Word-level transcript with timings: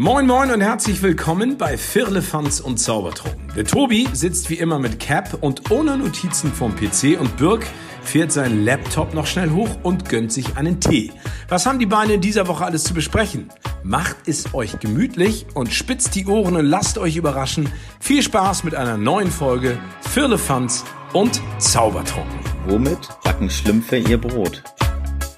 Moin 0.00 0.26
Moin 0.26 0.50
und 0.50 0.62
herzlich 0.62 1.02
willkommen 1.02 1.58
bei 1.58 1.76
Firlefanz 1.76 2.60
und 2.60 2.78
Zaubertrunken. 2.78 3.52
Der 3.54 3.66
Tobi 3.66 4.08
sitzt 4.14 4.48
wie 4.48 4.54
immer 4.54 4.78
mit 4.78 4.98
Cap 4.98 5.36
und 5.42 5.70
ohne 5.70 5.98
Notizen 5.98 6.54
vom 6.54 6.74
PC 6.74 7.20
und 7.20 7.36
Birk 7.36 7.66
fährt 8.00 8.32
seinen 8.32 8.64
Laptop 8.64 9.12
noch 9.12 9.26
schnell 9.26 9.50
hoch 9.50 9.68
und 9.82 10.08
gönnt 10.08 10.32
sich 10.32 10.56
einen 10.56 10.80
Tee. 10.80 11.12
Was 11.50 11.66
haben 11.66 11.78
die 11.78 11.84
Beine 11.84 12.14
in 12.14 12.22
dieser 12.22 12.48
Woche 12.48 12.64
alles 12.64 12.84
zu 12.84 12.94
besprechen? 12.94 13.50
Macht 13.82 14.16
es 14.24 14.54
euch 14.54 14.80
gemütlich 14.80 15.44
und 15.52 15.70
spitzt 15.70 16.14
die 16.14 16.26
Ohren 16.26 16.56
und 16.56 16.64
lasst 16.64 16.96
euch 16.96 17.16
überraschen. 17.16 17.68
Viel 18.00 18.22
Spaß 18.22 18.64
mit 18.64 18.74
einer 18.74 18.96
neuen 18.96 19.30
Folge 19.30 19.76
Firlefanz 20.00 20.82
und 21.12 21.42
Zaubertrunken. 21.58 22.40
Womit 22.68 23.06
backen 23.22 23.50
Schlümpfe 23.50 23.98
ihr 23.98 24.18
Brot? 24.18 24.62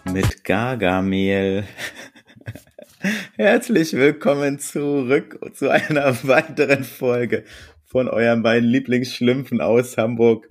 Mit 0.05 0.45
Gargamehl. 0.45 1.65
Herzlich 3.37 3.95
willkommen 3.95 4.61
zurück 4.61 5.41
zu 5.55 5.71
einer 5.71 6.17
weiteren 6.23 6.85
Folge 6.85 7.43
von 7.85 8.07
euren 8.09 8.45
beiden 8.45 8.69
Lieblingsschlümpfen 8.69 9.61
aus 9.61 9.97
Hamburg. 9.97 10.49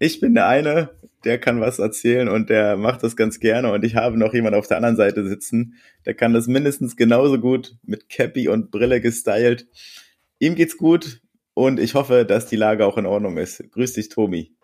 Ich 0.00 0.18
bin 0.18 0.34
der 0.34 0.48
eine, 0.48 0.90
der 1.24 1.38
kann 1.38 1.60
was 1.60 1.78
erzählen 1.78 2.28
und 2.28 2.50
der 2.50 2.76
macht 2.76 3.04
das 3.04 3.14
ganz 3.14 3.38
gerne 3.38 3.70
und 3.70 3.84
ich 3.84 3.94
habe 3.94 4.18
noch 4.18 4.34
jemand 4.34 4.56
auf 4.56 4.66
der 4.66 4.78
anderen 4.78 4.96
Seite 4.96 5.24
sitzen, 5.28 5.74
der 6.04 6.14
kann 6.14 6.32
das 6.32 6.48
mindestens 6.48 6.96
genauso 6.96 7.38
gut 7.38 7.76
mit 7.84 8.08
Cappy 8.08 8.48
und 8.48 8.72
Brille 8.72 9.00
gestylt. 9.00 9.68
Ihm 10.40 10.56
geht's 10.56 10.78
gut 10.78 11.20
und 11.54 11.78
ich 11.78 11.94
hoffe, 11.94 12.24
dass 12.24 12.46
die 12.46 12.56
Lage 12.56 12.86
auch 12.86 12.98
in 12.98 13.06
Ordnung 13.06 13.36
ist. 13.36 13.62
Grüß 13.70 13.92
dich, 13.92 14.08
Tobi. 14.08 14.57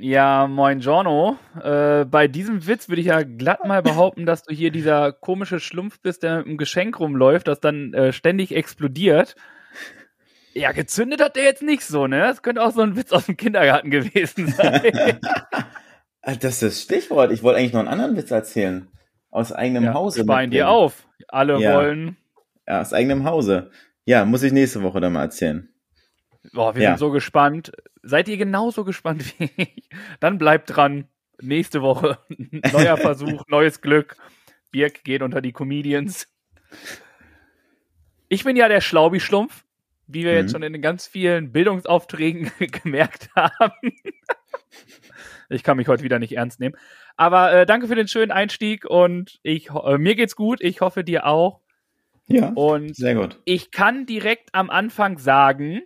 Ja, 0.00 0.46
moin 0.46 0.80
Giorno. 0.80 1.36
Äh, 1.62 2.06
bei 2.06 2.26
diesem 2.26 2.66
Witz 2.66 2.88
würde 2.88 3.00
ich 3.02 3.08
ja 3.08 3.22
glatt 3.22 3.66
mal 3.66 3.82
behaupten, 3.82 4.24
dass 4.24 4.42
du 4.42 4.54
hier 4.54 4.70
dieser 4.70 5.12
komische 5.12 5.60
Schlumpf 5.60 6.00
bist, 6.00 6.22
der 6.22 6.38
mit 6.38 6.46
einem 6.46 6.56
Geschenk 6.56 6.98
rumläuft, 6.98 7.48
das 7.48 7.60
dann 7.60 7.92
äh, 7.92 8.12
ständig 8.12 8.56
explodiert. 8.56 9.34
Ja, 10.54 10.72
gezündet 10.72 11.20
hat 11.22 11.36
der 11.36 11.44
jetzt 11.44 11.62
nicht 11.62 11.82
so, 11.82 12.06
ne? 12.06 12.20
Das 12.20 12.42
könnte 12.42 12.62
auch 12.62 12.72
so 12.72 12.80
ein 12.80 12.96
Witz 12.96 13.12
aus 13.12 13.26
dem 13.26 13.36
Kindergarten 13.36 13.90
gewesen 13.90 14.48
sein. 14.48 15.18
Ah, 16.22 16.34
Das 16.40 16.54
ist 16.54 16.62
das 16.62 16.82
Stichwort. 16.82 17.30
Ich 17.32 17.42
wollte 17.42 17.58
eigentlich 17.60 17.72
noch 17.72 17.80
einen 17.80 17.88
anderen 17.88 18.16
Witz 18.16 18.30
erzählen. 18.30 18.88
Aus 19.30 19.52
eigenem 19.52 19.84
ja, 19.84 19.94
Hause. 19.94 20.22
Speien 20.22 20.50
dir 20.50 20.68
auf. 20.68 21.06
Alle 21.28 21.58
Ja. 21.60 21.74
wollen. 21.74 22.16
Ja, 22.66 22.80
aus 22.80 22.92
eigenem 22.92 23.24
Hause. 23.24 23.70
Ja, 24.04 24.24
muss 24.24 24.42
ich 24.42 24.52
nächste 24.52 24.82
Woche 24.82 25.00
dann 25.00 25.12
mal 25.12 25.22
erzählen. 25.22 25.69
Boah, 26.52 26.74
wir 26.74 26.82
Ja. 26.82 26.88
sind 26.90 26.98
so 26.98 27.10
gespannt. 27.10 27.72
Seid 28.02 28.28
ihr 28.28 28.36
genauso 28.36 28.84
gespannt 28.84 29.22
wie 29.38 29.50
ich? 29.56 29.88
Dann 30.20 30.38
bleibt 30.38 30.74
dran. 30.74 31.06
Nächste 31.42 31.80
Woche. 31.82 32.18
Neuer 32.72 32.96
Versuch, 32.96 33.44
neues 33.48 33.80
Glück. 33.80 34.16
Birk 34.70 35.04
geht 35.04 35.22
unter 35.22 35.40
die 35.40 35.52
Comedians. 35.52 36.28
Ich 38.28 38.44
bin 38.44 38.56
ja 38.56 38.68
der 38.68 38.80
Schlaubi-Schlumpf, 38.80 39.64
wie 40.06 40.24
wir 40.24 40.32
Mhm. 40.32 40.38
jetzt 40.38 40.52
schon 40.52 40.62
in 40.62 40.72
den 40.72 40.82
ganz 40.82 41.06
vielen 41.06 41.50
Bildungsaufträgen 41.52 42.50
gemerkt 42.84 43.30
haben. 43.34 43.72
Ich 45.48 45.62
kann 45.64 45.76
mich 45.76 45.88
heute 45.88 46.02
wieder 46.04 46.18
nicht 46.18 46.36
ernst 46.36 46.60
nehmen. 46.60 46.76
Aber 47.16 47.52
äh, 47.52 47.66
danke 47.66 47.88
für 47.88 47.96
den 47.96 48.06
schönen 48.08 48.30
Einstieg 48.30 48.84
und 48.84 49.40
ich, 49.42 49.70
äh, 49.70 49.98
mir 49.98 50.14
geht's 50.14 50.36
gut. 50.36 50.60
Ich 50.62 50.80
hoffe 50.80 51.02
dir 51.04 51.26
auch. 51.26 51.60
Ja, 52.28 52.50
Und 52.54 52.94
sehr 52.94 53.16
gut. 53.16 53.40
ich 53.44 53.72
kann 53.72 54.06
direkt 54.06 54.50
am 54.54 54.70
Anfang 54.70 55.18
sagen, 55.18 55.80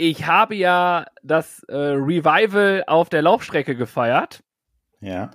ich 0.00 0.26
habe 0.26 0.54
ja 0.54 1.06
das 1.22 1.62
äh, 1.64 1.76
Revival 1.76 2.84
auf 2.86 3.10
der 3.10 3.20
Laufstrecke 3.20 3.76
gefeiert. 3.76 4.42
Ja. 5.00 5.30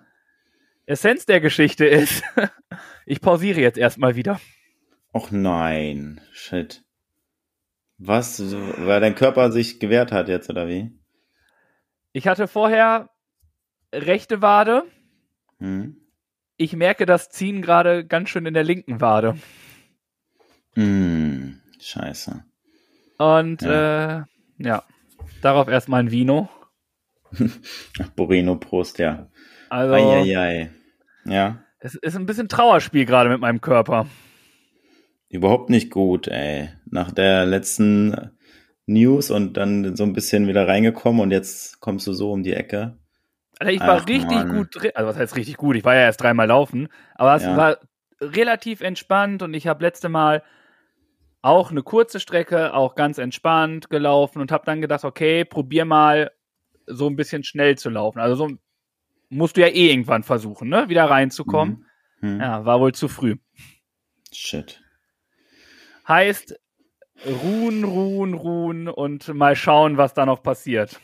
Essenz 0.87 1.27
der 1.27 1.39
Geschichte 1.39 1.85
ist, 1.85 2.23
ich 3.05 3.21
pausiere 3.21 3.61
jetzt 3.61 3.77
erstmal 3.77 4.15
wieder. 4.15 4.41
Och 5.13 5.31
nein, 5.31 6.19
shit. 6.31 6.83
Was, 7.99 8.41
weil 8.41 8.99
dein 9.01 9.13
Körper 9.13 9.51
sich 9.51 9.79
gewehrt 9.79 10.11
hat 10.11 10.27
jetzt, 10.29 10.49
oder 10.49 10.67
wie? 10.67 10.91
Ich 12.11 12.27
hatte 12.27 12.47
vorher 12.47 13.11
rechte 13.93 14.41
Wade. 14.41 14.83
Hm? 15.59 15.95
Ich 16.57 16.73
merke 16.73 17.05
das 17.05 17.29
Ziehen 17.29 17.61
gerade 17.61 18.03
ganz 18.05 18.29
schön 18.29 18.47
in 18.47 18.55
der 18.55 18.63
linken 18.63 18.99
Wade. 18.99 19.37
Hm, 20.73 21.61
scheiße. 21.79 22.43
Und 23.17 23.61
ja, 23.61 24.21
äh, 24.21 24.23
ja 24.57 24.83
darauf 25.41 25.67
erstmal 25.67 26.01
ein 26.01 26.11
Vino. 26.11 26.49
Ach, 28.01 28.09
Boreno, 28.15 28.55
Prost, 28.55 28.99
ja. 28.99 29.29
Also, 29.69 29.93
Eieiei. 29.95 30.71
Ja, 31.25 31.63
es 31.79 31.95
ist 31.95 32.15
ein 32.15 32.25
bisschen 32.25 32.47
Trauerspiel 32.47 33.05
gerade 33.05 33.29
mit 33.29 33.39
meinem 33.41 33.61
Körper. 33.61 34.07
überhaupt 35.29 35.69
nicht 35.69 35.91
gut, 35.91 36.27
ey. 36.27 36.69
Nach 36.85 37.11
der 37.11 37.45
letzten 37.45 38.31
News 38.85 39.31
und 39.31 39.57
dann 39.57 39.95
so 39.95 40.03
ein 40.03 40.13
bisschen 40.13 40.47
wieder 40.47 40.67
reingekommen 40.67 41.21
und 41.21 41.31
jetzt 41.31 41.79
kommst 41.81 42.07
du 42.07 42.13
so 42.13 42.31
um 42.31 42.43
die 42.43 42.53
Ecke. 42.53 42.97
Alter, 43.59 43.71
ich 43.73 43.81
war 43.81 44.01
Ach, 44.01 44.07
richtig 44.07 44.27
Mann. 44.27 44.49
gut 44.49 44.67
drin. 44.71 44.91
Also, 44.95 45.09
was 45.09 45.17
heißt 45.17 45.35
richtig 45.35 45.57
gut? 45.57 45.75
Ich 45.75 45.83
war 45.85 45.95
ja 45.95 46.01
erst 46.01 46.21
dreimal 46.21 46.47
laufen. 46.47 46.87
Aber 47.15 47.35
es 47.35 47.43
Ja. 47.43 47.55
war 47.57 47.77
relativ 48.21 48.81
entspannt 48.81 49.41
und 49.43 49.53
ich 49.53 49.67
habe 49.67 49.83
letzte 49.83 50.09
Mal 50.09 50.43
auch 51.45 51.69
eine 51.69 51.83
kurze 51.83 52.19
Strecke, 52.19 52.73
auch 52.73 52.95
ganz 52.95 53.19
entspannt 53.19 53.91
gelaufen 53.91 54.41
und 54.41 54.51
habe 54.51 54.65
dann 54.65 54.81
gedacht, 54.81 55.05
okay, 55.05 55.45
probier 55.45 55.85
mal 55.85 56.31
so 56.87 57.07
ein 57.07 57.15
bisschen 57.15 57.43
schnell 57.43 57.77
zu 57.77 57.91
laufen. 57.91 58.19
Also 58.19 58.35
so 58.35 58.55
musst 59.29 59.55
du 59.55 59.61
ja 59.61 59.67
eh 59.67 59.91
irgendwann 59.91 60.23
versuchen, 60.23 60.69
ne, 60.69 60.89
wieder 60.89 61.05
reinzukommen. 61.05 61.85
Hm. 62.21 62.39
Ja, 62.39 62.65
war 62.65 62.79
wohl 62.79 62.93
zu 62.93 63.07
früh. 63.07 63.35
Shit. 64.31 64.81
Heißt, 66.07 66.59
ruhen, 67.43 67.83
ruhen, 67.83 68.33
ruhen 68.33 68.87
und 68.87 69.31
mal 69.33 69.55
schauen, 69.55 69.97
was 69.97 70.15
da 70.15 70.25
noch 70.25 70.41
passiert. 70.41 70.99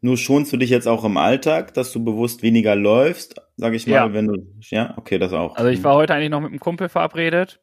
Nur 0.00 0.16
schonst 0.16 0.52
du 0.52 0.56
dich 0.56 0.70
jetzt 0.70 0.88
auch 0.88 1.04
im 1.04 1.16
Alltag, 1.16 1.74
dass 1.74 1.92
du 1.92 2.02
bewusst 2.02 2.42
weniger 2.42 2.74
läufst, 2.74 3.40
sag 3.56 3.74
ich 3.74 3.86
mal, 3.86 3.92
Ja. 3.94 4.12
wenn 4.12 4.26
du, 4.26 4.46
ja, 4.70 4.94
okay, 4.96 5.18
das 5.20 5.32
auch. 5.32 5.54
Also 5.54 5.68
ich 5.70 5.84
war 5.84 5.94
heute 5.94 6.14
eigentlich 6.14 6.30
noch 6.30 6.40
mit 6.40 6.50
einem 6.50 6.58
Kumpel 6.58 6.88
verabredet. 6.88 7.60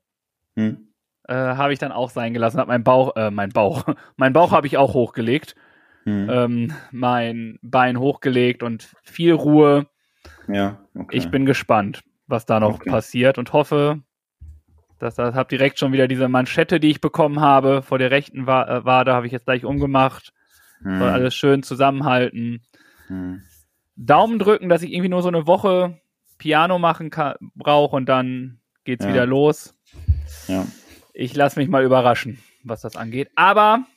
Hm. 0.56 0.87
Äh, 1.28 1.34
habe 1.34 1.74
ich 1.74 1.80
dann 1.80 1.92
auch 1.92 2.10
sein 2.10 2.34
gelassen, 2.34 2.60
habe 2.60 2.70
mein 2.70 2.84
Bauch, 2.84 3.16
äh, 3.16 3.32
mein 3.32 3.50
Bauch, 3.50 3.84
mein 4.18 4.34
Bauch 4.34 4.52
habe 4.52 4.68
ich 4.68 4.78
auch 4.78 4.94
hochgelegt, 4.94 5.56
Hm. 6.06 6.30
ähm, 6.30 6.74
mein 6.92 7.60
Bein 7.62 8.00
hochgelegt 8.00 8.64
und 8.64 8.90
viel 9.04 9.34
Ruhe. 9.34 9.88
Ja, 10.48 10.80
okay. 10.96 11.18
Ich 11.18 11.30
bin 11.30 11.46
gespannt, 11.46 12.02
was 12.28 12.46
da 12.46 12.60
noch 12.62 12.76
Okay. 12.76 12.90
passiert 12.90 13.38
und 13.38 13.52
hoffe, 13.52 14.02
dass 15.00 15.16
das 15.16 15.36
habe 15.36 15.50
direkt 15.50 15.78
schon 15.80 15.92
wieder 15.92 16.08
diese 16.08 16.30
Manschette, 16.30 16.80
die 16.80 16.90
ich 16.90 17.02
bekommen 17.02 17.42
habe 17.42 17.82
vor 17.82 18.00
der 18.00 18.10
rechten 18.10 18.48
Wa 18.48 18.64
äh, 18.64 18.86
Wade, 18.86 19.14
habe 19.14 19.26
ich 19.26 19.34
jetzt 19.34 19.46
gleich 19.46 19.66
umgemacht. 19.66 20.34
Hm. 20.82 20.98
Soll 21.00 21.10
alles 21.10 21.36
schön 21.36 21.62
zusammenhalten. 21.64 22.62
Hm. 23.08 23.42
Daumen 23.98 24.40
drücken, 24.40 24.70
dass 24.70 24.84
ich 24.84 24.94
irgendwie 24.94 25.10
nur 25.10 25.22
so 25.24 25.28
eine 25.28 25.46
Woche 25.48 26.00
Piano 26.38 26.80
machen 26.80 27.10
brauche 27.56 27.96
und 27.96 28.06
dann 28.08 28.60
geht's 28.86 29.04
Ja. 29.06 29.12
wieder 29.12 29.26
los. 29.26 29.76
Ja. 30.48 30.66
Ich 31.20 31.36
lasse 31.36 31.60
mich 31.60 31.68
mal 31.68 31.84
überraschen, 31.84 32.38
was 32.64 32.82
das 32.82 32.96
angeht. 32.96 33.32
Aber 33.34 33.88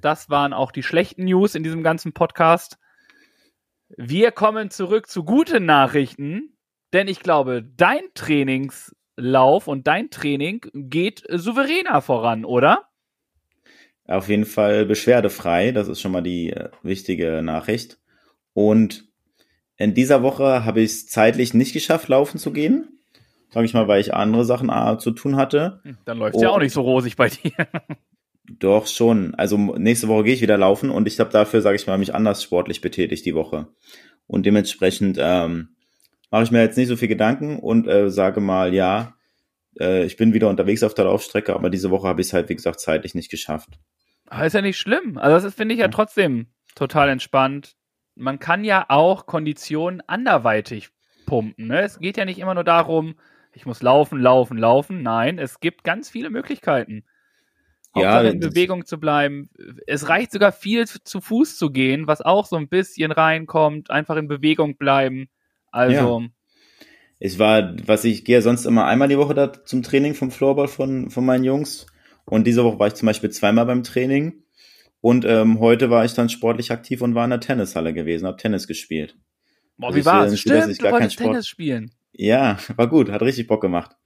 das 0.00 0.28
waren 0.28 0.52
auch 0.52 0.72
die 0.72 0.82
schlechten 0.82 1.22
News 1.22 1.54
in 1.54 1.62
diesem 1.62 1.84
ganzen 1.84 2.14
Podcast. 2.14 2.78
Wir 3.96 4.32
kommen 4.32 4.68
zurück 4.68 5.08
zu 5.08 5.22
guten 5.22 5.66
Nachrichten, 5.66 6.56
denn 6.92 7.06
ich 7.06 7.20
glaube, 7.20 7.62
dein 7.62 8.02
Trainingslauf 8.14 9.68
und 9.68 9.86
dein 9.86 10.10
Training 10.10 10.62
geht 10.74 11.22
souveräner 11.28 12.02
voran, 12.02 12.44
oder? 12.44 12.88
Auf 14.08 14.28
jeden 14.28 14.44
Fall 14.44 14.84
beschwerdefrei, 14.84 15.70
das 15.70 15.86
ist 15.86 16.00
schon 16.00 16.10
mal 16.10 16.22
die 16.22 16.50
äh, 16.50 16.70
wichtige 16.82 17.40
Nachricht. 17.44 18.00
Und 18.52 19.08
in 19.76 19.94
dieser 19.94 20.24
Woche 20.24 20.64
habe 20.64 20.80
ich 20.80 20.90
es 20.90 21.06
zeitlich 21.06 21.54
nicht 21.54 21.72
geschafft, 21.72 22.08
laufen 22.08 22.38
zu 22.38 22.52
gehen. 22.52 22.98
Sag 23.52 23.64
ich 23.64 23.74
mal, 23.74 23.86
weil 23.88 24.00
ich 24.00 24.14
andere 24.14 24.44
Sachen 24.44 24.70
äh, 24.70 24.98
zu 24.98 25.10
tun 25.10 25.36
hatte. 25.36 25.82
Dann 26.04 26.18
läuft 26.18 26.40
ja 26.40 26.48
Oh. 26.50 26.52
auch 26.54 26.58
nicht 26.58 26.72
so 26.72 26.80
rosig 26.82 27.16
bei 27.16 27.28
dir. 27.28 27.52
Doch 28.58 28.86
schon. 28.86 29.34
Also 29.34 29.56
nächste 29.56 30.08
Woche 30.08 30.24
gehe 30.24 30.34
ich 30.34 30.40
wieder 30.42 30.58
laufen 30.58 30.90
und 30.90 31.06
ich 31.06 31.20
habe 31.20 31.30
dafür, 31.30 31.60
sage 31.62 31.76
ich 31.76 31.86
mal, 31.86 31.98
mich 31.98 32.14
anders 32.14 32.42
sportlich 32.42 32.80
betätigt 32.80 33.24
die 33.24 33.34
Woche. 33.34 33.68
Und 34.26 34.46
dementsprechend 34.46 35.16
ähm, 35.20 35.68
mache 36.30 36.44
ich 36.44 36.50
mir 36.50 36.60
jetzt 36.62 36.76
nicht 36.76 36.88
so 36.88 36.96
viel 36.96 37.08
Gedanken 37.08 37.58
und 37.58 37.86
äh, 37.86 38.10
sage 38.10 38.40
mal, 38.40 38.74
ja, 38.74 39.14
Äh, 39.80 40.04
ich 40.04 40.16
bin 40.18 40.34
wieder 40.34 40.48
unterwegs 40.50 40.82
auf 40.82 40.92
der 40.94 41.06
Laufstrecke, 41.06 41.54
aber 41.54 41.70
diese 41.70 41.90
Woche 41.90 42.06
habe 42.08 42.20
ich 42.20 42.26
es 42.26 42.32
halt, 42.34 42.48
wie 42.50 42.56
gesagt, 42.56 42.78
zeitlich 42.80 43.14
nicht 43.14 43.30
geschafft. 43.30 43.78
Aber 44.28 44.44
ist 44.44 44.52
ja 44.54 44.60
nicht 44.60 44.76
schlimm. 44.78 45.16
Also 45.16 45.46
das 45.46 45.54
finde 45.54 45.74
ich 45.74 45.80
ja 45.80 45.88
trotzdem 45.88 46.48
total 46.74 47.08
entspannt. 47.08 47.74
Man 48.14 48.38
kann 48.38 48.64
ja 48.64 48.84
auch 48.88 49.24
Konditionen 49.24 50.02
anderweitig 50.06 50.90
pumpen. 51.24 51.68
Ne? 51.68 51.80
Es 51.80 51.98
geht 52.00 52.18
ja 52.18 52.26
nicht 52.26 52.38
immer 52.38 52.52
nur 52.54 52.64
darum, 52.64 53.14
ich 53.54 53.66
muss 53.66 53.82
laufen, 53.82 54.18
laufen, 54.20 54.56
laufen. 54.58 55.02
Nein, 55.02 55.38
es 55.38 55.60
gibt 55.60 55.84
ganz 55.84 56.10
viele 56.10 56.30
Möglichkeiten. 56.30 57.04
Ja, 57.94 58.22
in 58.22 58.40
Bewegung 58.40 58.86
zu 58.86 58.98
bleiben. 58.98 59.50
Es 59.86 60.08
reicht 60.08 60.32
sogar 60.32 60.52
viel 60.52 60.86
zu 60.86 61.20
Fuß 61.20 61.58
zu 61.58 61.70
gehen, 61.70 62.06
was 62.06 62.22
auch 62.22 62.46
so 62.46 62.56
ein 62.56 62.68
bisschen 62.68 63.12
reinkommt. 63.12 63.90
Einfach 63.90 64.16
in 64.16 64.28
Bewegung 64.28 64.76
bleiben. 64.78 65.28
Also, 65.70 66.24
Ich 67.18 67.38
war, 67.38 67.76
was 67.86 68.04
ich 68.04 68.24
gehe 68.24 68.42
sonst 68.42 68.64
immer 68.64 68.86
einmal 68.86 69.08
die 69.08 69.18
Woche 69.18 69.34
da 69.34 69.52
zum 69.64 69.82
Training 69.82 70.14
vom 70.14 70.30
Floorball 70.30 70.68
von, 70.68 71.10
von 71.10 71.24
meinen 71.24 71.44
Jungs. 71.44 71.86
Und 72.24 72.46
diese 72.46 72.64
Woche 72.64 72.78
war 72.78 72.86
ich 72.88 72.94
zum 72.94 73.06
Beispiel 73.06 73.30
zweimal 73.30 73.66
beim 73.66 73.82
Training. 73.82 74.42
Und 75.00 75.24
ähm, 75.24 75.58
heute 75.60 75.90
war 75.90 76.04
ich 76.04 76.14
dann 76.14 76.28
sportlich 76.28 76.70
aktiv 76.72 77.02
und 77.02 77.14
war 77.14 77.24
in 77.24 77.30
der 77.30 77.40
Tennishalle 77.40 77.92
gewesen, 77.92 78.26
habe 78.26 78.36
Tennis 78.38 78.66
gespielt. 78.66 79.16
boah, 79.76 79.88
Also 79.88 79.98
wie 79.98 80.04
war's? 80.04 80.30
nicht, 80.30 80.50
dass 80.50 80.64
Stimmt, 80.64 80.72
ich 80.72 80.78
du 80.78 80.90
wolltest 80.90 81.18
Tennis 81.18 81.46
spielen. 81.46 81.92
Ja, 82.12 82.58
war 82.76 82.88
gut, 82.88 83.10
hat 83.10 83.22
richtig 83.22 83.46
Bock 83.46 83.60
gemacht. 83.60 83.96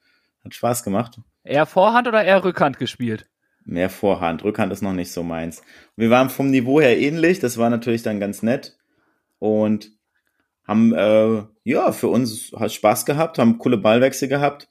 Hat 0.45 0.55
Spaß 0.55 0.85
gemacht. 0.85 1.21
Eher 1.45 1.67
Vorhand 1.67 2.09
oder 2.09 2.25
eher 2.25 2.45
Rückhand 2.45 2.79
gespielt? 2.79 3.29
Mehr 3.65 3.91
Vorhand, 3.91 4.45
Rückhand 4.45 4.73
ist 4.73 4.83
noch 4.83 4.93
nicht 4.93 5.11
so 5.11 5.25
meins. 5.25 5.63
Wir 5.97 6.09
waren 6.09 6.31
vom 6.31 6.51
Niveau 6.51 6.81
her 6.81 6.99
ähnlich, 6.99 7.41
das 7.41 7.59
war 7.59 7.69
natürlich 7.69 8.03
dann 8.03 8.21
ganz 8.21 8.43
nett. 8.43 8.77
Und 9.41 9.91
haben, 10.67 10.95
äh, 10.95 11.43
ja, 11.65 11.93
für 11.93 12.09
uns 12.09 12.53
hat 12.57 12.73
Spaß 12.73 13.07
gehabt, 13.07 13.39
haben 13.39 13.59
coole 13.59 13.79
Ballwechsel 13.79 14.29
gehabt. 14.29 14.69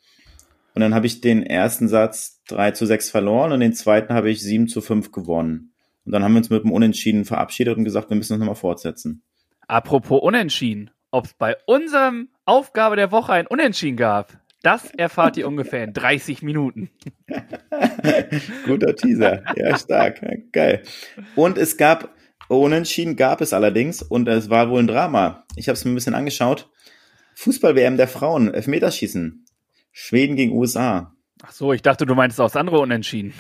Und 0.74 0.82
dann 0.82 0.94
habe 0.94 1.08
ich 1.08 1.22
den 1.22 1.44
ersten 1.44 1.88
Satz 1.88 2.42
3 2.48 2.72
zu 2.72 2.86
6 2.86 3.10
verloren 3.10 3.54
und 3.54 3.62
den 3.62 3.74
zweiten 3.74 4.14
habe 4.14 4.30
ich 4.30 4.42
7 4.42 4.68
zu 4.68 4.82
5 4.82 5.12
gewonnen. 5.12 5.74
Und 6.06 6.12
dann 6.12 6.24
haben 6.24 6.34
wir 6.34 6.40
uns 6.40 6.50
mit 6.50 6.64
dem 6.64 6.72
Unentschieden 6.72 7.26
verabschiedet 7.26 7.78
und 7.78 7.86
gesagt, 7.86 8.10
wir 8.10 8.18
müssen 8.18 8.34
das 8.34 8.40
nochmal 8.40 8.56
fortsetzen. 8.56 9.24
Apropos 9.68 10.22
Unentschieden. 10.22 10.92
Ob 11.16 11.28
es 11.28 11.34
bei 11.34 11.56
unserem 11.66 12.28
Aufgabe 12.44 12.98
der 12.98 13.10
Woche 13.10 13.32
ein 13.32 13.48
Unentschieden 13.48 13.96
gab, 13.96 14.34
das 14.64 14.92
erfahrt 14.98 15.38
ihr 15.38 15.48
ungefähr 15.48 15.86
in 15.86 15.94
30 15.94 16.42
Minuten. 16.42 16.90
Guter 18.66 18.98
Teaser. 18.98 19.42
Ja, 19.56 19.78
stark. 19.78 20.20
Geil. 20.52 20.84
Und 21.38 21.58
es 21.58 21.78
gab, 21.78 22.14
Unentschieden 22.50 23.16
gab 23.16 23.40
es 23.40 23.54
allerdings 23.54 24.02
und 24.02 24.28
es 24.28 24.50
war 24.50 24.70
wohl 24.70 24.84
ein 24.84 24.88
Drama. 24.88 25.46
Ich 25.56 25.70
habe 25.70 25.76
es 25.76 25.86
mir 25.86 25.92
ein 25.92 25.96
bisschen 25.96 26.16
angeschaut. 26.16 26.70
Fußball-WM 27.36 27.96
der 27.96 28.10
Frauen, 28.10 28.54
Elfmeterschießen. 28.54 29.46
Schweden 29.94 30.36
gegen 30.36 30.52
USA. 30.52 31.16
Ach 31.44 31.54
so, 31.54 31.72
ich 31.72 31.82
dachte, 31.82 32.06
du 32.06 32.14
meinst 32.14 32.42
auch 32.42 32.48
das 32.48 32.58
andere 32.58 32.80
Unentschieden. 32.80 33.34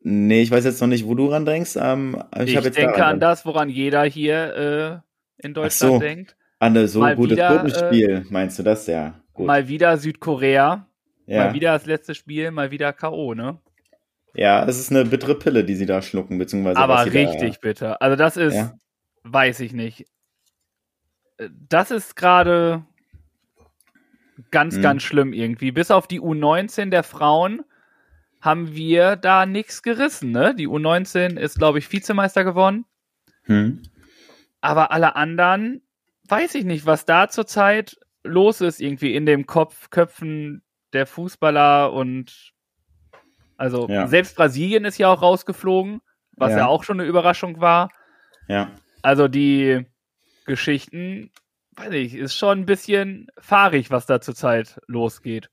Nee, 0.00 0.42
ich 0.42 0.50
weiß 0.50 0.64
jetzt 0.64 0.80
noch 0.80 0.88
nicht, 0.88 1.06
wo 1.06 1.14
du 1.14 1.28
ran 1.28 1.44
denkst. 1.44 1.76
Ähm, 1.76 2.20
ich 2.34 2.56
Ich, 2.56 2.60
denke 2.60 2.98
daran 2.98 3.12
an 3.12 3.20
das, 3.20 3.46
woran 3.46 3.68
jeder 3.68 4.02
hier 4.02 5.02
äh, 5.38 5.46
in 5.46 5.54
Deutschland 5.54 5.94
so. 5.94 5.98
denkt. 6.00 6.36
An 6.64 6.72
das 6.72 6.92
so 6.92 7.00
Mal 7.00 7.14
gutes 7.14 7.32
wieder, 7.32 7.50
äh, 7.50 7.52
Gruppenspiel, 7.52 8.26
meinst 8.30 8.58
du 8.58 8.62
das? 8.62 8.86
Ja. 8.86 9.20
Gut. 9.34 9.46
Mal 9.46 9.68
wieder 9.68 9.98
Südkorea, 9.98 10.86
ja. 11.26 11.44
mal 11.44 11.52
wieder 11.54 11.72
das 11.72 11.84
letzte 11.84 12.14
Spiel, 12.14 12.50
mal 12.52 12.70
wieder 12.70 12.94
K.O., 12.94 13.34
ne? 13.34 13.58
ja, 14.34 14.64
es 14.66 14.78
ist 14.78 14.90
eine 14.90 15.04
bittere 15.04 15.34
Pille, 15.34 15.62
die 15.64 15.74
sie 15.74 15.84
da 15.86 16.00
schlucken, 16.00 16.38
beziehungsweise 16.38 16.78
Aber 16.78 16.94
was 16.94 17.04
sie 17.04 17.10
richtig 17.18 17.60
bitter. 17.60 18.00
Also 18.00 18.16
das 18.16 18.36
ist, 18.38 18.54
Ja. 18.54 18.72
weiß 19.24 19.60
ich 19.60 19.72
nicht. 19.74 20.06
Äh, 21.36 21.50
Das 21.68 21.90
ist 21.90 22.16
gerade 22.16 22.84
ganz, 24.50 24.76
Hm. 24.76 24.82
ganz 24.82 25.02
schlimm 25.02 25.32
irgendwie. 25.34 25.70
Bis 25.70 25.90
auf 25.90 26.06
die 26.08 26.20
U19 26.20 26.88
der 26.90 27.02
Frauen 27.02 27.62
haben 28.40 28.74
wir 28.74 29.16
da 29.16 29.44
nichts 29.46 29.82
gerissen, 29.82 30.30
ne? 30.30 30.54
Die 30.54 30.66
U19 30.68 31.36
ist, 31.38 31.58
glaube 31.58 31.78
ich, 31.78 31.92
Vizemeister 31.92 32.42
geworden. 32.42 32.86
Da, 33.46 33.54
hm. 33.54 33.82
Aber 34.60 34.90
alle 34.92 35.14
anderen, 35.14 35.82
weiß 36.28 36.54
ich 36.56 36.64
nicht, 36.64 36.86
was 36.86 37.04
da 37.04 37.28
zurzeit 37.28 37.96
los 38.22 38.60
ist, 38.60 38.80
irgendwie 38.80 39.14
in 39.14 39.26
dem 39.26 39.46
Kopf, 39.46 39.90
Köpfen 39.90 40.62
der 40.92 41.06
Fußballer 41.06 41.92
und 41.92 42.52
also 43.56 43.88
Ja. 43.88 44.06
selbst 44.06 44.36
Brasilien 44.36 44.84
ist 44.84 44.98
ja 44.98 45.08
auch 45.12 45.22
rausgeflogen, 45.22 46.00
was 46.36 46.52
ja. 46.52 46.58
Ja. 46.58 46.66
auch 46.66 46.84
schon 46.84 46.98
eine 47.00 47.08
Überraschung 47.08 47.60
war. 47.60 47.90
Ja. 48.48 48.70
Also 49.02 49.28
die 49.28 49.84
Geschichten, 50.46 51.30
weiß 51.76 51.92
ich, 51.92 52.14
ist 52.14 52.34
schon 52.36 52.60
ein 52.60 52.66
bisschen 52.66 53.28
fahrig, 53.38 53.90
was 53.90 54.06
da 54.06 54.20
zurzeit 54.20 54.80
losgeht. 54.86 55.50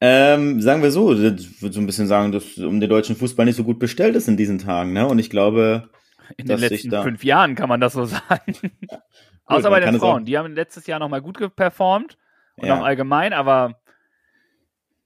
Ähm, 0.00 0.62
sagen 0.62 0.82
wir 0.82 0.90
so, 0.92 1.12
ich 1.12 1.60
würde 1.60 1.74
so 1.74 1.80
ein 1.80 1.86
bisschen 1.86 2.06
sagen, 2.06 2.32
dass 2.32 2.56
um 2.56 2.80
den 2.80 2.88
deutschen 2.88 3.16
Fußball 3.16 3.44
nicht 3.44 3.56
so 3.56 3.64
gut 3.64 3.78
bestellt 3.78 4.16
ist 4.16 4.28
in 4.28 4.36
diesen 4.38 4.58
Tagen, 4.58 4.92
ne? 4.94 5.06
Und 5.06 5.18
ich 5.18 5.28
glaube, 5.28 5.90
In 6.38 6.46
den 6.46 6.58
letzten 6.58 6.88
da- 6.88 7.02
fünf 7.02 7.22
Jahren 7.22 7.54
kann 7.54 7.68
man 7.68 7.80
das 7.82 7.92
so 7.92 8.04
sagen. 8.06 8.54
Außer 9.50 9.70
bei 9.70 9.80
den 9.80 9.98
Frauen. 9.98 10.24
Die 10.24 10.36
haben 10.38 10.54
letztes 10.54 10.86
Jahr 10.86 10.98
nochmal 10.98 11.20
gut 11.22 11.54
performt 11.56 12.16
und 12.56 12.66
Ja. 12.68 12.78
auch 12.80 12.84
allgemein, 12.84 13.32
aber 13.32 13.80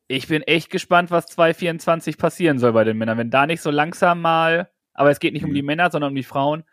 ich 0.06 0.28
bin 0.28 0.42
echt 0.42 0.70
gespannt, 0.70 1.10
was 1.10 1.26
2024 1.26 2.18
passieren 2.18 2.58
soll 2.58 2.72
bei 2.72 2.84
den 2.84 2.98
Männern. 2.98 3.18
Wenn 3.18 3.30
da 3.30 3.46
nicht 3.46 3.62
so 3.62 3.70
langsam 3.70 4.20
mal, 4.20 4.70
aber 4.92 5.10
es 5.10 5.18
geht 5.20 5.32
nicht 5.32 5.44
um 5.44 5.50
Mhm. 5.50 5.54
die 5.54 5.62
Männer, 5.62 5.90
sondern 5.90 6.10
um 6.10 6.16
die 6.16 6.22
Frauen. 6.22 6.64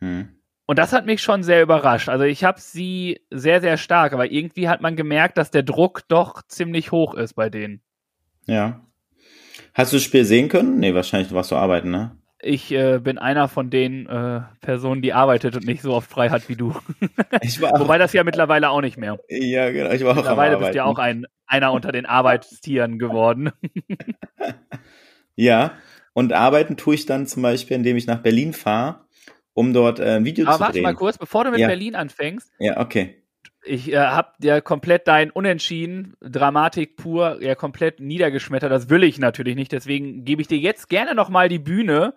hm. 0.00 0.28
Und 0.68 0.80
das 0.80 0.92
hat 0.92 1.06
mich 1.06 1.22
schon 1.22 1.44
sehr 1.44 1.62
überrascht. 1.62 2.08
Also 2.08 2.24
ich 2.24 2.42
habe 2.42 2.60
sie 2.60 3.20
sehr, 3.30 3.60
sehr 3.60 3.76
stark, 3.76 4.12
aber 4.12 4.32
irgendwie 4.32 4.68
hat 4.68 4.80
man 4.80 4.96
gemerkt, 4.96 5.38
dass 5.38 5.52
der 5.52 5.62
Druck 5.62 6.02
doch 6.08 6.42
ziemlich 6.48 6.90
hoch 6.90 7.14
ist 7.14 7.34
bei 7.34 7.48
denen. 7.50 7.80
ja. 8.46 8.80
Hast 9.74 9.92
du 9.92 9.96
das 9.96 10.04
Spiel 10.04 10.24
sehen 10.24 10.48
können? 10.48 10.78
Nee, 10.78 10.94
wahrscheinlich 10.94 11.32
warst 11.32 11.50
du 11.50 11.56
arbeiten, 11.56 11.90
ne? 11.90 12.16
Ich 12.46 12.72
äh, 12.72 12.98
bin 12.98 13.18
einer 13.18 13.48
von 13.48 13.70
den 13.70 14.06
äh, 14.06 14.40
Personen, 14.60 15.02
die 15.02 15.12
arbeitet 15.12 15.56
und 15.56 15.66
nicht 15.66 15.82
so 15.82 15.92
oft 15.92 16.08
frei 16.08 16.30
hat 16.30 16.48
wie 16.48 16.56
du. 16.56 16.70
Wobei 17.78 17.98
das 17.98 18.12
ja 18.12 18.24
mittlerweile 18.24 18.70
auch 18.70 18.80
nicht 18.80 18.96
mehr. 18.96 19.18
ja, 19.28 19.70
genau, 19.70 19.90
ich 19.90 20.04
war 20.04 20.12
auch 20.12 20.16
Mittlerweile 20.16 20.56
bist 20.58 20.72
du 20.72 20.76
ja 20.76 20.84
auch 20.84 20.98
ein, 20.98 21.26
einer 21.46 21.72
unter 21.72 21.92
den 21.92 22.06
Arbeitstieren 22.06 22.98
geworden. 22.98 23.50
Ja, 25.36 25.72
und 26.14 26.32
arbeiten 26.32 26.76
tue 26.78 26.94
ich 26.94 27.04
dann 27.04 27.26
zum 27.26 27.42
Beispiel, 27.42 27.76
indem 27.76 27.96
ich 27.98 28.06
nach 28.06 28.20
Berlin 28.22 28.54
fahre, 28.54 29.00
um 29.52 29.74
dort 29.74 30.00
äh, 30.00 30.16
ein 30.16 30.24
Video 30.24 30.46
Aber 30.46 30.54
zu 30.54 30.60
warte 30.60 30.72
drehen. 30.72 30.82
mal 30.82 30.94
kurz, 30.94 31.18
bevor 31.18 31.44
du 31.44 31.50
mit 31.50 31.60
Ja. 31.60 31.66
Berlin 31.68 31.94
anfängst. 31.94 32.50
Ja, 32.58 32.80
okay. 32.80 33.22
Ich 33.62 33.92
äh, 33.92 33.98
habe 33.98 34.30
ja 34.40 34.60
komplett 34.60 35.08
dein 35.08 35.30
Unentschieden, 35.30 36.14
Dramatik 36.20 36.96
pur, 36.96 37.42
ja 37.42 37.54
komplett 37.54 38.00
niedergeschmettert. 38.00 38.70
Das 38.72 38.88
will 38.88 39.02
ich 39.02 39.18
natürlich 39.18 39.56
nicht. 39.56 39.72
Deswegen 39.72 40.24
gebe 40.24 40.40
ich 40.40 40.48
dir 40.48 40.58
jetzt 40.58 40.88
gerne 40.88 41.14
nochmal 41.14 41.48
die 41.50 41.58
Bühne, 41.58 42.14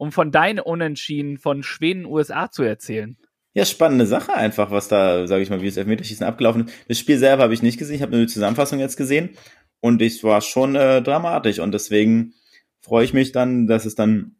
um 0.00 0.12
von 0.12 0.32
deinen 0.32 0.60
Unentschieden 0.60 1.36
von 1.36 1.62
Schweden, 1.62 2.06
USA 2.06 2.50
zu 2.50 2.62
erzählen. 2.62 3.18
Ja, 3.52 3.66
spannende 3.66 4.06
Sache 4.06 4.32
einfach, 4.32 4.70
was 4.70 4.88
da, 4.88 5.26
sage 5.26 5.42
ich 5.42 5.50
mal, 5.50 5.60
wie 5.60 5.66
das 5.66 5.76
Elfmeterschießen 5.76 6.24
abgelaufen 6.26 6.66
ist. 6.66 6.74
Das 6.88 6.98
Spiel 6.98 7.18
selber 7.18 7.42
habe 7.42 7.52
ich 7.52 7.60
nicht 7.62 7.78
gesehen, 7.78 7.96
ich 7.96 8.02
habe 8.02 8.12
nur 8.12 8.22
die 8.22 8.32
Zusammenfassung 8.32 8.78
jetzt 8.78 8.96
gesehen 8.96 9.36
und 9.80 10.00
es 10.00 10.24
war 10.24 10.40
schon 10.40 10.74
äh, 10.74 11.02
dramatisch 11.02 11.58
und 11.58 11.72
deswegen 11.72 12.32
freue 12.80 13.04
ich 13.04 13.12
mich 13.12 13.32
dann, 13.32 13.66
dass 13.66 13.84
es 13.84 13.94
dann 13.94 14.36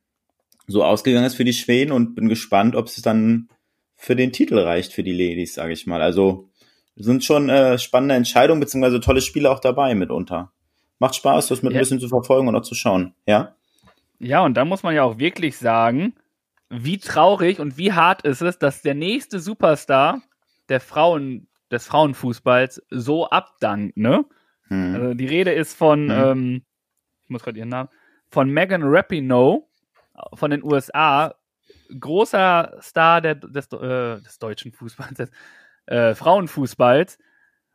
so 0.66 0.82
ausgegangen 0.82 1.26
ist 1.26 1.34
für 1.34 1.44
die 1.44 1.52
Schweden 1.52 1.92
und 1.92 2.14
bin 2.14 2.30
gespannt, 2.30 2.74
ob 2.74 2.86
es 2.86 3.02
dann 3.02 3.48
für 3.96 4.16
den 4.16 4.32
Titel 4.32 4.58
reicht 4.58 4.94
für 4.94 5.02
die 5.02 5.12
Ladies, 5.12 5.52
sage 5.52 5.74
ich 5.74 5.86
mal. 5.86 6.00
Also 6.00 6.48
sind 6.96 7.22
schon 7.22 7.50
äh, 7.50 7.78
spannende 7.78 8.14
Entscheidungen 8.14 8.60
beziehungsweise 8.60 9.00
tolle 9.00 9.20
Spiele 9.20 9.50
auch 9.50 9.60
dabei 9.60 9.94
mitunter. 9.94 10.52
Macht 10.98 11.16
Spaß, 11.16 11.48
das 11.48 11.62
mit 11.62 11.72
Ja. 11.72 11.78
ein 11.78 11.82
bisschen 11.82 12.00
zu 12.00 12.08
verfolgen 12.08 12.48
und 12.48 12.56
auch 12.56 12.62
zu 12.62 12.74
schauen. 12.74 13.14
Ja, 13.26 13.56
Ja, 14.20 14.42
und 14.44 14.54
da 14.54 14.64
muss 14.64 14.82
man 14.82 14.94
ja 14.94 15.02
auch 15.02 15.18
wirklich 15.18 15.56
sagen, 15.56 16.14
wie 16.68 16.98
traurig 16.98 17.58
und 17.58 17.78
wie 17.78 17.92
hart 17.92 18.22
ist 18.22 18.42
es, 18.42 18.58
dass 18.58 18.82
der 18.82 18.94
nächste 18.94 19.40
Superstar 19.40 20.22
der 20.68 20.80
Frauen, 20.80 21.48
des 21.70 21.86
Frauenfußballs 21.86 22.82
so 22.90 23.28
abdankt, 23.28 23.96
ne? 23.96 24.24
hm. 24.68 24.94
Also 24.94 25.14
die 25.14 25.26
Rede 25.26 25.52
ist 25.52 25.74
von, 25.76 26.06
Mhm. 26.06 26.10
ähm, 26.10 26.62
ich 27.24 27.30
muss 27.30 27.42
gerade 27.42 27.58
ihren 27.58 27.68
Namen, 27.70 27.88
von 28.30 28.50
Megan 28.50 28.82
Rapinoe 28.84 29.64
von 30.34 30.50
den 30.50 30.62
USA, 30.62 31.34
großer 31.98 32.76
Star 32.82 33.20
der, 33.20 33.36
des, 33.36 33.66
äh, 33.72 34.20
des 34.20 34.38
deutschen 34.38 34.72
Fußballs, 34.72 35.14
des 35.14 35.30
äh, 35.86 36.14
Frauenfußballs. 36.14 37.18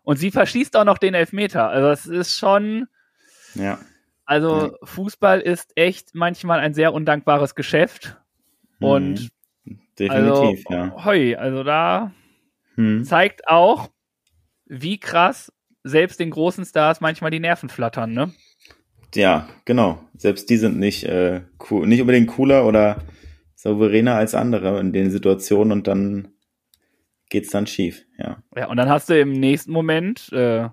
Und 0.03 0.17
sie 0.17 0.31
verschießt 0.31 0.77
auch 0.77 0.85
noch 0.85 0.99
den 0.99 1.15
Elfmeter. 1.15 1.69
Also 1.69 1.89
es 1.89 2.05
ist 2.05 2.37
schon, 2.37 2.87
ja. 3.55 3.79
Also 4.25 4.75
Fußball 4.83 5.41
ist 5.41 5.71
echt 5.75 6.15
manchmal 6.15 6.59
ein 6.59 6.73
sehr 6.73 6.93
undankbares 6.93 7.55
Geschäft. 7.55 8.17
Und 8.79 9.29
Definitiv, 9.97 10.65
also, 10.67 10.69
ja. 10.69 11.05
hoi, 11.05 11.35
also 11.35 11.63
da 11.63 12.11
Hm. 12.75 13.05
zeigt 13.05 13.47
auch, 13.47 13.89
wie 14.65 14.99
krass 14.99 15.53
selbst 15.83 16.19
den 16.19 16.31
großen 16.31 16.65
Stars 16.65 16.99
manchmal 16.99 17.31
die 17.31 17.39
Nerven 17.39 17.69
flattern, 17.69 18.11
ne? 18.11 18.33
Ja, 19.13 19.47
genau. 19.63 20.03
Selbst 20.17 20.49
die 20.49 20.57
sind 20.57 20.77
nicht, 20.77 21.05
äh, 21.05 21.41
cool, 21.69 21.87
nicht 21.87 22.01
unbedingt 22.01 22.27
cooler 22.27 22.65
oder 22.65 22.97
souveräner 23.55 24.15
als 24.15 24.35
andere 24.35 24.79
in 24.81 24.91
den 24.91 25.09
Situationen 25.09 25.71
und 25.71 25.87
dann 25.87 26.33
geht's 27.29 27.49
dann 27.51 27.65
schief, 27.65 28.05
ja. 28.17 28.43
Ja, 28.55 28.67
und 28.67 28.75
dann 28.75 28.89
hast 28.89 29.09
du 29.09 29.17
im 29.17 29.31
nächsten 29.31 29.71
Moment 29.71 30.31
äh, 30.33 30.67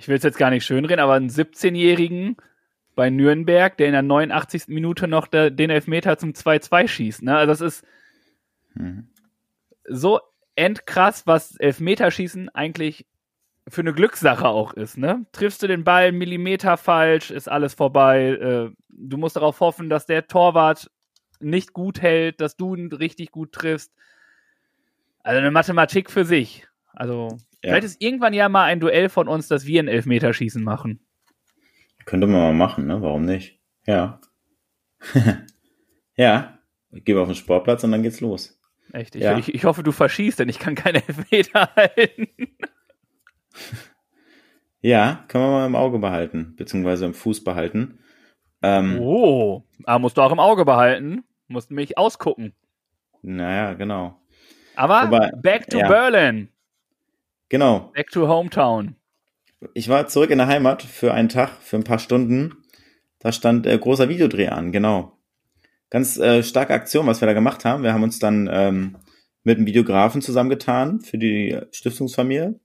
ich 0.00 0.08
will 0.08 0.16
es 0.16 0.22
jetzt 0.22 0.38
gar 0.38 0.48
nicht 0.50 0.64
schönreden, 0.64 1.00
aber 1.00 1.14
einen 1.14 1.28
17-Jährigen 1.28 2.36
bei 2.94 3.10
Nürnberg, 3.10 3.76
der 3.76 3.86
in 3.86 3.92
der 3.92 4.02
89. 4.02 4.64
Minute 4.68 5.08
noch 5.08 5.26
der, 5.26 5.50
den 5.50 5.70
Elfmeter 5.70 6.18
zum 6.18 6.32
2-2 6.32 6.88
schießt. 6.88 7.22
Ne? 7.22 7.36
Also 7.36 7.50
das 7.52 7.60
ist 7.60 7.84
Mhm. 8.74 9.08
so 9.88 10.20
endkrass, 10.54 11.26
was 11.26 11.56
Elfmeterschießen 11.56 12.48
eigentlich 12.50 13.06
für 13.68 13.80
eine 13.80 13.92
Glückssache 13.92 14.46
auch 14.46 14.72
ist. 14.74 14.96
Ne? 14.96 15.26
Triffst 15.32 15.62
du 15.62 15.66
den 15.66 15.82
Ball 15.84 16.12
Millimeter 16.12 16.76
falsch, 16.76 17.30
ist 17.30 17.48
alles 17.48 17.74
vorbei. 17.74 18.28
Äh, 18.30 18.70
du 18.88 19.16
musst 19.16 19.36
darauf 19.36 19.60
hoffen, 19.60 19.88
dass 19.90 20.06
der 20.06 20.26
Torwart 20.28 20.90
nicht 21.40 21.72
gut 21.72 22.00
hält, 22.02 22.40
dass 22.40 22.56
du 22.56 22.74
ihn 22.74 22.92
richtig 22.92 23.30
gut 23.32 23.52
triffst. 23.52 23.92
Also 25.22 25.38
eine 25.38 25.50
Mathematik 25.50 26.10
für 26.10 26.24
sich. 26.24 26.66
Also 26.92 27.28
Ja. 27.62 27.70
vielleicht 27.70 27.84
ist 27.84 28.02
irgendwann 28.02 28.32
ja 28.34 28.48
mal 28.48 28.64
ein 28.64 28.80
Duell 28.80 29.08
von 29.08 29.26
uns, 29.28 29.48
dass 29.48 29.66
wir 29.66 29.82
ein 29.82 29.88
Elfmeterschießen 29.88 30.62
machen. 30.62 31.00
Könnte 32.06 32.26
man 32.26 32.40
mal 32.40 32.52
machen, 32.52 32.86
ne? 32.86 33.00
Warum 33.02 33.24
nicht? 33.24 33.60
Ja. 33.86 34.20
ja. 36.16 36.58
Gehen 36.92 37.16
wir 37.16 37.22
auf 37.22 37.28
den 37.28 37.34
Sportplatz 37.36 37.84
und 37.84 37.92
dann 37.92 38.02
geht's 38.02 38.20
los. 38.20 38.58
Echt. 38.92 39.14
Ich, 39.14 39.22
Ja. 39.22 39.38
ich, 39.38 39.54
ich 39.54 39.64
hoffe, 39.64 39.82
du 39.82 39.92
verschießt, 39.92 40.38
denn 40.40 40.48
ich 40.48 40.58
kann 40.58 40.74
keine 40.74 40.98
Elfmeter 41.06 41.70
halten. 41.76 42.26
Ja, 44.82 45.24
können 45.28 45.44
wir 45.44 45.50
mal 45.50 45.66
im 45.66 45.76
Auge 45.76 45.98
behalten, 45.98 46.54
beziehungsweise 46.56 47.04
im 47.04 47.12
Fuß 47.12 47.44
behalten. 47.44 47.98
Ähm, 48.62 48.98
Oh, 48.98 49.62
aber 49.84 49.98
musst 49.98 50.16
du 50.16 50.22
auch 50.22 50.32
im 50.32 50.38
Auge 50.40 50.64
behalten. 50.64 51.22
Musst 51.48 51.70
mich 51.70 51.98
ausgucken. 51.98 52.54
Naja, 53.20 53.74
genau. 53.74 54.18
Aber 54.76 55.02
Wobei- 55.10 55.32
back 55.42 55.68
to 55.68 55.78
ja. 55.80 55.86
Berlin. 55.88 56.48
Genau. 57.50 57.90
Back 57.94 58.08
to 58.10 58.26
hometown. 58.26 58.96
Ich 59.74 59.88
war 59.88 60.06
zurück 60.08 60.30
in 60.30 60.38
der 60.38 60.46
Heimat 60.46 60.82
für 60.82 61.12
einen 61.12 61.28
Tag, 61.28 61.50
für 61.60 61.76
ein 61.76 61.84
paar 61.84 61.98
Stunden. 61.98 62.56
Da 63.18 63.32
stand 63.32 63.66
äh, 63.66 63.78
großer 63.78 64.08
Videodreh 64.08 64.48
an, 64.48 64.72
genau. 64.72 65.18
Ganz 65.90 66.16
äh, 66.18 66.42
starke 66.42 66.72
Aktion, 66.72 67.06
was 67.06 67.20
wir 67.20 67.26
da 67.26 67.34
gemacht 67.34 67.64
haben. 67.64 67.82
Wir 67.82 67.92
haben 67.92 68.02
uns 68.02 68.18
dann 68.18 68.48
ähm, 68.50 68.96
mit 69.42 69.58
einem 69.58 69.66
Videografen 69.66 70.22
zusammengetan 70.22 71.00
für 71.00 71.18
die 71.18 71.58
Stiftungsfamilie 71.72 72.58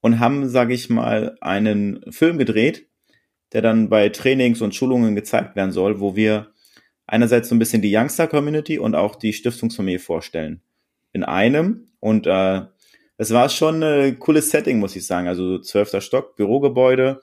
und 0.00 0.20
haben, 0.20 0.48
sage 0.48 0.74
ich 0.74 0.88
mal, 0.90 1.36
einen 1.40 2.00
Film 2.10 2.38
gedreht, 2.38 2.86
der 3.52 3.62
dann 3.62 3.88
bei 3.88 4.08
Trainings 4.10 4.60
und 4.60 4.74
Schulungen 4.74 5.14
gezeigt 5.14 5.56
werden 5.56 5.72
soll, 5.72 6.00
wo 6.00 6.14
wir 6.14 6.52
einerseits 7.06 7.48
so 7.48 7.54
ein 7.54 7.58
bisschen 7.58 7.82
die 7.82 7.94
Youngster-Community 7.94 8.78
und 8.78 8.94
auch 8.94 9.16
die 9.16 9.32
Stiftungsfamilie 9.32 9.98
vorstellen. 9.98 10.62
In 11.12 11.24
einem. 11.24 11.88
Und 11.98 12.26
äh, 12.26 12.62
es 13.20 13.32
war 13.32 13.50
schon 13.50 13.82
ein 13.82 14.18
cooles 14.18 14.50
Setting, 14.50 14.78
muss 14.78 14.96
ich 14.96 15.06
sagen. 15.06 15.28
Also 15.28 15.58
zwölfter 15.58 16.00
Stock, 16.00 16.36
Bürogebäude, 16.36 17.20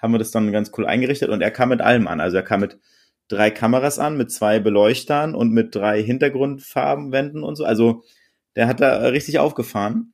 haben 0.00 0.14
wir 0.14 0.18
das 0.18 0.30
dann 0.30 0.52
ganz 0.52 0.70
cool 0.78 0.86
eingerichtet 0.86 1.28
und 1.28 1.40
er 1.40 1.50
kam 1.50 1.70
mit 1.70 1.80
allem 1.80 2.06
an. 2.06 2.20
Also 2.20 2.36
er 2.36 2.44
kam 2.44 2.60
mit 2.60 2.78
drei 3.26 3.50
Kameras 3.50 3.98
an, 3.98 4.16
mit 4.16 4.30
zwei 4.30 4.60
Beleuchtern 4.60 5.34
und 5.34 5.50
mit 5.50 5.74
drei 5.74 6.04
Hintergrundfarbenwänden 6.04 7.42
und 7.42 7.56
so. 7.56 7.64
Also 7.64 8.04
der 8.54 8.68
hat 8.68 8.80
da 8.80 8.98
richtig 9.08 9.40
aufgefahren. 9.40 10.12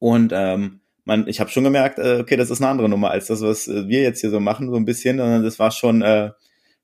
Und 0.00 0.32
ähm, 0.34 0.80
man, 1.04 1.28
ich 1.28 1.38
habe 1.38 1.50
schon 1.50 1.62
gemerkt, 1.62 2.00
äh, 2.00 2.18
okay, 2.20 2.36
das 2.36 2.50
ist 2.50 2.60
eine 2.60 2.68
andere 2.68 2.88
Nummer 2.88 3.12
als 3.12 3.28
das, 3.28 3.42
was 3.42 3.68
äh, 3.68 3.86
wir 3.86 4.02
jetzt 4.02 4.20
hier 4.20 4.30
so 4.30 4.40
machen, 4.40 4.68
so 4.68 4.76
ein 4.76 4.84
bisschen. 4.84 5.20
Und 5.20 5.44
das 5.44 5.60
war 5.60 5.70
schon, 5.70 6.02
äh, 6.02 6.32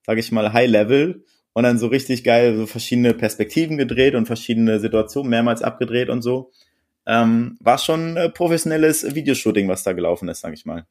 sage 0.07 0.21
ich 0.21 0.31
mal, 0.31 0.53
High 0.53 0.71
Level 0.71 1.25
und 1.53 1.65
dann 1.65 1.79
so 1.79 1.89
richtig 1.89 2.23
geil, 2.23 2.57
so 2.57 2.67
verschiedene 2.67 3.12
Perspektiven 3.12 3.77
gedreht 3.77 4.15
und 4.15 4.27
verschiedene 4.27 4.79
Situationen 4.79 5.31
mehrmals 5.31 5.62
abgedreht 5.62 6.11
und 6.11 6.23
so. 6.23 6.53
Ähm, 7.06 7.56
war 7.61 7.78
schon 7.78 8.16
äh, 8.16 8.28
professionelles 8.30 9.14
Videoshooting, 9.14 9.68
was 9.68 9.82
da 9.82 9.92
gelaufen 9.92 10.28
ist, 10.28 10.40
sag 10.40 10.52
ich 10.54 10.64
mal. 10.64 10.87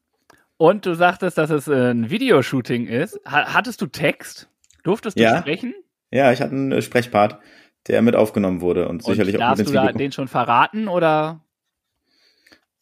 Und 0.57 0.85
du 0.85 0.93
sagtest, 0.93 1.37
dass 1.37 1.49
es 1.49 1.67
äh, 1.67 1.91
ein 1.91 2.09
Videoshooting 2.09 2.87
ist. 2.87 3.19
Ha 3.25 3.53
hattest 3.53 3.81
du 3.81 3.87
Text? 3.87 4.49
Durftest 4.83 5.17
du 5.17 5.23
Ja. 5.23 5.39
sprechen? 5.39 5.73
Ja, 6.11 6.31
ich 6.31 6.41
hatte 6.41 6.51
einen 6.51 6.71
äh, 6.73 6.81
Sprechpart, 6.81 7.39
der 7.87 8.01
mit 8.01 8.15
aufgenommen 8.15 8.61
wurde 8.61 8.87
und 8.87 9.03
sicherlich 9.03 9.35
und 9.35 9.41
auch 9.43 9.49
mit 9.49 9.59
darfst 9.59 9.61
ins 9.61 9.69
du 9.69 9.73
da 9.75 9.83
Video. 9.87 9.97
den 9.97 10.11
schon 10.11 10.27
verraten 10.27 10.87
oder 10.87 11.41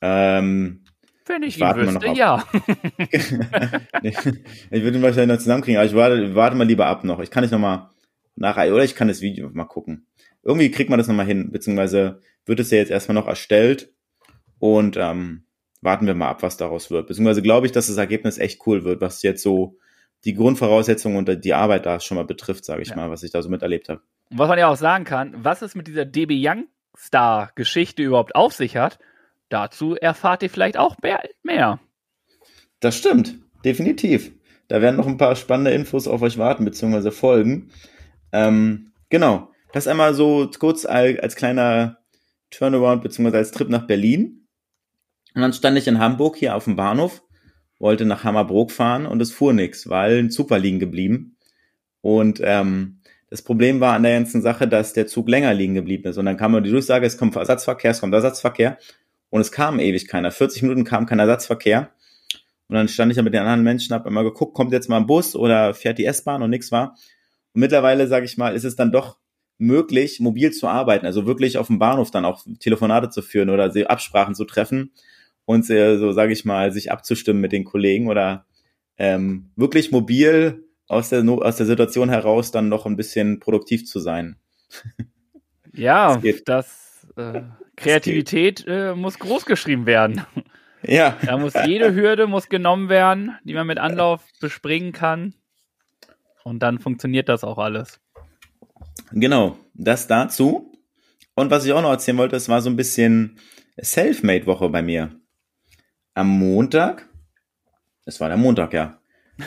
ähm, 0.02 0.84
wenn 1.26 1.44
ich, 1.44 1.56
Ich 1.58 1.62
ihn 1.62 1.76
wüsste, 1.76 2.08
ja. 2.08 2.44
ich 4.02 4.26
würde 4.26 4.98
ihn 4.98 5.02
wahrscheinlich 5.02 5.28
noch 5.28 5.38
zusammenkriegen, 5.38 5.78
aber 5.78 5.86
ich 5.86 5.96
warte, 5.96 6.36
warte 6.36 6.56
mal 6.56 6.66
lieber 6.66 6.88
ab 6.88 7.04
noch. 7.04 7.20
Ich 7.20 7.30
kann 7.32 7.44
nicht 7.44 7.52
noch 7.52 7.60
mal 7.60 7.92
nach, 8.36 8.58
oder 8.58 8.84
ich 8.84 8.96
kann 8.96 9.10
das 9.10 9.22
Video 9.22 9.50
mal 9.54 9.66
gucken. 9.66 10.08
Irgendwie 10.44 10.72
kriegt 10.72 10.90
man 10.90 11.00
das 11.00 11.08
noch 11.08 11.16
mal 11.16 11.26
hin, 11.26 11.52
beziehungsweise 11.52 12.22
wird 12.46 12.60
es 12.60 12.72
ja 12.72 12.78
jetzt 12.78 12.92
erstmal 12.92 13.16
noch 13.16 13.28
erstellt 13.28 13.94
und 14.60 14.98
ähm, 14.98 15.44
warten 15.82 16.08
wir 16.08 16.16
mal 16.16 16.30
ab, 16.30 16.44
was 16.44 16.58
daraus 16.58 16.92
wird. 16.92 17.08
Beziehungsweise 17.08 17.42
glaube 17.42 17.66
ich, 17.66 17.72
dass 17.72 17.88
das 17.88 17.98
Ergebnis 17.98 18.38
echt 18.38 18.66
cool 18.66 18.84
wird, 18.84 19.02
was 19.02 19.22
jetzt 19.22 19.44
so 19.44 19.78
die 20.26 20.34
Grundvoraussetzungen 20.34 21.18
und 21.18 21.46
die 21.46 21.54
Arbeit 21.54 21.86
da 21.86 22.00
schon 22.00 22.16
mal 22.16 22.26
betrifft, 22.26 22.66
sage 22.66 22.82
ich 22.82 22.90
Ja. 22.90 22.96
mal, 22.96 23.10
was 23.10 23.24
ich 23.24 23.32
da 23.32 23.42
so 23.42 23.50
miterlebt 23.50 23.90
habe. 23.90 24.02
Und 24.30 24.38
was 24.40 24.50
man 24.50 24.60
ja 24.60 24.68
auch 24.68 24.76
sagen 24.76 25.06
kann, 25.06 25.34
was 25.44 25.62
es 25.62 25.76
mit 25.76 25.88
dieser 25.88 26.06
DB 26.06 26.36
Youngstar-Geschichte 26.36 28.04
überhaupt 28.04 28.36
auf 28.36 28.54
sich 28.54 28.76
hat, 28.78 29.00
dazu 29.50 29.96
erfahrt 29.96 30.44
ihr 30.44 30.50
vielleicht 30.50 30.78
auch 30.78 30.98
mehr. 31.02 31.22
mehr. 31.44 31.80
Das 32.80 32.98
stimmt, 32.98 33.36
definitiv. 33.66 34.32
Da 34.68 34.82
werden 34.82 34.98
noch 34.98 35.08
ein 35.08 35.18
paar 35.18 35.36
spannende 35.36 35.72
Infos 35.72 36.08
auf 36.08 36.22
euch 36.22 36.38
warten, 36.38 36.64
beziehungsweise 36.66 37.12
folgen. 37.12 37.72
Ähm, 38.32 38.92
genau, 39.10 39.52
das 39.72 39.88
einmal 39.88 40.14
so 40.14 40.50
kurz 40.60 40.86
als, 40.86 41.20
als 41.20 41.36
kleiner 41.36 42.00
Turnaround, 42.52 43.04
beziehungsweise 43.04 43.38
als 43.38 43.52
Trip 43.52 43.70
nach 43.70 43.88
Berlin. 43.88 44.48
Und 45.36 45.42
dann 45.42 45.54
stand 45.54 45.78
ich 45.78 45.88
in 45.88 46.00
Hamburg 46.00 46.38
hier 46.38 46.56
auf 46.56 46.64
dem 46.64 46.76
Bahnhof, 46.76 47.22
wollte 47.78 48.06
nach 48.06 48.24
Hammerbrook 48.24 48.72
fahren 48.72 49.06
und 49.06 49.22
es 49.22 49.32
fuhr 49.32 49.54
nix, 49.54 49.88
weil 49.88 50.20
ein 50.20 50.32
Zug 50.32 50.50
war 50.50 50.60
liegen 50.60 50.80
geblieben. 50.80 51.38
Und 52.02 52.42
ähm, 52.44 53.02
das 53.30 53.44
Problem 53.44 53.80
war 53.80 53.94
an 53.94 54.04
der 54.04 54.14
ganzen 54.14 54.42
Sache, 54.42 54.68
dass 54.68 54.94
der 54.94 55.06
Zug 55.06 55.30
länger 55.30 55.54
liegen 55.54 55.76
geblieben 55.76 56.10
ist. 56.10 56.18
Und 56.18 56.26
dann 56.26 56.38
kam 56.38 56.62
die 56.64 56.72
Durchsage, 56.72 57.06
es 57.06 57.18
kommt 57.18 57.36
Ersatzverkehr, 57.36 57.92
es 57.92 58.02
kommt 58.02 58.14
Ersatzverkehr. 58.14 58.78
Und 59.30 59.42
es 59.42 59.52
kam 59.52 59.80
ewig 59.80 60.08
keiner. 60.08 60.32
40 60.32 60.64
Minuten 60.64 60.84
kam 60.84 61.06
kein 61.06 61.20
Ersatzverkehr. 61.20 61.92
Und 62.68 62.76
dann 62.76 62.88
stand 62.88 63.12
ich 63.12 63.18
ja 63.18 63.24
mit 63.24 63.34
den 63.34 63.42
anderen 63.42 63.64
Menschen, 63.64 63.94
habe 63.94 64.10
immer 64.10 64.24
geguckt, 64.24 64.56
kommt 64.56 64.72
jetzt 64.72 64.90
mal 64.90 64.98
ein 64.98 65.06
Bus 65.06 65.36
oder 65.36 65.74
fährt 65.76 66.00
die 66.00 66.06
S-Bahn 66.06 66.42
und 66.42 66.50
nichts 66.50 66.72
war. 66.72 66.96
Und 67.54 67.62
mittlerweile, 67.62 68.08
sage 68.08 68.26
ich 68.26 68.38
mal, 68.38 68.56
ist 68.56 68.64
es 68.64 68.76
dann 68.76 68.92
doch 68.92 69.18
möglich, 69.60 70.20
mobil 70.20 70.52
zu 70.52 70.68
arbeiten, 70.68 71.06
also 71.06 71.26
wirklich 71.28 71.58
auf 71.58 71.68
dem 71.68 71.78
Bahnhof 71.78 72.10
dann 72.12 72.26
auch 72.26 72.44
Telefonate 72.60 73.10
zu 73.10 73.22
führen 73.22 73.50
oder 73.52 73.72
sie- 73.72 73.86
Absprachen 73.86 74.34
zu 74.34 74.46
treffen 74.46 74.92
und 75.46 75.66
so, 75.66 76.12
sage 76.12 76.34
ich 76.34 76.46
mal, 76.46 76.72
sich 76.72 76.92
abzustimmen 76.92 77.42
mit 77.42 77.52
den 77.52 77.66
Kollegen 77.66 78.08
oder 78.08 78.46
ähm, 78.98 79.52
wirklich 79.56 79.92
mobil 79.92 80.64
aus 80.88 81.10
der, 81.10 81.24
aus 81.30 81.58
der 81.58 81.66
Situation 81.66 82.10
heraus 82.10 82.52
dann 82.52 82.70
noch 82.70 82.86
ein 82.86 82.96
bisschen 82.96 83.40
produktiv 83.40 83.86
zu 83.86 84.00
sein. 84.00 84.38
Ja, 85.72 86.20
das 86.46 87.08
äh, 87.16 87.42
Kreativität 87.76 88.66
äh, 88.68 88.96
muss 88.96 89.20
groß 89.20 89.46
geschrieben 89.46 89.86
werden. 89.86 90.26
Ja, 90.82 91.18
Da 91.26 91.38
muss 91.38 91.54
jede 91.66 91.94
Hürde 91.94 92.26
muss 92.26 92.48
genommen 92.48 92.88
werden, 92.88 93.38
die 93.44 93.54
man 93.54 93.68
mit 93.68 93.80
Anlauf 93.80 94.24
bespringen 94.40 94.94
kann. 94.94 95.34
Und 96.46 96.60
dann 96.64 96.80
funktioniert 96.80 97.28
das 97.28 97.44
auch 97.44 97.58
alles. 97.58 98.00
Genau, 99.12 99.58
das 99.74 100.08
dazu. 100.08 100.72
Und 101.36 101.52
was 101.52 101.66
ich 101.66 101.74
auch 101.74 101.82
noch 101.82 101.92
erzählen 101.92 102.18
wollte, 102.18 102.36
es 102.36 102.50
war 102.50 102.62
so 102.62 102.70
ein 102.70 102.76
bisschen 102.76 103.40
Selfmade-Woche 103.78 104.70
bei 104.70 104.82
mir. 104.82 105.12
Am 106.14 106.28
Montag, 106.28 107.08
es 108.06 108.20
war 108.20 108.28
der 108.28 108.38
Montag, 108.38 108.74
ja, 108.74 109.00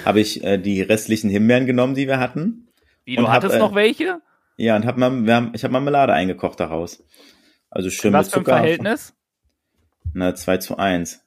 habe 0.04 0.21
ich 0.21 0.42
äh, 0.42 0.59
die 0.59 0.80
restlichen 0.80 1.28
Himbeeren 1.28 1.66
genommen, 1.66 1.94
die 1.94 2.06
wir 2.06 2.18
hatten. 2.18 2.68
Wie, 3.04 3.16
du 3.16 3.25
hab, 3.25 3.35
hattest 3.35 3.56
äh, 3.56 3.59
noch 3.59 3.75
welche? 3.75 4.21
Ja, 4.56 4.76
und 4.76 4.87
hab 4.87 4.97
mal, 4.97 5.26
wir 5.26 5.35
haben, 5.35 5.52
ich 5.54 5.64
habe 5.64 5.73
Marmelade 5.73 6.12
eingekocht 6.12 6.61
daraus. 6.61 7.04
Also 7.68 7.90
schön 7.90 8.12
Was 8.12 8.26
mit 8.26 8.32
für 8.32 8.40
ein 8.40 8.44
Zucker. 8.44 8.56
Verhältnis? 8.59 9.14
Na, 10.14 10.35
2 10.35 10.59
zu 10.59 10.76
1. 10.76 11.25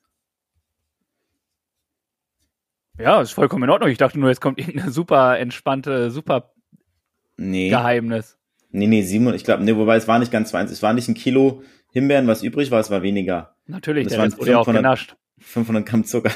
Ja, 2.98 3.22
ist 3.22 3.32
vollkommen 3.32 3.64
in 3.64 3.70
Ordnung. 3.70 3.90
Ich 3.90 3.98
dachte 3.98 4.20
nur, 4.20 4.30
jetzt 4.30 4.42
kommt 4.42 4.60
irgendeine 4.60 4.92
super 4.92 5.38
entspannte, 5.38 6.12
super 6.12 6.55
Nee. 7.38 7.70
Geheimnis. 7.70 8.38
Nee, 8.72 8.88
nee, 8.88 9.02
Simon, 9.04 9.34
ich 9.34 9.44
glaube, 9.44 9.64
nee, 9.64 9.76
wobei 9.76 9.96
es 9.96 10.08
war 10.08 10.20
nicht 10.20 10.32
ganz 10.32 10.50
2 10.50 10.60
1. 10.60 10.72
Es 10.72 10.84
war 10.84 10.94
nicht 10.94 11.08
ein 11.08 11.14
Kilo 11.14 11.64
Himbeeren, 11.92 12.28
was 12.28 12.44
übrig 12.44 12.72
war, 12.72 12.82
es 12.82 12.92
war 12.92 13.02
weniger. 13.04 13.56
Natürlich, 13.68 14.06
Das 14.06 14.14
der 14.14 14.22
waren 14.22 14.38
wurde 14.38 14.52
ja 14.52 14.58
auch 14.58 14.66
500 14.66 14.84
genascht. 14.84 15.16
500 15.40 15.86
Gramm 15.86 16.04
Zucker. 16.04 16.32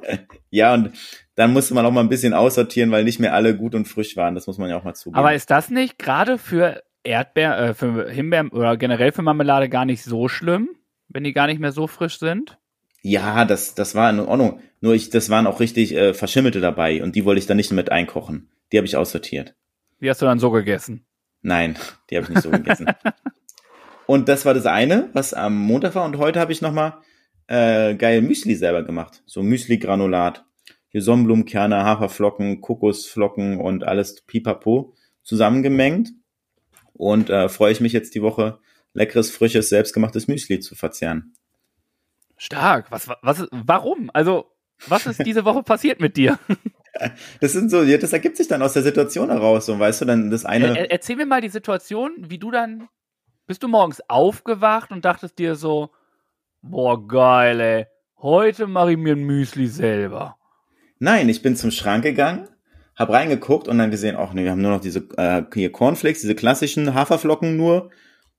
ja, 0.50 0.74
und 0.74 0.90
dann 1.36 1.52
musste 1.52 1.74
man 1.74 1.86
auch 1.86 1.92
mal 1.92 2.00
ein 2.00 2.08
bisschen 2.08 2.34
aussortieren, 2.34 2.90
weil 2.90 3.04
nicht 3.04 3.20
mehr 3.20 3.34
alle 3.34 3.56
gut 3.56 3.74
und 3.74 3.86
frisch 3.86 4.16
waren. 4.16 4.34
Das 4.34 4.46
muss 4.46 4.58
man 4.58 4.70
ja 4.70 4.76
auch 4.76 4.84
mal 4.84 4.94
zugeben. 4.94 5.18
Aber 5.18 5.34
ist 5.34 5.50
das 5.50 5.70
nicht 5.70 5.98
gerade 5.98 6.38
für 6.38 6.82
Erdbeer, 7.04 7.58
äh, 7.58 7.74
für 7.74 8.10
Himbeeren 8.10 8.48
oder 8.48 8.76
generell 8.76 9.12
für 9.12 9.22
Marmelade 9.22 9.68
gar 9.68 9.84
nicht 9.84 10.02
so 10.02 10.28
schlimm, 10.28 10.70
wenn 11.08 11.22
die 11.22 11.32
gar 11.32 11.46
nicht 11.46 11.60
mehr 11.60 11.72
so 11.72 11.86
frisch 11.86 12.18
sind? 12.18 12.58
ja, 13.04 13.44
das, 13.44 13.74
das 13.74 13.94
war 13.94 14.08
in 14.10 14.18
Ordnung. 14.18 14.60
Nur 14.80 14.94
ich, 14.94 15.10
das 15.10 15.28
waren 15.28 15.46
auch 15.46 15.60
richtig 15.60 15.94
äh, 15.94 16.14
Verschimmelte 16.14 16.60
dabei 16.60 17.02
und 17.02 17.14
die 17.14 17.24
wollte 17.26 17.38
ich 17.38 17.46
dann 17.46 17.58
nicht 17.58 17.70
mit 17.70 17.92
einkochen. 17.92 18.48
Die 18.72 18.78
habe 18.78 18.86
ich 18.86 18.96
aussortiert. 18.96 19.54
Die 20.04 20.10
hast 20.10 20.20
du 20.20 20.26
dann 20.26 20.38
so 20.38 20.50
gegessen. 20.50 21.06
Nein, 21.40 21.78
die 22.10 22.16
habe 22.18 22.24
ich 22.24 22.28
nicht 22.28 22.42
so 22.42 22.50
gegessen. 22.50 22.88
Und 24.06 24.28
das 24.28 24.44
war 24.44 24.52
das 24.52 24.66
eine, 24.66 25.08
was 25.14 25.32
am 25.32 25.56
Montag 25.56 25.94
war. 25.94 26.04
Und 26.04 26.18
heute 26.18 26.40
habe 26.40 26.52
ich 26.52 26.60
nochmal 26.60 26.98
äh, 27.46 27.94
geil 27.94 28.20
Müsli 28.20 28.54
selber 28.54 28.82
gemacht. 28.82 29.22
So 29.24 29.42
Müsli-Granulat. 29.42 30.44
Hier 30.88 31.00
Sonnenblumenkerne, 31.00 31.84
Haferflocken, 31.84 32.60
Kokosflocken 32.60 33.58
und 33.58 33.84
alles 33.84 34.20
pipapo 34.26 34.92
zusammengemengt. 35.22 36.10
Und 36.92 37.30
äh, 37.30 37.48
freue 37.48 37.72
ich 37.72 37.80
mich 37.80 37.94
jetzt 37.94 38.14
die 38.14 38.20
Woche, 38.20 38.58
leckeres, 38.92 39.30
frisches, 39.30 39.70
selbstgemachtes 39.70 40.28
Müsli 40.28 40.60
zu 40.60 40.74
verzehren. 40.74 41.32
Stark. 42.36 42.90
Was, 42.90 43.08
was, 43.22 43.48
warum? 43.50 44.10
Also, 44.12 44.52
was 44.86 45.06
ist 45.06 45.24
diese 45.24 45.46
Woche 45.46 45.62
passiert 45.62 45.98
mit 45.98 46.18
dir? 46.18 46.38
Das 47.40 47.52
sind 47.52 47.70
so, 47.70 47.84
das 47.84 48.12
ergibt 48.12 48.36
sich 48.36 48.48
dann 48.48 48.62
aus 48.62 48.72
der 48.72 48.82
Situation 48.82 49.30
heraus, 49.30 49.66
so 49.66 49.78
weißt 49.78 50.02
du, 50.02 50.04
dann 50.04 50.30
das 50.30 50.44
eine. 50.44 50.78
Er, 50.78 50.90
erzähl 50.90 51.16
mir 51.16 51.26
mal 51.26 51.40
die 51.40 51.48
Situation, 51.48 52.12
wie 52.18 52.38
du 52.38 52.50
dann. 52.50 52.88
Bist 53.46 53.62
du 53.62 53.68
morgens 53.68 54.00
aufgewacht 54.08 54.90
und 54.90 55.04
dachtest 55.04 55.38
dir 55.38 55.54
so, 55.54 55.90
boah, 56.62 57.06
geil, 57.06 57.60
ey, 57.60 57.86
heute 58.16 58.66
mache 58.66 58.92
ich 58.92 58.96
mir 58.96 59.14
ein 59.14 59.24
Müsli 59.24 59.66
selber. 59.66 60.38
Nein, 60.98 61.28
ich 61.28 61.42
bin 61.42 61.54
zum 61.54 61.70
Schrank 61.70 62.04
gegangen, 62.04 62.48
hab 62.96 63.10
reingeguckt 63.10 63.68
und 63.68 63.76
dann 63.76 63.90
gesehen, 63.90 64.16
ach 64.16 64.32
nee, 64.32 64.44
wir 64.44 64.50
haben 64.50 64.62
nur 64.62 64.70
noch 64.70 64.80
diese 64.80 65.00
äh, 65.18 65.42
hier 65.52 65.72
Cornflakes, 65.72 66.22
diese 66.22 66.34
klassischen 66.34 66.94
Haferflocken 66.94 67.56
nur 67.56 67.90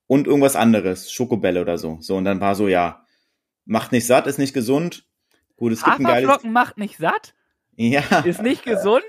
und 0.08 0.26
irgendwas 0.26 0.56
anderes, 0.56 1.12
Schokobälle 1.12 1.62
oder 1.62 1.78
so. 1.78 1.98
So, 2.02 2.16
und 2.16 2.26
dann 2.26 2.42
war 2.42 2.56
so, 2.56 2.68
ja, 2.68 3.06
macht 3.66 3.92
nicht 3.92 4.08
satt, 4.08 4.26
ist 4.26 4.40
nicht 4.40 4.54
gesund. 4.54 5.06
Gut, 5.56 5.74
es 5.74 5.84
gibt 5.84 6.00
ein 6.00 6.04
geiles. 6.04 6.28
Haferflocken 6.28 6.52
macht 6.52 6.78
nicht 6.80 6.98
satt? 6.98 7.36
Ja. 7.78 8.20
Ist 8.24 8.42
nicht 8.42 8.64
gesund? 8.64 9.04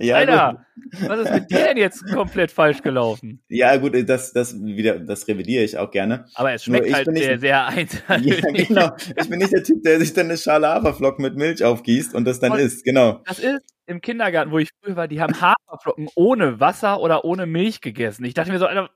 ja, 0.00 0.16
Alter, 0.16 0.64
gut. 0.90 1.08
was 1.08 1.20
ist 1.20 1.32
mit 1.32 1.50
dir 1.50 1.58
denn 1.66 1.76
jetzt 1.76 2.04
komplett 2.12 2.50
falsch 2.50 2.82
gelaufen? 2.82 3.42
Ja, 3.48 3.76
gut, 3.76 3.94
das, 4.08 4.32
das 4.32 4.60
wieder, 4.60 4.98
das 4.98 5.28
revidiere 5.28 5.62
ich 5.62 5.78
auch 5.78 5.90
gerne. 5.92 6.26
Aber 6.34 6.52
es 6.52 6.64
schmeckt 6.64 6.86
ich 6.86 6.94
halt 6.94 7.06
nicht- 7.08 7.22
sehr, 7.24 7.38
sehr 7.38 7.50
Ja, 7.50 7.66
einseitig. 7.66 8.68
genau. 8.68 8.90
Ich 9.16 9.28
bin 9.28 9.38
nicht 9.38 9.52
der 9.52 9.62
Typ, 9.62 9.82
der 9.84 10.00
sich 10.00 10.12
dann 10.12 10.26
eine 10.26 10.36
Schale 10.36 10.66
Haferflocken 10.68 11.22
mit 11.22 11.36
Milch 11.36 11.62
aufgießt 11.62 12.14
und 12.14 12.24
das 12.24 12.40
dann 12.40 12.52
Und- 12.52 12.58
isst. 12.58 12.84
Genau. 12.84 13.20
Das 13.24 13.38
ist 13.38 13.60
im 13.86 14.00
Kindergarten, 14.00 14.50
wo 14.50 14.58
ich 14.58 14.70
früher 14.82 14.96
war, 14.96 15.06
die 15.06 15.20
haben 15.20 15.40
Haferflocken 15.40 16.08
ohne 16.16 16.58
Wasser 16.58 17.00
oder 17.00 17.24
ohne 17.24 17.46
Milch 17.46 17.80
gegessen. 17.80 18.24
Ich 18.24 18.34
dachte 18.34 18.50
mir 18.50 18.58
so, 18.58 18.66
Alter, 18.66 18.90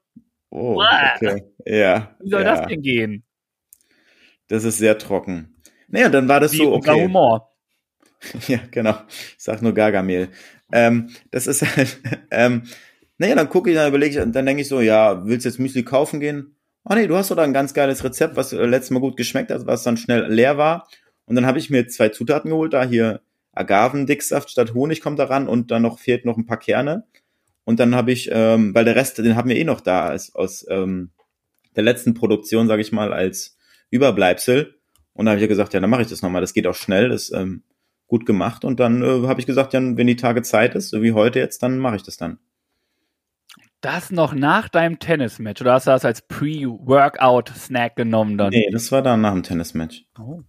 Oh, 0.52 0.82
okay. 1.14 1.44
Ja. 1.64 2.16
wie 2.20 2.28
soll 2.30 2.42
ja. 2.42 2.56
das 2.56 2.66
denn 2.66 2.82
gehen? 2.82 3.22
Das 4.48 4.64
ist 4.64 4.78
sehr 4.78 4.98
trocken. 4.98 5.54
Naja, 5.86 6.08
dann 6.08 6.26
war 6.28 6.40
das 6.40 6.52
Wie 6.52 6.56
so, 6.56 6.72
okay. 6.72 7.04
Humor. 7.04 7.49
Ja, 8.48 8.60
genau. 8.70 8.96
Ich 9.08 9.42
sag 9.44 9.62
nur 9.62 9.74
Gargamel. 9.74 10.28
Ähm, 10.72 11.10
das 11.30 11.46
ist 11.46 11.62
halt, 11.62 12.00
ähm, 12.30 12.62
naja, 13.18 13.34
dann 13.34 13.48
gucke 13.48 13.70
ich, 13.70 13.76
dann 13.76 13.88
überlege 13.88 14.18
ich, 14.18 14.32
dann 14.32 14.46
denke 14.46 14.62
ich 14.62 14.68
so, 14.68 14.80
ja, 14.80 15.26
willst 15.26 15.44
du 15.44 15.48
jetzt 15.48 15.58
Müsli 15.58 15.82
kaufen 15.82 16.20
gehen? 16.20 16.56
Ah 16.84 16.94
nee, 16.94 17.06
du 17.06 17.16
hast 17.16 17.30
doch 17.30 17.36
da 17.36 17.42
ein 17.42 17.52
ganz 17.52 17.74
geiles 17.74 18.02
Rezept, 18.04 18.36
was 18.36 18.52
äh, 18.52 18.64
letztes 18.64 18.90
Mal 18.90 19.00
gut 19.00 19.16
geschmeckt 19.16 19.50
hat, 19.50 19.66
was 19.66 19.82
dann 19.82 19.96
schnell 19.96 20.32
leer 20.32 20.56
war. 20.56 20.88
Und 21.26 21.36
dann 21.36 21.46
habe 21.46 21.58
ich 21.58 21.70
mir 21.70 21.86
zwei 21.88 22.08
Zutaten 22.08 22.50
geholt, 22.50 22.72
da 22.72 22.84
hier 22.84 23.20
Agavendicksaft 23.52 24.50
statt 24.50 24.74
Honig 24.74 25.00
kommt 25.00 25.18
da 25.18 25.24
ran 25.24 25.48
und 25.48 25.70
dann 25.70 25.82
noch 25.82 25.98
fehlt 25.98 26.24
noch 26.24 26.36
ein 26.36 26.46
paar 26.46 26.58
Kerne. 26.58 27.04
Und 27.64 27.78
dann 27.78 27.94
habe 27.94 28.10
ich, 28.10 28.30
ähm, 28.32 28.74
weil 28.74 28.84
der 28.84 28.96
Rest, 28.96 29.18
den 29.18 29.36
haben 29.36 29.48
wir 29.48 29.56
eh 29.56 29.64
noch 29.64 29.80
da, 29.80 30.06
als, 30.06 30.34
aus 30.34 30.66
ähm, 30.70 31.10
der 31.76 31.82
letzten 31.82 32.14
Produktion, 32.14 32.66
sage 32.68 32.82
ich 32.82 32.90
mal, 32.90 33.12
als 33.12 33.58
Überbleibsel. 33.90 34.76
Und 35.12 35.26
da 35.26 35.32
habe 35.32 35.38
ich 35.38 35.42
ja 35.42 35.48
gesagt, 35.48 35.74
ja, 35.74 35.80
dann 35.80 35.90
mache 35.90 36.02
ich 36.02 36.08
das 36.08 36.22
nochmal. 36.22 36.40
Das 36.40 36.54
geht 36.54 36.66
auch 36.66 36.74
schnell, 36.74 37.10
das 37.10 37.30
ähm, 37.32 37.62
gut 38.10 38.26
gemacht. 38.26 38.64
Und 38.64 38.80
dann 38.80 39.02
äh, 39.02 39.26
habe 39.26 39.40
ich 39.40 39.46
gesagt, 39.46 39.72
ja, 39.72 39.80
wenn 39.80 40.06
die 40.06 40.16
Tage 40.16 40.42
Zeit 40.42 40.74
ist, 40.74 40.90
so 40.90 41.00
wie 41.00 41.12
heute 41.12 41.38
jetzt, 41.38 41.62
dann 41.62 41.78
mache 41.78 41.96
ich 41.96 42.02
das 42.02 42.18
dann. 42.18 42.38
Das 43.80 44.10
noch 44.10 44.34
nach 44.34 44.68
deinem 44.68 44.98
Tennismatch 44.98 45.62
oder 45.62 45.72
hast 45.72 45.86
du 45.86 45.92
das 45.92 46.04
als 46.04 46.20
Pre-Workout-Snack 46.20 47.96
genommen 47.96 48.36
dann? 48.36 48.50
Nee, 48.50 48.68
das 48.70 48.92
war 48.92 49.00
dann 49.00 49.22
nach 49.22 49.32
dem 49.32 49.42
Tennismatch. 49.42 50.04
Oh. 50.18 50.42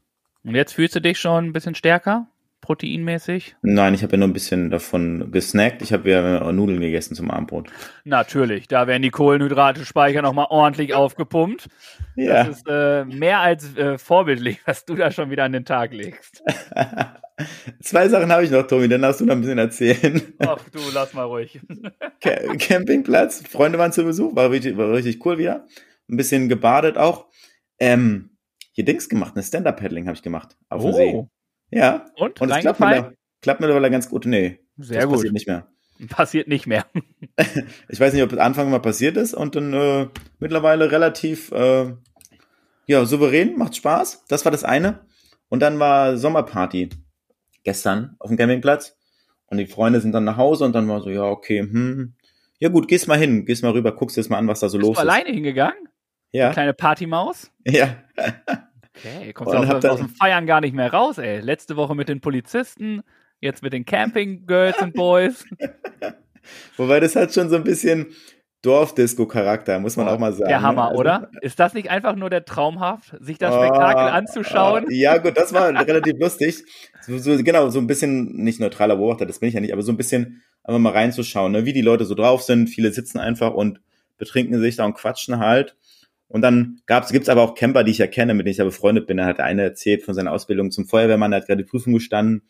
Und 0.44 0.56
jetzt 0.56 0.74
fühlst 0.74 0.96
du 0.96 1.00
dich 1.00 1.20
schon 1.20 1.46
ein 1.46 1.53
bisschen 1.53 1.75
stärker, 1.75 2.27
proteinmäßig? 2.75 3.56
Nein, 3.62 3.94
ich 3.94 4.01
habe 4.04 4.13
ja 4.13 4.18
nur 4.20 4.28
ein 4.30 4.34
bisschen 4.34 4.70
davon 4.70 5.30
gesnackt. 5.32 5.82
Ich 5.82 5.91
habe 5.91 6.10
ja 6.10 6.52
Nudeln 6.54 6.80
gegessen 6.80 7.15
zum 7.15 7.30
Abendbrot. 7.30 7.69
Natürlich, 8.06 8.67
da 8.69 8.88
werden 8.88 9.04
die 9.04 9.10
Kohlenhydrate-Speicher 9.10 10.22
nochmal 10.22 10.48
ordentlich 10.50 10.93
aufgepumpt. 10.93 11.67
Ja. 12.15 12.45
Das 12.45 12.58
ist 12.58 12.67
äh, 12.69 13.04
mehr 13.04 13.39
als 13.41 13.76
äh, 13.76 13.98
vorbildlich, 13.98 14.60
was 14.65 14.86
du 14.86 14.95
da 14.95 15.12
schon 15.12 15.30
wieder 15.32 15.43
an 15.43 15.52
den 15.52 15.65
Tag 15.65 15.91
legst. 15.93 16.43
Zwei 17.82 18.08
Sachen 18.08 18.32
habe 18.32 18.45
ich 18.45 18.52
noch, 18.52 18.67
Tommy, 18.67 18.88
dann 18.88 19.02
darfst 19.02 19.19
du 19.19 19.26
noch 19.26 19.34
ein 19.34 19.41
bisschen 19.41 19.58
erzählen. 19.58 20.22
Ach 20.39 20.63
du, 20.72 20.80
lass 20.93 21.13
mal 21.13 21.24
ruhig. 21.24 21.60
Ca- 22.22 22.56
Campingplatz, 22.58 23.43
Freunde 23.50 23.80
waren 23.80 23.91
zu 23.91 24.04
Besuch, 24.04 24.34
war 24.36 24.50
richtig, 24.52 24.78
war 24.78 24.93
richtig 24.93 25.26
cool 25.26 25.38
wieder. 25.38 25.65
Ein 26.10 26.17
bisschen 26.17 26.48
gebadet 26.50 26.98
auch. 26.98 27.26
Ähm, 27.80 28.38
hier 28.74 28.86
Dings 28.86 29.10
gemacht, 29.10 29.34
eine 29.36 29.43
Stand-Up-Paddling 29.43 30.06
habe 30.08 30.15
ich 30.15 30.22
gemacht 30.22 30.56
auf 30.69 30.84
dem 30.84 30.93
See. 30.93 31.24
Ja, 31.71 32.05
Und? 32.17 32.39
und 32.41 32.49
es 32.51 32.60
klappt, 32.60 32.79
mittler- 32.79 33.13
klappt 33.41 33.62
mittlerweile 33.62 33.89
ganz 33.89 34.10
gut. 34.10 34.25
Nee, 34.25 34.60
Sehr 34.77 34.97
das 35.01 35.05
gut. 35.07 35.15
passiert 35.15 35.34
nicht 35.34 35.47
mehr. 35.47 35.67
Passiert 36.10 36.47
nicht 36.47 36.67
mehr. 36.67 36.86
Ich 37.89 37.99
weiß 37.99 38.13
nicht, 38.13 38.23
ob 38.23 38.31
es 38.34 38.39
Anfang 38.39 38.69
mal 38.69 38.79
passiert 38.79 39.17
ist 39.17 39.34
und 39.34 39.55
dann 39.55 39.73
äh, 39.73 40.07
mittlerweile 40.39 40.91
relativ 40.91 41.51
äh, 41.51 41.93
ja, 42.88 43.05
souverän, 43.05 43.57
macht 43.57 43.75
Spaß. 43.75 44.25
Das 44.27 44.43
war 44.45 44.51
das 44.51 44.63
eine. 44.63 45.05
Und 45.49 45.62
dann 45.62 45.79
war 45.79 46.17
Sommerparty 46.17 46.89
gestern 47.63 48.15
auf 48.19 48.29
dem 48.29 48.38
Campingplatz. 48.38 48.97
Und 49.47 49.57
die 49.57 49.67
Freunde 49.67 49.99
sind 50.01 50.13
dann 50.13 50.23
nach 50.23 50.38
Hause 50.38 50.63
und 50.65 50.73
dann 50.73 50.88
war 50.88 51.01
so, 51.01 51.10
ja, 51.10 51.23
okay, 51.23 51.60
hm. 51.62 52.15
Ja 52.60 52.69
gut, 52.69 52.88
gehst 52.88 53.07
mal 53.07 53.17
hin, 53.17 53.45
gehst 53.45 53.63
mal 53.63 53.71
rüber, 53.71 53.91
guckst 53.93 54.15
dir 54.17 54.21
das 54.21 54.29
mal 54.29 54.38
an, 54.38 54.47
was 54.47 54.60
da 54.62 54.69
so 54.69 54.77
Bist 54.77 54.88
los 54.88 54.97
du 54.97 55.03
ist. 55.03 55.10
alleine 55.10 55.29
hingegangen? 55.29 55.88
Ja, 56.31 56.51
Kleine 56.53 56.73
Partymaus? 56.73 57.51
ja. 57.65 57.97
Okay, 58.95 59.34
kommst 59.34 59.54
Und 59.54 59.67
du 59.67 59.75
aus, 59.77 59.86
aus 59.86 59.99
dem 59.99 60.10
Feiern 60.10 60.45
gar 60.45 60.62
nicht 60.62 60.73
mehr 60.75 60.91
raus, 60.91 61.17
ey. 61.17 61.39
Letzte 61.39 61.75
Woche 61.75 61.95
mit 61.95 62.10
den 62.10 62.19
Polizisten, 62.21 63.01
jetzt 63.39 63.63
mit 63.63 63.73
den 63.73 63.86
Camping-Girls 63.86 64.82
und 64.82 64.93
Boys. 64.93 65.45
Wobei 66.77 66.99
das 66.99 67.15
hat 67.15 67.34
schon 67.34 67.49
so 67.49 67.56
ein 67.56 67.63
bisschen 67.63 68.08
Dorfdisco-Charakter, 68.63 69.80
muss 69.80 69.97
man 69.97 70.08
auch 70.08 70.19
mal 70.19 70.34
sagen. 70.34 70.49
Der 70.49 70.60
ne? 70.60 70.67
Hammer, 70.67 70.89
Also- 70.89 70.99
oder? 70.99 71.30
Ist 71.41 71.60
das 71.60 71.73
nicht 71.73 71.89
einfach 71.89 72.15
nur 72.15 72.30
der 72.30 72.45
Traumhaft, 72.45 73.15
sich 73.19 73.38
das 73.38 73.56
Spektakel 73.56 74.01
Ah, 74.08 74.12
anzuschauen? 74.12 74.86
ah, 74.88 74.91
Ja, 74.91 75.17
gut, 75.17 75.36
das 75.38 75.54
war 75.54 75.69
relativ 75.69 76.19
lustig. 76.19 76.63
So, 77.01 77.17
so, 77.17 77.41
genau, 77.43 77.69
so 77.69 77.80
ein 77.80 77.88
bisschen, 77.88 78.36
nicht 78.43 78.60
neutraler 78.60 78.95
Beobachter, 78.97 79.25
das 79.25 79.39
bin 79.39 79.49
ich 79.49 79.56
ja 79.56 79.62
nicht, 79.62 79.73
aber 79.73 79.82
so 79.82 79.91
ein 79.91 79.97
bisschen 79.97 80.43
einfach 80.63 80.80
mal 80.80 80.91
reinzuschauen, 80.93 81.51
ne, 81.51 81.65
wie 81.65 81.73
die 81.73 81.82
Leute 81.82 82.06
so 82.06 82.13
drauf 82.13 82.43
sind. 82.43 82.67
Viele 82.67 82.91
sitzen 82.91 83.17
einfach 83.19 83.54
und 83.54 83.82
betrinken 84.17 84.60
sich 84.60 84.75
da 84.75 84.86
und 84.86 84.93
quatschen 84.93 85.39
halt. 85.39 85.75
Und 86.32 86.41
dann 86.41 86.82
gab's, 86.86 87.12
gibt's 87.12 87.28
aber 87.28 87.41
auch 87.41 87.56
Camper, 87.56 87.84
die 87.84 87.91
ich 87.91 87.98
ja 87.98 88.08
kenne, 88.08 88.34
mit 88.34 88.46
denen 88.46 88.52
ich 88.52 88.58
ja 88.58 88.63
befreundet 88.63 89.06
bin. 89.06 89.17
Da 89.17 89.26
hat 89.26 89.39
der 89.39 89.46
eine 89.46 89.63
erzählt 89.63 90.04
von 90.04 90.13
seiner 90.13 90.32
Ausbildung 90.32 90.72
zum 90.72 90.88
Feuerwehrmann, 90.88 91.32
der 91.32 91.41
hat 91.41 91.48
gerade 91.48 91.63
die 91.63 91.70
Prüfung 91.70 91.94
gestanden. 91.94 92.44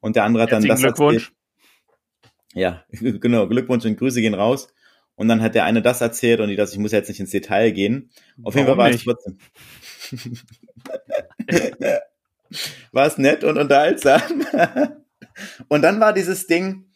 Und 0.00 0.16
der 0.16 0.24
andere 0.24 0.42
hat 0.42 0.52
dann 0.52 0.62
Herzlichen 0.62 0.84
das 0.84 0.96
Glückwunsch. 0.96 1.14
erzählt. 1.14 1.32
Ja, 2.54 2.84
genau, 2.90 3.48
Glückwunsch 3.48 3.86
und 3.86 3.96
Grüße 3.96 4.20
gehen 4.20 4.34
raus. 4.34 4.68
Und 5.14 5.28
dann 5.28 5.40
hat 5.40 5.54
der 5.54 5.64
eine 5.64 5.80
das 5.80 6.02
erzählt 6.02 6.40
und 6.40 6.48
die 6.48 6.56
das, 6.56 6.72
ich 6.72 6.78
muss 6.78 6.92
jetzt 6.92 7.08
nicht 7.08 7.20
ins 7.20 7.30
Detail 7.30 7.70
gehen. 7.70 8.10
Auf 8.42 8.54
jeden 8.54 8.66
Fall 8.66 8.76
Warum 8.76 8.92
war 8.92 8.94
es 8.94 9.04
trotzdem. 9.04 9.38
war 12.92 13.06
es 13.06 13.18
nett 13.18 13.44
und 13.44 13.56
unterhaltsam. 13.56 14.20
und 15.68 15.82
dann 15.82 16.00
war 16.00 16.12
dieses 16.12 16.46
Ding, 16.46 16.86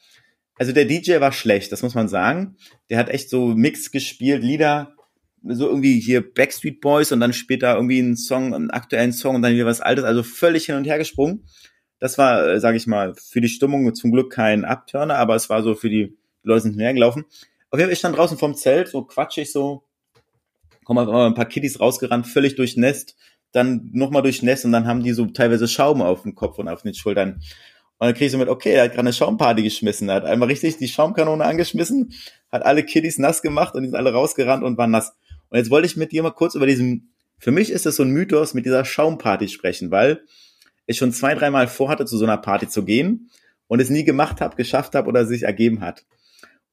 also 0.59 0.73
der 0.73 0.87
DJ 0.87 1.21
war 1.21 1.33
schlecht, 1.33 1.73
das 1.73 1.83
muss 1.83 1.95
man 1.95 2.09
sagen. 2.09 2.57
Der 2.91 2.99
hat 2.99 3.09
echt 3.09 3.31
so 3.31 3.49
Mix 3.49 3.91
gespielt, 3.91 4.43
Lieder, 4.43 4.96
so 5.49 5.69
irgendwie 5.69 6.01
hier 6.01 6.23
Backstreet 6.23 6.81
Boys 6.81 7.13
und 7.13 7.21
dann 7.21 7.33
später 7.33 7.75
irgendwie 7.75 7.99
einen 7.99 8.17
Song, 8.17 8.55
einen 8.55 8.71
aktuellen 8.71 9.13
Song 9.13 9.37
und 9.37 9.43
dann 9.43 9.53
wieder 9.53 9.67
was 9.67 9.81
Altes, 9.81 10.05
also 10.05 10.23
völlig 10.23 10.67
hin 10.67 10.77
und 10.77 10.85
her 10.85 10.99
gesprungen. 10.99 11.45
Das 11.99 12.19
war, 12.19 12.47
äh, 12.47 12.61
sage 12.61 12.77
ich 12.77 12.87
mal, 12.87 13.15
für 13.15 13.41
die 13.41 13.49
Stimmung 13.49 13.95
zum 13.95 14.13
Glück 14.13 14.33
kein 14.33 14.65
Abturner, 14.65 15.17
aber 15.17 15.35
es 15.35 15.49
war 15.49 15.63
so 15.63 15.75
für 15.75 15.89
die 15.89 16.17
Leute 16.43 16.63
sind 16.63 16.73
hinhergelaufen. 16.73 17.25
Auf 17.71 17.81
jeden 17.81 17.91
ich 17.91 17.99
stand 17.99 18.17
draußen 18.17 18.39
vorm 18.39 18.55
Zelt, 18.55 18.89
so 18.89 19.03
quatschig 19.03 19.51
so, 19.51 19.83
kommen 20.85 21.09
auf 21.09 21.15
ein 21.15 21.35
paar 21.35 21.47
Kiddies 21.47 21.81
rausgerannt, 21.81 22.27
völlig 22.27 22.55
durchnässt, 22.55 23.17
dann 23.53 23.91
nochmal 23.93 24.23
durchnässt 24.23 24.65
und 24.65 24.73
dann 24.73 24.87
haben 24.87 25.03
die 25.03 25.13
so 25.13 25.27
teilweise 25.27 25.67
Schaum 25.67 26.03
auf 26.03 26.23
dem 26.23 26.35
Kopf 26.35 26.59
und 26.59 26.69
auf 26.69 26.83
den 26.83 26.95
Schultern. 26.95 27.41
Und 27.99 28.07
dann 28.07 28.15
krieg 28.15 28.27
ich 28.27 28.33
so 28.33 28.39
mit, 28.39 28.49
okay, 28.49 28.73
er 28.73 28.85
hat 28.85 28.91
gerade 28.91 29.01
eine 29.01 29.13
Schaumparty 29.13 29.63
geschmissen, 29.63 30.09
er 30.09 30.17
hat 30.17 30.25
einmal 30.25 30.49
richtig 30.49 30.77
die 30.77 30.89
Schaumkanone 30.89 31.45
angeschmissen, 31.45 32.13
hat 32.53 32.65
alle 32.65 32.85
Kiddies 32.85 33.19
nass 33.19 33.43
gemacht 33.43 33.75
und 33.75 33.83
die 33.83 33.89
sind 33.89 33.97
alle 33.97 34.13
rausgerannt 34.13 34.63
und 34.63 34.77
waren 34.79 34.91
nass. 34.91 35.17
Und 35.51 35.59
jetzt 35.59 35.71
wollte 35.71 35.87
ich 35.87 35.97
mit 35.97 36.13
dir 36.13 36.23
mal 36.23 36.31
kurz 36.31 36.55
über 36.55 36.67
diesen, 36.67 37.13
für 37.39 37.51
mich 37.51 37.71
ist 37.71 37.87
das 37.87 37.97
so 37.97 38.03
ein 38.03 38.11
Mythos, 38.11 38.55
mit 38.55 38.67
dieser 38.67 38.85
Schaumparty 38.85 39.49
sprechen, 39.49 39.91
weil 39.91 40.23
ich 40.87 40.99
schon 40.99 41.13
zwei, 41.13 41.35
dreimal 41.35 41.69
vorhatte, 41.69 42.07
zu 42.07 42.17
so 42.17 42.25
einer 42.25 42.39
Party 42.39 42.69
zu 42.69 42.85
gehen 42.85 43.31
und 43.67 43.81
es 43.81 43.91
nie 43.91 44.05
gemacht 44.05 44.41
habe, 44.41 44.57
geschafft 44.57 44.95
habe 44.95 45.09
oder 45.09 45.27
sich 45.27 45.43
ergeben 45.43 45.81
hat. 45.81 46.05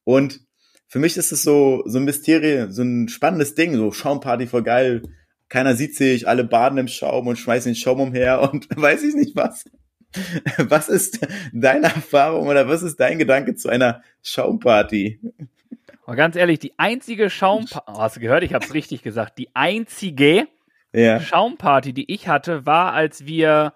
Und 0.04 0.40
für 0.86 0.98
mich 0.98 1.16
ist 1.16 1.32
es 1.32 1.42
so, 1.42 1.82
so 1.86 1.98
ein 1.98 2.04
Mysterium, 2.04 2.70
so 2.70 2.82
ein 2.82 3.08
spannendes 3.08 3.54
Ding, 3.54 3.74
so 3.74 3.90
Schaumparty 3.90 4.46
voll 4.46 4.62
geil. 4.62 5.02
Keiner 5.48 5.74
sieht 5.74 5.96
sich, 5.96 6.28
alle 6.28 6.44
baden 6.44 6.78
im 6.78 6.88
Schaum 6.88 7.26
und 7.26 7.36
schmeißen 7.36 7.72
den 7.72 7.76
Schaum 7.76 8.00
umher 8.00 8.42
und 8.52 8.68
weiß 8.76 9.02
ich 9.02 9.14
nicht 9.14 9.36
was. 9.36 9.64
Was 10.58 10.88
ist 10.88 11.26
deine 11.52 11.86
Erfahrung 11.86 12.46
oder 12.46 12.68
was 12.68 12.84
ist 12.84 13.00
dein 13.00 13.18
Gedanke 13.18 13.56
zu 13.56 13.68
einer 13.68 14.02
Schaumparty? 14.22 15.18
Aber 16.06 16.16
ganz 16.16 16.36
ehrlich, 16.36 16.58
die 16.58 16.78
einzige 16.78 17.30
Schaumparty, 17.30 17.90
oh, 17.92 17.98
hast 17.98 18.16
du 18.16 18.20
gehört? 18.20 18.42
Ich 18.42 18.52
habe 18.54 18.64
es 18.64 18.74
richtig 18.74 19.02
gesagt. 19.02 19.38
Die 19.38 19.54
einzige 19.54 20.46
Ja. 20.92 21.18
Schaumparty, 21.20 21.92
die 21.92 22.12
ich 22.12 22.28
hatte, 22.28 22.66
war, 22.66 22.92
als 22.92 23.24
wir 23.26 23.72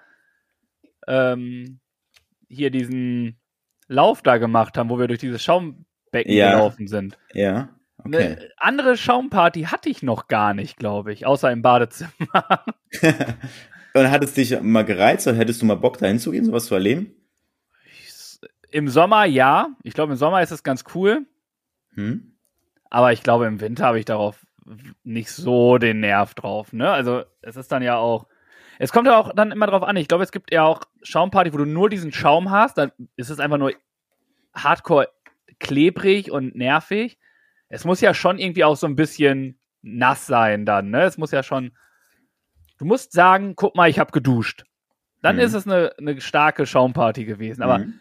ähm, 1.07 1.81
hier 2.49 2.71
diesen 2.71 3.39
Lauf 3.87 4.23
da 4.23 4.37
gemacht 4.37 4.77
haben, 4.77 4.91
wo 4.91 4.99
wir 4.99 5.09
durch 5.09 5.21
dieses 5.21 5.43
Schaumbecken 5.43 6.33
Ja. 6.33 6.53
gelaufen 6.53 6.87
sind. 6.87 7.19
Ja. 7.33 7.71
Okay. 8.05 8.17
Eine 8.17 8.49
andere 8.59 8.97
Schaumparty 8.97 9.63
hatte 9.65 9.89
ich 9.89 10.03
noch 10.03 10.29
gar 10.29 10.55
nicht, 10.55 10.77
glaube 10.77 11.13
ich, 11.13 11.27
außer 11.27 11.51
im 11.51 11.63
Badezimmer. 11.63 12.65
Und 13.95 14.11
hat 14.11 14.23
es 14.23 14.35
dich 14.35 14.61
mal 14.61 14.85
gereizt 14.85 15.27
oder 15.27 15.37
hättest 15.37 15.63
du 15.63 15.67
mal 15.67 15.75
Bock, 15.77 15.99
da 15.99 16.07
hinzugehen, 16.07 16.45
sowas 16.45 16.67
zu 16.67 16.75
erleben? 16.75 17.13
Im 18.71 18.89
Sommer 18.89 19.25
ja. 19.25 19.71
Ich 19.83 19.95
glaube, 19.95 20.13
im 20.13 20.19
Sommer 20.19 20.43
ist 20.43 20.53
es 20.53 20.63
ganz 20.63 20.85
cool. 20.95 21.27
Hm? 21.99 22.37
Aber 22.91 23.13
ich 23.13 23.23
glaube, 23.23 23.47
im 23.47 23.61
Winter 23.61 23.87
habe 23.87 23.99
ich 23.99 24.05
darauf 24.05 24.47
nicht 25.03 25.31
so 25.31 25.79
den 25.79 26.01
Nerv 26.01 26.35
drauf. 26.35 26.73
Ne? 26.73 26.91
Also 26.91 27.25
es 27.43 27.57
ist 27.57 27.73
dann 27.73 27.83
ja 27.83 27.97
auch. 27.97 28.27
Es 28.79 28.93
kommt 28.93 29.09
ja 29.09 29.17
auch 29.19 29.33
dann 29.35 29.51
immer 29.51 29.67
drauf 29.67 29.83
an. 29.83 29.97
Ich 29.97 30.07
glaube, 30.09 30.23
es 30.23 30.31
gibt 30.31 30.53
ja 30.53 30.63
auch 30.63 30.83
Schaumparty, 31.03 31.53
wo 31.53 31.57
du 31.59 31.65
nur 31.65 31.91
diesen 31.91 32.13
Schaum 32.13 32.51
hast. 32.51 32.79
Dann 32.79 32.93
ist 33.17 33.29
es 33.31 33.41
einfach 33.41 33.59
nur 33.59 33.73
hardcore 34.55 35.09
klebrig 35.59 36.31
und 36.31 36.55
nervig. 36.55 37.19
Es 37.69 37.85
muss 37.85 38.01
ja 38.01 38.15
schon 38.15 38.39
irgendwie 38.39 38.63
auch 38.65 38.77
so 38.77 38.87
ein 38.87 38.95
bisschen 38.97 39.59
nass 39.83 40.27
sein 40.27 40.65
dann. 40.65 40.91
Ne? 40.91 41.03
Es 41.03 41.19
muss 41.19 41.33
ja 41.33 41.43
schon. 41.43 41.77
Du 42.79 42.85
musst 42.85 43.13
sagen, 43.13 43.57
guck 43.57 43.75
mal, 43.75 43.91
ich 43.91 43.99
habe 43.99 44.13
geduscht. 44.13 44.65
Dann 45.23 45.37
Mhm. 45.37 45.43
ist 45.43 45.55
es 45.55 45.67
eine, 45.67 45.93
eine 45.99 46.21
starke 46.21 46.65
Schaumparty 46.65 47.25
gewesen. 47.25 47.63
Aber 47.63 47.79
Mhm. 47.79 48.01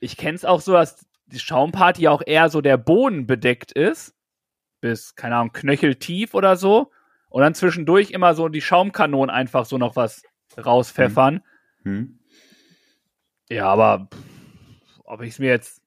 ich 0.00 0.16
kenne 0.16 0.34
es 0.34 0.44
auch 0.44 0.60
so, 0.60 0.72
dass 0.72 1.06
die 1.32 1.38
Schaumparty 1.38 2.08
auch 2.08 2.22
eher 2.24 2.48
so 2.50 2.60
der 2.60 2.76
Boden 2.76 3.26
bedeckt 3.26 3.72
ist, 3.72 4.14
bis, 4.80 5.14
keine 5.14 5.36
Ahnung, 5.36 5.52
knöcheltief 5.52 6.34
oder 6.34 6.56
so. 6.56 6.90
Und 7.28 7.42
dann 7.42 7.54
zwischendurch 7.54 8.10
immer 8.10 8.34
so 8.34 8.48
die 8.48 8.60
Schaumkanonen 8.60 9.30
einfach 9.30 9.64
so 9.64 9.78
noch 9.78 9.96
was 9.96 10.22
rauspfeffern. 10.62 11.40
Hm? 11.84 12.18
Ja, 13.48 13.66
aber 13.66 14.08
pff, 14.12 15.00
ob 15.04 15.22
ich 15.22 15.30
es 15.30 15.38
mir 15.38 15.48
jetzt. 15.48 15.80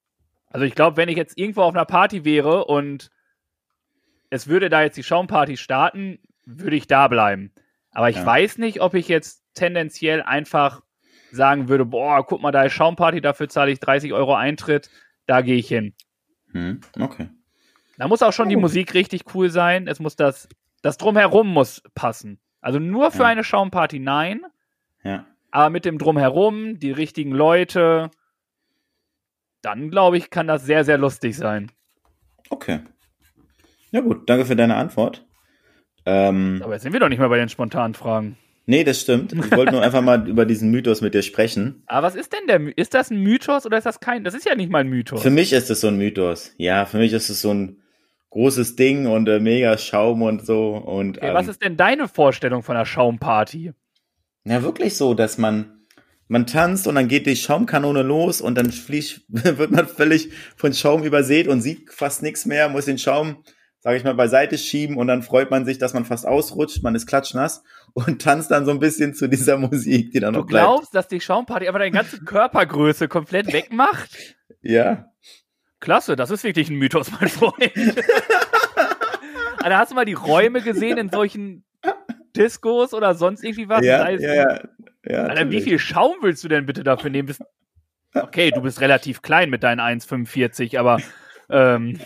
Also 0.48 0.66
ich 0.66 0.74
glaube, 0.74 0.98
wenn 0.98 1.10
ich 1.10 1.18
jetzt 1.18 1.38
irgendwo 1.38 1.62
auf 1.62 1.74
einer 1.76 1.86
Party 1.86 2.26
wäre 2.26 2.66
und 2.66 3.12
es 4.30 4.48
würde 4.48 4.70
da 4.70 4.82
jetzt 4.82 4.98
die 4.98 5.04
Schaumparty 5.04 5.58
starten, 5.58 6.20
würde 6.46 6.76
ich 6.76 6.88
da 6.88 7.08
bleiben. 7.08 7.54
Aber 7.92 8.10
ich 8.10 8.16
Ja. 8.18 8.26
weiß 8.26 8.58
nicht, 8.58 8.82
ob 8.82 8.94
ich 8.94 9.08
jetzt 9.08 9.44
tendenziell 9.54 10.22
einfach 10.24 10.82
sagen 11.32 11.68
würde, 11.68 11.86
boah, 11.86 12.26
guck 12.26 12.42
mal, 12.42 12.52
da 12.52 12.64
ist 12.64 12.74
Schaumparty, 12.74 13.22
dafür 13.22 13.50
zahle 13.50 13.72
ich 13.72 13.80
30 13.80 14.14
Euro 14.14 14.36
Eintritt, 14.36 14.90
da 15.28 15.42
gehe 15.42 15.56
ich 15.58 15.68
hin. 15.68 15.94
Hm? 16.52 16.82
Okay. 17.00 17.30
Da 17.98 18.08
muss 18.08 18.22
auch 18.22 18.34
schon 18.34 18.50
die 18.50 18.56
Musik 18.58 18.94
richtig 18.94 19.24
cool 19.34 19.50
sein. 19.50 19.88
Es 19.88 20.00
muss 20.00 20.16
das, 20.16 20.48
das 20.82 20.98
Drumherum 20.98 21.48
muss 21.48 21.82
passen. 21.96 22.40
Also 22.62 22.80
nur 22.80 23.12
für 23.12 23.24
Ja. 23.24 23.30
eine 23.30 23.44
Schaumparty 23.44 24.00
nein, 24.00 24.42
Ja. 25.04 25.26
aber 25.52 25.70
mit 25.70 25.86
dem 25.86 25.98
Drumherum, 25.98 26.80
die 26.80 26.92
richtigen 26.92 27.32
Leute, 27.32 28.10
dann 29.62 29.90
glaube 29.90 30.18
ich, 30.18 30.30
kann 30.30 30.48
das 30.48 30.66
sehr, 30.66 30.84
sehr 30.84 30.98
lustig 30.98 31.36
sein. 31.38 31.72
Okay. 32.50 32.80
Ja 33.92 34.02
gut, 34.02 34.30
danke 34.30 34.46
für 34.46 34.56
deine 34.56 34.76
Antwort. 34.76 35.26
Ähm, 36.06 36.62
Aber 36.64 36.74
jetzt 36.74 36.84
sind 36.84 36.94
wir 36.94 37.00
doch 37.00 37.10
nicht 37.10 37.20
mehr 37.20 37.30
bei 37.30 37.38
den 37.38 37.50
spontanen 37.50 37.96
Fragen. 37.96 38.38
Nee, 38.65 38.84
das 38.84 39.01
stimmt. 39.01 39.34
Ich 39.34 39.51
wollte 39.51 39.71
nur 39.71 39.82
einfach 39.82 40.01
mal 40.01 40.28
über 40.28 40.45
diesen 40.45 40.71
Mythos 40.71 41.01
mit 41.01 41.13
dir 41.13 41.21
sprechen. 41.21 41.84
Aber 41.88 42.08
was 42.08 42.15
ist 42.15 42.34
denn 42.34 42.47
der 42.47 42.60
My 42.60 42.71
Ist 42.75 42.93
das 42.93 43.10
ein 43.12 43.19
Mythos 43.19 43.65
oder 43.65 43.78
ist 43.78 43.86
das 43.86 43.99
kein? 43.99 44.23
Das 44.23 44.34
ist 44.34 44.45
ja 44.45 44.56
nicht 44.56 44.71
mal 44.71 44.80
ein 44.80 44.89
Mythos. 44.89 45.21
Für 45.21 45.30
mich 45.30 45.54
ist 45.54 45.69
es 45.69 45.82
so 45.82 45.88
ein 45.88 45.97
Mythos. 45.97 46.54
Ja, 46.58 46.86
für 46.86 46.97
mich 46.97 47.13
ist 47.13 47.30
es 47.30 47.41
so 47.41 47.54
ein 47.54 47.82
großes 48.30 48.75
Ding 48.75 49.08
und 49.08 49.30
äh, 49.30 49.39
mega 49.39 49.78
Schaum 49.78 50.21
und 50.21 50.45
so. 50.45 50.75
Und 50.75 51.17
Okay, 51.17 51.28
ähm, 51.28 51.34
was 51.34 51.47
ist 51.47 51.63
denn 51.63 51.78
deine 51.78 52.08
Vorstellung 52.08 52.63
von 52.63 52.75
einer 52.75 52.86
Schaumparty? 52.86 53.73
ja 54.47 54.62
wirklich 54.62 54.95
so, 54.95 55.13
dass 55.13 55.38
man 55.38 55.71
man 56.28 56.47
tanzt 56.47 56.88
und 56.88 56.95
dann 56.95 57.08
geht 57.08 57.28
die 57.28 57.36
Schaumkanone 57.36 58.01
los 58.01 58.41
und 58.41 58.56
dann 58.56 58.71
fliegt, 58.71 59.21
wird 59.28 59.71
man 59.71 59.88
völlig 59.88 60.32
von 60.56 60.73
Schaum 60.73 61.04
übersät 61.04 61.47
und 61.47 61.62
sieht 61.62 61.91
fast 61.91 62.23
nichts 62.23 62.45
mehr, 62.45 62.67
muss 62.69 62.86
den 62.86 62.97
Schaum, 62.97 63.43
sage 63.80 63.97
ich 63.97 64.04
mal, 64.04 64.15
beiseite 64.15 64.58
schieben 64.58 64.97
und 64.97 65.08
dann 65.08 65.21
freut 65.21 65.51
man 65.51 65.65
sich, 65.65 65.78
dass 65.78 65.93
man 65.93 66.06
fast 66.06 66.25
ausrutscht, 66.25 66.82
man 66.84 66.95
ist 66.95 67.06
klatschnass 67.06 67.63
und 67.96 68.22
tanzt 68.22 68.52
dann 68.52 68.66
so 68.66 68.72
ein 68.72 68.80
bisschen 68.80 69.14
zu 69.14 69.28
dieser 69.30 69.58
Musik, 69.58 70.12
die 70.12 70.20
dann 70.20 70.34
Du 70.34 70.42
noch 70.42 70.48
bleibt. 70.48 70.66
glaubst, 70.66 70.94
dass 70.94 71.08
die 71.08 71.22
Schaumparty 71.22 71.70
aber 71.70 71.80
deine 71.80 71.92
ganze 71.92 72.20
Körpergröße 72.20 73.08
komplett 73.08 73.54
wegmacht? 73.54 74.36
Ja. 74.62 75.06
Klasse, 75.80 76.18
das 76.18 76.30
ist 76.30 76.44
wirklich 76.44 76.70
ein 76.70 76.76
Mythos, 76.76 77.10
mein 77.12 77.30
Freund. 77.30 77.56
Alter, 79.64 79.78
hast 79.78 79.92
du 79.92 79.96
mal 79.96 80.04
die 80.06 80.14
Räume 80.14 80.62
gesehen 80.62 80.98
in 80.98 81.10
solchen 81.10 81.64
Discos 82.36 82.94
oder 82.94 83.16
sonst 83.16 83.44
irgendwie 83.44 83.70
was? 83.70 83.86
Ja, 83.86 84.10
ja, 84.10 84.34
ja. 84.34 84.60
ja 85.06 85.24
Alter, 85.24 85.50
wie 85.50 85.62
viel 85.62 85.80
Schaum 85.80 86.16
willst 86.22 86.44
du 86.44 86.50
denn 86.50 86.66
bitte 86.66 86.84
dafür 86.84 87.10
nehmen? 87.10 87.34
Okay, 88.14 88.52
du 88.52 88.62
bist 88.62 88.82
relativ 88.82 89.22
klein 89.22 89.50
mit 89.50 89.64
deinen 89.64 89.80
1,45, 89.80 90.78
aber 90.78 91.00
ähm, 91.50 92.00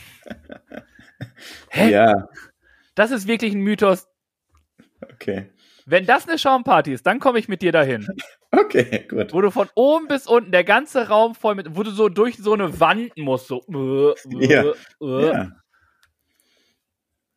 hä? 1.70 1.90
Ja, 1.90 2.28
das 2.94 3.10
ist 3.10 3.28
wirklich 3.28 3.54
ein 3.54 3.62
Mythos. 3.62 4.08
okay. 5.14 5.50
Wenn 5.90 6.06
das 6.06 6.28
eine 6.28 6.38
Schaumparty 6.38 6.94
ist, 6.94 7.08
dann 7.08 7.20
komme 7.20 7.40
ich 7.40 7.48
mit 7.48 7.62
dir 7.62 7.72
dahin. 7.72 8.08
Okay, 8.52 9.06
gut. 9.08 9.32
Wo 9.32 9.42
du 9.42 9.52
von 9.52 9.70
oben 9.76 10.08
bis 10.08 10.26
unten, 10.26 10.52
der 10.52 10.64
ganze 10.64 11.08
Raum 11.08 11.36
voll 11.36 11.54
mit, 11.54 11.76
wo 11.76 11.84
du 11.84 11.92
so 11.92 12.10
durch 12.10 12.38
so 12.38 12.54
eine 12.54 12.80
Wand 12.80 13.16
musst, 13.16 13.46
so. 13.46 13.62
Äh, 13.72 14.14
äh, 14.38 14.52
Ja. 14.52 14.64
äh. 15.02 15.32
Ja. 15.32 15.52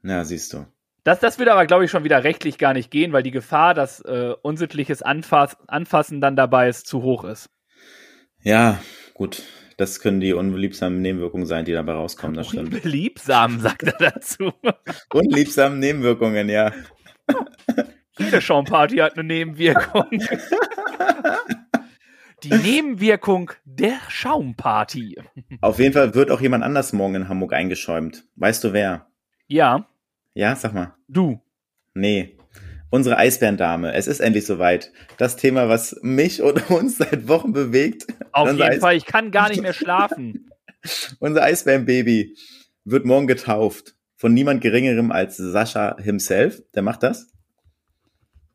Ja, 0.03 0.25
siehst 0.25 0.55
du. 0.55 0.65
Das, 1.05 1.21
das 1.21 1.39
würde 1.39 1.53
aber, 1.53 1.67
glaube 1.67 1.85
ich, 1.85 1.91
schon 1.91 2.05
wieder 2.05 2.25
rechtlich 2.25 2.57
gar 2.57 2.73
nicht 2.73 2.91
gehen, 2.91 3.13
weil 3.13 3.23
die 3.23 3.31
Gefahr, 3.31 3.75
dass 3.75 4.01
äh, 4.01 4.35
unsittliches 4.41 5.03
Anfass, 5.03 5.59
Anfassen 5.69 6.23
dann 6.23 6.35
dabei 6.35 6.71
ist, 6.71 6.87
zu 6.87 7.03
hoch 7.03 7.25
ist. 7.25 7.51
Ja, 8.41 8.81
gut. 9.13 9.43
Das 9.77 10.01
können 10.01 10.21
die 10.21 10.33
unliebsamen 10.33 11.03
Nebenwirkungen 11.03 11.47
sein, 11.47 11.67
die 11.67 11.73
dabei 11.73 11.93
rauskommen, 11.93 12.37
das 12.37 12.49
stimmt. 12.49 12.73
Unbeliebsam, 12.73 13.61
sagt 13.61 13.83
er 13.83 14.13
dazu. 14.13 14.53
Unliebsamen 15.13 15.79
Nebenwirkungen, 15.79 16.49
ja. 16.49 16.73
Jede 18.19 18.41
Schaumparty 18.41 18.97
hat 18.99 19.15
eine 19.15 19.25
Nebenwirkung. 19.25 20.05
Die 22.43 22.51
Nebenwirkung 22.51 23.53
der 23.65 23.99
Schaumparty. 24.09 25.17
Auf 25.61 25.79
jeden 25.79 25.93
Fall 25.93 26.15
wird 26.15 26.31
auch 26.33 26.41
jemand 26.41 26.65
anders 26.65 26.93
morgen 26.93 27.15
in 27.15 27.29
Hamburg 27.29 27.53
eingeschäumt. 27.53 28.25
Weißt 28.35 28.65
du 28.65 28.73
wer? 28.73 29.07
Ja, 29.47 29.87
Ja, 30.35 30.57
sag 30.57 30.75
mal. 30.75 30.95
du. 31.09 31.41
Nee. 31.95 32.37
Unsere 32.91 33.17
Eisbärendame. 33.17 33.95
Es 33.95 34.07
ist 34.07 34.21
endlich 34.21 34.45
soweit. 34.45 34.93
Das 35.19 35.37
Thema, 35.37 35.69
was 35.69 35.99
mich 36.03 36.43
und 36.43 36.69
uns 36.71 36.99
seit 36.99 37.29
Wochen 37.29 37.53
bewegt. 37.53 38.07
Auf 38.33 38.49
jeden 38.51 38.63
Eis- 38.63 38.81
Fall, 38.81 38.97
ich 38.97 39.07
kann 39.07 39.31
gar 39.31 39.49
nicht 39.49 39.63
mehr 39.63 39.73
schlafen. 39.73 40.51
Unser 41.21 41.43
Eisbärenbaby 41.45 42.37
wird 42.85 43.07
morgen 43.07 43.27
getauft. 43.29 43.95
Von 44.17 44.35
niemand 44.35 44.61
geringerem 44.63 45.11
als 45.13 45.37
Sascha 45.37 45.97
himself. 46.01 46.61
Der 46.75 46.83
macht 46.83 47.03
das. 47.03 47.29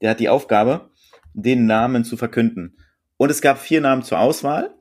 Der 0.01 0.11
hat 0.11 0.19
die 0.19 0.29
Aufgabe, 0.29 0.91
den 1.33 1.65
Namen 1.65 2.03
zu 2.03 2.17
verkünden. 2.17 2.77
Und 3.17 3.29
es 3.29 3.41
gab 3.41 3.59
vier 3.59 3.81
Namen 3.81 4.03
zur 4.03 4.19
Auswahl. 4.19 4.75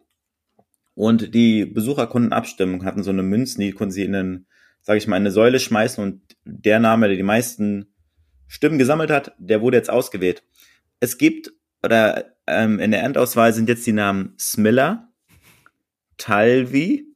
Und 0.94 1.34
die 1.34 1.66
Besucher 1.66 2.06
konnten 2.06 2.32
abstimmen, 2.32 2.84
hatten 2.84 3.02
so 3.02 3.10
eine 3.10 3.22
Münzen, 3.22 3.60
die 3.60 3.72
konnten 3.72 3.92
sie 3.92 4.04
in 4.04 4.14
einen, 4.14 4.46
sag 4.80 4.96
ich 4.96 5.06
mal, 5.06 5.16
in 5.16 5.22
eine 5.22 5.30
Säule 5.30 5.60
schmeißen 5.60 6.02
und 6.02 6.22
der 6.44 6.80
Name, 6.80 7.08
der 7.08 7.16
die 7.16 7.22
meisten 7.22 7.94
Stimmen 8.46 8.78
gesammelt 8.78 9.10
hat, 9.10 9.34
der 9.38 9.60
wurde 9.60 9.76
jetzt 9.76 9.90
ausgewählt. 9.90 10.42
Es 11.00 11.18
gibt, 11.18 11.52
oder 11.82 12.36
ähm, 12.46 12.78
in 12.78 12.92
der 12.92 13.02
Endauswahl 13.02 13.52
sind 13.52 13.68
jetzt 13.68 13.86
die 13.86 13.92
Namen 13.92 14.34
Smiller, 14.38 15.12
Talvi, 16.16 17.06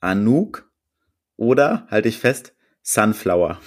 Anouk 0.00 0.68
oder, 1.36 1.86
halte 1.90 2.08
ich 2.08 2.18
fest, 2.18 2.54
Sunflower. 2.82 3.60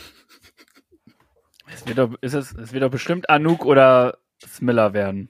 Es 1.73 1.85
wird 1.87 1.97
doch, 1.97 2.11
ist 2.21 2.33
es, 2.33 2.53
es 2.53 2.73
wird 2.73 2.83
doch 2.83 2.91
bestimmt 2.91 3.29
Anouk 3.29 3.65
oder 3.65 4.17
Smiller 4.45 4.93
werden. 4.93 5.29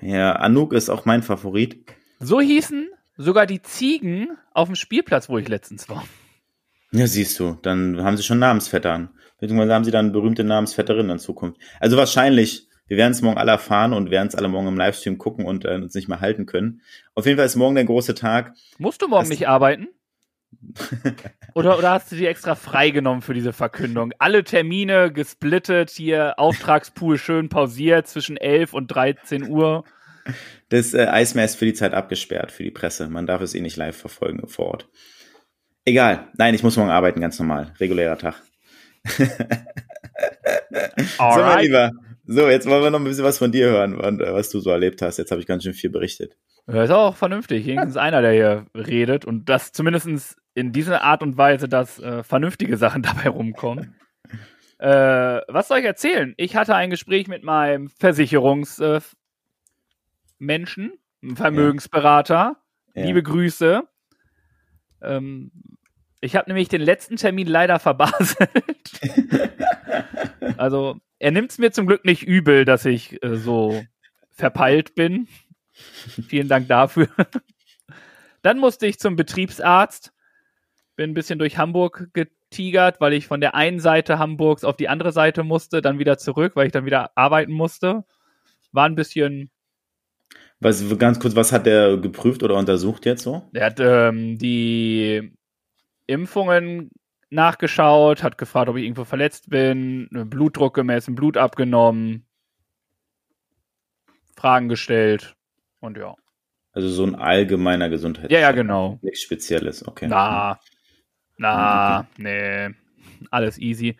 Ja, 0.00 0.32
Anouk 0.36 0.72
ist 0.72 0.88
auch 0.90 1.04
mein 1.04 1.22
Favorit. 1.22 1.84
So 2.18 2.40
hießen 2.40 2.88
sogar 3.16 3.46
die 3.46 3.62
Ziegen 3.62 4.28
auf 4.52 4.68
dem 4.68 4.74
Spielplatz, 4.76 5.28
wo 5.28 5.38
ich 5.38 5.48
letztens 5.48 5.88
war. 5.88 6.04
Ja, 6.92 7.06
siehst 7.06 7.38
du, 7.40 7.58
dann 7.62 8.02
haben 8.02 8.16
sie 8.16 8.22
schon 8.22 8.38
Namensvettern. 8.38 9.10
Beziehungsweise 9.38 9.74
haben 9.74 9.84
sie 9.84 9.90
dann 9.90 10.12
berühmte 10.12 10.44
Namensvetterinnen 10.44 11.10
in 11.10 11.18
Zukunft. 11.18 11.60
Also 11.80 11.96
wahrscheinlich, 11.96 12.68
wir 12.86 12.96
werden 12.96 13.12
es 13.12 13.20
morgen 13.22 13.36
alle 13.38 13.50
erfahren 13.50 13.92
und 13.92 14.10
werden 14.10 14.28
es 14.28 14.34
alle 14.34 14.48
morgen 14.48 14.68
im 14.68 14.76
Livestream 14.78 15.18
gucken 15.18 15.44
und 15.44 15.64
äh, 15.64 15.74
uns 15.74 15.94
nicht 15.94 16.08
mehr 16.08 16.20
halten 16.20 16.46
können. 16.46 16.80
Auf 17.14 17.26
jeden 17.26 17.36
Fall 17.36 17.46
ist 17.46 17.56
morgen 17.56 17.74
der 17.74 17.84
große 17.84 18.14
Tag. 18.14 18.54
Musst 18.78 19.02
du 19.02 19.08
morgen 19.08 19.22
Das- 19.24 19.28
nicht 19.30 19.48
arbeiten? 19.48 19.88
Oder, 21.54 21.78
oder 21.78 21.90
hast 21.92 22.12
du 22.12 22.16
die 22.16 22.26
extra 22.26 22.54
freigenommen 22.54 23.22
für 23.22 23.34
diese 23.34 23.52
Verkündung? 23.52 24.12
Alle 24.18 24.44
Termine 24.44 25.12
gesplittet, 25.12 25.90
hier 25.90 26.38
Auftragspool 26.38 27.18
schön 27.18 27.48
pausiert 27.48 28.06
zwischen 28.08 28.36
11 28.36 28.72
und 28.72 28.88
13 28.88 29.48
Uhr. 29.48 29.84
Das 30.68 30.92
äh, 30.94 31.06
Eismeer 31.06 31.44
ist 31.44 31.56
für 31.56 31.64
die 31.64 31.74
Zeit 31.74 31.94
abgesperrt 31.94 32.52
für 32.52 32.64
die 32.64 32.70
Presse. 32.70 33.08
Man 33.08 33.26
darf 33.26 33.40
es 33.40 33.54
eh 33.54 33.60
nicht 33.60 33.76
live 33.76 33.96
verfolgen 33.96 34.46
vor 34.48 34.66
Ort. 34.66 34.88
Egal. 35.84 36.28
Nein, 36.36 36.54
ich 36.54 36.62
muss 36.62 36.76
morgen 36.76 36.90
arbeiten, 36.90 37.20
ganz 37.20 37.38
normal. 37.38 37.72
Regulärer 37.78 38.18
Tag. 38.18 38.42
So, 41.18 41.22
mein. 41.22 41.64
Lieber. 41.64 41.92
So, 42.26 42.48
jetzt 42.48 42.66
wollen 42.66 42.82
wir 42.82 42.90
noch 42.90 42.98
ein 42.98 43.04
bisschen 43.04 43.24
was 43.24 43.38
von 43.38 43.52
dir 43.52 43.66
hören, 43.66 44.20
äh, 44.20 44.32
was 44.32 44.50
du 44.50 44.60
so 44.60 44.70
erlebt 44.70 45.02
hast. 45.02 45.18
Jetzt 45.18 45.30
habe 45.30 45.40
ich 45.40 45.46
ganz 45.46 45.62
schön 45.62 45.74
viel 45.74 45.90
berichtet. 45.90 46.36
Ja, 46.68 46.82
ist 46.82 46.90
auch 46.90 47.16
vernünftig. 47.16 47.66
Wenigstens 47.66 47.96
einer, 47.96 48.22
der 48.22 48.32
hier 48.32 48.66
redet 48.74 49.24
und 49.24 49.48
das 49.48 49.72
zumindest 49.72 50.36
in 50.54 50.72
dieser 50.72 51.02
Art 51.02 51.22
und 51.22 51.36
Weise, 51.36 51.68
dass 51.68 52.00
äh, 52.00 52.22
vernünftige 52.22 52.76
Sachen 52.76 53.02
dabei 53.02 53.28
rumkommen. 53.28 53.94
äh, 54.78 55.40
was 55.48 55.68
soll 55.68 55.78
ich 55.78 55.84
erzählen? 55.84 56.34
Ich 56.36 56.56
hatte 56.56 56.74
ein 56.74 56.90
Gespräch 56.90 57.28
mit 57.28 57.44
meinem 57.44 57.88
Versicherungsmenschen, 57.88 59.14
äh, 60.40 61.34
Vermögensberater. 61.34 62.56
Ja. 62.94 63.04
Liebe 63.04 63.22
Grüße. 63.22 63.82
Ähm, 65.02 65.52
ich 66.20 66.34
habe 66.34 66.48
nämlich 66.50 66.68
den 66.68 66.80
letzten 66.80 67.16
Termin 67.16 67.46
leider 67.46 67.78
verbaselt. 67.78 68.50
also, 70.56 70.96
er 71.18 71.30
nimmt 71.30 71.52
es 71.52 71.58
mir 71.58 71.70
zum 71.70 71.86
Glück 71.86 72.04
nicht 72.04 72.24
übel, 72.24 72.64
dass 72.64 72.84
ich 72.84 73.22
äh, 73.22 73.36
so 73.36 73.84
verpeilt 74.30 74.94
bin. 74.94 75.28
Vielen 76.28 76.48
Dank 76.48 76.68
dafür. 76.68 77.08
Dann 78.42 78.58
musste 78.58 78.86
ich 78.86 78.98
zum 78.98 79.16
Betriebsarzt. 79.16 80.12
Bin 80.94 81.10
ein 81.10 81.14
bisschen 81.14 81.38
durch 81.38 81.58
Hamburg 81.58 82.08
getigert, 82.12 83.00
weil 83.00 83.12
ich 83.12 83.26
von 83.26 83.40
der 83.40 83.54
einen 83.54 83.80
Seite 83.80 84.18
Hamburgs 84.18 84.64
auf 84.64 84.76
die 84.76 84.88
andere 84.88 85.12
Seite 85.12 85.42
musste, 85.42 85.82
dann 85.82 85.98
wieder 85.98 86.16
zurück, 86.16 86.56
weil 86.56 86.66
ich 86.66 86.72
dann 86.72 86.86
wieder 86.86 87.10
arbeiten 87.16 87.52
musste. 87.52 88.04
War 88.72 88.86
ein 88.86 88.94
bisschen 88.94 89.50
Was, 90.60 90.82
ganz 90.96 91.20
kurz, 91.20 91.36
was 91.36 91.52
hat 91.52 91.66
der 91.66 91.98
geprüft 91.98 92.42
oder 92.42 92.54
untersucht 92.54 93.04
jetzt 93.04 93.24
so? 93.24 93.42
Er 93.52 93.66
hat 93.66 93.80
ähm, 93.80 94.38
die 94.38 95.36
Impfungen 96.06 96.90
nachgeschaut, 97.28 98.22
hat 98.22 98.38
gefragt, 98.38 98.70
ob 98.70 98.76
ich 98.76 98.84
irgendwo 98.84 99.04
verletzt 99.04 99.50
bin, 99.50 100.08
Blutdruck 100.10 100.72
gemessen, 100.72 101.14
Blut 101.14 101.36
abgenommen, 101.36 102.26
Fragen 104.34 104.68
gestellt 104.68 105.35
und 105.86 105.96
ja. 105.96 106.14
Also 106.72 106.88
so 106.88 107.04
ein 107.04 107.14
allgemeiner 107.14 107.88
Gesundheits. 107.88 108.30
Ja, 108.32 108.38
ja, 108.40 108.52
genau. 108.52 108.98
Nichts 109.02 109.22
Spezielles, 109.22 109.86
okay. 109.86 110.06
Na, 110.08 110.60
na, 111.38 112.06
nee, 112.18 112.70
alles 113.30 113.58
easy. 113.58 113.96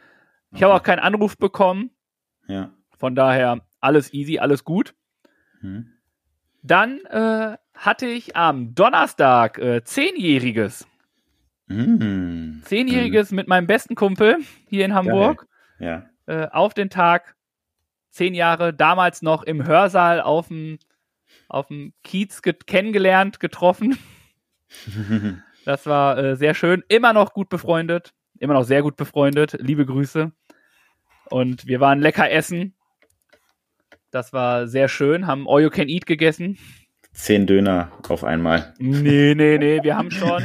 Ich 0.52 0.62
habe 0.62 0.74
auch 0.74 0.82
keinen 0.82 0.98
Anruf 1.00 1.36
bekommen, 1.38 1.90
Ja. 2.48 2.70
von 2.98 3.14
daher 3.14 3.60
alles 3.80 4.12
easy, 4.12 4.38
alles 4.38 4.64
gut. 4.64 4.94
Hm. 5.60 5.90
Dann 6.62 7.00
äh, 7.06 7.56
hatte 7.74 8.06
ich 8.06 8.36
am 8.36 8.74
Donnerstag 8.74 9.58
äh, 9.58 9.82
Zehnjähriges. 9.84 10.86
Hm. 11.68 12.62
Zehnjähriges 12.64 13.32
mit 13.32 13.48
meinem 13.48 13.66
besten 13.66 13.94
Kumpel 13.94 14.38
hier 14.68 14.84
in 14.84 14.94
Hamburg. 14.94 15.46
Ja. 15.78 16.08
äh, 16.26 16.46
auf 16.50 16.74
den 16.74 16.90
Tag, 16.90 17.36
zehn 18.10 18.34
Jahre, 18.34 18.72
damals 18.72 19.20
noch 19.22 19.42
im 19.42 19.66
Hörsaal 19.66 20.20
auf 20.20 20.48
dem, 20.48 20.78
auf 21.48 21.68
dem 21.68 21.92
Kiez 22.02 22.42
get 22.42 22.66
kennengelernt, 22.66 23.40
getroffen. 23.40 23.98
Das 25.64 25.84
war 25.84 26.16
äh, 26.16 26.36
sehr 26.36 26.54
schön. 26.54 26.84
Immer 26.86 27.12
noch 27.12 27.32
gut 27.32 27.48
befreundet. 27.48 28.14
Immer 28.38 28.54
noch 28.54 28.62
sehr 28.62 28.82
gut 28.82 28.96
befreundet. 28.96 29.56
Liebe 29.60 29.84
Grüße. 29.84 30.30
Und 31.28 31.66
wir 31.66 31.80
waren 31.80 31.98
lecker 31.98 32.30
essen. 32.30 32.76
Das 34.12 34.32
war 34.32 34.68
sehr 34.68 34.86
schön. 34.86 35.26
Haben 35.26 35.48
All 35.48 35.62
You 35.62 35.70
Can 35.70 35.88
Eat 35.88 36.06
gegessen. 36.06 36.56
Zehn 37.12 37.48
Döner 37.48 37.90
auf 38.08 38.22
einmal. 38.22 38.74
Nee, 38.78 39.34
nee, 39.34 39.58
nee. 39.58 39.82
Wir 39.82 39.96
haben 39.96 40.12
schon 40.12 40.40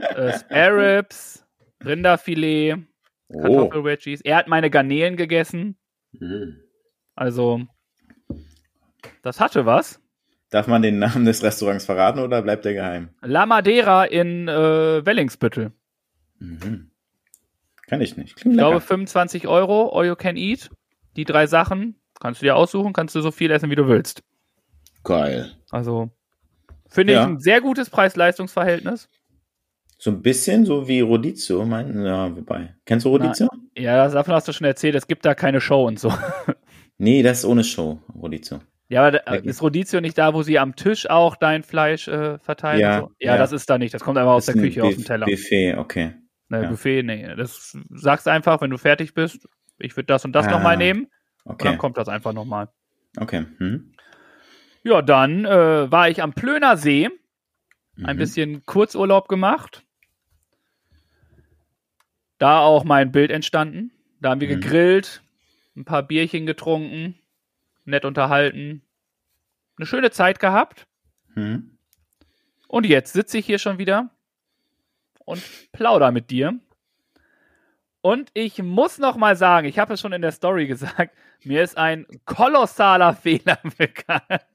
äh, 0.00 0.38
Spare 0.38 0.98
Ribs, 0.98 1.46
Rinderfilet, 1.82 2.76
Oh. 3.30 3.40
Kartoffelwedgies. 3.42 4.22
Er 4.22 4.36
hat 4.36 4.48
meine 4.48 4.70
Garnelen 4.70 5.16
gegessen. 5.16 5.76
Hm. 6.18 6.60
Also, 7.14 7.66
das 9.22 9.40
hatte 9.40 9.66
was. 9.66 10.00
Darf 10.50 10.66
man 10.66 10.80
den 10.82 10.98
Namen 10.98 11.24
des 11.26 11.42
Restaurants 11.42 11.84
verraten 11.84 12.20
oder 12.20 12.40
bleibt 12.42 12.64
der 12.64 12.74
geheim? 12.74 13.10
La 13.20 13.44
Madeira 13.46 14.04
in 14.04 14.48
äh, 14.48 15.04
Wellingsbüttel. 15.04 15.72
Mhm. 16.38 16.90
Kann 17.86 18.00
ich 18.00 18.16
nicht. 18.16 18.36
Klingt 18.36 18.54
Ich 18.54 18.58
glaube 18.58 18.76
lecker. 18.76 18.86
25 18.86 19.46
Euro, 19.48 19.90
all 19.98 20.06
you 20.06 20.14
can 20.16 20.36
eat. 20.36 20.70
Die 21.16 21.24
drei 21.24 21.46
Sachen 21.46 21.96
kannst 22.20 22.40
du 22.42 22.46
dir 22.46 22.56
aussuchen, 22.56 22.92
kannst 22.92 23.14
du 23.14 23.20
so 23.20 23.30
viel 23.30 23.50
essen, 23.50 23.70
wie 23.70 23.74
du 23.76 23.88
willst. 23.88 24.22
Geil. 25.04 25.52
Also, 25.70 26.10
finde 26.88 27.14
Ja. 27.14 27.22
ich 27.22 27.26
ein 27.28 27.40
sehr 27.40 27.60
gutes 27.60 27.90
Preis-Leistungs-Verhältnis. 27.90 29.08
So 29.98 30.10
ein 30.10 30.22
bisschen 30.22 30.64
so 30.64 30.86
wie 30.86 31.00
Rodizio, 31.00 31.64
mein, 31.64 32.04
ja, 32.04 32.34
wobei. 32.36 32.74
Kennst 32.86 33.04
du 33.04 33.10
Rodizio? 33.10 33.48
Ja, 33.76 33.96
das, 34.04 34.12
davon 34.12 34.34
hast 34.34 34.46
du 34.48 34.52
schon 34.52 34.66
erzählt, 34.66 34.94
es 34.94 35.06
gibt 35.08 35.24
da 35.24 35.34
keine 35.34 35.60
Show 35.60 35.86
und 35.86 35.98
so. 35.98 36.12
Nee, 36.98 37.22
das 37.22 37.38
ist 37.38 37.44
ohne 37.44 37.64
Show, 37.64 38.00
Rodizio. 38.14 38.60
Ja, 38.90 39.02
aber 39.02 39.12
da, 39.18 39.34
ist 39.34 39.60
Rodizio 39.60 40.00
nicht 40.00 40.16
da, 40.16 40.32
wo 40.32 40.42
sie 40.42 40.58
am 40.58 40.74
Tisch 40.74 41.08
auch 41.10 41.36
dein 41.36 41.62
Fleisch 41.62 42.08
äh, 42.08 42.38
verteilen? 42.38 42.80
Ja, 42.80 42.98
und 43.00 43.08
so? 43.10 43.14
ja, 43.18 43.32
ja. 43.32 43.38
das 43.38 43.52
ist 43.52 43.68
da 43.68 43.76
nicht. 43.78 43.92
Das 43.92 44.02
kommt 44.02 44.16
einfach 44.16 44.32
aus 44.32 44.46
der 44.46 44.54
Küche, 44.54 44.82
auf 44.82 44.88
Buff- 44.90 44.96
dem 44.96 45.04
Teller. 45.04 45.26
Buffet, 45.26 45.74
okay. 45.76 46.14
Ne, 46.48 46.62
ja. 46.62 46.68
Buffet, 46.70 47.02
nee. 47.02 47.34
Das 47.36 47.76
sagst 47.90 48.26
einfach, 48.28 48.60
wenn 48.62 48.70
du 48.70 48.78
fertig 48.78 49.12
bist. 49.12 49.46
Ich 49.78 49.94
würde 49.96 50.06
das 50.06 50.24
und 50.24 50.32
das 50.32 50.46
Ah, 50.46 50.52
nochmal 50.52 50.76
nehmen. 50.78 51.08
Und 51.44 51.54
Okay. 51.54 51.68
dann 51.68 51.78
kommt 51.78 51.98
das 51.98 52.08
einfach 52.08 52.32
nochmal. 52.32 52.68
Okay. 53.18 53.44
Hm. 53.58 53.92
Ja, 54.84 55.02
dann 55.02 55.44
äh, 55.44 55.90
war 55.90 56.08
ich 56.08 56.22
am 56.22 56.32
Plöner 56.32 56.76
See, 56.78 57.10
ein 58.02 58.16
Mhm. 58.16 58.18
bisschen 58.18 58.64
Kurzurlaub 58.64 59.28
gemacht. 59.28 59.84
Da 62.38 62.60
auch 62.60 62.84
mein 62.84 63.12
Bild 63.12 63.30
entstanden. 63.30 63.90
Da 64.20 64.30
haben 64.30 64.40
wir 64.40 64.48
Mhm. 64.48 64.60
gegrillt, 64.60 65.22
ein 65.76 65.84
paar 65.84 66.02
Bierchen 66.02 66.46
getrunken, 66.46 67.17
nett 67.88 68.04
unterhalten, 68.04 68.82
eine 69.76 69.86
schöne 69.86 70.10
Zeit 70.10 70.38
gehabt. 70.38 70.86
Hm. 71.34 71.78
Und 72.68 72.86
jetzt 72.86 73.12
sitze 73.12 73.38
ich 73.38 73.46
hier 73.46 73.58
schon 73.58 73.78
wieder 73.78 74.10
und 75.24 75.42
plauder 75.72 76.10
mit 76.10 76.30
dir. 76.30 76.58
Und 78.00 78.30
ich 78.34 78.62
muss 78.62 78.98
noch 78.98 79.16
mal 79.16 79.36
sagen, 79.36 79.66
ich 79.66 79.78
habe 79.78 79.94
es 79.94 80.00
schon 80.00 80.12
in 80.12 80.22
der 80.22 80.32
Story 80.32 80.66
gesagt, 80.66 81.16
mir 81.44 81.62
ist 81.62 81.76
ein 81.76 82.06
kolossaler 82.24 83.14
Fehler 83.14 83.58
bekannt. 83.78 84.46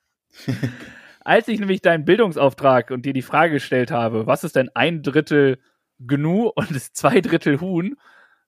Als 1.21 1.47
ich 1.47 1.59
nämlich 1.59 1.81
deinen 1.81 2.05
Bildungsauftrag 2.05 2.91
und 2.91 3.05
dir 3.05 3.13
die 3.13 3.21
Frage 3.21 3.53
gestellt 3.53 3.91
habe, 3.91 4.27
was 4.27 4.43
ist 4.43 4.55
denn 4.55 4.69
ein 4.73 5.03
Drittel 5.03 5.59
Gnu 5.99 6.47
und 6.55 6.71
ist 6.71 6.95
zwei 6.95 7.21
Drittel 7.21 7.61
Huhn, 7.61 7.95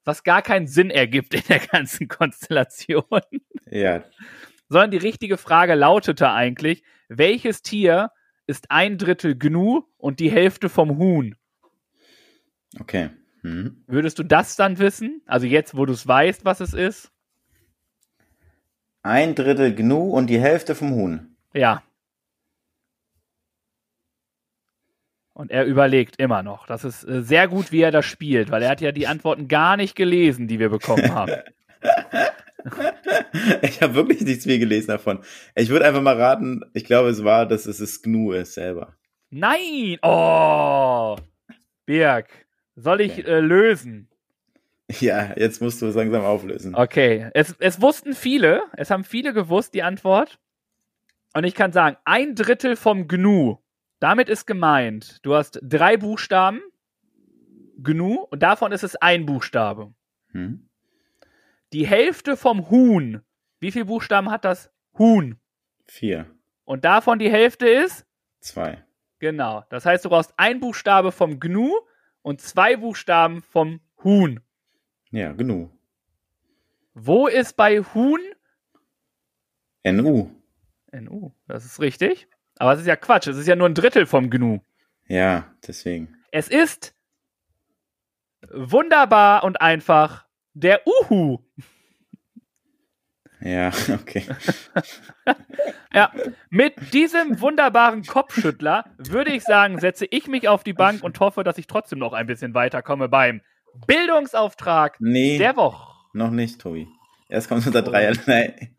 was 0.03 0.23
gar 0.23 0.41
keinen 0.41 0.67
Sinn 0.67 0.89
ergibt 0.89 1.33
in 1.33 1.43
der 1.47 1.59
ganzen 1.59 2.07
Konstellation 2.07 3.03
Ja, 3.69 4.03
sondern 4.69 4.91
die 4.91 4.97
richtige 4.97 5.37
Frage 5.37 5.75
lautete 5.75 6.29
eigentlich, 6.29 6.83
welches 7.07 7.61
Tier 7.61 8.11
ist 8.47 8.71
ein 8.71 8.97
Drittel 8.97 9.37
Gnu 9.37 9.83
und 9.97 10.19
die 10.19 10.31
Hälfte 10.31 10.69
vom 10.69 10.97
Huhn? 10.97 11.35
okay. 12.79 13.09
Hm. 13.41 13.83
Würdest 13.85 14.17
du 14.17 14.23
das 14.23 14.55
dann 14.55 14.79
wissen? 14.79 15.21
Also 15.27 15.45
jetzt, 15.45 15.77
wo 15.77 15.85
du 15.85 15.93
es 15.93 16.07
weißt, 16.07 16.45
was 16.45 16.61
es 16.61 16.73
ist? 16.73 17.11
Ein 19.03 19.35
Drittel 19.35 19.75
Gnu 19.75 20.09
und 20.09 20.27
die 20.27 20.39
Hälfte 20.39 20.73
vom 20.73 20.95
Huhn. 20.95 21.35
Ja. 21.53 21.83
Und 25.33 25.51
er 25.51 25.65
überlegt 25.65 26.15
immer 26.15 26.41
noch. 26.41 26.65
Das 26.65 26.83
ist 26.83 27.03
äh, 27.03 27.21
sehr 27.21 27.47
gut, 27.47 27.71
wie 27.71 27.81
er 27.81 27.91
das 27.91 28.05
spielt, 28.05 28.49
weil 28.49 28.63
er 28.63 28.69
hat 28.69 28.81
ja 28.81 28.91
die 28.91 29.05
Antworten 29.05 29.47
gar 29.47 29.77
nicht 29.77 29.95
gelesen, 29.95 30.47
die 30.47 30.57
wir 30.57 30.69
bekommen 30.69 31.13
haben. 31.13 31.33
Ich 33.61 33.81
habe 33.81 33.95
wirklich 33.95 34.21
nichts 34.21 34.45
mehr 34.45 34.59
gelesen 34.59 34.87
davon. 34.87 35.19
Ich 35.55 35.69
würde 35.69 35.85
einfach 35.85 36.01
mal 36.01 36.19
raten, 36.19 36.61
ich 36.73 36.85
glaube, 36.85 37.09
es 37.09 37.23
war, 37.23 37.45
dass 37.45 37.65
es 37.65 37.77
das 37.77 38.01
Gnu 38.01 38.31
ist 38.33 38.53
selber. 38.53 38.95
Nein! 39.29 39.97
Oh! 40.01 41.17
Birg, 41.85 42.27
soll 42.75 43.01
ich 43.01 43.19
Okay. 43.19 43.29
äh, 43.29 43.39
lösen? 43.39 44.09
Ja, 44.99 45.33
jetzt 45.35 45.61
musst 45.61 45.81
du 45.81 45.87
es 45.87 45.95
langsam 45.95 46.23
auflösen. 46.23 46.75
Okay, 46.75 47.29
es, 47.33 47.55
es 47.59 47.81
wussten 47.81 48.13
viele, 48.13 48.63
es 48.77 48.91
haben 48.91 49.03
viele 49.03 49.33
gewusst, 49.33 49.73
die 49.73 49.83
Antwort. 49.83 50.39
Und 51.33 51.43
ich 51.43 51.55
kann 51.55 51.71
sagen, 51.71 51.97
ein 52.05 52.35
Drittel 52.35 52.75
vom 52.75 53.07
Gnu, 53.07 53.57
damit 53.99 54.29
ist 54.29 54.45
gemeint, 54.45 55.19
du 55.23 55.35
hast 55.35 55.59
drei 55.63 55.97
Buchstaben, 55.97 56.61
Gnu, 57.77 58.25
und 58.29 58.41
davon 58.41 58.71
ist 58.71 58.83
es 58.83 58.95
ein 58.95 59.25
Buchstabe. 59.25 59.93
Hm? 60.31 60.64
Die 61.73 61.87
Hälfte 61.87 62.37
vom 62.37 62.69
Huhn, 62.69 63.21
wie 63.59 63.71
viele 63.71 63.85
Buchstaben 63.85 64.29
hat 64.31 64.45
das 64.45 64.71
Huhn? 64.97 65.39
Vier. 65.85 66.25
Und 66.63 66.85
davon 66.85 67.19
die 67.19 67.29
Hälfte 67.29 67.67
ist? 67.67 68.05
Zwei. 68.39 68.83
Genau. 69.19 69.63
Das 69.69 69.85
heißt, 69.85 70.05
du 70.05 70.09
brauchst 70.09 70.33
ein 70.37 70.59
Buchstabe 70.59 71.11
vom 71.11 71.39
Gnu 71.39 71.71
und 72.21 72.41
zwei 72.41 72.75
Buchstaben 72.77 73.41
vom 73.41 73.81
Huhn. 74.03 74.41
Ja, 75.11 75.31
Gnu. 75.33 75.69
Wo 76.93 77.27
ist 77.27 77.55
bei 77.57 77.79
Huhn 77.81 78.19
NU. 79.83 80.29
NU? 80.91 81.31
Das 81.47 81.65
ist 81.65 81.79
richtig. 81.79 82.27
Aber 82.57 82.73
es 82.73 82.79
ist 82.79 82.87
ja 82.87 82.95
Quatsch. 82.95 83.27
Es 83.27 83.37
ist 83.37 83.47
ja 83.47 83.55
nur 83.55 83.69
ein 83.69 83.75
Drittel 83.75 84.05
vom 84.05 84.29
Gnu. 84.29 84.59
Ja, 85.07 85.53
deswegen. 85.67 86.17
Es 86.31 86.47
ist 86.47 86.95
wunderbar 88.49 89.43
und 89.43 89.61
einfach 89.61 90.24
der 90.55 90.81
Uhu. 90.87 91.39
Ja, 93.41 93.71
okay. 93.93 94.25
Ja, 95.93 96.11
mit 96.49 96.93
diesem 96.93 97.39
wunderbaren 97.41 98.03
Kopfschüttler 98.03 98.85
würde 98.97 99.31
ich 99.31 99.43
sagen, 99.43 99.79
setze 99.79 100.05
ich 100.09 100.27
mich 100.27 100.47
auf 100.47 100.63
die 100.63 100.73
Bank 100.73 101.03
und 101.03 101.19
hoffe, 101.19 101.43
dass 101.43 101.57
ich 101.57 101.67
trotzdem 101.67 101.99
noch 101.99 102.13
ein 102.13 102.25
bisschen 102.25 102.53
weiterkomme 102.53 103.07
beim 103.09 103.41
Bildungsauftrag 103.85 104.97
Nee, 104.99 105.37
der 105.37 105.55
Woche. 105.57 105.93
noch 106.13 106.31
nicht, 106.31 106.59
Tobi. 106.59 106.87
Erst 107.29 107.49
kommt 107.49 107.67
unter 107.67 107.81
dreierlei. 107.81 108.71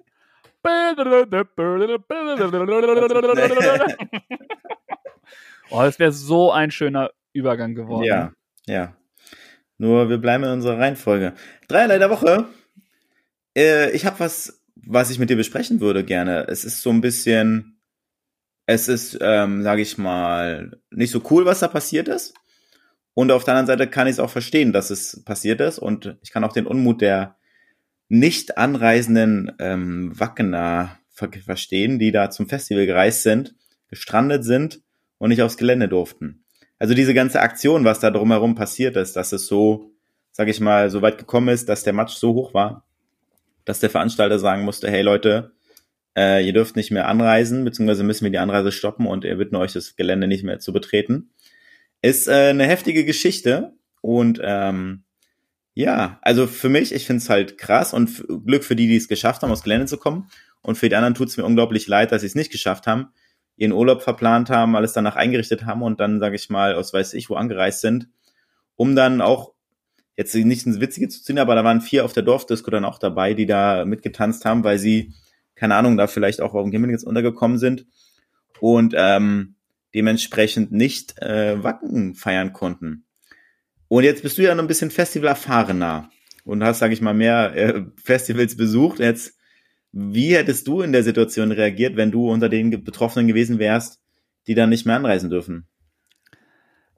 Oh, 5.71 5.81
das 5.83 5.99
wäre 5.99 6.13
so 6.13 6.53
ein 6.53 6.71
schöner 6.71 7.11
Übergang 7.33 7.75
geworden. 7.75 8.05
Ja, 8.05 8.33
ja. 8.67 8.97
Nur 9.79 10.09
wir 10.09 10.19
bleiben 10.19 10.45
in 10.45 10.51
unserer 10.51 10.79
Reihenfolge. 10.79 11.35
Dreierlei 11.69 11.99
der 11.99 12.11
Woche. 12.11 12.47
Äh, 13.57 13.91
ich 13.93 14.07
habe 14.07 14.21
was, 14.21 14.63
was 14.75 15.11
ich 15.11 15.19
mit 15.19 15.31
dir 15.31 15.37
besprechen 15.37 15.81
würde 15.81 16.05
gerne. 16.05 16.47
Es 16.49 16.65
ist 16.65 16.83
so 16.83 16.91
ein 16.91 17.01
bisschen, 17.01 17.81
es 18.67 18.89
ist, 18.89 19.19
ähm, 19.21 19.63
sage 19.63 19.83
ich 19.83 19.99
mal, 19.99 20.81
nicht 20.91 21.11
so 21.11 21.23
cool, 21.31 21.45
was 21.45 21.61
da 21.61 21.69
passiert 21.69 22.09
ist. 22.09 22.35
Und 23.15 23.31
auf 23.31 23.45
der 23.45 23.55
anderen 23.55 23.79
Seite 23.79 23.91
kann 23.91 24.07
ich 24.07 24.13
es 24.13 24.21
auch 24.21 24.31
verstehen, 24.31 24.73
dass 24.73 24.91
es 24.91 25.25
passiert 25.25 25.61
ist. 25.61 25.79
Und 25.79 26.17
ich 26.23 26.31
kann 26.31 26.45
auch 26.45 26.53
den 26.53 26.67
Unmut 26.67 27.01
der 27.01 27.37
nicht 28.09 28.57
anreisenden 28.59 29.53
ähm, 29.59 30.19
Wackener 30.19 30.99
ver 31.11 31.31
verstehen, 31.33 31.99
die 31.99 32.13
da 32.13 32.31
zum 32.31 32.49
Festival 32.49 32.87
gereist 32.87 33.23
sind, 33.23 33.55
gestrandet 33.89 34.45
sind 34.45 34.83
und 35.19 35.31
nicht 35.31 35.43
aufs 35.43 35.57
Gelände 35.57 35.89
durften. 35.89 36.45
Also 36.79 36.95
diese 36.95 37.15
ganze 37.15 37.41
Aktion, 37.41 37.85
was 37.85 38.01
da 38.01 38.11
drumherum 38.11 38.55
passiert 38.55 38.97
ist, 38.97 39.17
dass 39.17 39.33
es 39.33 39.47
so, 39.47 39.93
sag 40.33 40.49
ich 40.49 40.61
mal, 40.61 40.91
so 40.91 41.03
weit 41.03 41.19
gekommen 41.19 41.49
ist, 41.49 41.69
dass 41.69 41.85
der 41.85 41.93
Match 41.93 42.15
so 42.15 42.35
hoch 42.35 42.55
war, 42.55 42.87
dass 43.65 43.81
der 43.81 43.91
Veranstalter 43.91 44.39
sagen 44.39 44.63
musste, 44.65 44.91
hey 44.91 45.03
Leute, 45.03 45.53
äh, 46.17 46.45
ihr 46.45 46.53
dürft 46.53 46.77
nicht 46.77 46.91
mehr 46.91 47.09
anreisen, 47.09 47.65
beziehungsweise 47.65 48.05
müssen 48.05 48.25
wir 48.25 48.31
die 48.31 48.39
Anreise 48.39 48.73
stoppen 48.73 49.07
und 49.07 49.25
wir 49.25 49.37
bitten 49.37 49.57
euch, 49.57 49.73
das 49.73 49.97
Gelände 49.97 50.27
nicht 50.27 50.45
mehr 50.45 50.59
zu 50.59 50.73
betreten. 50.73 51.31
Ist 52.03 52.29
äh, 52.29 52.51
eine 52.51 52.67
heftige 52.67 53.05
Geschichte 53.05 53.73
und 54.01 54.41
ähm, 54.43 55.05
ja, 55.75 56.19
also 56.23 56.47
für 56.47 56.71
mich, 56.71 56.95
ich 56.95 57.05
find's 57.07 57.29
halt 57.29 57.59
krass 57.59 57.93
und 57.93 58.25
Glück 58.47 58.65
für 58.65 58.77
die, 58.77 58.89
die 58.89 58.97
es 58.97 59.09
geschafft 59.09 59.43
haben, 59.43 59.51
aufs 59.51 59.63
Gelände 59.63 59.87
zu 59.87 59.99
kommen. 59.99 60.31
Und 60.63 60.79
für 60.79 60.89
die 60.89 60.97
anderen 60.97 61.15
tut's 61.15 61.37
mir 61.37 61.45
unglaublich 61.45 61.87
leid, 61.87 62.13
dass 62.13 62.23
sie 62.23 62.27
es 62.27 62.35
nicht 62.35 62.51
geschafft 62.51 62.87
haben, 62.87 63.09
ihren 63.57 63.73
Urlaub 63.73 64.03
verplant 64.03 64.51
haben, 64.51 64.77
alles 64.77 64.93
danach 64.93 65.17
eingerichtet 65.17 65.65
haben 65.65 65.83
und 65.83 66.01
dann, 66.01 66.21
sage 66.21 66.37
ich 66.37 66.51
mal, 66.51 66.75
aus 66.75 66.93
weiß 66.93 67.15
ich 67.15 67.31
wo 67.31 67.35
angereist 67.35 67.81
sind, 67.81 68.09
um 68.77 68.95
dann 68.95 69.21
auch 69.21 69.55
jetzt 70.17 70.35
nicht 70.35 70.67
ins 70.67 70.81
Witzige 70.81 71.09
zu 71.09 71.23
ziehen, 71.23 71.39
aber 71.39 71.55
da 71.55 71.65
waren 71.65 71.81
vier 71.81 72.05
auf 72.05 72.13
der 72.13 72.23
Dorfdisco 72.23 72.71
dann 72.71 72.85
auch 72.85 72.99
dabei, 72.99 73.35
die 73.35 73.47
da 73.47 73.85
mitgetanzt 73.85 74.45
haben, 74.45 74.65
weil 74.65 74.79
sie, 74.79 75.13
keine 75.55 75.75
Ahnung, 75.75 75.97
da 75.97 76.07
vielleicht 76.07 76.41
auch 76.41 76.55
auf 76.55 76.63
dem 76.63 76.71
Gimmeln 76.71 76.91
jetzt 76.91 77.05
untergekommen 77.05 77.59
sind 77.59 77.87
und 78.61 78.95
ähm, 78.97 79.57
dementsprechend 79.95 80.73
nicht 80.73 81.21
äh, 81.23 81.63
Wacken 81.63 82.15
feiern 82.15 82.53
konnten. 82.53 83.05
Und 83.89 84.05
jetzt 84.05 84.23
bist 84.23 84.37
du 84.39 84.43
ja 84.43 84.55
noch 84.55 84.65
ein 84.65 84.69
bisschen 84.69 84.91
Festival 84.91 85.29
erfahrener 85.29 86.11
und 86.45 86.63
hast, 86.65 86.79
sage 86.79 86.95
ich 86.95 87.01
mal, 87.01 87.15
mehr 87.15 87.55
äh, 87.55 87.83
Festivals 88.03 88.57
besucht. 88.57 88.99
Jetzt, 88.99 89.36
wie 89.99 90.37
hättest 90.37 90.69
du 90.69 90.83
in 90.83 90.93
der 90.93 91.03
Situation 91.03 91.53
reagiert, 91.53 91.97
wenn 91.97 92.11
du 92.11 92.31
unter 92.31 92.51
den 92.51 92.85
Betroffenen 92.85 93.29
gewesen 93.29 93.59
wärst, 93.59 93.99
die 94.47 94.55
dann 94.55 94.69
nicht 94.69 94.85
mehr 94.85 94.97
anreisen 94.97 95.31
dürfen? 95.31 95.67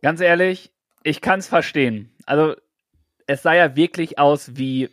Ganz 0.02 0.20
ehrlich, 0.20 0.72
ich 1.04 1.20
kann 1.20 1.38
es 1.38 1.46
verstehen. 1.46 2.11
Also, 2.26 2.56
es 3.28 3.42
sah 3.42 3.54
ja 3.54 3.76
wirklich 3.76 4.18
aus 4.18 4.56
wie, 4.56 4.90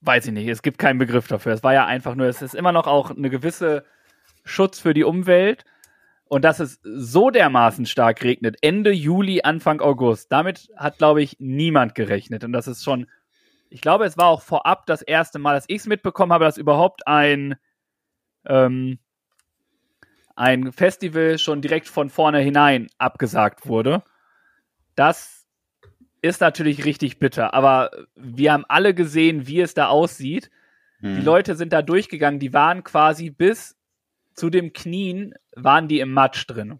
weiß 0.00 0.26
ich 0.26 0.32
nicht, 0.32 0.48
es 0.48 0.62
gibt 0.62 0.78
keinen 0.78 0.98
Begriff 0.98 1.28
dafür. 1.28 1.52
Es 1.52 1.62
war 1.62 1.72
ja 1.72 1.86
einfach 1.86 2.16
nur, 2.16 2.26
es 2.26 2.42
ist 2.42 2.56
immer 2.56 2.72
noch 2.72 2.88
auch 2.88 3.12
eine 3.12 3.30
gewisse 3.30 3.84
Schutz 4.44 4.80
für 4.80 4.92
die 4.92 5.04
Umwelt. 5.04 5.64
Und 6.24 6.44
dass 6.44 6.58
es 6.58 6.80
so 6.82 7.30
dermaßen 7.30 7.86
stark 7.86 8.24
regnet, 8.24 8.56
Ende 8.60 8.90
Juli, 8.90 9.42
Anfang 9.44 9.80
August, 9.80 10.32
damit 10.32 10.68
hat, 10.76 10.98
glaube 10.98 11.22
ich, 11.22 11.36
niemand 11.38 11.94
gerechnet. 11.94 12.42
Und 12.42 12.52
das 12.52 12.66
ist 12.66 12.82
schon, 12.82 13.06
ich 13.72 13.80
glaube, 13.80 14.04
es 14.04 14.18
war 14.18 14.26
auch 14.26 14.42
vorab 14.42 14.84
das 14.86 15.00
erste 15.00 15.38
Mal, 15.38 15.54
dass 15.54 15.64
ich 15.66 15.78
es 15.78 15.86
mitbekommen 15.86 16.32
habe, 16.32 16.44
dass 16.44 16.58
überhaupt 16.58 17.06
ein, 17.06 17.56
ähm, 18.46 18.98
ein 20.36 20.72
Festival 20.72 21.38
schon 21.38 21.62
direkt 21.62 21.88
von 21.88 22.10
vorne 22.10 22.40
hinein 22.40 22.88
abgesagt 22.98 23.66
wurde. 23.66 24.02
Das 24.94 25.46
ist 26.20 26.42
natürlich 26.42 26.84
richtig 26.84 27.18
bitter, 27.18 27.54
aber 27.54 27.90
wir 28.14 28.52
haben 28.52 28.66
alle 28.68 28.94
gesehen, 28.94 29.46
wie 29.46 29.60
es 29.60 29.72
da 29.72 29.86
aussieht. 29.88 30.50
Hm. 31.00 31.16
Die 31.16 31.22
Leute 31.22 31.54
sind 31.56 31.72
da 31.72 31.80
durchgegangen, 31.80 32.40
die 32.40 32.52
waren 32.52 32.84
quasi 32.84 33.30
bis 33.30 33.76
zu 34.34 34.50
dem 34.50 34.74
Knien, 34.74 35.34
waren 35.56 35.88
die 35.88 36.00
im 36.00 36.12
Matsch 36.12 36.44
drin. 36.46 36.78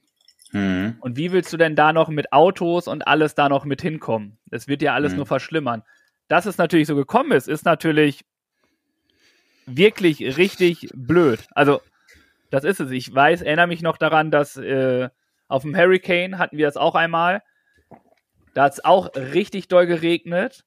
Hm. 0.51 0.97
Und 1.01 1.17
wie 1.17 1.33
willst 1.33 1.53
du 1.55 1.57
denn 1.57 1.75
da 1.75 1.95
noch 1.95 2.09
mit 2.09 2.33
Autos 2.33 2.87
und 2.87 3.07
alles 3.07 3.35
da 3.35 3.49
noch 3.49 3.65
mit 3.65 3.81
hinkommen? 3.81 4.39
Das 4.47 4.69
wird 4.69 4.83
ja 4.83 4.93
alles 4.93 5.13
Mhm. 5.13 5.17
nur 5.17 5.27
verschlimmern. 5.27 5.83
Dass 6.29 6.47
es 6.47 6.59
natürlich 6.59 6.87
so 6.87 6.97
gekommen 6.97 7.33
ist, 7.33 7.49
ist 7.49 7.65
natürlich 7.65 8.25
wirklich 9.67 10.37
richtig 10.37 10.89
blöd. 10.95 11.47
Also, 11.53 11.81
das 12.51 12.65
ist 12.65 12.81
es. 12.81 12.91
Ich 12.91 13.15
weiß, 13.15 13.43
erinnere 13.43 13.67
mich 13.67 13.83
noch 13.83 13.97
daran, 13.97 14.31
dass 14.31 14.57
äh, 14.57 15.09
auf 15.49 15.63
dem 15.63 15.77
Hurricane 15.77 16.39
hatten 16.39 16.57
wir 16.57 16.67
das 16.67 16.77
auch 16.77 16.95
einmal. 16.95 17.43
Da 18.55 18.65
hat 18.65 18.75
es 18.75 18.85
auch 18.85 19.15
richtig 19.15 19.69
doll 19.69 19.87
geregnet, 19.87 20.65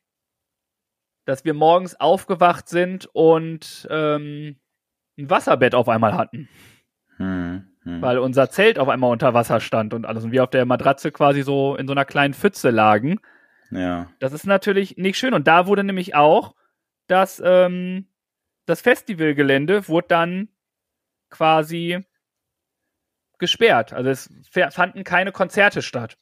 dass 1.26 1.46
wir 1.46 1.54
morgens 1.54 2.00
aufgewacht 2.00 2.68
sind 2.68 3.08
und 3.14 3.88
ähm, 3.90 4.58
ein 5.18 5.30
Wasserbett 5.30 5.76
auf 5.76 5.88
einmal 5.88 6.16
hatten 6.16 6.50
Hm. 7.18 7.68
Hm. 7.84 8.02
weil 8.02 8.18
unser 8.18 8.50
Zelt 8.50 8.80
auf 8.80 8.90
einmal 8.90 9.12
unter 9.12 9.34
Wasser 9.34 9.60
stand 9.60 9.94
und 9.94 10.06
alles 10.06 10.24
und 10.24 10.32
wir 10.32 10.44
auf 10.44 10.50
der 10.50 10.66
Matratze 10.66 11.12
quasi 11.12 11.44
so 11.44 11.76
in 11.76 11.88
so 11.88 11.94
einer 11.94 12.04
kleinen 12.04 12.34
Pfütze 12.34 12.72
lagen. 12.72 13.20
Ja. 13.72 14.12
Das 14.20 14.34
ist 14.34 14.46
natürlich 14.46 14.98
nicht 14.98 15.18
schön. 15.18 15.34
Und 15.34 15.48
da 15.48 15.68
wurde 15.68 15.84
nämlich 15.84 16.16
auch 16.16 16.56
das, 17.08 17.42
ähm, 17.44 18.08
das 18.66 18.82
Festivalgelände 18.82 19.88
wurde 19.88 20.08
dann 20.08 20.50
quasi 21.30 22.04
gesperrt. 23.38 23.94
Also 23.94 24.10
es 24.10 24.30
fanden 24.74 25.04
keine 25.04 25.32
Konzerte 25.32 25.82
statt, 25.82 26.18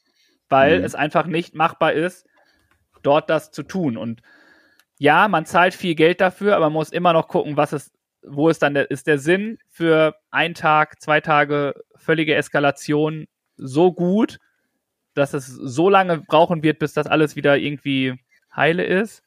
weil 0.49 0.79
Mhm. 0.79 0.85
es 0.85 0.95
einfach 0.95 1.25
nicht 1.25 1.53
machbar 1.53 1.93
ist, 1.93 2.25
dort 3.03 3.29
das 3.29 3.51
zu 3.51 3.63
tun. 3.63 3.97
Und 3.97 4.21
ja, 4.97 5.27
man 5.27 5.45
zahlt 5.45 5.73
viel 5.73 5.95
Geld 5.95 6.21
dafür, 6.21 6.55
aber 6.55 6.65
man 6.65 6.73
muss 6.73 6.89
immer 6.91 7.13
noch 7.13 7.27
gucken, 7.27 7.57
was 7.57 7.73
es, 7.73 7.91
wo 8.23 8.49
ist 8.49 8.61
dann 8.63 8.73
der, 8.73 8.89
ist 8.89 9.05
der 9.07 9.19
Sinn 9.19 9.59
für 9.69 10.15
ein 10.31 10.53
Tag, 10.53 11.01
zwei 11.01 11.21
Tage 11.21 11.73
völlige 11.95 12.35
Eskalation 12.35 13.27
so 13.57 13.93
gut, 13.93 14.39
dass 15.13 15.33
es 15.33 15.47
so 15.47 15.89
lange 15.89 16.19
brauchen 16.19 16.63
wird, 16.63 16.79
bis 16.79 16.93
das 16.93 17.07
alles 17.07 17.35
wieder 17.35 17.57
irgendwie 17.57 18.15
heile 18.55 18.83
ist? 18.83 19.23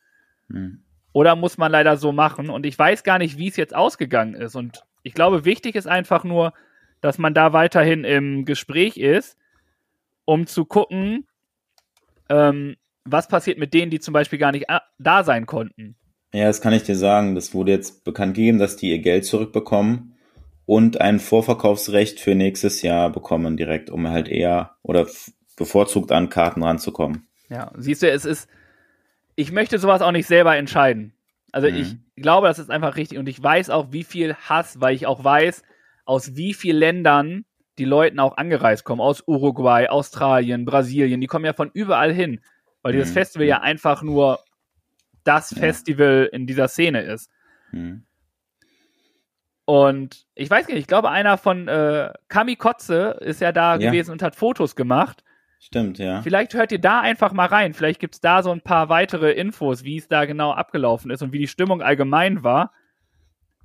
Hm. 0.51 0.83
Oder 1.13 1.35
muss 1.37 1.57
man 1.57 1.73
leider 1.73 1.97
so 1.97 2.13
machen? 2.13 2.51
Und 2.51 2.67
ich 2.67 2.79
weiß 2.79 3.03
gar 3.03 3.19
nicht, 3.19 3.39
wie 3.39 3.49
es 3.49 3.57
jetzt 3.57 3.75
ausgegangen 3.75 4.35
ist. 4.35 4.55
Und 4.55 4.85
ich 5.03 5.15
glaube, 5.15 5.45
wichtig 5.45 5.75
ist 5.75 5.87
einfach 5.87 6.25
nur, 6.25 6.53
dass 7.01 7.19
man 7.19 7.33
da 7.35 7.53
weiterhin 7.53 8.05
im 8.05 8.45
Gespräch 8.45 8.97
ist, 8.97 9.39
um 10.25 10.47
zu 10.47 10.65
gucken, 10.65 11.27
ähm, 12.29 12.77
was 13.05 13.29
passiert 13.29 13.59
mit 13.59 13.73
denen, 13.73 13.91
die 13.91 14.01
zum 14.01 14.13
Beispiel 14.13 14.39
gar 14.39 14.53
nicht 14.53 14.69
a- 14.69 14.83
da 14.99 15.25
sein 15.25 15.47
konnten. 15.47 15.97
Ja, 16.33 16.47
das 16.47 16.61
kann 16.61 16.73
ich 16.75 16.83
dir 16.83 16.97
sagen. 16.97 17.35
Das 17.35 17.55
wurde 17.55 17.73
jetzt 17.73 18.05
bekannt 18.05 18.35
gegeben, 18.35 18.59
dass 18.59 18.77
die 18.77 18.91
ihr 18.91 18.99
Geld 18.99 19.25
zurückbekommen 19.25 20.17
und 20.67 21.01
ein 21.01 21.21
Vorverkaufsrecht 21.21 22.21
für 22.21 22.35
nächstes 22.35 22.83
Jahr 22.83 23.11
bekommen 23.11 23.57
direkt, 23.57 23.89
um 23.89 24.09
halt 24.09 24.29
eher 24.29 24.77
oder 24.83 25.07
bevorzugt 25.57 26.13
an 26.13 26.29
Karten 26.29 26.63
ranzukommen. 26.63 27.27
Ja, 27.49 27.71
siehst 27.77 28.03
du, 28.03 28.11
es 28.11 28.25
ist, 28.25 28.49
ich 29.35 29.53
möchte 29.53 29.79
sowas 29.79 30.03
auch 30.03 30.13
nicht 30.13 30.27
selber 30.27 30.57
entscheiden. 30.57 31.13
Also 31.53 31.69
Mhm. 31.69 31.75
ich 31.77 31.97
glaube, 32.23 32.49
das 32.49 32.59
ist 32.59 32.71
einfach 32.71 32.97
richtig 32.97 33.19
und 33.19 33.29
ich 33.29 33.43
weiß 33.43 33.71
auch, 33.71 33.93
wie 33.93 34.05
viel 34.05 34.35
Hass, 34.35 34.81
weil 34.81 34.95
ich 34.95 35.07
auch 35.07 35.23
weiß, 35.25 35.63
aus 36.05 36.37
wie 36.37 36.55
vielen 36.55 36.77
Ländern 36.79 37.45
die 37.79 37.85
Leuten 37.85 38.19
auch 38.21 38.37
angereist 38.37 38.85
kommen, 38.85 39.01
aus 39.01 39.23
Uruguay, 39.27 39.89
Australien, 39.89 40.65
Brasilien, 40.65 41.21
die 41.21 41.27
kommen 41.27 41.45
ja 41.45 41.53
von 41.53 41.71
überall 41.73 42.13
hin, 42.13 42.41
weil 42.83 42.93
dieses 42.93 43.11
Mhm. 43.11 43.15
Festival 43.15 43.47
ja 43.47 43.61
einfach 43.61 44.03
nur 44.03 44.41
das 45.25 45.51
Ja. 45.51 45.59
Festival 45.59 46.29
in 46.33 46.47
dieser 46.47 46.69
Szene 46.69 47.03
ist. 47.03 47.31
Hm. 47.71 48.05
Und 49.65 50.27
ich 50.35 50.49
weiß 50.49 50.69
nicht, 50.69 50.77
ich 50.79 50.87
glaube, 50.87 51.11
einer 51.11 51.39
von 51.39 51.67
äh, 51.67 52.13
Kamikotze 52.29 53.19
ist 53.21 53.41
ja 53.41 53.51
da 53.53 53.77
Ja. 53.77 53.91
gewesen 53.91 54.13
und 54.13 54.23
hat 54.23 54.37
Fotos 54.37 54.77
gemacht. 54.77 55.25
Stimmt, 55.59 55.99
ja. 55.99 56.23
Vielleicht 56.23 56.55
hört 56.55 56.71
ihr 56.73 56.79
da 56.81 57.01
einfach 57.01 57.33
mal 57.33 57.47
rein. 57.47 57.75
Vielleicht 57.75 57.99
gibt's 58.01 58.21
da 58.21 58.43
so 58.43 58.53
ein 58.53 58.61
paar 58.61 58.89
weitere 58.89 59.33
Infos, 59.33 59.83
wie 59.85 59.97
es 59.97 60.07
da 60.09 60.25
genau 60.25 60.53
abgelaufen 60.53 61.11
ist 61.11 61.23
und 61.23 61.33
wie 61.33 61.39
die 61.39 61.49
Stimmung 61.49 61.83
allgemein 61.83 62.45
war. 62.45 62.73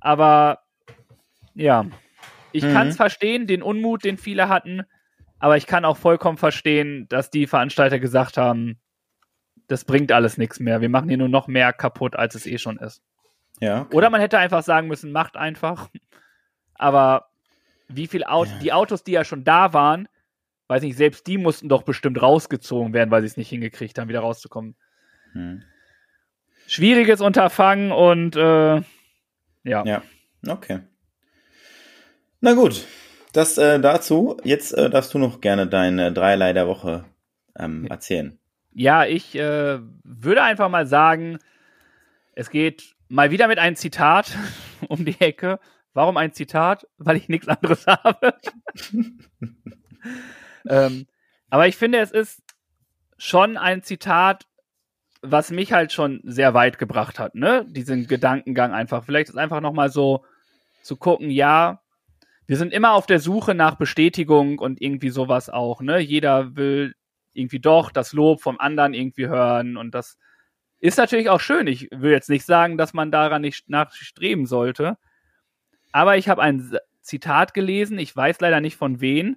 Aber 0.00 0.60
ja, 1.54 1.86
ich 2.50 2.64
Mhm. 2.64 2.72
kann's 2.72 2.96
verstehen, 2.96 3.46
den 3.46 3.62
Unmut, 3.62 4.04
den 4.04 4.16
viele 4.18 4.48
hatten. 4.48 4.82
Aber 5.38 5.56
ich 5.56 5.66
kann 5.66 5.84
auch 5.84 5.96
vollkommen 5.96 6.38
verstehen, 6.38 7.06
dass 7.08 7.30
die 7.30 7.46
Veranstalter 7.46 7.98
gesagt 7.98 8.36
haben, 8.36 8.78
das 9.68 9.84
bringt 9.84 10.12
alles 10.12 10.38
nichts 10.38 10.60
mehr. 10.60 10.80
Wir 10.80 10.88
machen 10.88 11.08
hier 11.08 11.18
nur 11.18 11.28
noch 11.28 11.46
mehr 11.46 11.72
kaputt, 11.72 12.16
als 12.16 12.34
es 12.34 12.46
eh 12.46 12.58
schon 12.58 12.78
ist. 12.78 13.02
Ja. 13.60 13.82
okay. 13.82 13.94
Oder 13.96 14.10
man 14.10 14.20
hätte 14.20 14.38
einfach 14.38 14.62
sagen 14.62 14.88
müssen, 14.88 15.12
macht 15.12 15.36
einfach. 15.36 15.88
Aber 16.74 17.26
wie 17.88 18.06
viel 18.06 18.24
Auto, 18.24 18.50
Ja. 18.50 18.58
die 18.58 18.72
Autos, 18.72 19.04
die 19.04 19.12
ja 19.12 19.24
schon 19.24 19.44
da 19.44 19.72
waren, 19.72 20.08
weiß 20.72 20.82
nicht, 20.82 20.96
selbst 20.96 21.26
die 21.26 21.36
mussten 21.36 21.68
doch 21.68 21.82
bestimmt 21.82 22.22
rausgezogen 22.22 22.94
werden, 22.94 23.10
weil 23.10 23.20
sie 23.20 23.26
es 23.26 23.36
nicht 23.36 23.50
hingekriegt 23.50 23.98
haben, 23.98 24.08
wieder 24.08 24.20
rauszukommen. 24.20 24.74
Hm. 25.32 25.62
Schwieriges 26.66 27.20
Unterfangen 27.20 27.92
und 27.92 28.36
äh, 28.36 28.80
ja. 29.64 29.84
Ja, 29.84 30.02
okay. 30.48 30.80
Na 32.40 32.54
gut, 32.54 32.86
das 33.34 33.58
äh, 33.58 33.78
dazu. 33.80 34.38
Jetzt 34.44 34.72
äh, 34.72 34.88
darfst 34.88 35.12
du 35.12 35.18
noch 35.18 35.42
gerne 35.42 35.66
deine 35.66 36.10
Dreierlei 36.10 36.54
der 36.54 36.66
Woche 36.66 37.04
ähm, 37.58 37.86
erzählen. 37.88 38.38
Ja, 38.72 39.04
ich 39.04 39.34
äh, 39.34 39.78
würde 40.04 40.42
einfach 40.42 40.70
mal 40.70 40.86
sagen, 40.86 41.38
es 42.34 42.48
geht 42.48 42.94
mal 43.08 43.30
wieder 43.30 43.46
mit 43.46 43.58
einem 43.58 43.76
Zitat 43.76 44.34
um 44.88 45.04
die 45.04 45.20
Ecke. 45.20 45.60
Warum 45.92 46.16
ein 46.16 46.32
Zitat? 46.32 46.86
Weil 46.96 47.16
ich 47.16 47.28
nichts 47.28 47.48
anderes 47.48 47.86
habe. 47.86 48.34
ähm, 50.68 51.06
aber 51.50 51.68
ich 51.68 51.76
finde, 51.76 51.98
es 51.98 52.10
ist 52.10 52.42
schon 53.18 53.56
ein 53.56 53.82
Zitat, 53.82 54.46
was 55.22 55.50
mich 55.50 55.72
halt 55.72 55.92
schon 55.92 56.20
sehr 56.24 56.54
weit 56.54 56.78
gebracht 56.78 57.18
hat, 57.18 57.34
ne? 57.34 57.64
Diesen 57.68 58.06
Gedankengang 58.08 58.72
einfach. 58.72 59.04
Vielleicht 59.04 59.28
ist 59.28 59.36
einfach 59.36 59.60
nochmal 59.60 59.90
so 59.90 60.24
zu 60.82 60.96
gucken, 60.96 61.30
ja, 61.30 61.80
wir 62.46 62.56
sind 62.56 62.72
immer 62.72 62.92
auf 62.92 63.06
der 63.06 63.20
Suche 63.20 63.54
nach 63.54 63.76
Bestätigung 63.76 64.58
und 64.58 64.82
irgendwie 64.82 65.10
sowas 65.10 65.48
auch, 65.48 65.80
ne? 65.80 66.00
Jeder 66.00 66.56
will 66.56 66.94
irgendwie 67.32 67.60
doch 67.60 67.92
das 67.92 68.12
Lob 68.12 68.42
vom 68.42 68.58
anderen 68.58 68.94
irgendwie 68.94 69.28
hören 69.28 69.76
und 69.76 69.94
das 69.94 70.18
ist 70.80 70.98
natürlich 70.98 71.30
auch 71.30 71.40
schön. 71.40 71.68
Ich 71.68 71.88
will 71.92 72.10
jetzt 72.10 72.28
nicht 72.28 72.44
sagen, 72.44 72.76
dass 72.76 72.92
man 72.92 73.12
daran 73.12 73.42
nicht 73.42 73.70
nachstreben 73.70 74.46
sollte, 74.46 74.98
aber 75.92 76.16
ich 76.16 76.28
habe 76.28 76.42
ein 76.42 76.76
Zitat 77.00 77.54
gelesen, 77.54 77.98
ich 77.98 78.14
weiß 78.14 78.40
leider 78.40 78.60
nicht 78.60 78.76
von 78.76 79.00
wen, 79.00 79.36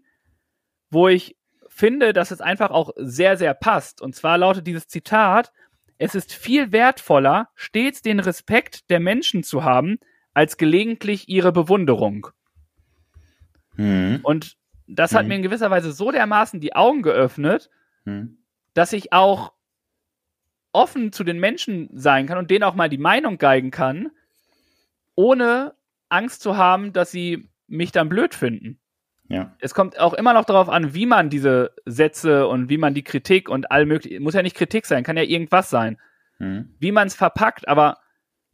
wo 0.95 1.07
ich 1.09 1.35
finde, 1.67 2.13
dass 2.13 2.31
es 2.31 2.41
einfach 2.41 2.71
auch 2.71 2.91
sehr, 2.95 3.35
sehr 3.37 3.53
passt. 3.53 4.01
Und 4.01 4.15
zwar 4.15 4.37
lautet 4.37 4.65
dieses 4.65 4.87
Zitat, 4.87 5.51
es 5.97 6.15
ist 6.15 6.33
viel 6.33 6.71
wertvoller, 6.71 7.49
stets 7.53 8.01
den 8.01 8.19
Respekt 8.19 8.89
der 8.89 8.99
Menschen 8.99 9.43
zu 9.43 9.63
haben, 9.63 9.99
als 10.33 10.57
gelegentlich 10.57 11.29
ihre 11.29 11.51
Bewunderung. 11.51 12.27
Hm. 13.75 14.21
Und 14.23 14.57
das 14.87 15.13
hat 15.13 15.23
Mhm. 15.23 15.27
mir 15.29 15.35
in 15.35 15.41
gewisser 15.43 15.69
Weise 15.69 15.91
so 15.91 16.11
dermaßen 16.11 16.59
die 16.61 16.75
Augen 16.75 17.01
geöffnet, 17.01 17.69
Hm. 18.05 18.37
dass 18.73 18.93
ich 18.93 19.11
auch 19.13 19.53
offen 20.71 21.11
zu 21.11 21.23
den 21.23 21.39
Menschen 21.39 21.89
sein 21.93 22.25
kann 22.27 22.37
und 22.37 22.51
denen 22.51 22.63
auch 22.63 22.75
mal 22.75 22.89
die 22.89 22.97
Meinung 22.97 23.37
geigen 23.37 23.71
kann, 23.71 24.11
ohne 25.15 25.73
Angst 26.09 26.41
zu 26.41 26.57
haben, 26.57 26.93
dass 26.93 27.11
sie 27.11 27.49
mich 27.67 27.91
dann 27.91 28.09
blöd 28.09 28.33
finden. 28.35 28.79
Ja. 29.27 29.55
Es 29.59 29.73
kommt 29.73 29.99
auch 29.99 30.13
immer 30.13 30.33
noch 30.33 30.45
darauf 30.45 30.69
an, 30.69 30.93
wie 30.93 31.05
man 31.05 31.29
diese 31.29 31.71
Sätze 31.85 32.47
und 32.47 32.69
wie 32.69 32.77
man 32.77 32.93
die 32.93 33.03
Kritik 33.03 33.49
und 33.49 33.71
all 33.71 33.85
mögliche, 33.85 34.19
muss 34.19 34.35
ja 34.35 34.43
nicht 34.43 34.55
Kritik 34.55 34.85
sein, 34.85 35.03
kann 35.03 35.17
ja 35.17 35.23
irgendwas 35.23 35.69
sein, 35.69 35.97
Hm. 36.37 36.75
wie 36.79 36.91
man 36.91 37.07
es 37.07 37.15
verpackt, 37.15 37.67
aber 37.67 37.97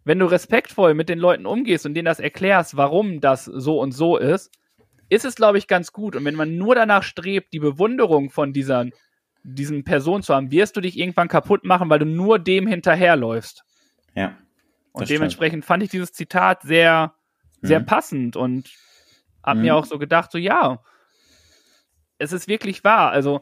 wenn 0.03 0.19
du 0.19 0.25
respektvoll 0.25 0.93
mit 0.93 1.09
den 1.09 1.19
Leuten 1.19 1.45
umgehst 1.45 1.85
und 1.85 1.93
denen 1.93 2.05
das 2.05 2.19
erklärst, 2.19 2.77
warum 2.77 3.21
das 3.21 3.45
so 3.45 3.79
und 3.79 3.91
so 3.91 4.17
ist, 4.17 4.51
ist 5.09 5.25
es, 5.25 5.35
glaube 5.35 5.57
ich, 5.57 5.67
ganz 5.67 5.91
gut. 5.91 6.15
Und 6.15 6.23
wenn 6.25 6.35
man 6.35 6.57
nur 6.57 6.73
danach 6.73 7.03
strebt, 7.03 7.53
die 7.53 7.59
Bewunderung 7.59 8.29
von 8.29 8.53
dieser, 8.53 8.85
diesen 9.43 9.83
Personen 9.83 10.23
zu 10.23 10.33
haben, 10.33 10.51
wirst 10.51 10.77
du 10.77 10.81
dich 10.81 10.97
irgendwann 10.97 11.27
kaputt 11.27 11.65
machen, 11.65 11.89
weil 11.89 11.99
du 11.99 12.05
nur 12.05 12.39
dem 12.39 12.65
hinterherläufst. 12.65 13.63
Ja. 14.15 14.37
Und 14.93 15.09
dementsprechend 15.09 15.65
fand 15.65 15.83
ich 15.83 15.89
dieses 15.89 16.13
Zitat 16.13 16.63
sehr, 16.63 17.13
sehr 17.61 17.81
Mhm. 17.81 17.85
passend 17.85 18.35
und 18.35 18.69
hab 19.43 19.55
Mhm. 19.57 19.61
mir 19.63 19.75
auch 19.75 19.85
so 19.85 19.97
gedacht, 19.99 20.31
so 20.31 20.37
ja, 20.37 20.79
es 22.17 22.31
ist 22.33 22.47
wirklich 22.47 22.83
wahr. 22.83 23.11
Also 23.11 23.41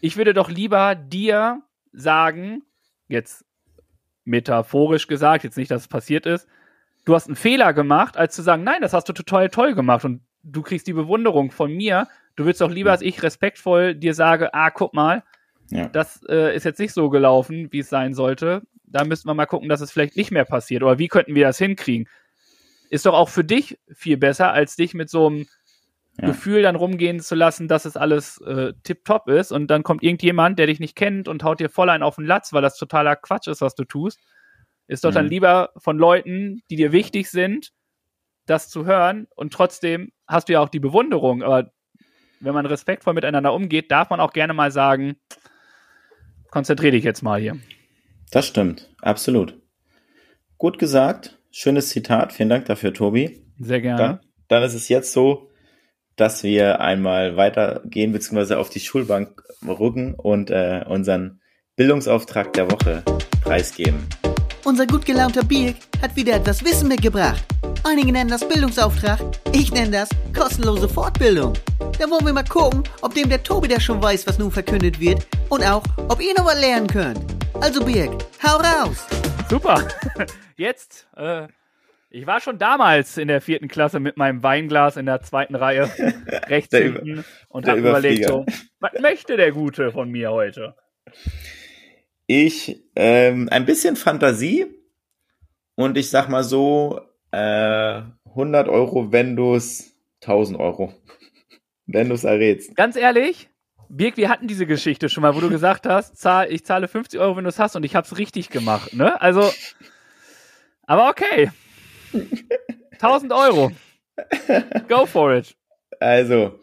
ich 0.00 0.16
würde 0.16 0.34
doch 0.34 0.50
lieber 0.50 0.94
dir 0.94 1.62
sagen, 1.92 2.62
jetzt 3.08 3.44
metaphorisch 4.24 5.06
gesagt, 5.06 5.44
jetzt 5.44 5.56
nicht, 5.56 5.70
dass 5.70 5.82
es 5.82 5.88
passiert 5.88 6.26
ist, 6.26 6.48
du 7.04 7.14
hast 7.14 7.26
einen 7.26 7.36
Fehler 7.36 7.72
gemacht, 7.72 8.16
als 8.16 8.34
zu 8.34 8.42
sagen, 8.42 8.64
nein, 8.64 8.80
das 8.80 8.92
hast 8.92 9.08
du 9.08 9.12
total 9.12 9.48
toll 9.48 9.74
gemacht 9.74 10.04
und 10.04 10.22
du 10.42 10.62
kriegst 10.62 10.86
die 10.86 10.92
Bewunderung 10.92 11.50
von 11.50 11.72
mir. 11.72 12.08
Du 12.36 12.44
willst 12.44 12.60
doch 12.60 12.70
lieber, 12.70 12.90
als 12.92 13.02
ich 13.02 13.22
respektvoll 13.22 13.94
dir 13.94 14.14
sage, 14.14 14.54
ah, 14.54 14.70
guck 14.70 14.94
mal, 14.94 15.22
Ja. 15.70 15.88
das 15.88 16.22
äh, 16.28 16.54
ist 16.56 16.64
jetzt 16.64 16.78
nicht 16.78 16.92
so 16.94 17.10
gelaufen, 17.10 17.68
wie 17.72 17.80
es 17.80 17.88
sein 17.88 18.14
sollte. 18.14 18.62
Da 18.84 19.04
müssten 19.04 19.28
wir 19.28 19.34
mal 19.34 19.46
gucken, 19.46 19.68
dass 19.68 19.80
es 19.80 19.90
vielleicht 19.92 20.16
nicht 20.16 20.30
mehr 20.30 20.44
passiert. 20.44 20.82
Oder 20.82 20.98
wie 20.98 21.08
könnten 21.08 21.34
wir 21.34 21.46
das 21.46 21.58
hinkriegen? 21.58 22.08
Ist 22.92 23.06
doch 23.06 23.14
auch 23.14 23.30
für 23.30 23.42
dich 23.42 23.78
viel 23.94 24.18
besser, 24.18 24.52
als 24.52 24.76
dich 24.76 24.92
mit 24.92 25.08
so 25.08 25.26
einem 25.26 25.46
Ja. 26.20 26.26
Gefühl 26.26 26.60
dann 26.60 26.76
rumgehen 26.76 27.20
zu 27.20 27.34
lassen, 27.34 27.68
dass 27.68 27.86
es 27.86 27.96
alles 27.96 28.38
äh, 28.42 28.74
tipptopp 28.82 29.28
ist 29.30 29.50
und 29.50 29.68
dann 29.68 29.82
kommt 29.82 30.02
irgendjemand, 30.02 30.58
der 30.58 30.66
dich 30.66 30.78
nicht 30.78 30.94
kennt 30.94 31.26
und 31.26 31.42
haut 31.42 31.58
dir 31.58 31.70
voll 31.70 31.88
einen 31.88 32.02
auf 32.02 32.16
den 32.16 32.26
Latz, 32.26 32.52
weil 32.52 32.60
das 32.60 32.76
totaler 32.76 33.16
Quatsch 33.16 33.48
ist, 33.48 33.62
was 33.62 33.74
du 33.74 33.84
tust. 33.84 34.20
Ist 34.88 35.04
doch 35.04 35.10
dann 35.12 35.24
Mhm. 35.24 35.30
lieber 35.30 35.70
von 35.78 35.96
Leuten, 35.96 36.60
die 36.68 36.76
dir 36.76 36.92
wichtig 36.92 37.30
sind, 37.30 37.70
das 38.44 38.68
zu 38.68 38.84
hören 38.84 39.26
und 39.36 39.54
trotzdem 39.54 40.12
hast 40.26 40.50
du 40.50 40.52
ja 40.52 40.60
auch 40.60 40.68
die 40.68 40.80
Bewunderung. 40.80 41.42
Aber 41.42 41.72
wenn 42.40 42.52
man 42.52 42.66
respektvoll 42.66 43.14
miteinander 43.14 43.54
umgeht, 43.54 43.90
darf 43.90 44.10
man 44.10 44.20
auch 44.20 44.34
gerne 44.34 44.52
mal 44.52 44.70
sagen, 44.70 45.16
konzentrier 46.50 46.90
dich 46.90 47.04
jetzt 47.04 47.22
mal 47.22 47.40
hier. 47.40 47.56
Das 48.32 48.46
stimmt. 48.46 48.90
Absolut. 49.00 49.58
Gut 50.58 50.78
gesagt. 50.78 51.38
Schönes 51.52 51.90
Zitat. 51.90 52.32
Vielen 52.32 52.48
Dank 52.48 52.64
dafür, 52.64 52.94
Tobi. 52.94 53.44
Sehr 53.60 53.80
gerne. 53.80 53.98
Dann, 53.98 54.20
dann 54.48 54.62
ist 54.62 54.74
es 54.74 54.88
jetzt 54.88 55.12
so, 55.12 55.50
dass 56.16 56.42
wir 56.42 56.80
einmal 56.80 57.36
weitergehen 57.36 58.12
bzw. 58.12 58.54
auf 58.54 58.70
die 58.70 58.80
Schulbank 58.80 59.42
rücken 59.66 60.14
und 60.14 60.50
äh, 60.50 60.82
unseren 60.88 61.40
Bildungsauftrag 61.76 62.54
der 62.54 62.70
Woche 62.70 63.02
preisgeben. 63.42 64.06
Unser 64.64 64.86
gut 64.86 65.04
gelaunter 65.04 65.44
Birk 65.44 65.76
hat 66.00 66.16
wieder 66.16 66.34
etwas 66.34 66.64
Wissen 66.64 66.88
mitgebracht. 66.88 67.44
Einige 67.84 68.12
nennen 68.12 68.30
das 68.30 68.46
Bildungsauftrag, 68.48 69.20
ich 69.52 69.72
nenne 69.72 69.90
das 69.90 70.08
kostenlose 70.34 70.88
Fortbildung. 70.88 71.52
Da 71.98 72.08
wollen 72.08 72.24
wir 72.24 72.32
mal 72.32 72.44
gucken, 72.44 72.84
ob 73.02 73.14
dem 73.14 73.28
der 73.28 73.42
Tobi 73.42 73.68
das 73.68 73.82
schon 73.82 74.00
weiß, 74.00 74.26
was 74.26 74.38
nun 74.38 74.50
verkündet 74.50 75.00
wird 75.00 75.26
und 75.48 75.64
auch, 75.64 75.82
ob 76.08 76.22
ihr 76.22 76.34
noch 76.34 76.46
was 76.46 76.60
lernen 76.60 76.86
könnt. 76.86 77.20
Also 77.60 77.84
Birk, 77.84 78.12
hau 78.42 78.56
raus! 78.56 79.21
Super. 79.52 79.86
Jetzt, 80.56 81.06
äh, 81.14 81.46
ich 82.08 82.26
war 82.26 82.40
schon 82.40 82.56
damals 82.56 83.18
in 83.18 83.28
der 83.28 83.42
vierten 83.42 83.68
Klasse 83.68 84.00
mit 84.00 84.16
meinem 84.16 84.42
Weinglas 84.42 84.96
in 84.96 85.04
der 85.04 85.20
zweiten 85.20 85.54
Reihe 85.54 85.90
rechts 86.48 86.70
Der 86.70 86.86
Über- 86.86 87.00
hinten 87.00 87.24
und 87.50 87.68
habe 87.68 87.80
überlegt, 87.80 88.26
so, 88.28 88.46
was 88.80 88.92
möchte 88.98 89.36
der 89.36 89.52
Gute 89.52 89.92
von 89.92 90.10
mir 90.10 90.30
heute? 90.32 90.74
Ich, 92.26 92.82
ähm, 92.96 93.50
ein 93.50 93.66
bisschen 93.66 93.96
Fantasie 93.96 94.68
und 95.74 95.98
ich 95.98 96.08
sag 96.08 96.30
mal 96.30 96.44
so, 96.44 97.02
äh, 97.30 98.00
100 98.24 98.68
Euro, 98.70 99.12
wenn 99.12 99.36
du's, 99.36 99.94
1000 100.22 100.58
Euro. 100.60 100.94
Wenn 101.84 102.08
du's 102.08 102.24
errätst. 102.24 102.74
Ganz 102.74 102.96
ehrlich, 102.96 103.50
Birk, 103.94 104.16
wir 104.16 104.30
hatten 104.30 104.48
diese 104.48 104.64
Geschichte 104.64 105.10
schon 105.10 105.20
mal, 105.20 105.34
wo 105.34 105.40
du 105.40 105.50
gesagt 105.50 105.86
hast, 105.86 106.16
zahl, 106.16 106.50
ich 106.50 106.64
zahle 106.64 106.88
50 106.88 107.20
Euro, 107.20 107.36
wenn 107.36 107.44
du 107.44 107.50
es 107.50 107.58
hast 107.58 107.76
und 107.76 107.84
ich 107.84 107.94
habe 107.94 108.06
es 108.06 108.16
richtig 108.16 108.48
gemacht, 108.48 108.94
ne? 108.94 109.20
Also, 109.20 109.52
aber 110.84 111.10
okay. 111.10 111.50
1000 112.92 113.34
Euro. 113.34 113.70
Go 114.88 115.04
for 115.04 115.34
it. 115.34 115.54
Also, 116.00 116.58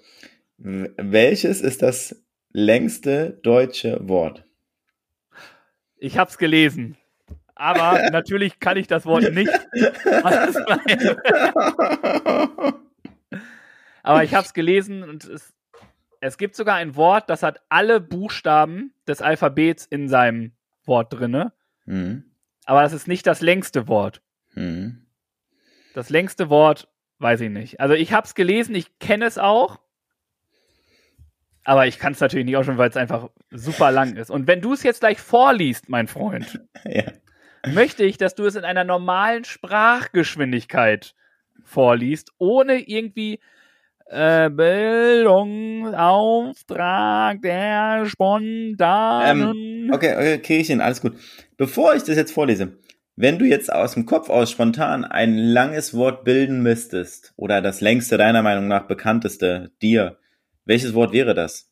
welches 0.57 1.61
ist 1.61 1.83
das 1.83 2.19
längste 2.51 3.39
deutsche 3.43 3.99
Wort? 4.09 4.43
Ich 5.97 6.17
hab's 6.17 6.39
gelesen. 6.39 6.97
Aber 7.53 8.01
natürlich 8.11 8.59
kann 8.59 8.77
ich 8.77 8.87
das 8.87 9.05
Wort 9.05 9.31
nicht. 9.35 9.51
Aber 14.01 14.23
ich 14.23 14.33
hab's 14.33 14.55
gelesen 14.55 15.03
und 15.03 15.25
es, 15.25 15.53
es 16.21 16.37
gibt 16.37 16.55
sogar 16.55 16.75
ein 16.75 16.95
Wort, 16.95 17.29
das 17.29 17.43
hat 17.43 17.61
alle 17.69 17.99
Buchstaben 18.01 18.93
des 19.07 19.21
Alphabets 19.21 19.85
in 19.85 20.09
seinem 20.09 20.51
Wort 20.85 21.13
drinne. 21.13 21.53
Hm, 21.85 22.23
Aber 22.65 22.81
das 22.81 22.93
ist 22.93 23.07
nicht 23.07 23.25
das 23.27 23.41
längste 23.41 23.87
Wort. 23.87 24.21
hm. 24.53 25.05
Das 25.95 26.09
längste 26.09 26.49
Wort 26.49 26.87
weiß 27.17 27.41
ich 27.41 27.49
nicht. 27.49 27.79
Also 27.79 27.95
ich 27.95 28.13
hab's 28.13 28.35
gelesen, 28.35 28.75
ich 28.75 28.99
kenne 28.99 29.25
es 29.25 29.37
auch. 29.37 29.79
Aber 31.63 31.87
ich 31.87 31.99
kann 31.99 32.13
es 32.13 32.19
natürlich 32.19 32.45
nicht 32.45 32.55
aussprechen, 32.57 32.77
weil 32.77 32.89
es 32.89 32.95
einfach 32.97 33.29
super 33.51 33.91
lang 33.91 34.15
ist. 34.15 34.29
Und 34.31 34.47
wenn 34.47 34.61
du 34.61 34.73
es 34.73 34.83
jetzt 34.83 35.01
gleich 35.01 35.19
vorliest, 35.19 35.89
mein 35.89 36.07
Freund, 36.07 36.61
Ja. 36.85 37.03
möchte 37.67 38.03
ich, 38.03 38.17
dass 38.17 38.35
du 38.35 38.45
es 38.45 38.55
in 38.55 38.63
einer 38.65 38.83
normalen 38.83 39.43
Sprachgeschwindigkeit 39.45 41.15
vorliest, 41.65 42.31
ohne 42.37 42.79
irgendwie 42.79 43.39
äh, 44.09 44.49
Bildungsauftrag 44.49 47.41
der 47.41 48.05
spontanen 48.05 49.89
Okay, 49.93 50.37
okay, 50.37 50.59
ich 50.59 50.67
hin, 50.67 50.81
alles 50.81 50.99
gut. 51.01 51.13
Bevor 51.57 51.95
ich 51.95 52.03
das 52.03 52.15
jetzt 52.15 52.33
vorlese, 52.33 52.77
wenn 53.15 53.39
du 53.39 53.45
jetzt 53.45 53.71
aus 53.71 53.93
dem 53.93 54.05
Kopf 54.05 54.29
aus 54.29 54.51
spontan 54.51 55.05
ein 55.05 55.37
langes 55.37 55.93
Wort 55.93 56.23
bilden 56.23 56.63
müsstest, 56.63 57.33
oder 57.35 57.61
das 57.61 57.81
längste 57.81 58.17
deiner 58.17 58.41
Meinung 58.41 58.67
nach 58.67 58.87
bekannteste 58.87 59.71
dir, 59.81 60.17
welches 60.65 60.93
Wort 60.93 61.13
wäre 61.13 61.33
das? 61.33 61.69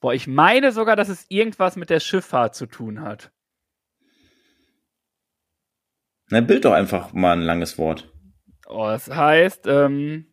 Boah, 0.00 0.14
ich 0.14 0.26
meine 0.26 0.72
sogar, 0.72 0.96
dass 0.96 1.08
es 1.08 1.26
irgendwas 1.28 1.76
mit 1.76 1.90
der 1.90 2.00
Schifffahrt 2.00 2.54
zu 2.54 2.66
tun 2.66 3.02
hat. 3.02 3.30
Na, 6.30 6.40
bild 6.40 6.64
doch 6.64 6.72
einfach 6.72 7.12
mal 7.12 7.32
ein 7.32 7.42
langes 7.42 7.76
Wort. 7.76 8.10
Oh, 8.66 8.86
das 8.86 9.10
heißt, 9.10 9.66
ähm. 9.66 10.29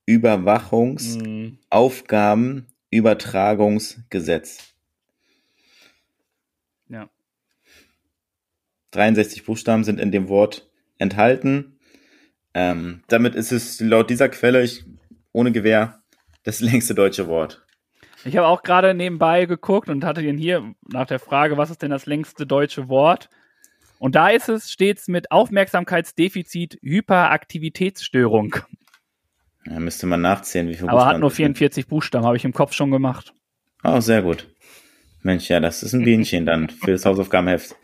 Überwachungs 0.07 1.17
Hm, 1.17 1.59
Aufgaben 1.71 2.67
Übertragungsgesetz. 2.91 4.75
ja. 6.89 7.09
63 8.91 9.45
Buchstaben 9.45 9.85
sind 9.85 9.99
in 9.99 10.13
dem 10.13 10.29
Wort 10.29 10.71
enthalten. 10.99 11.79
Ähm, 12.53 13.03
damit 13.09 13.35
ist 13.35 13.51
es 13.51 13.81
laut 13.81 14.11
dieser 14.11 14.29
Quelle, 14.29 14.63
ich, 14.63 14.85
ohne 15.33 15.53
Gewehr, 15.53 16.03
das 16.43 16.61
längste 16.61 16.95
deutsche 16.95 17.29
Wort. 17.29 17.65
Ich 18.25 18.37
habe 18.37 18.47
auch 18.47 18.63
gerade 18.63 18.95
nebenbei 18.95 19.47
geguckt 19.47 19.89
und 19.89 20.05
hatte 20.05 20.23
den 20.23 20.39
hier 20.39 20.75
nach 20.87 21.07
der 21.07 21.19
Frage, 21.19 21.57
was 21.57 21.71
ist 21.71 21.83
denn 21.83 21.91
das 21.91 22.07
längste 22.07 22.47
deutsche 22.47 22.89
Wort? 22.89 23.31
Und 24.03 24.17
da 24.17 24.31
ist 24.31 24.49
es 24.49 24.69
stets 24.73 25.07
mit 25.07 25.31
Aufmerksamkeitsdefizit 25.31 26.77
Hyperaktivitätsstörung. 26.83 28.57
Da 29.65 29.79
müsste 29.79 30.09
man 30.09 30.21
nachzählen, 30.21 30.69
wie 30.69 30.75
viele 30.75 30.89
Aber 30.91 31.07
hat 31.07 31.21
nur 31.21 31.31
das 31.31 31.37
sind. 31.37 31.57
44 31.57 31.87
Buchstaben, 31.87 32.27
habe 32.27 32.37
ich 32.37 32.45
im 32.45 32.53
Kopf 32.53 32.73
schon 32.73 32.91
gemacht. 32.91 33.33
Oh, 33.85 34.01
sehr 34.01 34.23
gut. 34.23 34.53
Mensch, 35.23 35.49
ja, 35.49 35.61
das 35.61 35.85
ist 35.85 35.93
ein 35.93 36.03
Bienchen 36.03 36.47
dann 36.47 36.69
für 36.69 36.91
das 36.91 37.05
Hausaufgabenheft. 37.07 37.77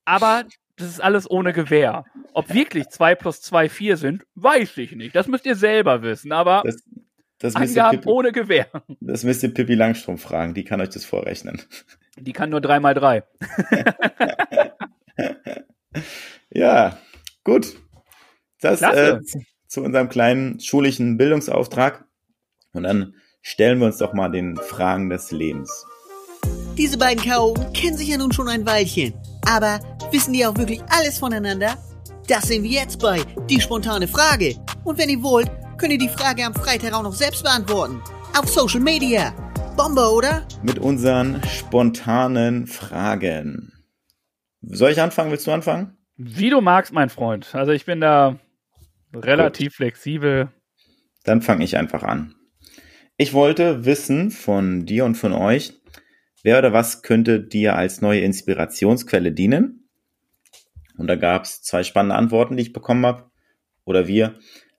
aber 0.05 0.45
das 0.77 0.89
ist 0.89 1.01
alles 1.01 1.31
ohne 1.31 1.53
Gewehr. 1.53 2.05
Ob 2.33 2.53
wirklich 2.53 2.89
2 2.89 3.15
plus 3.15 3.41
2 3.43 3.69
4 3.69 3.97
sind, 3.97 4.27
weiß 4.35 4.77
ich 4.79 4.93
nicht. 4.93 5.15
Das 5.15 5.29
müsst 5.29 5.47
ihr 5.47 5.57
selber 5.57 6.03
wissen, 6.03 6.33
aber 6.33 6.63
Das, 6.65 6.83
das, 7.39 7.55
Angaben 7.57 7.99
Pippi, 7.99 8.09
ohne 8.09 8.33
Gewehr. 8.33 8.67
das 9.01 9.25
müsst 9.25 9.43
ihr 9.43 9.53
Pippi 9.53 9.75
Langstrumpf 9.75 10.23
fragen, 10.23 10.55
die 10.55 10.65
kann 10.65 10.81
euch 10.81 10.91
das 10.91 11.05
vorrechnen. 11.05 11.63
Die 12.17 12.33
kann 12.33 12.51
nur 12.51 12.61
3 12.61 12.81
mal 12.81 12.95
3. 12.95 13.23
Ja, 16.51 16.99
gut. 17.43 17.77
Das 18.61 18.81
äh, 18.81 19.21
zu 19.67 19.83
unserem 19.83 20.09
kleinen 20.09 20.61
schulischen 20.61 21.17
Bildungsauftrag. 21.17 22.05
Und 22.73 22.85
dann 22.85 23.15
stellen 23.43 23.79
wir 23.81 23.87
uns 23.87 23.99
doch 23.99 24.13
mal 24.13 24.31
den 24.31 24.57
Fragen 24.57 25.11
des 25.11 25.31
Lebens. 25.33 25.85
Diese 26.79 26.97
beiden 26.99 27.23
Chaoten 27.23 27.73
kennen 27.73 27.97
sich 27.97 28.09
ja 28.09 28.19
nun 28.19 28.33
schon 28.33 28.49
ein 28.49 28.67
Weilchen. 28.67 29.15
Aber 29.47 29.81
wissen 30.11 30.33
die 30.33 30.47
auch 30.47 30.57
wirklich 30.57 30.83
alles 30.91 31.19
voneinander? 31.19 31.77
Das 32.29 32.45
sehen 32.45 32.63
wir 32.63 32.71
jetzt 32.71 33.01
bei 33.01 33.21
Die 33.51 33.61
spontane 33.61 34.09
Frage. 34.09 34.57
Und 34.85 34.99
wenn 34.99 35.11
ihr 35.11 35.23
wollt, 35.23 35.51
könnt 35.77 35.93
ihr 35.93 35.99
die 35.99 36.09
Frage 36.09 36.45
am 36.45 36.55
Freitag 36.55 36.95
auch 36.95 37.03
noch 37.03 37.13
selbst 37.13 37.43
beantworten. 37.43 38.01
Auf 38.39 38.49
Social 38.49 38.81
Media. 38.81 39.35
Bombe, 39.77 40.11
oder? 40.11 40.47
Mit 40.63 40.79
unseren 40.79 41.43
spontanen 41.45 42.67
Fragen. 42.67 43.73
Soll 44.63 44.93
ich 44.93 45.01
anfangen? 45.01 45.31
Willst 45.31 45.47
du 45.47 45.53
anfangen? 45.53 45.99
Wie 46.17 46.49
du 46.49 46.61
magst, 46.61 46.93
mein 46.93 47.11
Freund. 47.11 47.55
Also 47.55 47.73
ich 47.73 47.85
bin 47.85 48.01
da 48.01 48.39
relativ 49.13 49.75
flexibel. 49.75 50.49
Dann 51.25 51.43
fange 51.43 51.65
ich 51.65 51.77
einfach 51.77 52.03
an. 52.03 52.35
Ich 53.17 53.33
wollte 53.33 53.85
wissen 53.85 54.31
von 54.31 54.87
dir 54.87 55.05
und 55.05 55.17
von 55.17 55.33
euch, 55.33 55.75
wer 56.45 56.59
oder 56.59 56.73
was 56.73 57.03
könnte 57.03 57.41
dir 57.41 57.75
als 57.75 58.01
neue 58.01 58.21
Inspirationsquelle 58.21 59.33
dienen? 59.33 59.89
Und 60.97 61.09
da 61.09 61.17
gab 61.17 61.43
es 61.43 61.63
zwei 61.63 61.83
spannende 61.83 62.15
Antworten, 62.15 62.57
die 62.57 62.63
ich 62.63 62.73
bekommen 62.73 63.05
habe. 63.05 63.31
Oder 63.85 64.07
wir. 64.07 64.39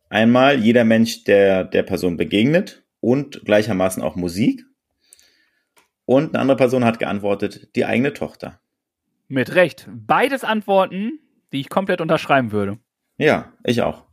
Einmal 0.10 0.58
jeder 0.58 0.86
Mensch, 0.86 1.26
der 1.26 1.66
der 1.66 1.84
Person 1.84 2.16
begegnet 2.16 2.86
und 3.02 3.44
gleichermaßen 3.44 4.02
auch 4.02 4.16
Musik. 4.16 4.64
Und 6.06 6.30
eine 6.30 6.40
andere 6.40 6.58
Person 6.58 6.86
hat 6.86 7.00
geantwortet, 7.00 7.76
die 7.76 7.86
eigene 7.86 8.14
Tochter. 8.14 8.62
Mit 9.28 9.56
Recht. 9.56 9.90
Beides 9.92 10.44
Antworten, 10.44 11.20
die 11.52 11.60
ich 11.60 11.70
komplett 11.70 12.00
unterschreiben 12.00 12.52
würde. 12.52 12.78
Ja, 13.18 13.54
ich 13.64 13.82
auch. 13.82 14.06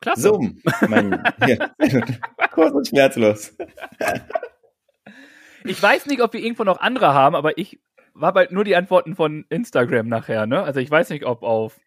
Klasse. 0.00 0.22
So, 0.22 0.40
mein, 0.88 1.22
hier. 1.44 1.70
kurz 2.52 2.72
und 2.72 2.88
schmerzlos. 2.88 3.56
Ich 5.64 5.82
weiß 5.82 6.06
nicht, 6.06 6.22
ob 6.22 6.32
wir 6.32 6.40
irgendwo 6.40 6.64
noch 6.64 6.80
andere 6.80 7.14
haben, 7.14 7.34
aber 7.34 7.58
ich 7.58 7.80
war 8.14 8.32
bald 8.32 8.52
nur 8.52 8.64
die 8.64 8.76
Antworten 8.76 9.14
von 9.14 9.44
Instagram 9.48 10.08
nachher, 10.08 10.46
ne? 10.46 10.62
Also 10.62 10.80
ich 10.80 10.90
weiß 10.90 11.10
nicht, 11.10 11.24
ob 11.24 11.42
auf. 11.42 11.78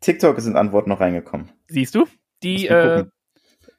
TikTok 0.00 0.40
sind 0.40 0.56
Antworten 0.56 0.90
noch 0.90 1.00
reingekommen. 1.00 1.50
Siehst 1.68 1.94
du? 1.94 2.06
Die, 2.42 2.66
äh. 2.66 3.06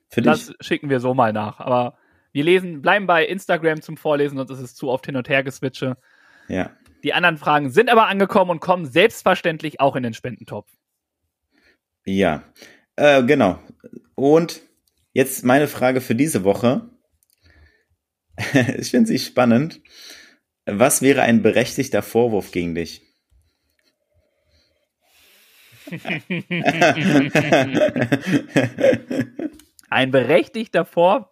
Für 0.10 0.22
dich? 0.22 0.32
das 0.32 0.54
schicken 0.62 0.90
wir 0.90 1.00
so 1.00 1.14
mal 1.14 1.34
nach. 1.34 1.60
Aber 1.60 1.98
wir 2.32 2.44
lesen, 2.44 2.82
bleiben 2.82 3.08
bei 3.08 3.26
Instagram 3.26 3.82
zum 3.82 3.98
Vorlesen, 3.98 4.38
sonst 4.38 4.52
ist 4.52 4.60
es 4.60 4.76
zu 4.76 4.90
oft 4.90 5.06
hin 5.06 5.16
und 5.16 5.28
her 5.30 5.44
geswitche. 5.44 5.98
Ja. 6.48 6.72
Die 7.04 7.14
anderen 7.14 7.38
Fragen 7.38 7.70
sind 7.70 7.90
aber 7.90 8.08
angekommen 8.08 8.52
und 8.52 8.60
kommen 8.60 8.86
selbstverständlich 8.86 9.80
auch 9.80 9.96
in 9.96 10.04
den 10.04 10.14
Spendentopf. 10.14 10.72
Ja. 12.06 12.44
Äh, 12.96 13.24
genau. 13.24 13.60
Und 14.16 14.62
jetzt 15.14 15.46
meine 15.46 15.68
Frage 15.68 16.02
für 16.02 16.16
diese 16.16 16.44
Woche. 16.44 16.90
ich 18.78 18.92
finde 18.92 19.08
sie 19.08 19.20
spannend. 19.20 19.82
Was 20.66 21.02
wäre 21.02 21.22
ein 21.22 21.42
berechtigter 21.42 22.02
Vorwurf 22.02 22.52
gegen 22.52 22.76
dich? 22.76 23.02
Ein 29.90 30.12
berechtigter 30.12 30.84
Vor 30.84 31.32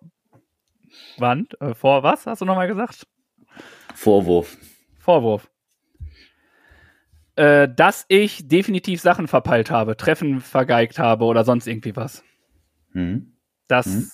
Wand. 1.17 1.59
Äh, 1.61 1.73
vor 1.75 2.03
was, 2.03 2.25
hast 2.25 2.39
du 2.41 2.45
nochmal 2.45 2.67
gesagt? 2.67 3.05
Vorwurf. 3.93 4.57
Vorwurf. 4.99 5.49
Äh, 7.35 7.67
dass 7.67 8.05
ich 8.07 8.47
definitiv 8.47 9.01
Sachen 9.01 9.27
verpeilt 9.27 9.69
habe, 9.69 9.97
Treffen 9.97 10.39
vergeigt 10.39 10.99
habe 10.99 11.25
oder 11.25 11.43
sonst 11.43 11.67
irgendwie 11.67 11.95
was. 11.95 12.23
Mhm. 12.93 13.33
Das 13.67 13.87
Mhm. 13.87 14.09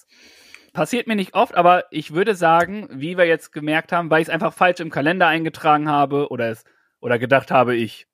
Passiert 0.73 1.07
mir 1.07 1.15
nicht 1.15 1.33
oft, 1.33 1.55
aber 1.55 1.85
ich 1.91 2.13
würde 2.13 2.35
sagen, 2.35 2.87
wie 2.91 3.17
wir 3.17 3.25
jetzt 3.25 3.51
gemerkt 3.51 3.91
haben, 3.91 4.09
weil 4.09 4.21
ich 4.21 4.27
es 4.27 4.33
einfach 4.33 4.53
falsch 4.53 4.79
im 4.79 4.89
Kalender 4.89 5.27
eingetragen 5.27 5.89
habe 5.89 6.29
oder 6.29 6.49
es 6.49 6.63
oder 6.99 7.19
gedacht 7.19 7.51
habe, 7.51 7.75
ich 7.75 8.07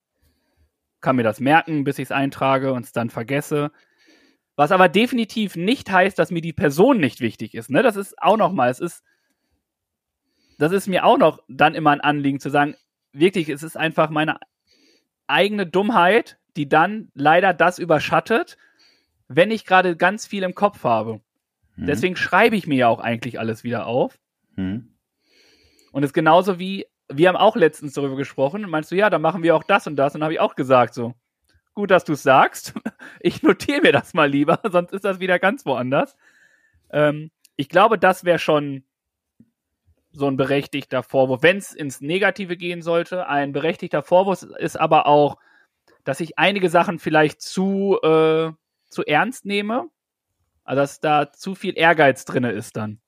kann 1.01 1.15
mir 1.15 1.23
das 1.23 1.39
merken, 1.39 1.83
bis 1.83 1.99
ich 1.99 2.05
es 2.05 2.11
eintrage 2.11 2.73
und 2.73 2.85
es 2.85 2.91
dann 2.91 3.09
vergesse. 3.09 3.71
Was 4.55 4.71
aber 4.71 4.89
definitiv 4.89 5.55
nicht 5.55 5.91
heißt, 5.91 6.17
dass 6.17 6.31
mir 6.31 6.41
die 6.41 6.53
Person 6.53 6.99
nicht 6.99 7.21
wichtig 7.21 7.53
ist. 7.53 7.69
Ne? 7.69 7.83
Das 7.83 7.95
ist 7.95 8.19
auch 8.19 8.37
noch 8.37 8.51
mal, 8.51 8.69
es 8.69 8.79
ist, 8.79 9.03
das 10.57 10.71
ist 10.71 10.87
mir 10.87 11.05
auch 11.05 11.17
noch 11.17 11.43
dann 11.47 11.75
immer 11.75 11.91
ein 11.91 12.01
Anliegen 12.01 12.39
zu 12.39 12.49
sagen, 12.49 12.75
wirklich, 13.11 13.49
es 13.49 13.61
ist 13.61 13.77
einfach 13.77 14.09
meine 14.09 14.39
eigene 15.27 15.67
Dummheit, 15.67 16.39
die 16.55 16.67
dann 16.67 17.11
leider 17.13 17.53
das 17.53 17.77
überschattet, 17.77 18.57
wenn 19.27 19.51
ich 19.51 19.65
gerade 19.65 19.95
ganz 19.95 20.25
viel 20.25 20.41
im 20.43 20.55
Kopf 20.55 20.83
habe. 20.83 21.21
Mhm. 21.77 21.85
Deswegen 21.85 22.15
schreibe 22.15 22.55
ich 22.55 22.67
mir 22.67 22.77
ja 22.77 22.87
auch 22.89 22.99
eigentlich 22.99 23.39
alles 23.39 23.63
wieder 23.63 23.87
auf. 23.87 24.19
Mhm. 24.55 24.93
Und 25.91 26.03
es 26.03 26.09
ist 26.09 26.13
genauso 26.13 26.59
wie, 26.59 26.85
wir 27.09 27.29
haben 27.29 27.37
auch 27.37 27.55
letztens 27.55 27.93
darüber 27.93 28.17
gesprochen 28.17 28.65
und 28.65 28.69
meinst 28.69 28.91
du, 28.91 28.95
ja, 28.95 29.09
dann 29.09 29.21
machen 29.21 29.43
wir 29.43 29.55
auch 29.55 29.63
das 29.63 29.87
und 29.87 29.95
das. 29.95 30.13
Und 30.15 30.23
habe 30.23 30.33
ich 30.33 30.39
auch 30.39 30.55
gesagt, 30.55 30.93
so, 30.93 31.13
gut, 31.73 31.91
dass 31.91 32.03
du 32.03 32.13
es 32.13 32.23
sagst. 32.23 32.73
Ich 33.19 33.41
notiere 33.41 33.81
mir 33.81 33.91
das 33.91 34.13
mal 34.13 34.29
lieber, 34.29 34.59
sonst 34.71 34.93
ist 34.93 35.03
das 35.03 35.19
wieder 35.19 35.39
ganz 35.39 35.65
woanders. 35.65 36.15
Ähm, 36.91 37.31
ich 37.55 37.67
glaube, 37.67 37.97
das 37.97 38.25
wäre 38.25 38.37
schon 38.37 38.83
so 40.11 40.27
ein 40.27 40.37
berechtigter 40.37 41.03
Vorwurf. 41.03 41.41
Wenn 41.41 41.57
es 41.57 41.73
ins 41.73 42.01
Negative 42.01 42.57
gehen 42.57 42.81
sollte, 42.81 43.27
ein 43.27 43.53
berechtigter 43.53 44.03
Vorwurf 44.03 44.43
ist 44.43 44.79
aber 44.79 45.07
auch, 45.07 45.37
dass 46.03 46.19
ich 46.19 46.37
einige 46.37 46.69
Sachen 46.69 46.99
vielleicht 46.99 47.41
zu, 47.41 47.99
äh, 48.01 48.51
zu 48.89 49.05
ernst 49.05 49.45
nehme. 49.45 49.89
Also, 50.67 50.81
dass 50.81 50.99
da 50.99 51.31
zu 51.31 51.55
viel 51.55 51.77
Ehrgeiz 51.77 52.25
drin 52.25 52.43
ist 52.43 52.75
dann. 52.75 52.99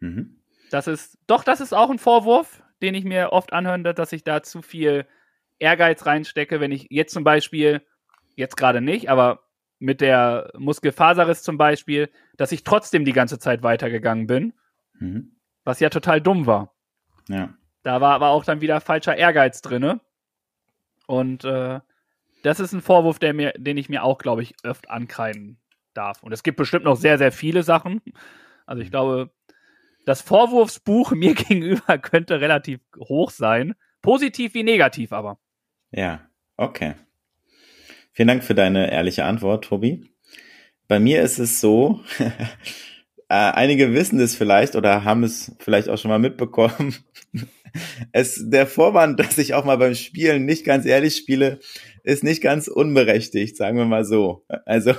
Mhm. 0.00 0.40
Das 0.70 0.86
ist, 0.86 1.18
doch, 1.26 1.44
das 1.44 1.60
ist 1.60 1.74
auch 1.74 1.90
ein 1.90 1.98
Vorwurf, 1.98 2.62
den 2.80 2.94
ich 2.94 3.04
mir 3.04 3.32
oft 3.32 3.52
anhöre, 3.52 3.92
dass 3.94 4.12
ich 4.12 4.24
da 4.24 4.42
zu 4.42 4.62
viel 4.62 5.06
Ehrgeiz 5.58 6.06
reinstecke, 6.06 6.58
wenn 6.58 6.72
ich 6.72 6.86
jetzt 6.88 7.12
zum 7.12 7.22
Beispiel, 7.22 7.82
jetzt 8.34 8.56
gerade 8.56 8.80
nicht, 8.80 9.10
aber 9.10 9.42
mit 9.78 10.00
der 10.00 10.50
Muskelfaserriss 10.56 11.42
zum 11.42 11.58
Beispiel, 11.58 12.08
dass 12.38 12.50
ich 12.50 12.64
trotzdem 12.64 13.04
die 13.04 13.12
ganze 13.12 13.38
Zeit 13.38 13.62
weitergegangen 13.62 14.26
bin, 14.26 14.54
Mhm. 14.98 15.36
was 15.64 15.80
ja 15.80 15.90
total 15.90 16.20
dumm 16.20 16.46
war. 16.46 16.74
Ja. 17.28 17.52
Da 17.82 18.00
war 18.00 18.14
aber 18.14 18.28
auch 18.28 18.44
dann 18.44 18.62
wieder 18.62 18.80
falscher 18.80 19.16
Ehrgeiz 19.16 19.60
drinne. 19.60 20.00
Und 21.06 21.44
äh, 21.44 21.80
das 22.42 22.58
ist 22.58 22.72
ein 22.72 22.80
Vorwurf, 22.80 23.18
der 23.18 23.34
mir, 23.34 23.52
den 23.58 23.76
ich 23.76 23.90
mir 23.90 24.02
auch, 24.02 24.16
glaube 24.18 24.42
ich, 24.42 24.54
öfter 24.62 24.90
ankreiden 24.90 25.58
darf. 25.94 26.22
Und 26.22 26.32
es 26.32 26.42
gibt 26.42 26.56
bestimmt 26.56 26.84
noch 26.84 26.96
sehr, 26.96 27.18
sehr 27.18 27.32
viele 27.32 27.62
Sachen. 27.62 28.00
Also 28.66 28.82
ich 28.82 28.90
glaube, 28.90 29.30
das 30.04 30.22
Vorwurfsbuch 30.22 31.10
mir 31.12 31.34
gegenüber 31.34 31.98
könnte 31.98 32.40
relativ 32.40 32.80
hoch 32.98 33.30
sein. 33.30 33.74
Positiv 34.00 34.54
wie 34.54 34.64
negativ 34.64 35.12
aber. 35.12 35.38
Ja, 35.90 36.28
okay. 36.56 36.94
Vielen 38.12 38.28
Dank 38.28 38.44
für 38.44 38.54
deine 38.54 38.90
ehrliche 38.90 39.24
Antwort, 39.24 39.64
Tobi. 39.64 40.10
Bei 40.88 40.98
mir 40.98 41.22
ist 41.22 41.38
es 41.38 41.60
so, 41.60 42.00
äh, 42.18 42.28
einige 43.28 43.94
wissen 43.94 44.20
es 44.20 44.36
vielleicht 44.36 44.74
oder 44.76 45.04
haben 45.04 45.22
es 45.22 45.56
vielleicht 45.60 45.88
auch 45.88 45.96
schon 45.96 46.10
mal 46.10 46.18
mitbekommen. 46.18 46.96
Es, 48.12 48.42
der 48.48 48.66
Vorwand, 48.66 49.18
dass 49.20 49.38
ich 49.38 49.54
auch 49.54 49.64
mal 49.64 49.78
beim 49.78 49.94
Spielen 49.94 50.44
nicht 50.44 50.64
ganz 50.64 50.86
ehrlich 50.86 51.16
spiele, 51.16 51.60
ist 52.02 52.24
nicht 52.24 52.42
ganz 52.42 52.68
unberechtigt, 52.68 53.56
sagen 53.56 53.78
wir 53.78 53.84
mal 53.84 54.04
so. 54.04 54.44
Also 54.66 54.94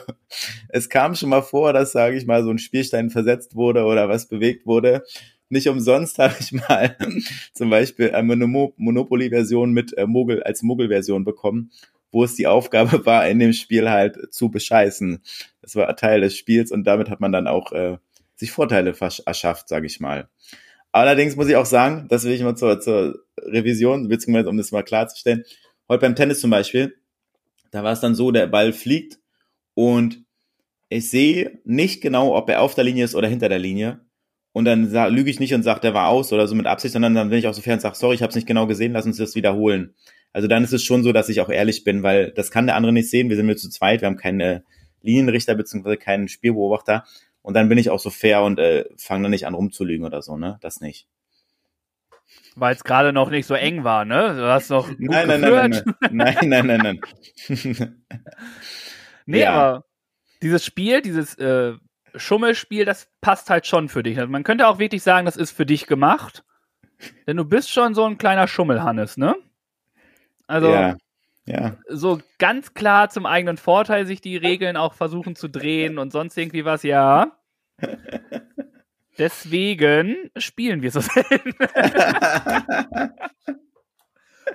es 0.69 0.89
kam 0.89 1.15
schon 1.15 1.29
mal 1.29 1.41
vor, 1.41 1.73
dass, 1.73 1.91
sage 1.91 2.15
ich 2.15 2.25
mal, 2.25 2.43
so 2.43 2.49
ein 2.49 2.57
Spielstein 2.57 3.09
versetzt 3.09 3.55
wurde 3.55 3.83
oder 3.83 4.09
was 4.09 4.27
bewegt 4.27 4.65
wurde. 4.65 5.03
Nicht 5.49 5.67
umsonst 5.67 6.17
habe 6.17 6.35
ich 6.39 6.51
mal 6.51 6.97
zum 7.53 7.69
Beispiel 7.69 8.11
eine 8.11 8.35
Mono- 8.35 8.73
Monopoly-Version 8.77 9.71
mit 9.71 9.95
äh, 9.97 10.07
Mogel 10.07 10.41
als 10.43 10.63
Mogel-Version 10.63 11.25
bekommen, 11.25 11.71
wo 12.11 12.23
es 12.23 12.35
die 12.35 12.47
Aufgabe 12.47 13.05
war, 13.05 13.27
in 13.27 13.39
dem 13.39 13.53
Spiel 13.53 13.89
halt 13.89 14.33
zu 14.33 14.49
bescheißen. 14.49 15.21
Das 15.61 15.75
war 15.75 15.95
Teil 15.95 16.21
des 16.21 16.37
Spiels 16.37 16.71
und 16.71 16.85
damit 16.85 17.09
hat 17.09 17.19
man 17.19 17.31
dann 17.31 17.47
auch 17.47 17.71
äh, 17.71 17.97
sich 18.35 18.51
Vorteile 18.51 18.95
erschafft, 19.25 19.69
sage 19.69 19.85
ich 19.85 19.99
mal. 19.99 20.29
Allerdings 20.93 21.35
muss 21.35 21.49
ich 21.49 21.55
auch 21.55 21.65
sagen, 21.65 22.05
das 22.07 22.23
will 22.23 22.33
ich 22.33 22.43
mal 22.43 22.55
zur, 22.55 22.79
zur 22.79 23.19
Revision, 23.37 24.07
beziehungsweise 24.07 24.47
um 24.47 24.57
das 24.57 24.71
mal 24.71 24.83
klarzustellen, 24.83 25.43
heute 25.89 26.01
beim 26.01 26.15
Tennis 26.15 26.39
zum 26.39 26.51
Beispiel, 26.51 26.95
da 27.71 27.83
war 27.83 27.91
es 27.91 27.99
dann 27.99 28.13
so, 28.13 28.31
der 28.31 28.45
Ball 28.45 28.71
fliegt 28.71 29.17
und 29.73 30.23
ich 30.89 31.09
sehe 31.09 31.59
nicht 31.65 32.01
genau, 32.01 32.35
ob 32.35 32.47
er 32.47 32.61
auf 32.61 32.75
der 32.75 32.83
Linie 32.83 33.05
ist 33.05 33.15
oder 33.15 33.27
hinter 33.27 33.49
der 33.49 33.57
Linie. 33.57 34.01
Und 34.51 34.65
dann 34.65 34.91
lüge 35.11 35.31
ich 35.31 35.39
nicht 35.39 35.55
und 35.55 35.63
sage, 35.63 35.79
der 35.79 35.95
war 35.95 36.09
aus 36.09 36.31
oder 36.31 36.47
so 36.47 36.53
mit 36.53 36.67
Absicht, 36.67 36.93
sondern 36.93 37.15
dann 37.15 37.29
bin 37.29 37.39
ich 37.39 37.47
auch 37.47 37.55
so 37.55 37.63
fair 37.63 37.73
und 37.73 37.79
sage, 37.79 37.95
sorry, 37.95 38.13
ich 38.13 38.21
habe 38.21 38.29
es 38.29 38.35
nicht 38.35 38.47
genau 38.47 38.67
gesehen, 38.67 38.93
lass 38.93 39.07
uns 39.07 39.17
das 39.17 39.33
wiederholen. 39.33 39.95
Also 40.31 40.47
dann 40.47 40.63
ist 40.63 40.73
es 40.73 40.83
schon 40.83 41.01
so, 41.01 41.11
dass 41.11 41.29
ich 41.29 41.41
auch 41.41 41.49
ehrlich 41.49 41.83
bin, 41.83 42.03
weil 42.03 42.31
das 42.31 42.51
kann 42.51 42.67
der 42.67 42.75
andere 42.75 42.93
nicht 42.93 43.09
sehen. 43.09 43.29
Wir 43.29 43.35
sind 43.35 43.47
nur 43.47 43.57
zu 43.57 43.69
zweit, 43.69 44.01
wir 44.01 44.05
haben 44.05 44.17
keinen 44.17 44.39
äh, 44.41 44.61
Linienrichter 45.01 45.55
beziehungsweise 45.55 45.97
keinen 45.97 46.27
Spielbeobachter. 46.27 47.03
Und 47.43 47.53
dann 47.53 47.69
bin 47.69 47.77
ich 47.77 47.91
auch 47.91 47.99
so 47.99 48.09
fair 48.09 48.41
und 48.41 48.57
äh, 48.57 48.85
fange 48.97 49.23
dann 49.23 49.31
nicht 49.31 49.45
an 49.45 49.53
rumzulügen 49.53 50.05
oder 50.05 50.21
so, 50.23 50.37
ne? 50.37 50.57
Das 50.61 50.81
nicht. 50.81 51.07
Weil 52.55 52.73
es 52.73 52.83
gerade 52.83 53.13
noch 53.13 53.29
nicht 53.29 53.45
so 53.45 53.53
eng 53.53 53.83
war, 53.83 54.05
ne? 54.05 54.35
Du 54.35 54.47
hast 54.47 54.69
noch 54.69 54.89
Nein, 54.97 55.27
nein, 55.27 55.41
nein, 55.41 55.71
geführt. 55.71 55.95
nein, 56.11 56.37
nein, 56.41 56.65
nein, 56.67 56.67
nein, 56.81 56.99
nein. 57.47 57.95
Nee, 59.25 59.41
Ja. 59.41 59.51
aber 59.53 59.85
dieses 60.41 60.65
Spiel, 60.65 61.01
dieses 61.01 61.35
äh, 61.37 61.73
Schummelspiel, 62.15 62.85
das 62.85 63.07
passt 63.21 63.49
halt 63.49 63.65
schon 63.67 63.87
für 63.89 64.03
dich. 64.03 64.17
Also 64.19 64.29
man 64.29 64.43
könnte 64.43 64.67
auch 64.67 64.79
wirklich 64.79 65.01
sagen, 65.03 65.25
das 65.25 65.37
ist 65.37 65.51
für 65.51 65.65
dich 65.65 65.87
gemacht. 65.87 66.43
Denn 67.27 67.37
du 67.37 67.45
bist 67.45 67.69
schon 67.69 67.93
so 67.95 68.05
ein 68.05 68.17
kleiner 68.17 68.47
Schummelhannes, 68.47 69.17
ne? 69.17 69.35
Also 70.47 70.69
ja, 70.69 70.95
ja, 71.45 71.77
so 71.89 72.21
ganz 72.39 72.73
klar 72.73 73.09
zum 73.09 73.25
eigenen 73.25 73.57
Vorteil 73.57 74.05
sich 74.05 74.21
die 74.21 74.37
Regeln 74.37 74.77
auch 74.77 74.93
versuchen 74.93 75.35
zu 75.35 75.47
drehen 75.49 75.97
und 75.97 76.11
sonst 76.11 76.37
irgendwie 76.37 76.65
was, 76.65 76.83
ja. 76.83 77.37
Deswegen 79.17 80.31
spielen 80.37 80.81
wir 80.81 80.91
so 80.91 81.01
selten. 81.01 81.53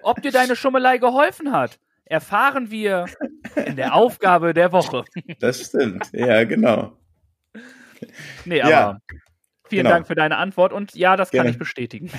Ob 0.03 0.21
dir 0.23 0.33
deine 0.33 0.57
Schummelei 0.57 0.99
geholfen 0.99 1.53
hat, 1.53 1.79
erfahren 2.05 2.71
wir 2.71 3.07
in 3.55 3.77
der 3.77 3.95
Aufgabe 3.95 4.55
der 4.55 4.73
Woche. 4.73 5.05
das 5.39 5.61
stimmt. 5.67 6.11
Ja, 6.13 6.43
genau. 6.45 6.97
Nee, 8.45 8.59
Ja, 8.59 8.89
aber 8.89 9.01
vielen 9.69 9.85
genau. 9.85 9.97
Dank 9.97 10.07
für 10.07 10.15
deine 10.15 10.37
Antwort 10.37 10.73
und 10.73 10.95
ja, 10.95 11.17
das 11.17 11.31
kann 11.31 11.39
Gerne. 11.39 11.51
ich 11.51 11.59
bestätigen. 11.59 12.11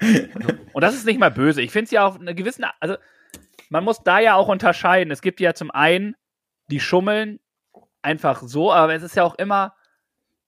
und 0.72 0.82
das 0.82 0.94
ist 0.94 1.06
nicht 1.06 1.18
mal 1.18 1.30
böse. 1.30 1.62
Ich 1.62 1.70
finde 1.70 1.84
es 1.86 1.90
ja 1.90 2.06
auf 2.06 2.20
eine 2.20 2.34
gewisse, 2.34 2.62
also 2.80 2.96
man 3.72 3.84
muss 3.84 4.02
da 4.04 4.20
ja 4.20 4.34
auch 4.34 4.48
unterscheiden. 4.48 5.10
Es 5.10 5.22
gibt 5.22 5.40
ja 5.40 5.54
zum 5.54 5.70
einen 5.70 6.14
die 6.70 6.78
schummeln 6.78 7.40
einfach 8.02 8.42
so, 8.42 8.72
aber 8.72 8.94
es 8.94 9.02
ist 9.02 9.16
ja 9.16 9.24
auch 9.24 9.34
immer, 9.36 9.74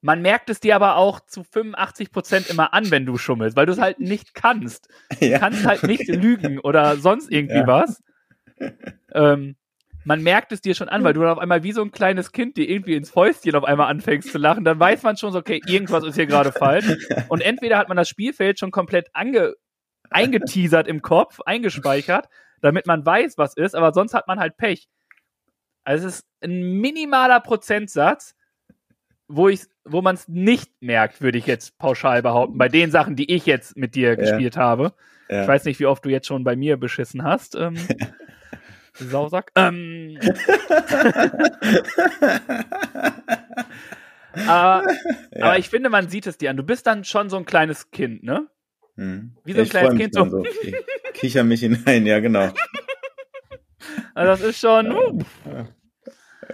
man 0.03 0.21
merkt 0.21 0.51
es 0.51 0.61
dir 0.61 0.77
aber 0.77 0.97
auch 0.97 1.21
zu 1.21 1.43
85 1.43 2.13
Prozent 2.13 2.47
immer 2.49 2.75
an, 2.75 2.91
wenn 2.91 3.07
du 3.07 3.17
schummelst, 3.17 3.57
weil 3.57 3.65
du 3.67 3.73
es 3.73 3.81
halt 3.81 3.99
nicht 3.99 4.35
kannst. 4.35 4.89
Du 5.21 5.27
Ja. 5.27 5.39
kannst 5.39 5.67
halt 5.67 5.85
nicht 5.85 6.07
lügen 6.09 6.59
oder 6.59 6.97
sonst 6.99 7.31
irgendwie 7.33 7.59
Ja. 7.61 7.67
was. 7.67 8.03
Ähm, 9.13 9.57
man 10.05 10.23
merkt 10.23 10.53
es 10.53 10.61
dir 10.61 10.75
schon 10.75 10.89
an, 10.89 11.03
weil 11.05 11.15
du 11.15 11.21
dann 11.21 11.31
auf 11.31 11.39
einmal 11.39 11.63
wie 11.63 11.73
so 11.73 11.81
ein 11.83 11.93
kleines 11.93 12.33
Kind 12.33 12.57
dir 12.57 12.69
irgendwie 12.69 12.95
ins 12.95 13.11
Fäustchen 13.11 13.55
auf 13.55 13.65
einmal 13.65 13.89
anfängst 13.89 14.33
zu 14.33 14.39
lachen, 14.39 14.65
dann 14.65 14.79
weiß 14.79 15.03
man 15.03 15.17
schon 15.17 15.33
so, 15.33 15.39
okay, 15.39 15.63
irgendwas 15.65 16.05
ist 16.05 16.17
hier 16.17 16.27
gerade 16.27 16.53
falsch. 16.53 16.85
Und 17.29 17.41
entweder 17.41 17.79
hat 17.79 17.89
man 17.89 17.97
das 17.97 18.09
Spielfeld 18.09 18.59
schon 18.59 18.71
komplett 18.71 19.09
ange 19.15 19.55
eingeteasert 20.11 20.87
im 20.89 21.01
Kopf, 21.01 21.41
eingespeichert, 21.47 22.29
damit 22.61 22.87
man 22.87 23.05
weiß, 23.05 23.39
was 23.39 23.57
ist, 23.57 23.75
aber 23.75 23.93
sonst 23.93 24.15
hat 24.15 24.27
man 24.29 24.39
halt 24.39 24.57
Pech. 24.57 24.89
Also 25.85 26.09
es 26.09 26.17
ist 26.17 26.27
ein 26.43 26.81
minimaler 26.81 27.41
Prozentsatz, 27.41 28.35
wo 29.29 29.49
ich, 29.49 29.63
wo 29.85 30.03
man 30.03 30.15
es 30.15 30.29
nicht 30.29 30.71
merkt, 30.81 31.21
würde 31.21 31.39
ich 31.39 31.47
jetzt 31.47 31.79
pauschal 31.79 32.23
behaupten, 32.23 32.57
bei 32.59 32.69
den 32.69 32.91
Sachen, 32.91 33.17
die 33.17 33.33
ich 33.35 33.47
jetzt 33.47 33.77
mit 33.77 33.95
dir 33.95 34.17
gespielt 34.17 34.57
habe. 34.57 34.95
Ja. 35.29 35.43
Ich 35.43 35.49
weiß 35.49 35.65
nicht, 35.65 35.81
wie 35.81 35.87
oft 35.87 36.05
du 36.05 36.11
jetzt 36.11 36.27
schon 36.27 36.45
bei 36.45 36.57
mir 36.57 36.77
beschissen 36.77 37.23
hast. 37.25 37.55
Ähm, 37.55 37.77
Sausack. 38.95 39.51
Ähm, 39.57 40.19
aber, 44.47 44.83
Ja. 45.35 45.45
aber 45.47 45.59
ich 45.59 45.69
finde, 45.69 45.91
man 45.91 46.09
sieht 46.09 46.27
es 46.27 46.39
dir 46.39 46.51
an. 46.51 46.57
Du 46.57 46.63
bist 46.63 46.87
dann 46.87 47.05
schon 47.05 47.31
so 47.31 47.37
ein 47.37 47.45
kleines 47.47 47.91
Kind, 47.91 48.23
ne? 48.23 48.47
Hm. 48.97 49.37
Wie 49.45 49.53
so 49.53 49.59
ein 49.59 49.65
Ich 49.65 49.71
kleines 49.71 49.97
Kind, 49.97 50.17
dann 50.17 50.31
so. 50.31 50.45
Ich 50.45 50.75
kicher 51.15 51.45
mich 51.45 51.61
hinein, 51.61 52.07
ja, 52.07 52.21
genau. 52.21 52.51
Also 54.15 54.31
das 54.31 54.41
ist 54.51 54.61
schon. 54.61 54.93
Uh, 54.93 55.25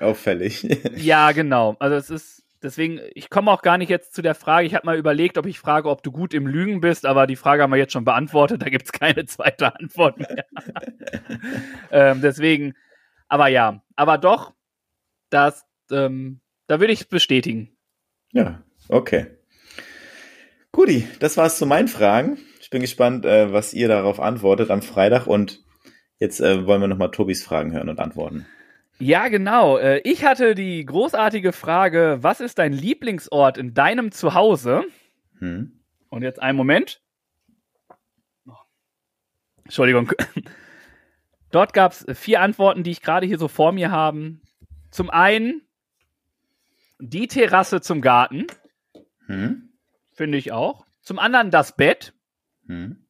Auffällig. 0.00 0.62
ja, 0.96 1.32
genau. 1.32 1.76
Also 1.78 1.96
es 1.96 2.10
ist. 2.10 2.42
deswegen, 2.62 3.00
ich 3.14 3.28
komme 3.28 3.50
auch 3.50 3.62
gar 3.62 3.78
nicht 3.78 3.90
jetzt 3.90 4.14
zu 4.14 4.22
der 4.22 4.34
Frage. 4.34 4.66
Ich 4.66 4.74
habe 4.74 4.86
mal 4.86 4.96
überlegt, 4.96 5.36
ob 5.38 5.46
ich 5.46 5.58
frage, 5.58 5.88
ob 5.88 6.02
du 6.02 6.10
gut 6.10 6.34
im 6.34 6.46
Lügen 6.46 6.80
bist, 6.80 7.06
aber 7.06 7.26
die 7.26 7.36
Frage 7.36 7.62
haben 7.62 7.70
wir 7.70 7.76
jetzt 7.76 7.92
schon 7.92 8.04
beantwortet. 8.04 8.62
Da 8.62 8.70
gibt 8.70 8.86
es 8.86 8.92
keine 8.92 9.26
zweite 9.26 9.74
Antwort 9.74 10.18
mehr. 10.18 10.46
ähm, 11.90 12.20
deswegen, 12.22 12.74
aber 13.28 13.48
ja, 13.48 13.82
aber 13.94 14.18
doch, 14.18 14.54
das, 15.28 15.64
ähm, 15.90 16.40
da 16.66 16.80
würde 16.80 16.92
ich 16.92 17.08
bestätigen. 17.08 17.76
Ja, 18.32 18.62
okay. 18.88 19.26
Guti, 20.72 21.06
das 21.18 21.36
war's 21.36 21.58
zu 21.58 21.66
meinen 21.66 21.88
Fragen. 21.88 22.38
Ich 22.60 22.70
bin 22.70 22.80
gespannt, 22.80 23.24
äh, 23.24 23.52
was 23.52 23.74
ihr 23.74 23.88
darauf 23.88 24.20
antwortet 24.20 24.70
am 24.70 24.82
Freitag 24.82 25.26
und 25.26 25.64
jetzt 26.18 26.40
äh, 26.40 26.66
wollen 26.66 26.80
wir 26.80 26.88
nochmal 26.88 27.10
Tobis 27.10 27.42
Fragen 27.44 27.72
hören 27.72 27.88
und 27.88 27.98
antworten. 27.98 28.46
Ja, 28.98 29.28
genau. 29.28 29.78
Äh, 29.78 30.00
Ich 30.04 30.24
hatte 30.24 30.54
die 30.54 30.84
großartige 30.84 31.52
Frage, 31.52 32.18
was 32.20 32.40
ist 32.40 32.58
dein 32.58 32.72
Lieblingsort 32.72 33.58
in 33.58 33.74
deinem 33.74 34.12
Zuhause? 34.12 34.84
Hm? 35.38 35.80
Und 36.08 36.22
jetzt 36.22 36.40
einen 36.40 36.56
Moment. 36.56 37.00
Entschuldigung. 39.64 40.12
Dort 41.50 41.72
gab 41.72 41.92
es 41.92 42.06
vier 42.18 42.40
Antworten, 42.40 42.84
die 42.84 42.90
ich 42.92 43.02
gerade 43.02 43.26
hier 43.26 43.38
so 43.38 43.48
vor 43.48 43.72
mir 43.72 43.90
habe. 43.90 44.36
Zum 44.90 45.10
einen 45.10 45.62
die 47.00 47.26
Terrasse 47.26 47.80
zum 47.80 48.00
Garten, 48.02 48.46
Hm? 49.26 49.69
Finde 50.20 50.36
ich 50.36 50.52
auch. 50.52 50.84
Zum 51.00 51.18
anderen 51.18 51.50
das 51.50 51.76
Bett. 51.76 52.12
Hm? 52.66 53.06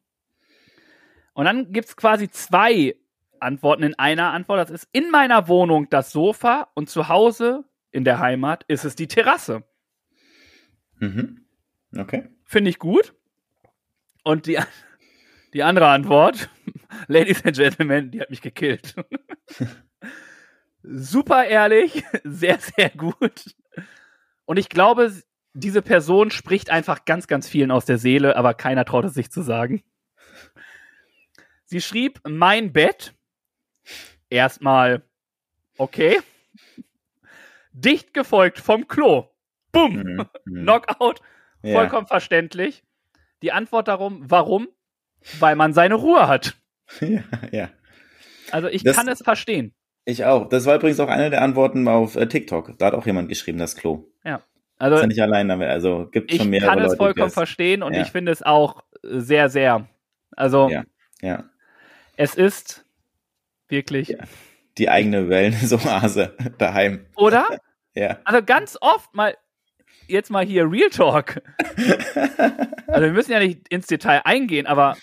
Und 1.33 1.43
dann 1.43 1.73
gibt 1.73 1.89
es 1.89 1.97
quasi 1.97 2.29
zwei 2.29 2.95
Antworten 3.41 3.83
in 3.83 3.99
einer 3.99 4.31
Antwort. 4.31 4.61
Das 4.61 4.69
ist 4.69 4.87
in 4.93 5.11
meiner 5.11 5.49
Wohnung 5.49 5.89
das 5.89 6.13
Sofa 6.13 6.69
und 6.73 6.89
zu 6.89 7.09
Hause 7.09 7.65
in 7.91 8.05
der 8.05 8.19
Heimat 8.19 8.63
ist 8.69 8.85
es 8.85 8.95
die 8.95 9.09
Terrasse. 9.09 9.65
Mhm. 10.99 11.43
Okay. 11.97 12.29
Finde 12.45 12.69
ich 12.69 12.79
gut. 12.79 13.13
Und 14.23 14.45
die, 14.45 14.57
die 15.53 15.63
andere 15.63 15.89
Antwort, 15.89 16.49
Ladies 17.07 17.43
and 17.43 17.57
Gentlemen, 17.57 18.11
die 18.11 18.21
hat 18.21 18.29
mich 18.29 18.41
gekillt. 18.41 18.95
Super 20.81 21.43
ehrlich, 21.43 22.05
sehr, 22.23 22.57
sehr 22.59 22.89
gut. 22.91 23.53
Und 24.45 24.55
ich 24.55 24.69
glaube, 24.69 25.11
diese 25.53 25.81
Person 25.81 26.31
spricht 26.31 26.69
einfach 26.69 27.05
ganz, 27.05 27.27
ganz 27.27 27.47
vielen 27.47 27.71
aus 27.71 27.85
der 27.85 27.97
Seele, 27.97 28.35
aber 28.37 28.53
keiner 28.53 28.85
traut 28.85 29.05
es 29.05 29.13
sich 29.13 29.31
zu 29.31 29.41
sagen. 29.41 29.83
Sie 31.65 31.81
schrieb, 31.81 32.19
mein 32.27 32.73
Bett. 32.73 33.13
Erstmal, 34.29 35.03
okay. 35.77 36.19
Dicht 37.73 38.13
gefolgt 38.13 38.59
vom 38.59 38.87
Klo. 38.87 39.27
Bumm. 39.71 39.95
Mhm. 39.95 40.25
Mhm. 40.45 40.61
Knockout. 40.63 41.21
Ja. 41.63 41.75
Vollkommen 41.75 42.07
verständlich. 42.07 42.83
Die 43.41 43.51
Antwort 43.51 43.87
darum, 43.87 44.23
warum? 44.29 44.67
Weil 45.39 45.55
man 45.55 45.73
seine 45.73 45.95
Ruhe 45.95 46.27
hat. 46.27 46.55
ja, 47.01 47.23
ja. 47.51 47.69
Also 48.51 48.67
ich 48.67 48.83
Das- 48.83 48.95
kann 48.95 49.07
es 49.07 49.21
verstehen. 49.21 49.73
Ich 50.03 50.25
auch. 50.25 50.49
Das 50.49 50.65
war 50.65 50.75
übrigens 50.75 50.99
auch 50.99 51.07
eine 51.09 51.29
der 51.29 51.43
Antworten 51.43 51.87
auf 51.87 52.15
äh, 52.15 52.27
TikTok. 52.27 52.77
Da 52.79 52.87
hat 52.87 52.93
auch 52.95 53.05
jemand 53.05 53.29
geschrieben, 53.29 53.59
das 53.59 53.75
Klo. 53.75 54.07
Also 54.81 54.95
Ist 54.95 55.01
ja 55.01 55.07
nicht 55.07 55.21
allein 55.21 55.47
damit. 55.47 55.69
Also 55.69 56.07
gibt 56.11 56.31
ich 56.31 56.39
schon 56.39 56.49
mehrere 56.49 56.69
kann 56.69 56.79
es 56.79 56.83
Leute, 56.85 56.93
die 56.95 56.97
vollkommen 56.97 57.25
das- 57.27 57.33
verstehen 57.35 57.83
und 57.83 57.93
ja. 57.93 58.01
ich 58.01 58.11
finde 58.11 58.31
es 58.31 58.41
auch 58.41 58.83
sehr, 59.03 59.49
sehr. 59.49 59.87
Also 60.35 60.69
Ja. 60.69 60.83
Ja. 61.21 61.43
es 62.17 62.35
ist 62.35 62.83
wirklich, 63.69 64.09
Ja. 64.09 64.17
Die 64.77 64.89
eigene 64.89 65.29
Wellness-Oase 65.29 66.35
daheim. 66.57 67.05
oder? 67.15 67.47
Ja. 67.93 68.19
Also 68.23 68.41
ganz 68.41 68.77
oft 68.79 69.13
mal, 69.13 69.35
jetzt 70.07 70.29
mal 70.31 70.45
hier 70.45 70.69
Real 70.71 70.89
Talk. 70.89 71.41
Also 72.87 73.03
wir 73.05 73.11
müssen 73.13 73.31
ja 73.31 73.39
nicht 73.39 73.67
ins 73.69 73.87
Detail 73.87 74.21
eingehen, 74.25 74.65
aber 74.67 74.97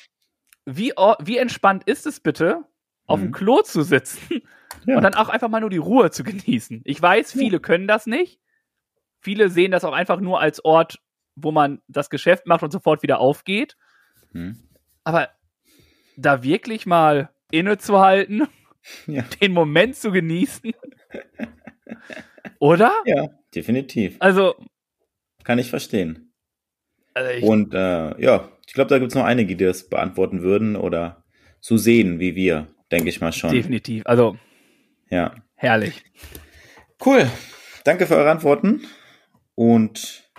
wie, 0.66 0.92
wie 1.20 1.38
entspannt 1.38 1.84
ist 1.86 2.06
es 2.06 2.20
bitte, 2.20 2.64
auf 3.06 3.18
dem 3.20 3.28
Mhm. 3.28 3.32
Klo 3.32 3.62
zu 3.62 3.82
sitzen 3.82 4.42
Ja. 4.86 4.96
und 4.96 5.02
dann 5.02 5.14
auch 5.14 5.28
einfach 5.30 5.48
mal 5.48 5.60
nur 5.60 5.70
die 5.70 5.78
Ruhe 5.78 6.10
zu 6.10 6.24
genießen? 6.24 6.82
Ich 6.84 7.00
weiß, 7.00 7.32
viele 7.32 7.60
können 7.60 7.86
das 7.86 8.06
nicht. 8.06 8.40
Viele 9.20 9.48
sehen 9.50 9.70
das 9.72 9.84
auch 9.84 9.92
einfach 9.92 10.20
nur 10.20 10.40
als 10.40 10.64
Ort, 10.64 10.98
wo 11.36 11.50
man 11.52 11.80
das 11.88 12.10
Geschäft 12.10 12.46
macht 12.46 12.62
und 12.62 12.70
sofort 12.72 13.02
wieder 13.02 13.20
aufgeht. 13.20 13.76
Hm. 14.32 14.56
Aber 15.04 15.28
da 16.16 16.42
wirklich 16.42 16.86
mal 16.86 17.30
innezuhalten, 17.50 18.46
Ja. 19.06 19.22
den 19.40 19.52
Moment 19.52 19.96
zu 19.96 20.10
genießen. 20.12 20.72
Oder? 22.58 22.92
ja, 23.04 23.28
definitiv. 23.54 24.16
Also, 24.20 24.54
Kann 25.44 25.58
ich 25.58 25.70
verstehen. 25.70 26.32
also 27.14 27.30
ich, 27.30 27.42
Und 27.44 27.74
äh, 27.74 28.20
ja, 28.20 28.48
ich 28.66 28.72
glaube, 28.74 28.88
da 28.90 28.98
gibt 28.98 29.12
es 29.12 29.14
noch 29.14 29.24
einige, 29.24 29.56
die 29.56 29.64
das 29.64 29.88
beantworten 29.88 30.42
würden 30.42 30.76
oder 30.76 31.24
so 31.60 31.76
sehen 31.76 32.18
wie 32.20 32.34
wir, 32.34 32.68
denke 32.90 33.08
ich 33.08 33.20
mal 33.20 33.32
schon. 33.32 33.50
definitiv. 33.50 34.02
Also, 34.06 34.36
Ja. 35.10 35.34
herrlich. 35.54 36.02
Cool. 37.04 37.28
Danke 37.84 38.06
für 38.06 38.16
eure 38.16 38.30
Antworten. 38.30 38.86
Und 39.58 40.30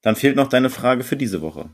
dann 0.00 0.16
fehlt 0.16 0.36
noch 0.36 0.48
deine 0.48 0.70
Frage 0.70 1.04
für 1.04 1.16
diese 1.16 1.42
Woche. 1.42 1.68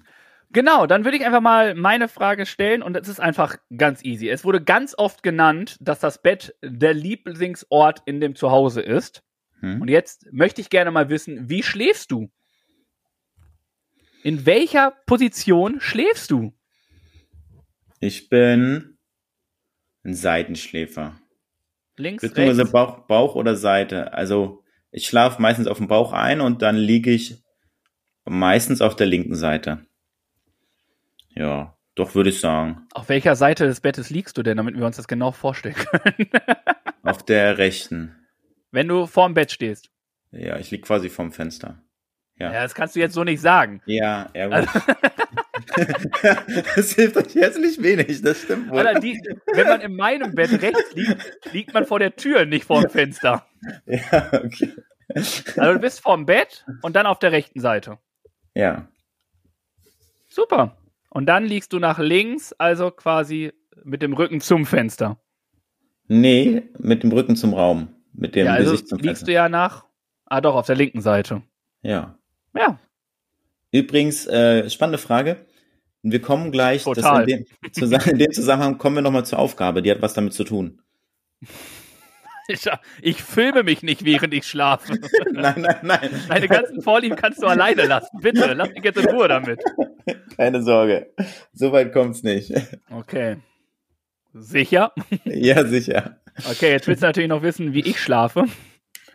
Genau, 0.51 0.89
dann 0.89 1.05
würde 1.05 1.17
ich 1.17 1.25
einfach 1.25 1.41
mal 1.41 1.77
meine 1.77 2.09
Frage 2.09 2.47
stellen 2.47 2.83
und 2.83 2.97
es 2.97 3.07
ist 3.07 3.21
einfach 3.21 3.59
ganz 3.77 4.03
easy. 4.03 4.29
Es 4.29 4.45
wurde 4.45 4.61
ganz 4.61 4.97
oft 4.99 5.23
genannt, 5.23 5.77
dass 5.81 6.01
das 6.01 6.21
Bett 6.21 6.57
der 6.61 6.95
Lieblingsort 6.95 8.03
in 8.07 8.21
dem 8.21 8.35
Zuhause 8.35 8.81
ist. 8.81 9.23
Hm? 9.61 9.83
Und 9.83 9.89
jetzt 9.89 10.33
möchte 10.33 10.61
ich 10.61 10.69
gerne 10.69 10.91
mal 10.91 11.09
wissen, 11.11 11.49
wie 11.49 11.63
schläfst 11.63 12.11
du? 12.11 12.29
In 14.25 14.45
welcher 14.45 14.91
Position 15.07 15.81
schläfst 15.81 16.33
du? 16.33 16.53
Ich 18.01 18.29
bin 18.29 18.99
ein 20.03 20.15
Seitenschläfer. 20.15 21.21
Links, 21.97 22.23
Beziehungsweise 22.23 22.63
rechts? 22.63 22.73
Bauch, 22.73 23.07
Bauch 23.07 23.37
oder 23.37 23.55
Seite. 23.55 24.13
Also 24.13 24.65
ich 24.91 25.07
schlafe 25.07 25.41
meistens 25.43 25.67
auf 25.67 25.79
dem 25.79 25.89
Bauch 25.89 26.13
ein 26.13 26.41
und 26.41 26.63
dann 26.63 26.77
liege 26.77 27.11
ich 27.11 27.43
meistens 28.25 28.81
auf 28.81 28.97
der 28.97 29.07
linken 29.07 29.35
Seite. 29.35 29.85
Ja, 31.31 31.77
doch 31.95 32.15
würde 32.15 32.31
ich 32.31 32.41
sagen. 32.41 32.87
Auf 32.95 33.09
welcher 33.09 33.37
Seite 33.37 33.67
des 33.67 33.81
Bettes 33.81 34.11
liegst 34.11 34.37
du 34.39 34.43
denn, 34.43 34.57
damit 34.57 34.77
wir 34.77 34.87
uns 34.87 34.97
das 34.97 35.09
genau 35.09 35.33
vorstellen 35.33 35.75
können? 35.75 36.29
Auf 37.03 37.25
der 37.25 37.59
rechten. 37.59 38.15
Wenn 38.71 38.89
du 38.89 39.07
vorm 39.07 39.35
Bett 39.35 39.51
stehst. 39.53 39.91
Ja, 40.31 40.59
ich 40.59 40.71
liege 40.71 40.83
quasi 40.83 41.09
vorm 41.09 41.33
Fenster. 41.33 41.81
Ja, 42.37 42.53
Ja. 42.53 42.63
das 42.63 42.75
kannst 42.75 42.95
du 42.97 43.01
jetzt 43.01 43.15
so 43.15 43.25
nicht 43.25 43.41
sagen. 43.41 43.81
Ja, 43.87 44.31
ja 44.35 44.61
gut. 44.61 44.69
das 46.77 46.93
hilft 46.93 47.17
euch 47.17 47.35
herzlich 47.35 47.83
wenig, 47.83 48.23
das 48.23 48.43
stimmt 48.43 48.71
wohl. 48.71 48.87
Alter, 48.87 49.01
die, 49.01 49.21
wenn 49.55 49.67
man 49.67 49.81
in 49.81 49.97
meinem 49.97 50.35
Bett 50.35 50.51
rechts 50.63 50.95
liegt, 50.95 51.53
liegt 51.53 51.75
man 51.75 51.85
vor 51.87 51.99
der 51.99 52.17
Tür, 52.17 52.45
nicht 52.45 52.65
vor 52.65 52.81
dem 52.83 52.91
Fenster. 52.91 53.47
Ja, 53.87 54.31
okay. 54.45 54.73
Also 55.09 55.73
du 55.73 55.79
bist 55.79 56.01
vorm 56.01 56.27
Bett 56.27 56.65
und 56.83 56.95
dann 56.95 57.07
auf 57.07 57.19
der 57.19 57.33
rechten 57.33 57.61
Seite. 57.61 57.99
Ja, 58.55 58.89
Super. 60.29 60.77
Und 61.11 61.27
dann 61.27 61.45
liegst 61.47 61.73
du 61.73 61.79
nach 61.79 61.99
links, 61.99 62.53
also 62.53 62.91
quasi 62.91 63.53
mit 63.83 64.03
dem 64.03 64.13
Rücken 64.13 64.41
zum 64.41 64.67
Fenster. 64.67 65.19
nee, 66.07 66.63
mit 66.79 67.03
dem 67.03 67.11
Rücken 67.13 67.35
zum 67.35 67.55
Raum, 67.55 67.89
mit 68.13 68.35
dem 68.35 68.47
ja, 68.47 68.53
also 68.53 68.71
Gesicht 68.71 68.89
zum 68.89 68.99
liegst 68.99 69.09
Fenster. 69.09 69.27
du 69.27 69.33
ja 69.33 69.49
nach. 69.49 69.85
Ah, 70.27 70.41
doch, 70.41 70.55
auf 70.55 70.67
der 70.67 70.77
linken 70.77 71.01
Seite. 71.01 71.43
Ja. 71.83 72.19
Ja. 72.55 72.79
Übrigens, 73.73 74.27
äh, 74.27 74.69
spannende 74.71 74.99
Frage. 74.99 75.45
Wir 76.03 76.21
kommen 76.21 76.53
gleich, 76.53 76.87
in, 76.87 77.27
dem, 77.27 77.45
in 77.75 78.19
dem 78.19 78.33
Zusammenhang 78.33 78.79
kommen 78.79 78.97
wir 78.97 79.03
nochmal 79.03 79.27
zur 79.27 79.39
Aufgabe, 79.39 79.83
die 79.83 79.91
hat 79.91 80.01
was 80.01 80.15
damit 80.15 80.33
zu 80.33 80.45
tun. 80.45 80.81
Ich, 82.51 82.67
ich 83.03 83.23
filme 83.23 83.63
mich 83.63 83.83
nicht, 83.83 84.07
während 84.07 84.33
ich 84.33 84.47
schlafe. 84.47 84.95
Nein, 85.33 85.61
nein, 85.61 85.77
nein. 85.83 86.11
Deine 86.29 86.49
ganzen 86.49 86.81
Vorlieben 86.81 87.15
kannst 87.15 87.43
du 87.43 87.47
alleine 87.47 87.85
lassen. 87.85 88.21
Bitte, 88.23 88.55
lass 88.55 88.71
mich 88.71 88.83
jetzt 88.83 88.97
in 88.97 89.07
Ruhe 89.11 89.29
damit. 89.29 89.61
Keine 90.35 90.63
Sorge. 90.63 91.13
So 91.53 91.73
weit 91.73 91.93
kommt's 91.93 92.23
nicht. 92.23 92.51
Okay. 92.91 93.37
Sicher? 94.33 94.95
ja, 95.25 95.67
sicher. 95.67 96.21
Okay, 96.51 96.71
jetzt 96.71 96.87
willst 96.87 97.03
du 97.03 97.07
natürlich 97.07 97.29
noch 97.29 97.43
wissen, 97.43 97.75
wie 97.75 97.81
ich 97.81 98.01
schlafe. 98.01 98.47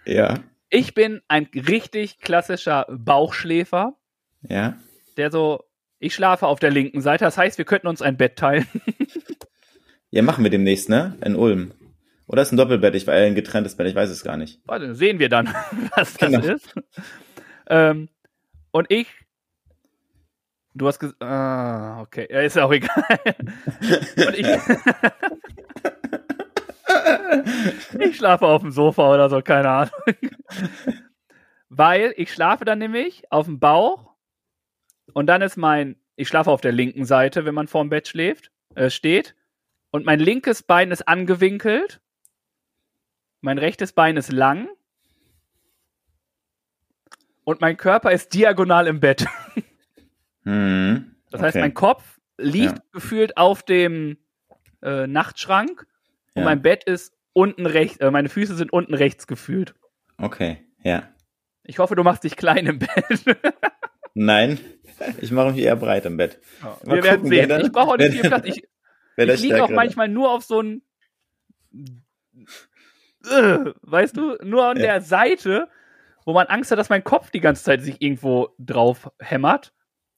Ja, 0.05 0.35
Ich 0.69 0.93
bin 0.93 1.21
ein 1.27 1.47
richtig 1.55 2.19
klassischer 2.19 2.85
Bauchschläfer, 2.89 3.97
ja. 4.41 4.77
der 5.17 5.31
so, 5.31 5.63
ich 6.03 6.13
schlafe 6.13 6.47
auf 6.47 6.59
der 6.59 6.71
linken 6.71 7.01
Seite. 7.01 7.25
Das 7.25 7.37
heißt, 7.37 7.57
wir 7.57 7.65
könnten 7.65 7.87
uns 7.87 8.01
ein 8.01 8.17
Bett 8.17 8.35
teilen. 8.35 8.67
Ja, 10.11 10.21
machen 10.21 10.43
wir 10.43 10.51
demnächst, 10.51 10.89
ne? 10.89 11.17
In 11.23 11.35
Ulm. 11.35 11.73
Oder 12.27 12.41
ist 12.41 12.51
ein 12.51 12.57
Doppelbett, 12.57 12.95
ich, 12.95 13.07
äh, 13.07 13.27
ein 13.27 13.35
getrenntes 13.35 13.75
Bett, 13.75 13.87
ich 13.87 13.95
weiß 13.95 14.09
es 14.09 14.23
gar 14.23 14.37
nicht. 14.37 14.59
Warte, 14.65 14.95
sehen 14.95 15.19
wir 15.19 15.29
dann, 15.29 15.47
was 15.95 16.13
das 16.15 16.31
Genau. 16.31 16.39
ist. 16.39 16.73
Ähm, 17.67 18.09
und 18.71 18.91
ich. 18.91 19.07
Du 20.73 20.87
hast 20.87 20.99
gesagt. 20.99 21.21
Ah, 21.21 22.01
okay. 22.01 22.27
Ja, 22.29 22.41
ist 22.41 22.55
ja 22.55 22.65
auch 22.65 22.71
egal. 22.73 23.03
und 24.27 24.37
ich. 24.37 24.47
ich 27.99 28.17
schlafe 28.17 28.45
auf 28.45 28.61
dem 28.61 28.71
Sofa 28.71 29.13
oder 29.13 29.29
so, 29.29 29.41
keine 29.41 29.69
Ahnung. 29.69 29.93
weil 31.69 32.13
ich 32.17 32.33
schlafe 32.33 32.65
dann 32.65 32.79
nämlich 32.79 33.23
auf 33.31 33.45
dem 33.45 33.59
Bauch 33.59 34.12
und 35.13 35.27
dann 35.27 35.41
ist 35.41 35.57
mein, 35.57 35.95
ich 36.15 36.27
schlafe 36.27 36.51
auf 36.51 36.61
der 36.61 36.71
linken 36.71 37.05
Seite, 37.05 37.45
wenn 37.45 37.55
man 37.55 37.67
vorm 37.67 37.89
Bett 37.89 38.07
schläft, 38.07 38.51
äh, 38.75 38.89
steht 38.89 39.35
und 39.91 40.05
mein 40.05 40.19
linkes 40.19 40.63
Bein 40.63 40.91
ist 40.91 41.07
angewinkelt, 41.07 42.01
mein 43.41 43.57
rechtes 43.57 43.93
Bein 43.93 44.17
ist 44.17 44.31
lang 44.31 44.67
und 47.43 47.61
mein 47.61 47.77
Körper 47.77 48.11
ist 48.11 48.33
diagonal 48.33 48.87
im 48.87 48.99
Bett. 48.99 49.25
Hm. 50.45 51.15
Das 51.31 51.41
heißt, 51.41 51.55
Okay. 51.55 51.61
mein 51.61 51.73
Kopf 51.73 52.19
liegt 52.37 52.77
Ja. 52.77 52.83
gefühlt 52.91 53.37
auf 53.37 53.63
dem 53.63 54.17
äh, 54.81 55.07
Nachtschrank 55.07 55.87
und 56.33 56.41
Ja. 56.41 56.43
mein 56.43 56.61
Bett 56.61 56.83
ist 56.83 57.13
unten 57.31 57.65
rechts, 57.65 57.97
äh, 58.01 58.11
meine 58.11 58.27
Füße 58.27 58.53
sind 58.55 58.73
unten 58.73 58.93
rechts 58.93 59.25
gefühlt. 59.25 59.73
Okay, 60.17 60.65
ja. 60.83 61.07
Ich 61.63 61.79
hoffe, 61.79 61.95
du 61.95 62.03
machst 62.03 62.25
dich 62.25 62.35
klein 62.35 62.65
im 62.67 62.79
Bett. 62.79 63.23
Nein, 64.13 64.59
ich 65.21 65.31
mache 65.31 65.51
mich 65.51 65.61
eher 65.63 65.75
breit 65.75 66.05
im 66.05 66.17
Bett. 66.17 66.39
Mal 66.61 66.77
Wir 66.97 67.03
werden 67.03 67.15
gucken, 67.21 67.29
sehen. 67.29 67.49
da- 67.49 67.59
ich 67.59 67.71
brauche 67.71 67.91
auch 67.91 67.97
nicht 67.97 68.11
viel 68.11 68.21
Platz. 68.21 68.45
Ich, 68.45 68.63
ich 69.17 69.41
liege 69.41 69.63
auch 69.63 69.69
manchmal 69.69 70.07
nur 70.07 70.31
auf 70.31 70.43
so 70.43 70.61
ein, 70.61 70.81
äh, 73.25 73.71
weißt 73.81 74.15
du, 74.17 74.35
nur 74.43 74.65
an 74.65 74.77
Ja. 74.77 74.83
der 74.83 75.01
Seite, 75.01 75.69
wo 76.25 76.33
man 76.33 76.47
Angst 76.47 76.71
hat, 76.71 76.79
dass 76.79 76.89
mein 76.89 77.03
Kopf 77.03 77.31
die 77.31 77.39
ganze 77.39 77.63
Zeit 77.63 77.81
sich 77.81 78.01
irgendwo 78.01 78.49
drauf 78.59 79.11
hämmert. 79.19 79.73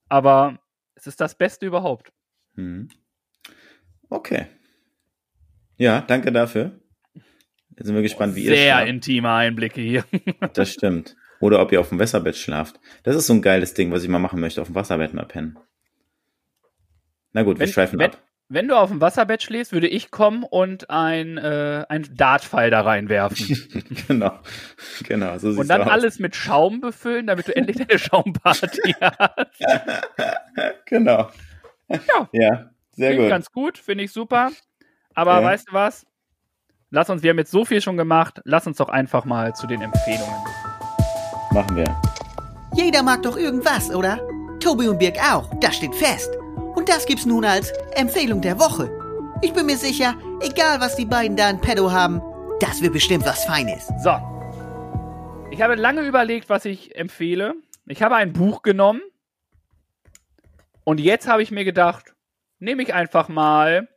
Aber 0.09 0.59
es 0.95 1.07
ist 1.07 1.19
das 1.21 1.35
Beste 1.35 1.65
überhaupt. 1.65 2.11
Hm. 2.55 2.89
Okay. 4.09 4.47
Ja, 5.77 6.01
danke 6.01 6.31
dafür. 6.31 6.79
Jetzt 7.75 7.87
sind 7.87 7.95
wir 7.95 8.01
gespannt, 8.03 8.35
wie 8.35 8.43
ihr 8.45 8.55
Sehr 8.55 8.85
intime 8.85 9.29
Einblicke 9.31 9.81
hier. 9.81 10.05
Das 10.53 10.71
stimmt. 10.71 11.15
Oder 11.45 11.61
ob 11.61 11.71
ihr 11.71 11.79
auf 11.79 11.89
dem 11.89 11.99
Wasserbett 11.99 12.35
schlaft. 12.35 12.79
Das 13.03 13.15
ist 13.15 13.27
so 13.27 13.33
ein 13.33 13.41
geiles 13.43 13.75
Ding, 13.75 13.91
was 13.91 14.01
ich 14.03 14.09
mal 14.09 14.17
machen 14.17 14.39
möchte, 14.39 14.61
auf 14.61 14.67
dem 14.67 14.73
Wasserbett 14.75 15.13
mal 15.13 15.25
pennen. 15.27 15.59
Na 17.33 17.43
gut, 17.43 17.59
wir 17.59 17.67
Wenn- 17.67 17.73
schweifen 17.73 17.99
wenn- 17.99 18.11
ab. 18.11 18.21
Wenn 18.47 18.67
du 18.67 18.75
auf 18.77 18.89
dem 18.89 19.01
Wasserbett 19.01 19.41
schläfst, 19.43 19.73
würde 19.73 19.87
ich 19.87 20.11
kommen 20.11 20.43
und 20.43 20.89
ein, 20.91 21.37
äh, 21.39 21.83
ein 21.89 22.07
Dartpfeil 22.15 22.69
da 22.69 22.81
reinwerfen. 22.81 23.47
genau. 24.07 24.39
Genau, 25.03 25.37
so 25.39 25.49
und 25.49 25.67
dann 25.67 25.81
aus. 25.81 25.89
alles 25.89 26.19
mit 26.19 26.35
Schaum 26.35 26.79
befüllen, 26.81 27.25
damit 27.27 27.47
du 27.47 27.55
endlich 27.55 27.77
deine 27.77 27.97
Schaumparty 27.99 28.95
hast. 29.01 29.63
Genau. 30.85 31.29
Ja. 31.89 32.29
Ja, 32.31 32.69
sehr 32.91 33.09
Klingt 33.09 33.23
gut. 33.23 33.29
ganz 33.29 33.51
gut, 33.51 33.77
finde 33.79 34.03
ich 34.03 34.11
super. 34.11 34.51
Aber 35.15 35.39
Ja. 35.39 35.43
weißt 35.43 35.69
du 35.69 35.73
was? 35.73 36.05
Lass 36.91 37.09
uns, 37.09 37.23
wir 37.23 37.31
haben 37.31 37.39
jetzt 37.39 37.51
so 37.51 37.65
viel 37.65 37.81
schon 37.81 37.97
gemacht, 37.97 38.41
lass 38.45 38.67
uns 38.67 38.77
doch 38.77 38.89
einfach 38.89 39.25
mal 39.25 39.55
zu 39.55 39.65
den 39.65 39.81
Empfehlungen. 39.81 40.35
Machen 41.55 41.77
wir. 41.77 42.01
Jeder 42.73 43.01
mag 43.01 43.23
doch 43.23 43.37
irgendwas, 43.37 43.89
oder? 43.89 44.19
Tobi 44.59 44.89
und 44.89 44.99
Birg 44.99 45.17
auch, 45.19 45.49
das 45.61 45.77
steht 45.77 45.95
fest. 45.95 46.29
Und 46.75 46.89
das 46.89 47.05
gibt's 47.05 47.25
nun 47.25 47.45
als 47.45 47.71
Empfehlung 47.95 48.41
der 48.41 48.59
Woche. 48.59 48.91
Ich 49.41 49.53
bin 49.53 49.65
mir 49.65 49.77
sicher, 49.77 50.15
egal 50.41 50.81
was 50.81 50.97
die 50.97 51.05
beiden 51.05 51.37
da 51.37 51.49
in 51.49 51.61
Pedo 51.61 51.93
haben, 51.93 52.21
das 52.59 52.81
wird 52.81 52.91
bestimmt 52.91 53.25
was 53.25 53.45
Feines. 53.45 53.87
So. 54.03 54.17
Ich 55.49 55.61
habe 55.61 55.75
lange 55.75 56.01
überlegt, 56.01 56.49
was 56.49 56.65
ich 56.65 56.93
empfehle. 56.97 57.55
Ich 57.85 58.03
habe 58.03 58.17
ein 58.17 58.33
Buch 58.33 58.61
genommen. 58.61 59.01
Und 60.83 60.99
jetzt 60.99 61.25
habe 61.25 61.41
ich 61.41 61.51
mir 61.51 61.63
gedacht, 61.63 62.15
nehme 62.59 62.83
ich 62.83 62.93
einfach 62.93 63.29
mal 63.29 63.87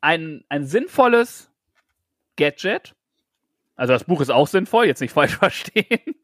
ein, 0.00 0.44
ein 0.48 0.66
sinnvolles 0.66 1.50
Gadget. 2.36 2.94
Also 3.74 3.92
das 3.92 4.04
Buch 4.04 4.20
ist 4.20 4.30
auch 4.30 4.46
sinnvoll, 4.46 4.86
jetzt 4.86 5.00
nicht 5.00 5.12
falsch 5.12 5.36
verstehen. 5.38 6.14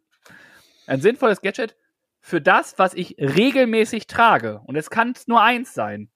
Ein 0.87 1.01
sinnvolles 1.01 1.41
Gadget 1.41 1.77
für 2.21 2.41
das, 2.41 2.79
was 2.79 2.95
ich 2.95 3.17
regelmäßig 3.19 4.07
trage. 4.07 4.61
Und 4.67 4.77
es 4.77 4.91
kann 4.91 5.15
nur 5.27 5.43
eins 5.43 5.75
sein. 5.75 6.11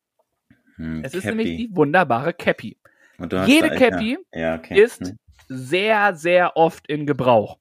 Hm, 0.76 1.02
Es 1.04 1.14
ist 1.14 1.22
Cappy. 1.24 1.36
nämlich 1.36 1.56
die 1.56 1.74
wunderbare 1.76 2.32
Cappy. 2.32 2.78
Jede 3.46 3.68
da- 3.70 3.74
Cappy 3.76 4.18
ja, 4.32 4.40
ja, 4.40 4.54
okay. 4.56 4.80
ist 4.80 5.00
Hm. 5.08 5.18
sehr, 5.48 6.14
sehr 6.14 6.56
oft 6.56 6.86
in 6.88 7.04
Gebrauch. 7.06 7.58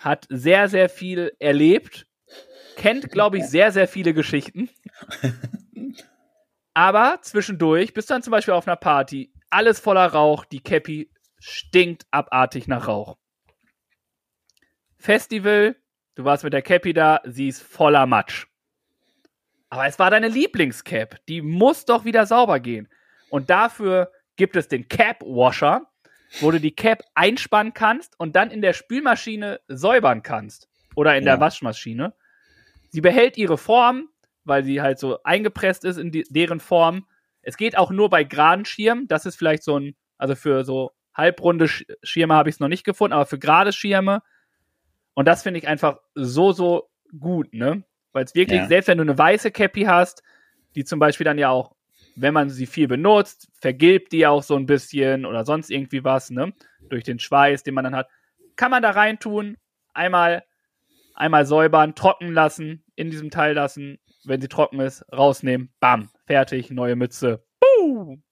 Hat 0.00 0.26
sehr, 0.28 0.68
sehr 0.68 0.88
viel 0.88 1.32
erlebt. 1.38 2.06
Kennt, 2.76 3.10
glaube 3.10 3.38
ich, 3.38 3.44
sehr, 3.48 3.72
sehr 3.72 3.88
viele 3.88 4.12
Geschichten. 4.14 4.68
Aber 6.74 7.18
zwischendurch 7.22 7.94
bist 7.94 8.10
du 8.10 8.14
dann 8.14 8.22
zum 8.22 8.32
Beispiel 8.32 8.52
auf 8.54 8.68
einer 8.68 8.76
Party, 8.76 9.32
alles 9.48 9.80
voller 9.80 10.06
Rauch, 10.06 10.44
die 10.44 10.60
Cappy 10.60 11.10
stinkt 11.38 12.06
abartig 12.10 12.68
nach 12.68 12.86
Rauch. 12.86 13.16
Festival, 14.98 15.76
du 16.16 16.24
warst 16.24 16.42
mit 16.44 16.52
der 16.52 16.62
Cappy 16.62 16.92
da, 16.92 17.20
sie 17.24 17.46
ist 17.48 17.62
voller 17.62 18.06
Matsch. 18.06 18.46
Aber 19.68 19.86
es 19.86 19.98
war 19.98 20.10
deine 20.10 20.28
Lieblingscap, 20.28 21.24
die 21.28 21.42
muss 21.42 21.84
doch 21.84 22.04
wieder 22.04 22.26
sauber 22.26 22.58
gehen. 22.60 22.88
Und 23.30 23.50
dafür 23.50 24.10
gibt 24.36 24.56
es 24.56 24.68
den 24.68 24.88
Cap 24.88 25.22
Washer, 25.22 25.82
wo 26.40 26.50
du 26.50 26.60
die 26.60 26.74
Cap 26.74 27.02
einspannen 27.14 27.72
kannst 27.74 28.18
und 28.18 28.36
dann 28.36 28.50
in 28.50 28.60
der 28.62 28.72
Spülmaschine 28.72 29.60
säubern 29.68 30.22
kannst. 30.22 30.68
Oder 30.94 31.16
in 31.16 31.24
Ja. 31.24 31.32
der 31.32 31.40
Waschmaschine. 31.40 32.14
Sie 32.90 33.00
behält 33.00 33.36
ihre 33.36 33.58
Form, 33.58 34.08
weil 34.44 34.64
sie 34.64 34.80
halt 34.80 34.98
so 34.98 35.22
eingepresst 35.24 35.84
ist 35.84 35.96
in 35.98 36.10
die, 36.10 36.24
deren 36.30 36.60
Form. 36.60 37.06
Es 37.42 37.56
geht 37.56 37.76
auch 37.76 37.90
nur 37.90 38.08
bei 38.08 38.24
geraden 38.24 38.64
Schirmen. 38.64 39.06
Das 39.08 39.26
ist 39.26 39.36
vielleicht 39.36 39.62
so 39.62 39.78
ein, 39.78 39.94
also 40.18 40.34
für 40.34 40.64
so 40.64 40.92
halbrunde 41.14 41.66
Sch- 41.66 41.84
Schirme 42.02 42.34
habe 42.34 42.48
ich 42.48 42.56
es 42.56 42.60
noch 42.60 42.68
nicht 42.68 42.84
gefunden, 42.84 43.12
aber 43.14 43.26
für 43.26 43.38
gerade 43.38 43.72
Schirme. 43.72 44.22
Und 45.16 45.26
das 45.26 45.42
finde 45.42 45.58
ich 45.58 45.66
einfach 45.66 45.98
so, 46.14 46.52
so 46.52 46.88
gut, 47.18 47.52
ne? 47.54 47.82
Weil 48.12 48.24
es 48.24 48.34
wirklich, 48.34 48.60
Ja. 48.60 48.68
selbst 48.68 48.86
wenn 48.88 48.98
du 48.98 49.02
eine 49.02 49.16
weiße 49.16 49.50
Cappy 49.50 49.82
hast, 49.84 50.22
die 50.74 50.84
zum 50.84 50.98
Beispiel 50.98 51.24
dann 51.24 51.38
ja 51.38 51.48
auch, 51.48 51.74
wenn 52.16 52.34
man 52.34 52.50
sie 52.50 52.66
viel 52.66 52.86
benutzt, 52.86 53.48
vergilbt 53.60 54.12
die 54.12 54.26
auch 54.26 54.42
so 54.42 54.56
ein 54.56 54.66
bisschen 54.66 55.24
oder 55.24 55.44
sonst 55.44 55.70
irgendwie 55.70 56.04
was, 56.04 56.30
ne? 56.30 56.52
Durch 56.90 57.02
den 57.02 57.18
Schweiß, 57.18 57.62
den 57.62 57.74
man 57.74 57.84
dann 57.84 57.96
hat. 57.96 58.08
Kann 58.56 58.70
man 58.70 58.82
da 58.82 58.90
reintun, 58.90 59.56
einmal, 59.94 60.44
einmal 61.14 61.46
säubern, 61.46 61.94
trocken 61.94 62.32
lassen, 62.32 62.84
in 62.94 63.10
diesem 63.10 63.30
Teil 63.30 63.54
lassen, 63.54 63.98
wenn 64.24 64.40
sie 64.42 64.48
trocken 64.48 64.80
ist, 64.80 65.02
rausnehmen, 65.12 65.72
bam, 65.80 66.10
fertig, 66.26 66.70
neue 66.70 66.94
Mütze. 66.96 67.42
Boom! 67.60 68.22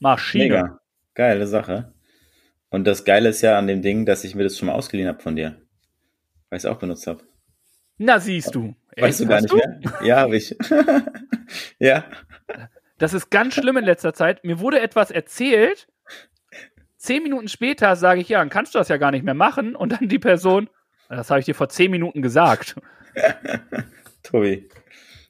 Maschine. 0.00 0.44
Mega. 0.44 0.80
Geile 1.14 1.46
Sache. 1.46 1.94
Und 2.70 2.86
das 2.88 3.04
Geile 3.04 3.28
ist 3.28 3.40
ja 3.42 3.56
an 3.56 3.68
dem 3.68 3.82
Ding, 3.82 4.04
dass 4.04 4.24
ich 4.24 4.34
mir 4.34 4.42
das 4.42 4.58
schon 4.58 4.66
mal 4.66 4.74
ausgeliehen 4.74 5.08
habe 5.08 5.22
von 5.22 5.36
dir. 5.36 5.60
Weil 6.50 6.58
ich 6.58 6.64
es 6.64 6.66
auch 6.66 6.78
benutzt 6.78 7.06
habe. 7.06 7.22
Na, 7.98 8.18
siehst 8.18 8.54
du. 8.54 8.74
Weißt 8.96 9.20
du 9.20 9.24
Echt, 9.24 9.30
gar 9.30 9.40
nicht 9.40 9.54
mehr? 9.54 9.80
Ja, 10.02 10.16
habe 10.18 10.36
ich. 10.36 10.56
ja. 11.78 12.04
Das 12.98 13.14
ist 13.14 13.30
ganz 13.30 13.54
schlimm 13.54 13.76
in 13.76 13.84
letzter 13.84 14.14
Zeit. 14.14 14.44
Mir 14.44 14.60
wurde 14.60 14.80
etwas 14.80 15.10
erzählt. 15.10 15.86
Zehn 16.96 17.22
Minuten 17.22 17.48
später 17.48 17.96
sage 17.96 18.20
ich, 18.20 18.28
ja, 18.28 18.38
dann 18.38 18.50
kannst 18.50 18.74
du 18.74 18.78
das 18.78 18.88
ja 18.88 18.96
gar 18.96 19.10
nicht 19.10 19.24
mehr 19.24 19.34
machen. 19.34 19.76
Und 19.76 19.92
dann 19.92 20.08
die 20.08 20.18
Person, 20.18 20.68
das 21.08 21.30
habe 21.30 21.40
ich 21.40 21.46
dir 21.46 21.54
vor 21.54 21.68
zehn 21.68 21.90
Minuten 21.90 22.22
gesagt. 22.22 22.76
Tobi. 24.22 24.68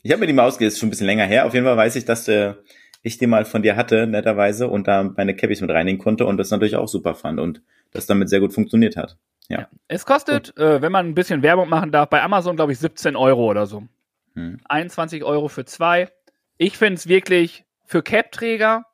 Ich 0.03 0.13
habe 0.13 0.21
mir 0.21 0.27
die 0.27 0.33
mal 0.33 0.47
ausgeliehen, 0.47 0.69
ist 0.69 0.79
schon 0.79 0.89
ein 0.89 0.91
bisschen 0.91 1.07
länger 1.07 1.25
her. 1.25 1.47
Auf 1.47 1.55
jeden 1.55 1.67
Fall 1.67 1.77
weiß 1.77 1.97
ich, 1.97 2.05
dass 2.05 2.29
äh, 2.29 2.55
ich 3.03 3.19
die 3.19 3.27
mal 3.27 3.45
von 3.45 3.63
dir 3.63 3.77
hatte, 3.77 4.07
netterweise, 4.07 4.69
und 4.69 4.87
da 4.87 5.03
meine 5.03 5.35
Cappies 5.35 5.61
mit 5.61 5.71
reinigen 5.71 5.99
konnte 5.99 6.27
und 6.27 6.37
das 6.37 6.51
natürlich 6.51 6.77
auch 6.77 6.89
super 6.89 7.15
fand 7.15 7.41
und 7.41 7.63
das 7.91 8.07
damit 8.07 8.29
sehr 8.29 8.41
gut 8.41 8.53
funktioniert 8.53 8.97
hat. 8.97 9.19
Ja. 9.49 9.69
Es 9.89 10.07
kostet, 10.07 10.57
äh, 10.57 10.81
wenn 10.81 10.93
man 10.93 11.07
ein 11.07 11.15
bisschen 11.15 11.43
Werbung 11.43 11.69
machen 11.69 11.93
darf, 11.93 12.09
bei 12.09 12.23
Amazon, 12.23 12.57
glaube 12.57 12.73
ich, 12.73 12.79
17 12.79 13.15
Euro 13.17 13.45
oder 13.51 13.67
so. 13.67 13.87
Hm. 14.35 14.61
21 14.69 15.23
Euro 15.25 15.49
für 15.49 15.65
zwei. 15.65 16.11
Ich 16.57 16.79
finde 16.79 16.95
es 16.95 17.07
wirklich 17.09 17.65
für 17.85 18.03
Cap-Träger. 18.03 18.87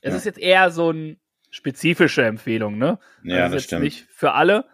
Es 0.00 0.12
Ja. 0.12 0.16
ist 0.18 0.24
jetzt 0.24 0.38
eher 0.38 0.70
so 0.70 0.88
eine 0.90 1.16
spezifische 1.50 2.24
Empfehlung, 2.24 2.78
ne? 2.78 2.98
Ja, 3.22 3.46
ist 3.46 3.54
das 3.54 3.64
stimmt. 3.64 3.82
nicht 3.82 4.06
für 4.10 4.32
alle, 4.32 4.64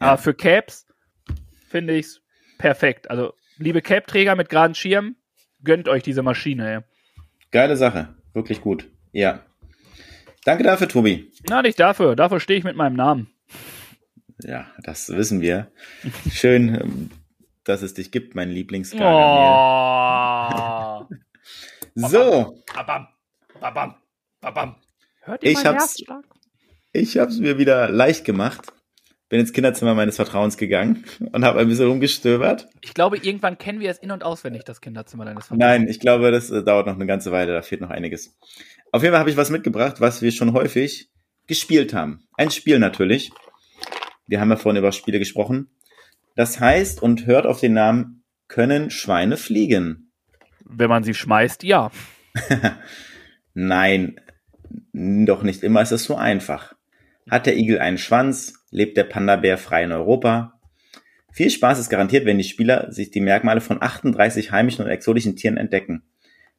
Ja. 0.00 0.08
aber 0.08 0.18
für 0.18 0.34
Caps 0.34 0.86
finde 1.68 1.94
ich 1.94 2.06
es 2.06 2.22
perfekt. 2.58 3.10
Also, 3.10 3.32
liebe 3.56 3.80
Cap-Träger 3.80 4.36
mit 4.36 4.50
geraden 4.50 4.74
Schirm, 4.74 5.16
gönnt 5.64 5.88
euch 5.88 6.02
diese 6.02 6.22
Maschine. 6.22 6.70
Ey. 6.74 6.80
Geile 7.50 7.76
Sache. 7.76 8.14
Wirklich 8.34 8.60
gut. 8.60 8.88
Ja. 9.12 9.40
Danke 10.44 10.62
dafür, 10.62 10.88
Tobi. 10.88 11.32
Na, 11.48 11.62
nicht 11.62 11.80
dafür. 11.80 12.14
Dafür 12.14 12.38
stehe 12.38 12.58
ich 12.58 12.64
mit 12.64 12.76
meinem 12.76 12.94
Namen. 12.94 13.30
Ja, 14.42 14.66
das 14.82 15.08
wissen 15.08 15.40
wir. 15.40 15.70
Schön, 16.30 16.74
ähm, 16.80 17.10
dass 17.64 17.82
es 17.82 17.94
dich 17.94 18.10
gibt, 18.10 18.34
mein 18.34 18.50
Lieblingsgargamel. 18.50 21.10
Oh. 21.10 21.14
So, 21.98 22.62
babam, 22.74 23.08
babam, 23.58 23.94
babam. 24.42 24.76
Hört 25.22 25.42
ihr 25.42 25.52
Ich 25.52 25.56
meinen 25.56 25.66
hab's- 25.76 25.96
Herzschlag? 25.96 26.24
ich 26.92 27.16
habe 27.16 27.30
es 27.30 27.38
mir 27.38 27.56
wieder 27.56 27.88
leicht 27.88 28.26
gemacht. 28.26 28.66
Bin 29.30 29.40
ins 29.40 29.54
Kinderzimmer 29.54 29.94
meines 29.94 30.16
Vertrauens 30.16 30.58
gegangen 30.58 31.04
und 31.32 31.42
habe 31.44 31.58
ein 31.58 31.68
bisschen 31.68 31.88
rumgestöbert. 31.88 32.68
Ich 32.82 32.92
glaube, 32.92 33.16
irgendwann 33.16 33.56
kennen 33.56 33.80
wir 33.80 33.90
es 33.90 33.96
in- 33.98 34.10
und 34.10 34.24
auswendig, 34.24 34.64
das 34.64 34.82
Kinderzimmer 34.82 35.24
deines 35.24 35.44
Vaters. 35.46 35.58
Nein, 35.58 35.88
ich 35.88 35.98
glaube, 35.98 36.30
das 36.30 36.50
äh, 36.50 36.62
dauert 36.62 36.86
noch 36.86 36.94
eine 36.96 37.06
ganze 37.06 37.32
Weile, 37.32 37.54
da 37.54 37.62
fehlt 37.62 37.80
noch 37.80 37.90
einiges. 37.90 38.36
Auf 38.92 39.02
jeden 39.02 39.12
Fall 39.14 39.20
habe 39.20 39.30
ich 39.30 39.38
was 39.38 39.48
mitgebracht, 39.50 40.00
was 40.00 40.20
wir 40.20 40.32
schon 40.32 40.52
häufig 40.52 41.08
gespielt 41.46 41.94
haben. 41.94 42.26
Ein 42.34 42.50
Spiel 42.50 42.78
natürlich. 42.78 43.30
Wir 44.26 44.40
haben 44.40 44.50
ja 44.50 44.56
vorhin 44.56 44.78
über 44.78 44.92
Spiele 44.92 45.18
gesprochen. 45.18 45.70
Das 46.34 46.60
heißt, 46.60 47.02
und 47.02 47.26
hört 47.26 47.46
auf 47.46 47.60
den 47.60 47.72
Namen, 47.72 48.24
können 48.48 48.90
Schweine 48.90 49.36
fliegen? 49.36 50.12
Wenn 50.64 50.88
man 50.88 51.04
sie 51.04 51.14
schmeißt, 51.14 51.62
ja. 51.62 51.90
Nein, 53.54 54.20
doch 54.92 55.42
nicht 55.42 55.62
immer 55.62 55.82
ist 55.82 55.92
es 55.92 56.04
so 56.04 56.16
einfach. 56.16 56.74
Hat 57.30 57.46
der 57.46 57.56
Igel 57.56 57.78
einen 57.78 57.98
Schwanz, 57.98 58.54
lebt 58.70 58.96
der 58.96 59.04
Panda-Bär 59.04 59.58
frei 59.58 59.84
in 59.84 59.92
Europa. 59.92 60.60
Viel 61.32 61.50
Spaß 61.50 61.78
ist 61.78 61.90
garantiert, 61.90 62.24
wenn 62.24 62.38
die 62.38 62.44
Spieler 62.44 62.90
sich 62.92 63.10
die 63.10 63.20
Merkmale 63.20 63.60
von 63.60 63.82
38 63.82 64.52
heimischen 64.52 64.84
und 64.84 64.90
exotischen 64.90 65.36
Tieren 65.36 65.56
entdecken. 65.56 66.02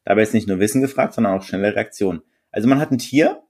Dabei 0.04 0.22
ist 0.22 0.34
nicht 0.34 0.48
nur 0.48 0.58
Wissen 0.58 0.80
gefragt, 0.80 1.14
sondern 1.14 1.34
auch 1.34 1.42
schnelle 1.42 1.74
Reaktion. 1.74 2.22
Also 2.50 2.68
man 2.68 2.80
hat 2.80 2.90
ein 2.90 2.98
Tier 2.98 3.42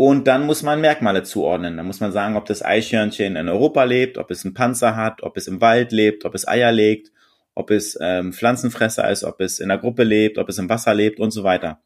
und 0.00 0.26
dann 0.26 0.46
muss 0.46 0.62
man 0.62 0.80
Merkmale 0.80 1.24
zuordnen. 1.24 1.76
Dann 1.76 1.86
muss 1.86 2.00
man 2.00 2.10
sagen, 2.10 2.38
ob 2.38 2.46
das 2.46 2.64
Eichhörnchen 2.64 3.36
in 3.36 3.50
Europa 3.50 3.84
lebt, 3.84 4.16
ob 4.16 4.30
es 4.30 4.46
einen 4.46 4.54
Panzer 4.54 4.96
hat, 4.96 5.22
ob 5.22 5.36
es 5.36 5.46
im 5.46 5.60
Wald 5.60 5.92
lebt, 5.92 6.24
ob 6.24 6.34
es 6.34 6.48
Eier 6.48 6.72
legt, 6.72 7.12
ob 7.54 7.70
es 7.70 7.98
ähm, 8.00 8.32
Pflanzenfresser 8.32 9.10
ist, 9.10 9.24
ob 9.24 9.42
es 9.42 9.58
in 9.60 9.68
der 9.68 9.76
Gruppe 9.76 10.04
lebt, 10.04 10.38
ob 10.38 10.48
es 10.48 10.56
im 10.56 10.70
Wasser 10.70 10.94
lebt 10.94 11.20
und 11.20 11.32
so 11.32 11.44
weiter. 11.44 11.82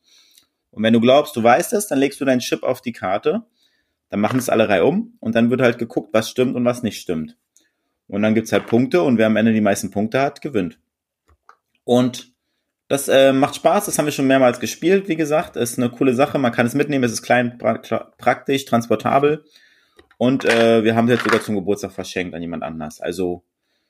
Und 0.71 0.85
wenn 0.85 0.93
du 0.93 1.01
glaubst, 1.01 1.35
du 1.35 1.43
weißt 1.43 1.73
es, 1.73 1.89
dann 1.89 1.99
legst 1.99 2.21
du 2.21 2.25
deinen 2.25 2.39
Chip 2.39 2.63
auf 2.63 2.81
die 2.81 2.93
Karte, 2.93 3.43
dann 4.11 4.21
machen 4.21 4.39
es 4.39 4.49
alle 4.49 4.69
Reihe 4.69 4.85
um 4.85 5.17
und 5.19 5.35
dann 5.35 5.51
wird 5.51 5.61
halt 5.61 5.79
geguckt, 5.79 6.11
was 6.13 6.31
stimmt 6.31 6.55
und 6.55 6.65
was 6.65 6.85
nicht 6.85 7.01
stimmt. 7.01 7.37
Und 8.07 8.23
dann 8.23 8.37
gibt's 8.37 8.53
halt 8.53 8.69
Punkte 8.69 9.03
und 9.03 9.19
wer 9.19 9.27
am 9.27 9.35
Ende 9.35 9.53
die 9.53 9.61
meisten 9.61 9.91
Punkte 9.91 10.21
hat, 10.21 10.41
gewinnt. 10.41 10.79
Und 11.83 12.33
das 12.89 13.09
äh, 13.09 13.33
macht 13.33 13.57
Spaß, 13.57 13.87
das 13.87 13.99
haben 13.99 14.05
wir 14.05 14.13
schon 14.13 14.27
mehrmals 14.27 14.61
gespielt, 14.61 15.09
wie 15.09 15.17
gesagt. 15.17 15.57
Ist 15.57 15.79
eine 15.79 15.91
coole 15.91 16.15
Sache, 16.15 16.39
man 16.39 16.53
kann 16.53 16.67
es 16.67 16.75
mitnehmen, 16.75 17.05
es 17.05 17.13
ist 17.13 17.23
klein, 17.23 17.59
pra 17.59 17.79
praktisch, 18.19 18.65
transportabel. 18.65 19.45
Und 20.19 20.45
äh, 20.45 20.85
wir 20.85 20.95
haben 20.95 21.07
es 21.07 21.15
jetzt 21.15 21.25
sogar 21.25 21.41
zum 21.41 21.55
Geburtstag 21.55 21.93
verschenkt 21.93 22.35
an 22.35 22.43
jemand 22.43 22.63
anders. 22.63 23.01
Also 23.01 23.45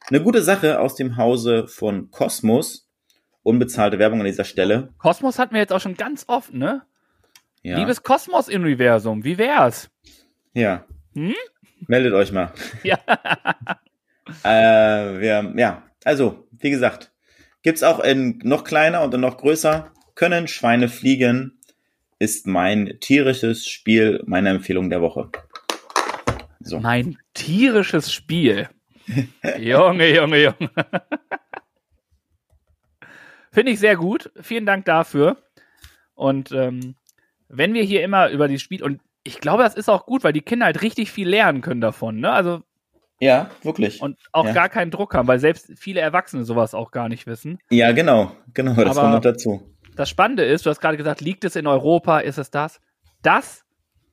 eine 0.08 0.22
gute 0.22 0.42
Sache 0.42 0.80
aus 0.80 0.94
dem 0.94 1.16
Hause 1.16 1.66
von 1.66 2.10
Cosmos. 2.10 2.88
Unbezahlte 3.42 3.98
Werbung 3.98 4.20
an 4.20 4.26
dieser 4.26 4.44
Stelle. 4.44 4.94
Kosmos 4.96 5.38
hatten 5.38 5.52
wir 5.52 5.60
jetzt 5.60 5.72
auch 5.72 5.80
schon 5.80 5.96
ganz 5.96 6.24
oft, 6.28 6.54
ne? 6.54 6.82
Ja. 7.62 7.76
Liebes 7.78 8.02
Kosmos-Universum, 8.02 9.24
wie 9.24 9.36
wär's? 9.36 9.90
Ja. 10.54 10.86
Hm? 11.14 11.34
Meldet 11.86 12.14
euch 12.14 12.32
mal. 12.32 12.52
Ja. 12.82 12.98
Äh, 14.42 15.20
wir, 15.20 15.52
ja, 15.56 15.82
also, 16.04 16.48
wie 16.52 16.70
gesagt, 16.70 17.12
gibt's 17.64 17.82
auch 17.82 17.98
in 17.98 18.38
noch 18.44 18.62
kleiner 18.62 19.02
und 19.02 19.12
in 19.12 19.20
noch 19.20 19.38
größer. 19.38 19.90
Können 20.14 20.46
Schweine 20.46 20.88
fliegen? 20.88 21.58
Ist 22.20 22.46
mein 22.46 22.98
tierisches 23.00 23.66
Spiel 23.66 24.22
meine 24.26 24.50
Empfehlung 24.50 24.88
der 24.88 25.02
Woche. 25.02 25.30
So. 26.60 26.78
Mein 26.78 27.18
tierisches 27.34 28.12
Spiel. 28.12 28.68
Junge, 29.58 30.14
Junge, 30.14 30.42
Junge. 30.42 30.70
Finde 33.50 33.72
ich 33.72 33.80
sehr 33.80 33.96
gut. 33.96 34.30
Vielen 34.40 34.66
Dank 34.66 34.84
dafür. 34.84 35.36
Und 36.14 36.52
ähm, 36.52 36.94
wenn 37.48 37.74
wir 37.74 37.82
hier 37.82 38.02
immer 38.04 38.30
über 38.30 38.46
die 38.48 38.58
Spiel 38.58 38.82
und 38.82 39.00
ich 39.24 39.40
glaube, 39.40 39.62
das 39.62 39.74
ist 39.74 39.88
auch 39.88 40.06
gut, 40.06 40.22
weil 40.22 40.32
die 40.32 40.42
Kinder 40.42 40.66
halt 40.66 40.82
richtig 40.82 41.10
viel 41.10 41.28
lernen 41.28 41.60
können 41.60 41.80
davon. 41.80 42.20
Ne? 42.20 42.30
Also 42.30 42.62
Ja, 43.20 43.48
wirklich. 43.62 44.00
und 44.02 44.18
auch 44.32 44.46
Ja. 44.46 44.52
gar 44.52 44.68
keinen 44.68 44.90
Druck 44.90 45.14
haben, 45.14 45.28
weil 45.28 45.38
selbst 45.38 45.72
viele 45.76 46.00
Erwachsene 46.00 46.44
sowas 46.44 46.74
auch 46.74 46.90
gar 46.90 47.08
nicht 47.08 47.26
wissen. 47.26 47.58
ja, 47.70 47.92
genau, 47.92 48.32
genau, 48.52 48.74
das 48.74 48.90
Aber- 48.96 49.00
kommt 49.02 49.14
noch 49.14 49.20
dazu. 49.20 49.62
Das 49.96 50.08
Spannende 50.10 50.44
ist, 50.44 50.66
du 50.66 50.70
hast 50.70 50.80
gerade 50.80 50.96
gesagt, 50.96 51.20
liegt 51.20 51.44
es 51.44 51.54
in 51.56 51.66
Europa, 51.68 52.18
ist 52.18 52.38
es 52.38 52.50
das? 52.50 52.80
Das 53.22 53.62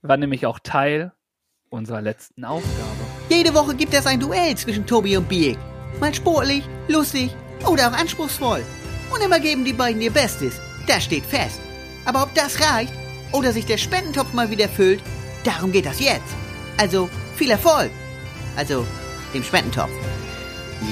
war 0.03 0.15
nämlich 0.17 0.45
auch 0.45 0.59
Teil 0.59 1.11
unserer 1.69 2.01
letzten 2.01 2.45
Aufgabe. 2.45 2.75
Jede 3.29 3.53
Woche 3.55 3.75
gibt 3.75 3.93
es 3.93 4.05
ein 4.05 4.19
Duell 4.19 4.55
zwischen 4.55 4.85
Tobi 4.85 5.17
und 5.17 5.27
Biek. 5.27 5.57
Mal 5.99 6.13
sportlich, 6.13 6.63
lustig 6.87 7.31
oder 7.67 7.87
auch 7.89 7.93
anspruchsvoll. 7.93 8.61
Und 9.13 9.23
immer 9.23 9.39
geben 9.39 9.65
die 9.65 9.73
beiden 9.73 10.01
ihr 10.01 10.11
Bestes. 10.11 10.59
Das 10.87 11.03
steht 11.03 11.25
fest. 11.25 11.59
Aber 12.05 12.23
ob 12.23 12.33
das 12.35 12.59
reicht 12.61 12.93
oder 13.33 13.51
sich 13.51 13.65
der 13.65 13.77
Spendentopf 13.77 14.33
mal 14.33 14.49
wieder 14.49 14.67
füllt, 14.69 15.01
darum 15.43 15.71
geht 15.71 15.85
das 15.85 15.99
jetzt. 15.99 16.35
Also 16.79 17.09
viel 17.35 17.51
Erfolg. 17.51 17.89
Also 18.55 18.85
dem 19.33 19.43
Spendentopf. 19.43 19.91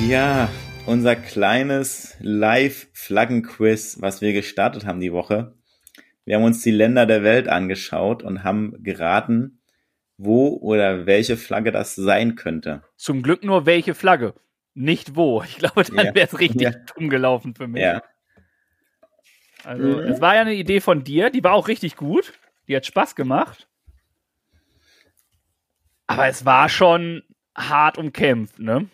Ja, 0.07 0.49
unser 0.85 1.15
kleines 1.15 2.15
Live-Flaggenquiz, 2.19 3.97
was 4.01 4.21
wir 4.21 4.33
gestartet 4.33 4.85
haben 4.85 4.99
die 4.99 5.13
Woche. 5.13 5.55
Wir 6.25 6.35
haben 6.37 6.43
uns 6.43 6.61
die 6.61 6.71
Länder 6.71 7.05
der 7.05 7.23
Welt 7.23 7.47
angeschaut 7.47 8.23
und 8.23 8.43
haben 8.43 8.81
geraten, 8.83 9.61
wo 10.17 10.49
oder 10.57 11.05
welche 11.05 11.37
Flagge 11.37 11.71
das 11.71 11.95
sein 11.95 12.35
könnte. 12.35 12.83
Zum 12.97 13.23
Glück 13.23 13.43
nur 13.43 13.65
welche 13.65 13.95
Flagge, 13.95 14.35
nicht 14.73 15.15
wo. 15.15 15.41
Ich 15.43 15.57
glaube, 15.57 15.83
dann 15.83 16.05
Ja. 16.07 16.15
wäre 16.15 16.27
es 16.27 16.39
richtig 16.39 16.61
Ja. 16.61 16.71
dumm 16.95 17.09
gelaufen 17.09 17.55
für 17.55 17.67
mich. 17.67 17.81
Ja, 17.83 18.01
Also, 19.65 19.83
Mhm. 19.83 19.99
es 20.07 20.21
war 20.21 20.35
ja 20.35 20.41
eine 20.41 20.53
Idee 20.53 20.79
von 20.79 21.03
dir, 21.03 21.29
die 21.29 21.43
war 21.43 21.51
auch 21.53 21.67
richtig 21.67 21.97
gut. 21.97 22.31
Die 22.69 22.75
hat 22.77 22.85
Spaß 22.85 23.13
gemacht. 23.15 23.67
Aber 26.07 26.27
es 26.27 26.45
war 26.45 26.69
schon 26.69 27.23
hart 27.59 27.97
umkämpft, 27.97 28.59
ne? 28.59 28.89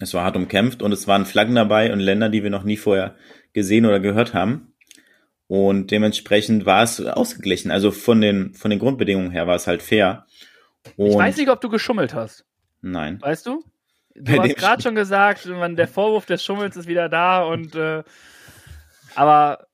es 0.00 0.14
war 0.14 0.24
hart 0.24 0.36
umkämpft 0.36 0.82
und 0.82 0.92
es 0.92 1.06
waren 1.06 1.24
Flaggen 1.24 1.54
dabei 1.54 1.92
und 1.92 2.00
Länder, 2.00 2.28
die 2.28 2.42
wir 2.42 2.50
noch 2.50 2.64
nie 2.64 2.76
vorher 2.76 3.16
gesehen 3.52 3.86
oder 3.86 4.00
gehört 4.00 4.34
haben. 4.34 4.74
Und 5.48 5.90
dementsprechend 5.90 6.66
war 6.66 6.82
es 6.82 7.00
ausgeglichen. 7.00 7.70
Also 7.70 7.90
von 7.92 8.20
den, 8.20 8.52
von 8.54 8.70
den 8.70 8.80
Grundbedingungen 8.80 9.30
her 9.30 9.46
war 9.46 9.54
es 9.54 9.66
halt 9.66 9.82
fair. 9.82 10.26
Und 10.96 11.10
Ich 11.10 11.16
weiß 11.16 11.36
nicht, 11.36 11.48
ob 11.48 11.60
du 11.60 11.68
geschummelt 11.68 12.14
hast. 12.14 12.44
Nein. 12.82 13.20
Weißt 13.20 13.46
du? 13.46 13.62
Bei 14.14 14.20
Du 14.34 14.38
hast 14.40 14.48
dem 14.48 14.56
gerade 14.56 14.82
schon 14.82 14.94
gesagt, 14.94 15.46
man, 15.46 15.76
der 15.76 15.88
Vorwurf 15.88 16.26
des 16.26 16.44
Schummels 16.44 16.76
ist 16.76 16.88
wieder 16.88 17.08
da 17.08 17.44
und 17.44 17.74
äh, 17.74 18.02
aber 19.14 19.66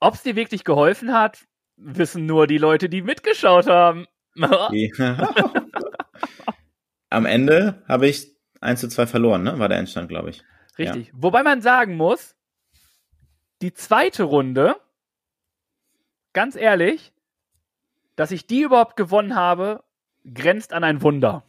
ob 0.00 0.14
es 0.14 0.22
dir 0.22 0.36
wirklich 0.36 0.64
geholfen 0.64 1.12
hat, 1.12 1.44
wissen 1.76 2.26
nur 2.26 2.46
die 2.46 2.58
Leute, 2.58 2.88
die 2.88 3.02
mitgeschaut 3.02 3.66
haben. 3.66 4.06
Ja. 4.34 4.70
Am 7.10 7.26
Ende 7.26 7.82
habe 7.88 8.08
ich 8.08 8.36
1 8.60 8.80
zu 8.80 8.88
2 8.88 9.06
verloren, 9.06 9.42
ne? 9.42 9.58
War 9.58 9.68
der 9.68 9.78
Endstand, 9.78 10.08
glaube 10.08 10.30
ich. 10.30 10.42
Richtig. 10.78 11.12
Wobei 11.14 11.42
man 11.42 11.62
sagen 11.62 11.96
muss, 11.96 12.36
die 13.62 13.72
zweite 13.72 14.24
Runde, 14.24 14.76
ganz 16.32 16.56
ehrlich, 16.56 17.12
dass 18.16 18.30
ich 18.30 18.46
die 18.46 18.62
überhaupt 18.62 18.96
gewonnen 18.96 19.34
habe, 19.34 19.84
grenzt 20.34 20.72
an 20.72 20.84
ein 20.84 21.02
Wunder. 21.02 21.44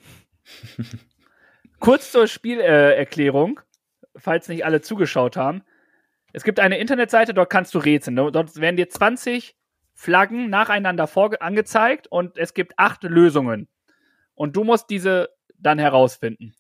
Kurz 1.80 2.12
zur 2.12 2.28
Spielerklärung, 2.28 3.60
äh, 3.60 4.20
falls 4.20 4.47
nicht 4.47 4.66
alle 4.66 4.82
zugeschaut 4.82 5.38
haben. 5.38 5.64
Es 6.34 6.43
gibt 6.43 6.60
eine 6.60 6.78
Internetseite, 6.78 7.34
dort 7.34 7.49
kannst 7.49 7.74
du 7.74 7.80
rätseln. 7.80 8.16
Dort 8.16 8.55
werden 8.58 8.78
dir 8.78 8.89
20 8.89 9.55
Flaggen 9.93 10.49
nacheinander 10.49 11.10
angezeigt 11.41 12.08
und 12.08 12.38
es 12.38 12.53
gibt 12.53 12.74
acht 12.78 13.03
Lösungen. 13.03 13.68
Und 14.36 14.55
du 14.55 14.64
musst 14.64 14.89
diese 14.89 15.30
dann 15.58 15.80
herausfinden. 15.80 16.55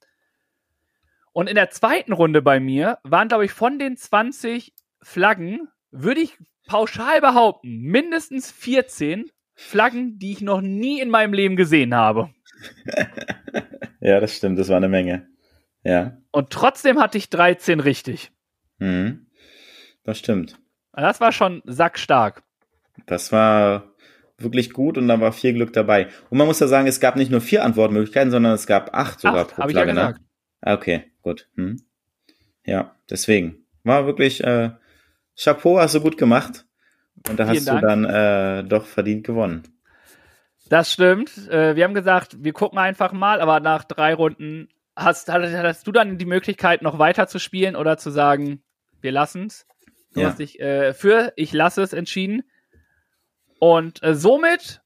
Und 1.33 1.47
in 1.47 1.55
der 1.55 1.69
zweiten 1.69 2.13
Runde 2.13 2.41
bei 2.41 2.59
mir 2.59 2.97
waren, 3.03 3.27
glaube 3.27 3.45
ich, 3.45 3.51
von 3.51 3.77
den 3.79 3.95
20 3.95 4.73
Flaggen, 5.01 5.67
würde 5.91 6.21
ich 6.21 6.37
pauschal 6.67 7.21
behaupten, 7.21 7.79
mindestens 7.79 8.51
14 8.51 9.29
Flaggen, 9.53 10.19
die 10.19 10.31
ich 10.31 10.41
noch 10.41 10.61
nie 10.61 10.99
in 10.99 11.09
meinem 11.09 11.33
Leben 11.33 11.55
gesehen 11.55 11.95
habe. 11.95 12.29
Ja, 13.99 14.19
das 14.19 14.35
stimmt, 14.35 14.59
das 14.59 14.69
war 14.69 14.77
eine 14.77 14.87
Menge. 14.87 15.27
Ja. 15.83 16.17
Und 16.31 16.51
trotzdem 16.51 16.99
hatte 16.99 17.17
ich 17.17 17.29
13 17.29 17.79
richtig. 17.79 18.31
Mhm. 18.77 19.27
Das 20.03 20.19
stimmt. 20.19 20.59
Das 20.93 21.19
war 21.19 21.31
schon 21.31 21.61
sackstark. 21.65 22.43
Das 23.05 23.31
war 23.31 23.91
wirklich 24.37 24.71
gut 24.73 24.97
und 24.97 25.07
da 25.07 25.19
war 25.19 25.31
viel 25.31 25.53
Glück 25.53 25.73
dabei. 25.73 26.07
Und 26.29 26.37
man 26.37 26.47
muss 26.47 26.59
ja 26.59 26.67
sagen, 26.67 26.87
es 26.87 26.99
gab 26.99 27.15
nicht 27.15 27.31
nur 27.31 27.41
vier 27.41 27.63
Antwortmöglichkeiten, 27.63 28.31
sondern 28.31 28.53
es 28.53 28.67
gab 28.67 28.93
acht 28.95 29.19
sogar 29.19 29.45
Acht, 29.45 29.55
pro 29.55 29.63
hab 29.63 29.69
ich 29.69 29.75
ja 29.75 29.83
Flagge. 29.83 29.99
gesagt. 29.99 30.19
Ne? 30.65 30.73
Okay, 30.73 31.03
gut. 31.21 31.47
Hm. 31.55 31.81
Ja, 32.65 32.95
deswegen. 33.09 33.65
War 33.83 34.05
wirklich 34.05 34.43
äh, 34.43 34.71
Chapeau, 35.35 35.79
hast 35.79 35.95
du 35.95 36.01
gut 36.01 36.17
gemacht. 36.17 36.65
Und 37.27 37.39
da 37.39 37.45
Vielen 37.45 37.57
hast 37.57 37.67
Dank. 37.67 37.81
du 37.81 37.87
dann 37.87 38.05
äh, 38.05 38.63
doch 38.63 38.85
verdient 38.85 39.25
gewonnen. 39.25 39.63
Das 40.69 40.91
stimmt. 40.91 41.47
Äh, 41.49 41.75
wir 41.75 41.83
haben 41.85 41.93
gesagt, 41.93 42.43
wir 42.43 42.53
gucken 42.53 42.77
einfach 42.77 43.13
mal, 43.13 43.39
aber 43.41 43.59
nach 43.59 43.85
drei 43.85 44.13
Runden 44.13 44.67
hast, 44.95 45.29
hattest 45.31 45.87
du 45.87 45.91
dann 45.91 46.17
die 46.17 46.25
Möglichkeit, 46.25 46.81
noch 46.81 46.99
weiter 46.99 47.27
zu 47.27 47.39
spielen 47.39 47.75
oder 47.75 47.97
zu 47.97 48.09
sagen, 48.11 48.61
wir 49.01 49.11
lassen's. 49.11 49.65
Du 50.13 50.21
Ja. 50.21 50.27
hast 50.29 50.39
dich 50.39 50.59
äh, 50.59 50.93
für 50.93 51.31
ich 51.37 51.53
lasse 51.53 51.81
es 51.81 51.93
entschieden. 51.93 52.43
Und 53.59 54.01
äh, 54.03 54.13
somit 54.15 54.81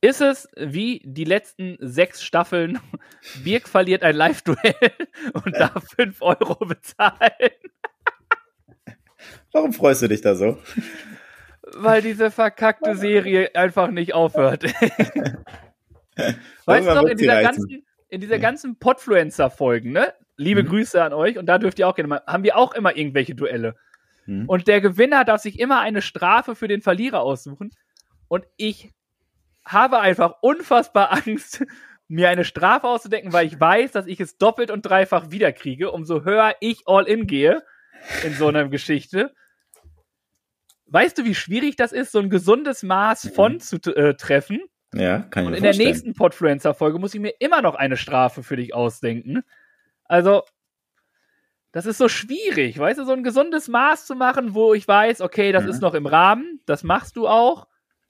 ist 0.00 0.20
es 0.20 0.48
wie 0.56 1.02
die 1.04 1.24
letzten 1.24 1.76
sechs 1.80 2.22
Staffeln. 2.22 2.78
Birk 3.44 3.68
verliert 3.68 4.02
ein 4.02 4.14
Live-Duell 4.16 4.74
und 5.44 5.54
darf 5.56 5.84
5 5.96 6.22
Euro 6.22 6.54
bezahlen, 6.66 7.50
Warum 9.52 9.72
freust 9.72 10.02
du 10.02 10.08
dich 10.08 10.20
da 10.20 10.34
so? 10.36 10.58
weil 11.74 12.00
diese 12.00 12.30
verkackte 12.30 12.96
Serie 12.96 13.54
einfach 13.54 13.90
nicht 13.90 14.14
aufhört. 14.14 14.64
weißt 16.64 16.88
du 16.88 16.94
noch, 16.94 17.04
in 17.04 17.18
dieser 17.18 17.42
ganzen, 17.42 17.84
in 18.08 18.20
dieser 18.20 18.38
ganzen 18.38 18.78
Podfluencer-Folgen, 18.78 19.92
ne? 19.92 20.14
Liebe 20.36 20.62
Mhm. 20.62 20.68
Grüße 20.68 21.02
an 21.02 21.12
euch 21.12 21.36
und 21.36 21.46
da 21.46 21.58
dürft 21.58 21.78
ihr 21.78 21.88
auch 21.88 21.94
gerne 21.94 22.08
mal, 22.08 22.22
haben 22.26 22.44
wir 22.44 22.56
auch 22.56 22.72
immer 22.74 22.96
irgendwelche 22.96 23.34
Duelle. 23.34 23.74
Hm. 24.24 24.48
Und 24.48 24.68
der 24.68 24.80
Gewinner 24.80 25.24
darf 25.24 25.40
sich 25.42 25.58
immer 25.58 25.80
eine 25.80 26.00
Strafe 26.00 26.54
für 26.54 26.68
den 26.68 26.80
Verlierer 26.80 27.20
aussuchen. 27.20 27.70
Und 28.28 28.46
ich 28.56 28.90
habe 29.64 30.00
einfach 30.00 30.36
unfassbar 30.42 31.12
Angst, 31.26 31.64
mir 32.08 32.28
eine 32.30 32.44
Strafe 32.44 32.86
auszudenken, 32.86 33.32
weil 33.32 33.46
ich 33.46 33.58
weiß, 33.60 33.92
dass 33.92 34.06
ich 34.06 34.20
es 34.20 34.38
doppelt 34.38 34.70
und 34.70 34.82
dreifach 34.82 35.30
wiederkriege, 35.30 35.90
umso 35.90 36.24
höher 36.24 36.54
ich 36.60 36.82
all 36.86 37.06
in 37.06 37.26
gehe 37.26 37.62
in 38.24 38.32
so 38.34 38.46
einer 38.48 38.68
Geschichte. 38.68 39.34
Weißt 40.86 41.18
du, 41.18 41.24
wie 41.24 41.34
schwierig 41.34 41.76
das 41.76 41.92
ist, 41.92 42.12
so 42.12 42.18
ein 42.18 42.30
gesundes 42.30 42.82
Maß 42.82 43.30
von 43.34 43.60
zu 43.60 43.76
äh, 43.94 44.14
treffen? 44.14 44.60
Ja, 44.94 45.18
kann 45.20 45.42
ich 45.42 45.46
Und 45.48 45.50
mir 45.52 45.56
in 45.58 45.62
der 45.64 45.72
vorstellen. 45.74 45.88
nächsten 45.88 46.14
Podfluencer-Folge 46.14 46.98
muss 46.98 47.12
ich 47.12 47.20
mir 47.20 47.34
immer 47.40 47.60
noch 47.60 47.74
eine 47.74 47.98
Strafe 47.98 48.42
für 48.42 48.56
dich 48.56 48.72
ausdenken. 48.74 49.42
Also, 50.04 50.44
das 51.72 51.84
ist 51.84 51.98
so 51.98 52.08
schwierig, 52.08 52.78
weißt 52.78 52.98
du, 53.00 53.04
so 53.04 53.12
ein 53.12 53.22
gesundes 53.22 53.68
Maß 53.68 54.06
zu 54.06 54.14
machen, 54.14 54.54
wo 54.54 54.72
ich 54.72 54.88
weiß, 54.88 55.20
okay, 55.20 55.52
das 55.52 55.64
Mhm. 55.64 55.70
ist 55.70 55.82
noch 55.82 55.92
im 55.92 56.06
Rahmen, 56.06 56.62
das 56.64 56.82
machst 56.84 57.16
du 57.16 57.28
auch. 57.28 57.66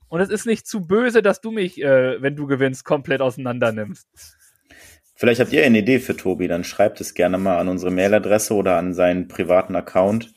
Und 0.09 0.21
es 0.21 0.31
ist 0.31 0.47
nicht 0.47 0.67
zu 0.67 0.87
böse, 0.87 1.23
dass 1.23 1.41
du 1.41 1.51
mich, 1.51 1.83
äh, 1.83 2.23
wenn 2.23 2.37
du 2.37 2.47
gewinnst, 2.47 2.85
komplett 2.85 3.21
auseinander 3.21 3.73
nimmst. 3.73 4.09
Vielleicht 5.15 5.41
habt 5.41 5.53
ihr 5.53 5.65
eine 5.65 5.79
Idee 5.79 5.99
für 5.99 6.17
Tobi, 6.17 6.47
dann 6.47 6.63
schreibt 6.63 7.01
es 7.01 7.15
gerne 7.15 7.39
mal 7.39 7.59
an 7.59 7.69
unsere 7.69 7.91
Mailadresse 7.91 8.55
oder 8.55 8.77
an 8.77 8.95
seinen 8.95 9.27
privaten 9.27 9.75
Account. 9.75 10.33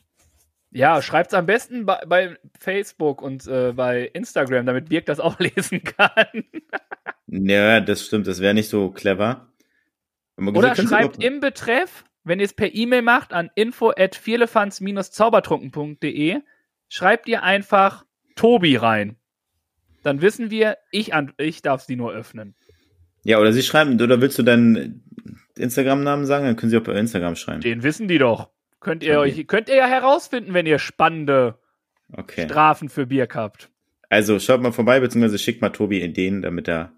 Ja, 0.72 1.01
schreibt's 1.01 1.34
am 1.34 1.45
besten 1.45 1.86
bei, 1.86 2.01
bei 2.07 2.38
Facebook 2.57 3.22
und 3.22 3.45
äh, 3.45 3.74
bei 3.74 4.09
Instagram, 4.13 4.65
damit 4.65 4.89
Birk 4.89 5.05
das 5.05 5.19
auch 5.19 5.38
lesen 5.39 5.84
kann. 5.84 6.45
Ja, 7.28 7.82
das 7.82 8.05
stimmt, 8.05 8.26
das 8.26 8.39
wäre 8.39 8.53
nicht 8.53 8.69
so 8.69 8.89
clever. 8.89 9.51
Aber 10.38 10.57
Oder 10.57 10.76
schreibt 10.76 11.24
im 11.24 11.41
Betreff, 11.41 12.03
wenn 12.24 12.39
ihr 12.39 12.45
es 12.45 12.53
per 12.53 12.74
E-Mail 12.74 13.03
macht, 13.03 13.34
an 13.34 13.51
info 13.55 13.91
at 13.95 14.15
zaubertrunken.de, 14.15 16.39
schreibt 16.88 17.28
ihr 17.28 17.43
einfach 17.43 18.05
Tobi 18.36 18.78
rein. 18.78 19.17
Dann 20.04 20.22
wissen 20.22 20.49
wir, 20.52 20.78
ich, 20.91 21.12
ich 21.38 21.62
darf 21.62 21.82
sie 21.84 21.95
nur 21.95 22.12
öffnen. 22.14 22.56
Ja, 23.24 23.39
oder 23.39 23.54
sie 23.54 23.62
schreiben, 23.62 24.02
oder 24.02 24.20
willst 24.22 24.39
du 24.39 24.43
deinen 24.43 25.04
Instagram-Namen 25.56 26.26
sagen? 26.26 26.45
Dann 26.45 26.56
können 26.56 26.72
sie 26.72 26.78
auch 26.78 26.84
bei 26.84 26.93
Instagram 26.93 27.36
schreiben. 27.36 27.62
Den 27.62 27.84
wissen 27.84 28.08
die 28.08 28.18
doch. 28.18 28.49
Könnt 28.80 29.04
ihr 29.04 29.20
Okay. 29.20 29.41
euch, 29.41 29.47
könnt 29.47 29.70
ihr 29.70 29.76
ja 29.76 29.88
herausfinden, 29.88 30.54
wenn 30.54 30.66
ihr 30.66 30.80
spannende 30.80 31.60
Okay. 32.14 32.45
Strafen 32.45 32.89
für 32.89 33.06
Birk 33.06 33.36
habt. 33.36 33.70
Also 34.10 34.39
schaut 34.39 34.62
mal 34.62 34.74
vorbei, 34.74 34.99
beziehungsweise 34.99 35.38
schickt 35.39 35.62
mal 35.62 35.70
Tobi 35.70 36.02
Ideen, 36.04 36.41
damit 36.41 36.68
er, 36.68 36.91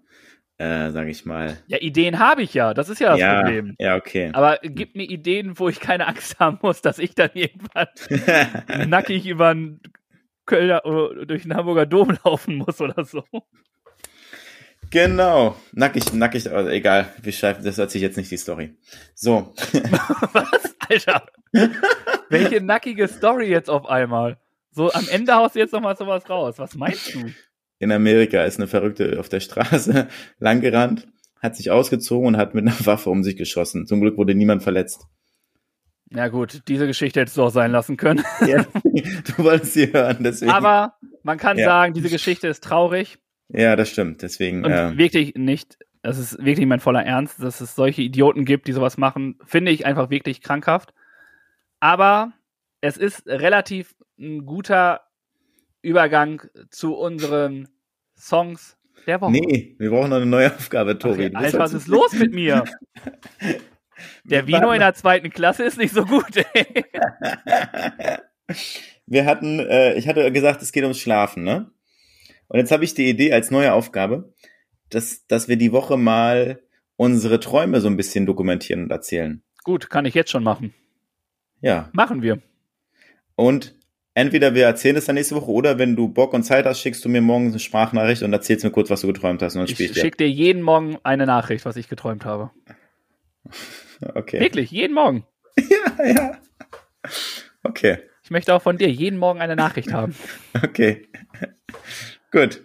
äh, 0.58 0.90
sage 0.90 1.10
ich 1.10 1.24
mal. 1.24 1.58
Ja, 1.68 1.78
Ideen 1.80 2.18
habe 2.18 2.42
ich 2.42 2.54
ja, 2.54 2.74
das 2.74 2.88
ist 2.88 3.00
ja 3.00 3.10
das 3.10 3.20
ja, 3.20 3.40
Problem. 3.42 3.76
ja, 3.78 3.94
okay. 3.96 4.30
Aber 4.32 4.58
gib 4.62 4.96
mir 4.96 5.04
Ideen, 5.08 5.56
wo 5.58 5.68
ich 5.68 5.78
keine 5.78 6.08
Angst 6.08 6.40
haben 6.40 6.58
muss, 6.62 6.80
dass 6.82 6.98
ich 6.98 7.14
dann 7.14 7.30
irgendwann 7.34 7.86
nackig 8.90 9.26
über 9.28 9.50
einen 9.50 9.80
Kölner, 10.46 10.84
äh, 10.84 11.26
durch 11.26 11.42
den 11.42 11.54
Hamburger 11.54 11.86
Dom 11.86 12.16
laufen 12.24 12.56
muss 12.56 12.80
oder 12.80 13.04
so. 13.04 13.24
genau. 14.90 15.56
Nackig, 15.72 16.12
nackig, 16.12 16.50
also 16.50 16.70
egal. 16.70 17.12
Wir 17.22 17.32
schreiben, 17.32 17.64
das 17.64 17.78
erzähle 17.78 18.04
ich 18.04 18.08
jetzt 18.08 18.16
nicht 18.16 18.30
die 18.30 18.36
Story. 18.36 18.76
So. 19.14 19.54
Was? 20.32 20.74
Alter. 20.88 21.26
Welche 22.28 22.60
nackige 22.60 23.08
Story 23.08 23.48
jetzt 23.48 23.70
auf 23.70 23.86
einmal? 23.86 24.38
So, 24.70 24.92
am 24.92 25.06
Ende 25.08 25.34
haust 25.34 25.54
du 25.54 25.60
jetzt 25.60 25.72
noch 25.72 25.80
mal 25.80 25.96
sowas 25.96 26.28
raus. 26.28 26.56
Was 26.58 26.74
meinst 26.74 27.14
du? 27.14 27.30
In 27.78 27.92
Amerika 27.92 28.44
ist 28.44 28.58
eine 28.58 28.66
Verrückte 28.66 29.18
auf 29.20 29.28
der 29.28 29.40
Straße 29.40 30.08
langgerannt, 30.38 31.06
hat 31.40 31.56
sich 31.56 31.70
ausgezogen 31.70 32.28
und 32.28 32.36
hat 32.36 32.54
mit 32.54 32.66
einer 32.66 32.86
Waffe 32.86 33.10
um 33.10 33.22
sich 33.22 33.36
geschossen. 33.36 33.86
Zum 33.86 34.00
Glück 34.00 34.16
wurde 34.16 34.34
niemand 34.34 34.62
verletzt. 34.62 35.06
Ja 36.14 36.28
gut, 36.28 36.62
diese 36.68 36.86
Geschichte 36.86 37.20
hättest 37.20 37.36
du 37.36 37.42
auch 37.42 37.50
sein 37.50 37.72
lassen 37.72 37.96
können. 37.96 38.24
Ja, 38.46 38.64
du 38.84 39.44
wolltest 39.44 39.74
sie 39.74 39.92
hören, 39.92 40.18
deswegen. 40.20 40.52
Aber 40.52 40.94
man 41.22 41.38
kann 41.38 41.58
Ja. 41.58 41.64
sagen, 41.66 41.94
diese 41.94 42.08
Geschichte 42.08 42.48
ist 42.48 42.62
traurig 42.62 43.18
ja, 43.48 43.76
das 43.76 43.90
stimmt. 43.90 44.22
Deswegen. 44.22 44.64
und 44.64 44.72
Äh, 44.72 44.96
wirklich 44.96 45.34
nicht, 45.36 45.78
das 46.02 46.18
ist 46.18 46.44
wirklich 46.44 46.66
mein 46.66 46.80
voller 46.80 47.04
Ernst, 47.04 47.42
dass 47.42 47.60
es 47.60 47.74
solche 47.74 48.02
Idioten 48.02 48.44
gibt, 48.44 48.66
die 48.68 48.72
sowas 48.72 48.96
machen, 48.96 49.38
finde 49.44 49.70
ich 49.70 49.86
einfach 49.86 50.10
wirklich 50.10 50.40
krankhaft. 50.40 50.92
Aber 51.80 52.32
es 52.80 52.96
ist 52.96 53.26
relativ 53.26 53.94
ein 54.18 54.46
guter 54.46 55.02
Übergang 55.82 56.42
zu 56.70 56.94
unseren 56.94 57.68
Songs 58.16 58.78
der 59.06 59.20
Woche. 59.20 59.32
nee, 59.32 59.74
wir 59.78 59.90
brauchen 59.90 60.10
noch 60.10 60.16
eine 60.16 60.26
neue 60.26 60.52
Aufgabe, 60.54 60.98
Tobi. 60.98 61.30
Du 61.30 61.36
Alter, 61.36 61.58
was 61.58 61.74
ist 61.74 61.88
los 61.88 62.12
mit 62.14 62.32
mir? 62.32 62.64
Der 64.24 64.46
Vino 64.46 64.72
in 64.72 64.80
der 64.80 64.94
zweiten 64.94 65.30
Klasse 65.30 65.64
ist 65.64 65.78
nicht 65.78 65.94
so 65.94 66.04
gut, 66.04 66.36
ey. 66.52 66.84
Wir 69.06 69.26
hatten, 69.26 69.60
äh, 69.60 69.94
ich 69.94 70.08
hatte 70.08 70.30
gesagt, 70.32 70.62
es 70.62 70.72
geht 70.72 70.82
ums 70.82 70.98
Schlafen, 70.98 71.44
ne? 71.44 71.70
Und 72.48 72.58
jetzt 72.58 72.72
habe 72.72 72.84
ich 72.84 72.94
die 72.94 73.08
Idee 73.08 73.32
als 73.32 73.50
neue 73.50 73.72
Aufgabe, 73.72 74.32
dass, 74.90 75.26
dass 75.26 75.48
wir 75.48 75.56
die 75.56 75.72
Woche 75.72 75.96
mal 75.96 76.62
unsere 76.96 77.40
Träume 77.40 77.80
so 77.80 77.88
ein 77.88 77.96
bisschen 77.96 78.26
dokumentieren 78.26 78.84
und 78.84 78.90
erzählen. 78.90 79.42
Gut, 79.64 79.90
kann 79.90 80.04
ich 80.04 80.14
jetzt 80.14 80.30
schon 80.30 80.44
machen. 80.44 80.74
Ja. 81.60 81.90
Machen 81.92 82.22
wir. 82.22 82.40
Und 83.34 83.74
entweder 84.14 84.54
wir 84.54 84.64
erzählen 84.66 84.96
es 84.96 85.06
dann 85.06 85.16
nächste 85.16 85.34
Woche 85.34 85.50
oder 85.50 85.78
wenn 85.78 85.96
du 85.96 86.08
Bock 86.08 86.32
und 86.32 86.44
Zeit 86.44 86.66
hast, 86.66 86.80
schickst 86.80 87.04
du 87.04 87.08
mir 87.08 87.20
morgen 87.20 87.48
eine 87.48 87.58
Sprachnachricht 87.58 88.22
und 88.22 88.32
erzählst 88.32 88.64
mir 88.64 88.70
kurz, 88.70 88.90
was 88.90 89.00
du 89.00 89.08
geträumt 89.08 89.42
hast 89.42 89.56
und 89.56 89.68
dann 89.68 89.76
Ich 89.76 89.94
schicke 89.94 90.16
dir 90.16 90.30
jeden 90.30 90.62
Morgen 90.62 90.98
eine 91.02 91.26
Nachricht, 91.26 91.64
was 91.64 91.76
ich 91.76 91.88
geträumt 91.88 92.24
habe. 92.24 92.50
Okay. 94.14 94.40
Wirklich, 94.40 94.70
jeden 94.70 94.94
Morgen. 94.94 95.26
Ja, 95.56 96.04
ja. 96.04 96.38
Okay. 97.62 97.98
Ich 98.24 98.30
möchte 98.30 98.54
auch 98.54 98.62
von 98.62 98.76
dir 98.78 98.90
jeden 98.90 99.18
Morgen 99.18 99.40
eine 99.40 99.56
Nachricht 99.56 99.92
haben. 99.92 100.14
Okay. 100.62 101.08
Gut. 102.32 102.64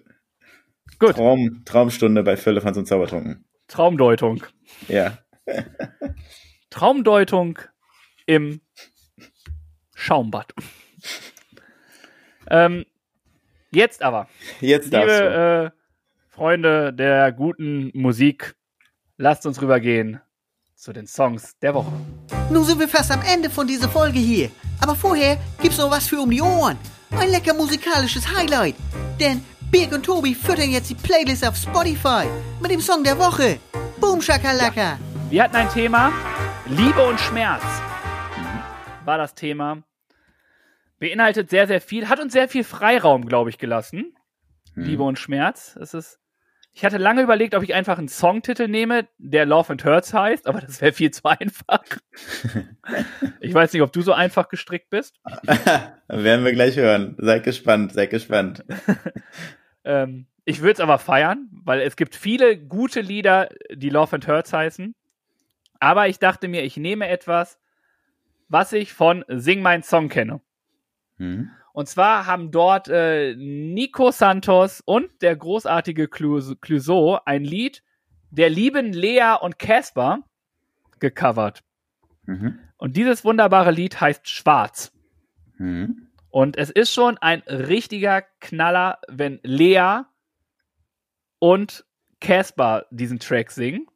Gut. 1.00 1.16
Traum, 1.16 1.62
Traumstunde 1.66 2.24
bei 2.24 2.36
Firlefanz 2.38 2.78
und 2.78 2.88
Zaubertrunken. 2.88 3.46
Traumdeutung. 3.68 4.44
Ja. 4.88 5.20
Traumdeutung 6.70 7.60
im 8.26 8.62
Schaumbad. 9.96 10.54
ähm, 12.50 12.86
jetzt 13.72 14.02
aber, 14.02 14.28
Jetzt 14.62 14.92
darfst 14.94 15.20
du. 15.20 15.24
liebe 15.24 15.72
äh, 15.76 15.80
Freunde 16.30 16.94
der 16.94 17.32
guten 17.32 17.92
Musik, 17.94 18.56
lasst 19.18 19.46
uns 19.46 19.62
rübergehen 19.62 20.22
zu 20.80 20.94
den 20.94 21.08
Songs 21.08 21.58
der 21.62 21.74
Woche. 21.74 21.92
Nun 22.50 22.64
sind 22.64 22.80
wir 22.80 22.88
fast 22.88 23.12
am 23.12 23.22
Ende 23.22 23.50
von 23.50 23.68
dieser 23.68 23.90
Folge 23.90 24.20
hier. 24.20 24.50
Aber 24.82 24.96
vorher 24.96 25.38
gibt's 25.62 25.78
noch 25.78 25.92
was 25.92 26.08
für 26.08 26.20
um 26.22 26.32
die 26.32 26.42
Ohren. 26.42 26.78
Ein 27.12 27.32
lecker 27.32 27.54
musikalisches 27.54 28.26
Highlight. 28.36 28.76
Denn 29.20 29.44
Birg 29.70 29.92
und 29.92 30.06
Tobi 30.06 30.34
füttern 30.34 30.72
jetzt 30.72 30.90
die 30.90 30.96
Playlist 30.96 31.46
auf 31.46 31.58
Spotify 31.58 32.26
mit 32.62 32.72
dem 32.72 32.82
Song 32.82 33.04
der 33.04 33.18
Woche. 33.20 33.60
Boom 34.00 34.22
Shakalaka. 34.22 34.98
Wir 35.30 35.44
hatten 35.44 35.58
ein 35.58 35.70
Thema, 35.70 36.12
Liebe 36.68 37.06
und 37.06 37.20
Schmerz 37.20 37.64
war 39.10 39.18
das 39.18 39.34
Thema. 39.34 39.82
Beinhaltet 41.00 41.50
sehr, 41.50 41.66
sehr 41.66 41.82
viel, 41.82 42.10
hat 42.10 42.20
uns 42.20 42.32
sehr 42.32 42.48
viel 42.48 42.64
Freiraum, 42.64 43.26
glaube 43.26 43.50
ich, 43.50 43.58
gelassen. 43.58 44.16
Hm. 44.76 44.84
Liebe 44.84 45.04
und 45.04 45.18
Schmerz. 45.18 45.76
Es 45.82 45.96
ist. 45.96 46.20
Ich 46.80 46.86
hatte 46.86 46.98
lange 46.98 47.22
überlegt, 47.22 47.56
ob 47.56 47.64
ich 47.64 47.74
einfach 47.74 47.98
einen 47.98 48.08
Songtitel 48.08 48.70
nehme, 48.70 49.06
der 49.18 49.46
Love 49.46 49.74
and 49.74 49.84
Hurts 49.84 50.14
heißt, 50.14 50.48
aber 50.48 50.62
das 50.62 50.80
wäre 50.80 50.94
viel 50.94 51.12
zu 51.12 51.26
einfach. 51.26 51.84
ich 53.42 53.54
weiß 53.54 53.74
nicht, 53.74 53.82
ob 53.82 53.92
du 53.92 54.02
so 54.02 54.14
einfach 54.14 54.48
gestrickt 54.48 54.90
bist. 54.90 55.20
Werden 56.08 56.46
wir 56.46 56.54
gleich 56.54 56.78
hören. 56.78 57.18
Seid 57.18 57.44
gespannt, 57.44 57.92
seid 57.92 58.10
gespannt. 58.10 58.64
Ähm, 59.86 60.28
ich 60.44 60.60
würde 60.60 60.74
es 60.74 60.80
aber 60.82 61.00
feiern, 61.00 61.48
weil 61.52 61.80
es 61.80 61.96
gibt 61.96 62.14
viele 62.14 62.58
gute 62.58 63.00
Lieder, 63.00 63.50
die 63.74 63.90
Love 63.90 64.16
and 64.16 64.28
Hurts 64.28 64.52
heißen. 64.52 64.94
Aber 65.80 66.10
ich 66.10 66.20
dachte 66.20 66.50
mir, 66.50 66.64
ich 66.64 66.76
nehme 66.76 67.08
etwas, 67.08 67.58
was 68.50 68.74
ich 68.74 68.92
von 68.92 69.24
Sing 69.30 69.62
Mein 69.62 69.84
Song 69.84 70.10
kenne. 70.10 70.42
Hm? 71.16 71.50
Und 71.74 71.88
zwar 71.88 72.26
haben 72.26 72.52
dort 72.52 72.88
äh, 72.88 73.36
Nico 73.36 74.12
Santos 74.12 74.82
und 74.86 75.22
der 75.22 75.36
großartige 75.36 76.08
Clou- 76.08 76.56
Clouseau 76.60 77.20
ein 77.26 77.44
Lied 77.44 77.84
der 78.32 78.50
lieben 78.50 78.94
Lea 78.94 79.36
und 79.42 79.58
Casper 79.60 80.20
gecovert. 81.00 81.64
Mhm. 82.26 82.60
Und 82.78 82.96
dieses 82.96 83.26
wunderbare 83.26 83.72
Lied 83.72 84.00
heißt 84.00 84.30
Schwarz. 84.30 84.92
Mhm. 85.58 86.08
Und 86.30 86.58
es 86.58 86.70
ist 86.70 86.94
schon 86.94 87.18
ein 87.18 87.42
richtiger 87.42 88.22
Knaller, 88.40 89.00
wenn 89.08 89.40
Lea 89.44 90.02
und 91.40 91.86
Casper 92.22 92.86
diesen 92.92 93.20
Track 93.20 93.52
singen. 93.52 93.88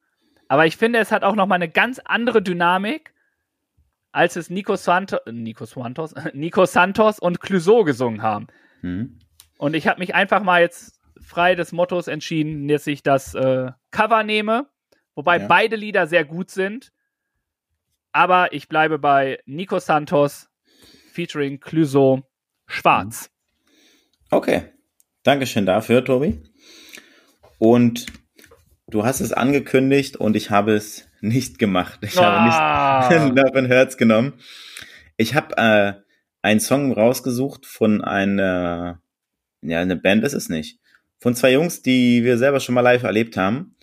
Aber 0.48 0.66
ich 0.66 0.78
finde, 0.78 1.00
es 1.00 1.12
hat 1.12 1.24
auch 1.24 1.36
noch 1.36 1.46
mal 1.48 1.56
eine 1.56 1.70
ganz 1.70 2.00
andere 2.00 2.42
Dynamik, 2.42 3.13
als 4.14 4.38
es 4.38 4.50
Nico, 4.50 4.78
Santo, 4.78 5.18
Nico, 5.30 5.66
Santos, 5.66 6.14
Nico 6.34 6.66
Santos 6.66 7.20
und 7.20 7.42
Clouseau 7.42 7.84
gesungen 7.84 8.22
haben. 8.22 8.48
Mhm. 8.82 9.20
Und 9.58 9.76
ich 9.76 9.88
habe 9.88 10.00
mich 10.00 10.16
einfach 10.16 10.42
mal 10.42 10.62
jetzt 10.62 11.00
frei 11.22 11.56
des 11.56 11.74
Mottos 11.74 12.08
entschieden, 12.08 12.68
dass 12.68 12.88
ich 12.88 13.04
das 13.04 13.34
äh, 13.36 13.72
Cover 13.92 14.24
nehme 14.24 14.68
Wobei 15.16 15.40
Ja. 15.40 15.48
beide 15.48 15.76
Lieder 15.76 16.08
sehr 16.08 16.26
gut 16.26 16.50
sind. 16.50 16.92
Aber 18.12 18.54
ich 18.54 18.68
bleibe 18.68 19.00
bei 19.00 19.40
Nico 19.46 19.80
Santos 19.80 20.50
featuring 21.12 21.60
Clouseau 21.60 22.24
Schwarz. 22.68 23.30
Okay. 24.30 24.66
Dankeschön 25.24 25.66
dafür, 25.66 26.04
Tobi. 26.04 26.42
Und 27.58 28.08
du 28.88 29.06
hast 29.06 29.22
es 29.22 29.32
angekündigt 29.32 30.18
und 30.18 30.36
ich 30.36 30.50
habe 30.50 30.76
es 30.76 31.08
nicht 31.24 31.58
gemacht. 31.58 32.00
Ich 32.04 32.18
Ah. 32.20 33.10
habe 33.10 33.26
nicht 33.26 33.36
Love 33.36 33.58
and 33.58 33.70
Hurts 33.70 33.98
genommen. 33.98 34.34
Ich 35.18 35.36
habe 35.36 35.56
äh, 35.58 35.94
einen 36.42 36.60
Song 36.60 36.92
rausgesucht 36.92 37.66
von 37.66 38.04
einer, 38.04 39.02
ja, 39.62 39.80
eine 39.80 39.96
Band 39.96 40.24
ist 40.26 40.34
es 40.34 40.50
nicht. 40.50 40.80
Von 41.20 41.36
zwei 41.36 41.54
Jungs, 41.54 41.82
die 41.82 42.24
wir 42.24 42.38
selber 42.38 42.60
schon 42.60 42.76
mal 42.76 42.82
live 42.82 43.04
erlebt 43.04 43.38
haben, 43.38 43.76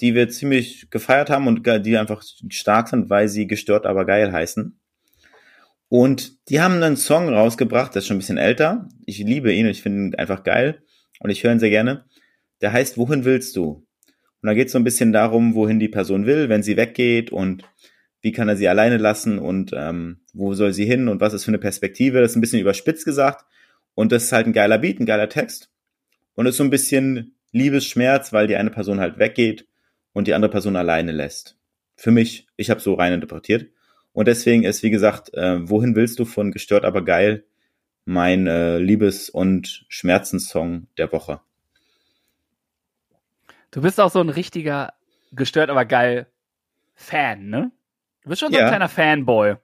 die 0.00 0.14
wir 0.14 0.28
ziemlich 0.28 0.90
gefeiert 0.90 1.30
haben 1.30 1.46
und 1.46 1.64
die 1.86 1.96
einfach 1.96 2.22
stark 2.48 2.88
sind, 2.88 3.08
weil 3.08 3.28
sie 3.28 3.46
gestört, 3.46 3.86
aber 3.86 4.04
geil 4.04 4.32
heißen. 4.32 4.78
Und 5.88 6.48
die 6.48 6.60
haben 6.60 6.82
einen 6.82 6.96
Song 6.96 7.28
rausgebracht, 7.28 7.94
der 7.94 8.00
ist 8.00 8.06
schon 8.08 8.16
ein 8.16 8.20
bisschen 8.20 8.38
älter. 8.38 8.88
Ich 9.06 9.18
liebe 9.18 9.52
ihn 9.52 9.66
und 9.66 9.70
ich 9.70 9.82
finde 9.82 9.98
ihn 10.06 10.14
einfach 10.16 10.42
geil 10.42 10.82
und 11.20 11.30
ich 11.30 11.44
höre 11.44 11.52
ihn 11.52 11.60
sehr 11.60 11.70
gerne. 11.70 12.06
Der 12.62 12.72
heißt 12.72 12.96
Wohin 12.98 13.24
willst 13.24 13.54
du? 13.56 13.86
Und 14.42 14.48
da 14.48 14.54
geht 14.54 14.66
es 14.66 14.72
so 14.72 14.78
ein 14.78 14.84
bisschen 14.84 15.12
darum, 15.12 15.54
wohin 15.54 15.78
die 15.78 15.88
Person 15.88 16.26
will, 16.26 16.48
wenn 16.48 16.64
sie 16.64 16.76
weggeht 16.76 17.30
und 17.30 17.62
wie 18.20 18.32
kann 18.32 18.48
er 18.48 18.56
sie 18.56 18.68
alleine 18.68 18.98
lassen 18.98 19.38
und 19.38 19.72
ähm, 19.74 20.20
wo 20.32 20.54
soll 20.54 20.72
sie 20.72 20.84
hin 20.84 21.08
und 21.08 21.20
was 21.20 21.32
ist 21.32 21.44
für 21.44 21.50
eine 21.50 21.58
Perspektive. 21.58 22.20
Das 22.20 22.32
ist 22.32 22.36
ein 22.36 22.40
bisschen 22.40 22.60
überspitzt 22.60 23.04
gesagt 23.04 23.44
und 23.94 24.12
das 24.12 24.24
ist 24.24 24.32
halt 24.32 24.46
ein 24.46 24.52
geiler 24.52 24.78
Beat, 24.78 25.00
ein 25.00 25.06
geiler 25.06 25.28
Text 25.28 25.70
und 26.34 26.46
ist 26.46 26.56
so 26.56 26.64
ein 26.64 26.70
bisschen 26.70 27.36
Liebesschmerz, 27.52 28.32
weil 28.32 28.46
die 28.46 28.56
eine 28.56 28.70
Person 28.70 29.00
halt 29.00 29.18
weggeht 29.18 29.66
und 30.12 30.26
die 30.26 30.34
andere 30.34 30.50
Person 30.50 30.76
alleine 30.76 31.12
lässt. 31.12 31.56
Für 31.96 32.10
mich, 32.10 32.46
ich 32.56 32.70
habe 32.70 32.80
so 32.80 32.94
rein 32.94 33.12
interpretiert. 33.12 33.70
Und 34.12 34.28
deswegen 34.28 34.64
ist, 34.64 34.82
wie 34.82 34.90
gesagt, 34.90 35.32
äh, 35.34 35.68
Wohin 35.68 35.94
willst 35.94 36.18
du 36.18 36.24
von 36.24 36.50
Gestört 36.50 36.84
aber 36.84 37.04
geil 37.04 37.44
mein 38.04 38.46
äh, 38.46 38.78
Liebes- 38.78 39.30
und 39.30 39.84
Schmerzenssong 39.88 40.88
der 40.98 41.12
Woche. 41.12 41.40
Du 43.72 43.80
bist 43.82 43.98
auch 44.00 44.10
so 44.10 44.20
ein 44.20 44.28
richtiger, 44.28 44.92
gestört 45.32 45.70
aber 45.70 45.84
geil 45.84 46.26
Fan, 46.94 47.48
ne? 47.48 47.72
Du 48.22 48.28
bist 48.28 48.40
schon 48.40 48.52
so 48.52 48.58
Ja. 48.58 48.66
ein 48.66 48.70
kleiner 48.70 48.88
Fanboy. 48.88 49.56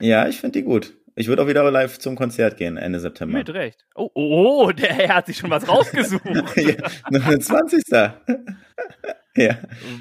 Ja, 0.00 0.28
ich 0.28 0.38
finde 0.40 0.60
die 0.60 0.64
gut. 0.64 0.94
Ich 1.16 1.28
würde 1.28 1.42
auch 1.42 1.46
wieder 1.48 1.68
live 1.70 1.98
zum 1.98 2.14
Konzert 2.16 2.56
gehen 2.56 2.76
Ende 2.76 3.00
September. 3.00 3.38
Mit 3.38 3.48
Recht. 3.50 3.84
Oh, 3.94 4.10
oh, 4.14 4.64
oh, 4.66 4.72
der 4.72 4.92
Herr 4.94 5.14
hat 5.16 5.26
sich 5.26 5.38
schon 5.38 5.50
was 5.50 5.66
rausgesucht. 5.68 6.24
ja, 6.56 6.74
29. 7.10 7.82
ja. 9.36 9.58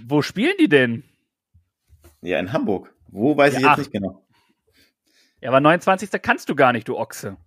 Wo 0.07 0.21
spielen 0.21 0.55
die 0.59 0.67
denn? 0.69 1.03
ja, 2.21 2.39
in 2.39 2.51
Hamburg. 2.53 2.93
Wo 3.07 3.37
weiß 3.37 3.53
ich 3.55 3.59
Ja, 3.61 3.67
jetzt 3.67 3.73
ach. 3.73 3.77
nicht 3.77 3.91
genau. 3.91 4.25
Ja, 5.41 5.49
aber 5.49 5.59
29. 5.59 6.09
kannst 6.21 6.49
du 6.49 6.55
gar 6.55 6.73
nicht, 6.73 6.87
du 6.87 6.97
Ochse. 6.97 7.37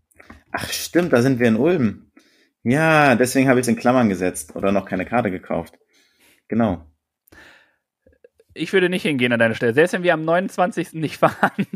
Ach 0.52 0.70
stimmt, 0.70 1.12
da 1.12 1.20
sind 1.22 1.40
wir 1.40 1.48
in 1.48 1.56
Ulm. 1.56 2.10
Ja, 2.62 3.14
deswegen 3.16 3.48
habe 3.48 3.58
ich 3.60 3.64
es 3.64 3.68
in 3.68 3.76
Klammern 3.76 4.08
gesetzt 4.08 4.54
oder 4.54 4.70
noch 4.72 4.86
keine 4.86 5.04
Karte 5.06 5.30
gekauft. 5.30 5.74
Genau. 6.48 6.84
Ich 8.54 8.72
würde 8.72 8.88
nicht 8.88 9.02
hingehen 9.02 9.32
an 9.32 9.38
deiner 9.38 9.54
Stelle, 9.54 9.74
selbst 9.74 9.92
wenn 9.92 10.02
wir 10.02 10.14
am 10.14 10.24
29. 10.24 10.94
nicht 10.94 11.16
fahren. 11.18 11.66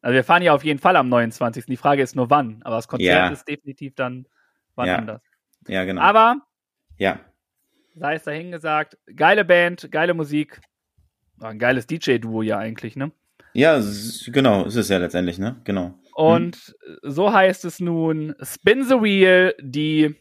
Also 0.00 0.14
wir 0.14 0.24
fahren 0.24 0.42
ja 0.42 0.52
auf 0.54 0.64
jeden 0.64 0.78
Fall 0.80 0.96
am 0.96 1.08
29. 1.08 1.66
Die 1.66 1.76
Frage 1.76 2.02
ist 2.02 2.16
nur 2.16 2.30
wann. 2.30 2.60
Aber 2.64 2.76
das 2.76 2.88
Konzert 2.88 3.08
Ja. 3.14 3.28
ist 3.28 3.46
definitiv 3.48 3.94
dann 3.94 4.26
wann 4.74 4.88
Ja. 4.88 4.96
anders. 4.96 5.22
Ja, 5.68 5.84
genau. 5.84 6.02
Aber 6.02 6.36
ja. 6.98 7.20
sei 7.94 8.14
es 8.14 8.24
dahingesagt, 8.24 8.98
geile 9.14 9.44
Band, 9.44 9.90
geile 9.92 10.14
Musik. 10.14 10.60
War 11.36 11.50
ein 11.50 11.58
geiles 11.58 11.86
DJ-Duo 11.86 12.42
ja 12.42 12.58
eigentlich, 12.58 12.96
ne? 12.96 13.12
Ja, 13.54 13.80
genau, 14.28 14.64
ist 14.64 14.76
es 14.76 14.88
ja 14.88 14.98
letztendlich, 14.98 15.38
ne? 15.38 15.60
Genau. 15.64 15.94
Und 16.14 16.74
so 17.02 17.32
heißt 17.32 17.64
es 17.64 17.80
nun 17.80 18.34
Spin 18.42 18.84
the 18.84 18.94
Wheel, 18.94 19.54
die 19.60 20.14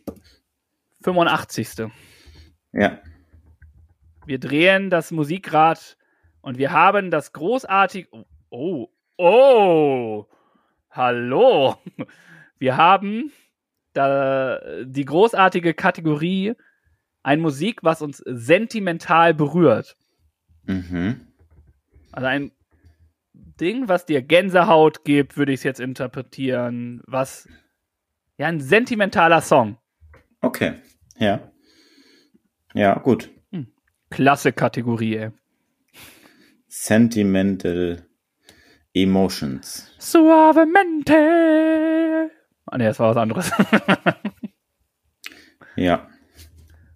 85. 1.02 1.90
Ja. 2.74 3.00
Wir 4.32 4.40
drehen 4.40 4.90
das 4.90 5.12
Musikrad 5.12 5.98
und 6.40 6.58
wir 6.58 6.72
haben 6.72 7.12
das 7.12 7.34
großartige. 7.34 8.08
Oh, 8.50 8.88
oh, 9.18 10.26
hallo. 10.90 11.76
Wir 12.58 12.78
haben 12.78 13.34
da 13.92 14.58
die 14.86 15.04
großartige 15.04 15.74
Kategorie 15.74 16.54
ein 17.24 17.42
Musik, 17.42 17.84
was 17.84 18.02
uns 18.02 18.24
sentimental 18.26 19.34
berührt. 19.34 19.98
Mhm. 20.64 21.28
Also 22.14 22.28
ein 22.28 22.52
Ding, 23.34 23.90
was 23.90 24.06
dir 24.06 24.22
Gänsehaut 24.22 25.04
gibt, 25.04 25.36
würde 25.36 25.52
ich 25.52 25.60
es 25.60 25.64
jetzt 25.66 25.82
interpretieren. 25.82 27.02
Was. 27.06 27.50
Ja, 28.38 28.48
ein 28.48 28.62
sentimentaler 28.62 29.42
Song. 29.42 29.78
Okay. 30.40 30.76
Ja. 31.18 31.52
Ja, 32.74 32.98
gut. 32.98 33.30
Klasse 34.12 34.54
Kategorie, 34.54 35.16
ey. 35.18 35.32
Sentimental 36.68 38.06
Emotions. 38.94 39.92
Suavemente. 39.98 41.16
Ah, 42.66 42.78
ne, 42.78 42.86
das 42.86 43.00
war 43.00 43.10
was 43.10 43.18
anderes. 43.18 43.52
Ja. 45.76 46.08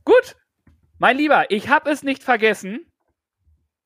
Gut, 0.03 0.35
mein 0.99 1.17
Lieber, 1.17 1.49
ich 1.49 1.69
habe 1.69 1.89
es 1.89 2.03
nicht 2.03 2.23
vergessen. 2.23 2.85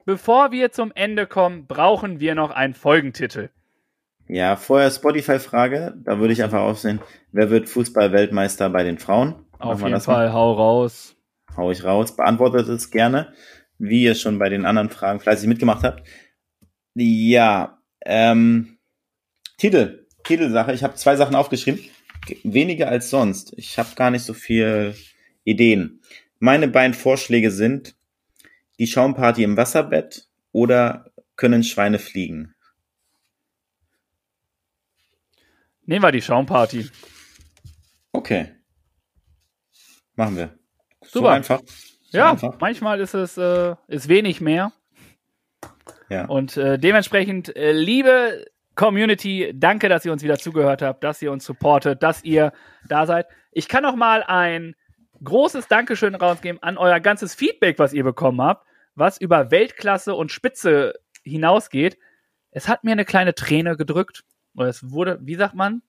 Bevor 0.05 0.51
wir 0.51 0.71
zum 0.71 0.91
Ende 0.95 1.27
kommen, 1.27 1.67
brauchen 1.67 2.19
wir 2.19 2.33
noch 2.33 2.49
einen 2.51 2.73
Folgentitel. 2.73 3.49
Ja, 4.27 4.55
vorher 4.55 4.89
Spotify-Frage. 4.89 5.95
Da 6.03 6.19
würde 6.19 6.33
ich 6.33 6.43
einfach 6.43 6.61
aufsehen, 6.61 6.99
wer 7.31 7.49
wird 7.49 7.69
Fußball-Weltmeister 7.69 8.69
bei 8.69 8.83
den 8.83 8.97
Frauen? 8.97 9.45
Auf 9.59 9.79
jeden 9.81 9.91
das 9.91 10.07
mal. 10.07 10.15
Fall, 10.15 10.33
hau 10.33 10.53
raus. 10.53 11.15
Hau 11.59 11.71
ich 11.71 11.83
raus. 11.83 12.15
Beantwortet 12.15 12.69
es 12.69 12.89
gerne, 12.89 13.33
wie 13.77 14.03
ihr 14.03 14.15
schon 14.15 14.39
bei 14.39 14.47
den 14.47 14.65
anderen 14.65 14.89
Fragen 14.89 15.19
fleißig 15.19 15.47
mitgemacht 15.47 15.83
habt. 15.83 16.07
Ja, 16.95 17.81
ähm, 18.05 18.79
Titel. 19.57 20.07
Titelsache. 20.23 20.73
Ich 20.73 20.83
habe 20.83 20.95
zwei 20.95 21.17
Sachen 21.17 21.35
aufgeschrieben. 21.35 21.81
Weniger 22.43 22.87
als 22.87 23.09
sonst. 23.09 23.53
Ich 23.57 23.77
habe 23.77 23.93
gar 23.95 24.09
nicht 24.09 24.23
so 24.23 24.33
viel 24.33 24.95
Ideen. 25.43 26.01
Meine 26.39 26.69
beiden 26.69 26.93
Vorschläge 26.93 27.51
sind 27.51 27.95
die 28.79 28.87
Schaumparty 28.87 29.43
im 29.43 29.57
Wasserbett 29.57 30.29
oder 30.53 31.11
können 31.35 31.63
Schweine 31.63 31.99
fliegen? 31.99 32.55
Nehmen 35.85 36.03
wir 36.03 36.11
die 36.11 36.21
Schaumparty. 36.21 36.89
Okay. 38.13 38.55
Machen 40.15 40.37
wir. 40.37 40.58
So 41.09 41.19
Super. 41.19 41.31
einfach. 41.31 41.61
So 42.03 42.17
Ja, 42.17 42.31
einfach. 42.31 42.57
manchmal 42.59 42.99
ist 42.99 43.13
es 43.13 43.37
äh, 43.37 43.75
ist 43.87 44.07
wenig 44.09 44.41
mehr. 44.41 44.71
Ja. 46.09 46.25
Und 46.25 46.57
äh, 46.57 46.77
dementsprechend, 46.77 47.55
äh, 47.55 47.71
liebe 47.71 48.45
Community, 48.75 49.51
danke, 49.55 49.89
dass 49.89 50.05
ihr 50.05 50.11
uns 50.11 50.23
wieder 50.23 50.37
zugehört 50.37 50.81
habt, 50.81 51.03
dass 51.03 51.21
ihr 51.21 51.31
uns 51.31 51.45
supportet, 51.45 52.01
dass 52.01 52.23
ihr 52.23 52.53
da 52.87 53.05
seid. 53.05 53.27
Ich 53.51 53.67
kann 53.67 53.83
noch 53.83 53.95
mal 53.95 54.23
ein 54.23 54.75
großes 55.23 55.67
Dankeschön 55.67 56.15
rausgeben 56.15 56.61
an 56.63 56.77
euer 56.77 56.99
ganzes 56.99 57.35
Feedback, 57.35 57.77
was 57.77 57.93
ihr 57.93 58.03
bekommen 58.03 58.41
habt, 58.41 58.65
was 58.95 59.19
über 59.19 59.51
Weltklasse 59.51 60.15
und 60.15 60.31
Spitze 60.31 60.93
hinausgeht. 61.23 61.97
Es 62.51 62.67
hat 62.67 62.83
mir 62.83 62.91
eine 62.91 63.05
kleine 63.05 63.35
Träne 63.35 63.75
gedrückt. 63.75 64.23
Oder 64.55 64.67
es 64.69 64.89
wurde, 64.91 65.19
wie 65.21 65.35
sagt 65.35 65.55
man? 65.55 65.81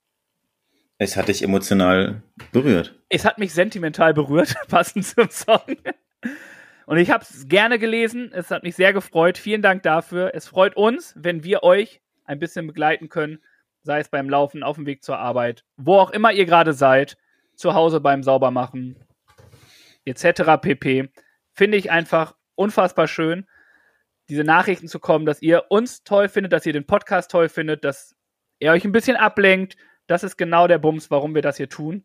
Es 1.03 1.17
hat 1.17 1.29
dich 1.29 1.43
emotional 1.43 2.23
berührt. 2.53 2.95
Es 3.09 3.25
hat 3.25 3.39
mich 3.39 3.55
sentimental 3.55 4.13
berührt, 4.13 4.55
passend 4.69 5.07
zum 5.07 5.31
Song. 5.31 5.79
Und 6.85 6.99
ich 6.99 7.11
habe 7.11 7.25
es 7.25 7.49
gerne 7.49 7.79
gelesen. 7.79 8.31
Es 8.35 8.51
hat 8.51 8.65
mich 8.65 8.77
sehr 8.77 8.93
gefreut. 8.93 9.39
Vielen 9.39 9.63
Dank 9.63 9.83
dafür. 9.83 10.33
Es 10.35 10.47
freut 10.47 10.77
uns, 10.77 11.15
wenn 11.17 11.43
wir 11.43 11.63
euch 11.63 12.03
ein 12.27 12.39
bisschen 12.39 12.67
begleiten 12.67 13.09
können, 13.09 13.39
sei 13.83 14.01
es 14.01 14.11
beim 14.11 14.29
Laufen, 14.29 14.63
auf 14.63 14.77
dem 14.77 14.85
Weg 14.85 15.03
zur 15.03 15.19
Arbeit, 15.19 15.65
wo 15.79 15.97
auch 15.97 16.11
immer 16.11 16.33
ihr 16.33 16.45
gerade 16.45 16.75
seid, 16.75 17.17
zu 17.55 17.73
Hause 17.73 18.01
beim 18.01 18.23
Saubermachen, 18.23 18.97
etc. 20.05 20.61
pp. 20.61 21.09
Finde 21.55 21.79
ich 21.79 21.91
einfach 21.91 22.35
unfassbar 22.57 23.09
schön, 23.09 23.47
diese 24.29 24.45
Nachrichten 24.45 24.87
zu 24.87 25.01
kommen, 25.01 25.25
dass 25.25 25.41
ihr 25.41 25.65
uns 25.71 26.05
toll 26.05 26.29
findet, 26.29 26.53
dass 26.53 26.67
ihr 26.67 26.75
den 26.75 26.87
Podcast 26.87 27.31
toll 27.31 27.49
findet, 27.49 27.85
dass 27.85 28.15
er 28.59 28.73
euch 28.73 28.85
ein 28.85 28.93
bisschen 28.93 29.17
ablenkt. 29.17 29.79
Das 30.11 30.25
ist 30.25 30.37
genau 30.37 30.67
der 30.67 30.79
Bums, 30.79 31.09
warum 31.13 31.37
wir 31.37 31.43
das 31.43 31.57
hier 31.57 31.69
tun. 31.69 32.05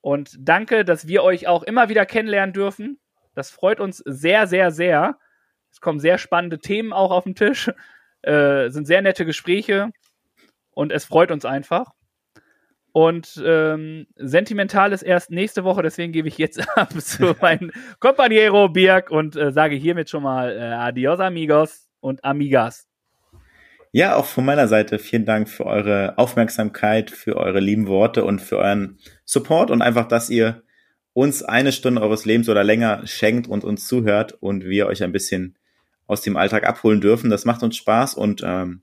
Und 0.00 0.34
danke, 0.38 0.86
dass 0.86 1.06
wir 1.06 1.22
euch 1.22 1.46
auch 1.48 1.62
immer 1.64 1.90
wieder 1.90 2.06
kennenlernen 2.06 2.54
dürfen. 2.54 2.98
Das 3.34 3.50
freut 3.50 3.78
uns 3.78 3.98
sehr, 4.06 4.46
sehr, 4.46 4.70
sehr. 4.70 5.18
Es 5.70 5.82
kommen 5.82 6.00
sehr 6.00 6.16
spannende 6.16 6.60
Themen 6.60 6.94
auch 6.94 7.10
auf 7.10 7.24
den 7.24 7.34
Tisch. 7.34 7.70
Äh, 8.22 8.70
sind 8.70 8.86
sehr 8.86 9.02
nette 9.02 9.26
Gespräche. 9.26 9.90
Und 10.70 10.92
es 10.92 11.04
freut 11.04 11.30
uns 11.30 11.44
einfach. 11.44 11.90
Und 12.92 13.38
ähm, 13.44 14.06
sentimental 14.16 14.94
ist 14.94 15.02
erst 15.02 15.30
nächste 15.30 15.62
Woche, 15.64 15.82
deswegen 15.82 16.12
gebe 16.12 16.28
ich 16.28 16.38
jetzt 16.38 16.66
ab 16.78 16.98
zu 16.98 17.36
meinem 17.42 17.70
Companiero 18.00 18.70
Birk 18.70 19.10
und 19.10 19.36
äh, 19.36 19.52
sage 19.52 19.76
hiermit 19.76 20.08
schon 20.08 20.22
mal 20.22 20.56
äh, 20.56 20.62
Adios 20.62 21.20
amigos 21.20 21.90
und 22.00 22.24
amigas. 22.24 22.85
Ja, 23.96 24.16
auch 24.16 24.26
von 24.26 24.44
meiner 24.44 24.68
Seite 24.68 24.98
vielen 24.98 25.24
Dank 25.24 25.48
für 25.48 25.64
eure 25.64 26.18
Aufmerksamkeit, 26.18 27.10
für 27.10 27.38
eure 27.38 27.60
lieben 27.60 27.86
Worte 27.86 28.26
und 28.26 28.42
für 28.42 28.58
euren 28.58 28.98
Support 29.24 29.70
und 29.70 29.80
einfach, 29.80 30.06
dass 30.06 30.28
ihr 30.28 30.62
uns 31.14 31.42
eine 31.42 31.72
Stunde 31.72 32.02
eures 32.02 32.26
Lebens 32.26 32.50
oder 32.50 32.62
länger 32.62 33.06
schenkt 33.06 33.48
und 33.48 33.64
uns 33.64 33.86
zuhört 33.86 34.36
und 34.38 34.66
wir 34.66 34.86
euch 34.86 35.02
ein 35.02 35.12
bisschen 35.12 35.56
aus 36.06 36.20
dem 36.20 36.36
Alltag 36.36 36.64
abholen 36.68 37.00
dürfen. 37.00 37.30
Das 37.30 37.46
macht 37.46 37.62
uns 37.62 37.74
Spaß 37.78 38.12
und 38.12 38.42
ähm, 38.44 38.82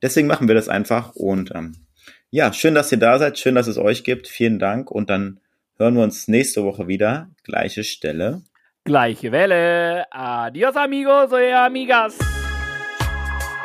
deswegen 0.00 0.28
machen 0.28 0.46
wir 0.46 0.54
das 0.54 0.68
einfach 0.68 1.16
und 1.16 1.50
ähm, 1.56 1.74
ja, 2.30 2.52
schön, 2.52 2.76
dass 2.76 2.92
ihr 2.92 2.98
da 2.98 3.18
seid. 3.18 3.40
Schön, 3.40 3.56
dass 3.56 3.66
es 3.66 3.78
euch 3.78 4.04
gibt. 4.04 4.28
Vielen 4.28 4.60
Dank. 4.60 4.92
Und 4.92 5.10
dann 5.10 5.40
hören 5.76 5.96
wir 5.96 6.04
uns 6.04 6.28
nächste 6.28 6.62
Woche 6.62 6.86
wieder. 6.86 7.30
Gleiche 7.42 7.82
Stelle. 7.82 8.42
Gleiche 8.84 9.32
Welle. 9.32 10.06
Adios, 10.12 10.76
amigos 10.76 11.32
y 11.32 11.52
amigas. 11.52 12.16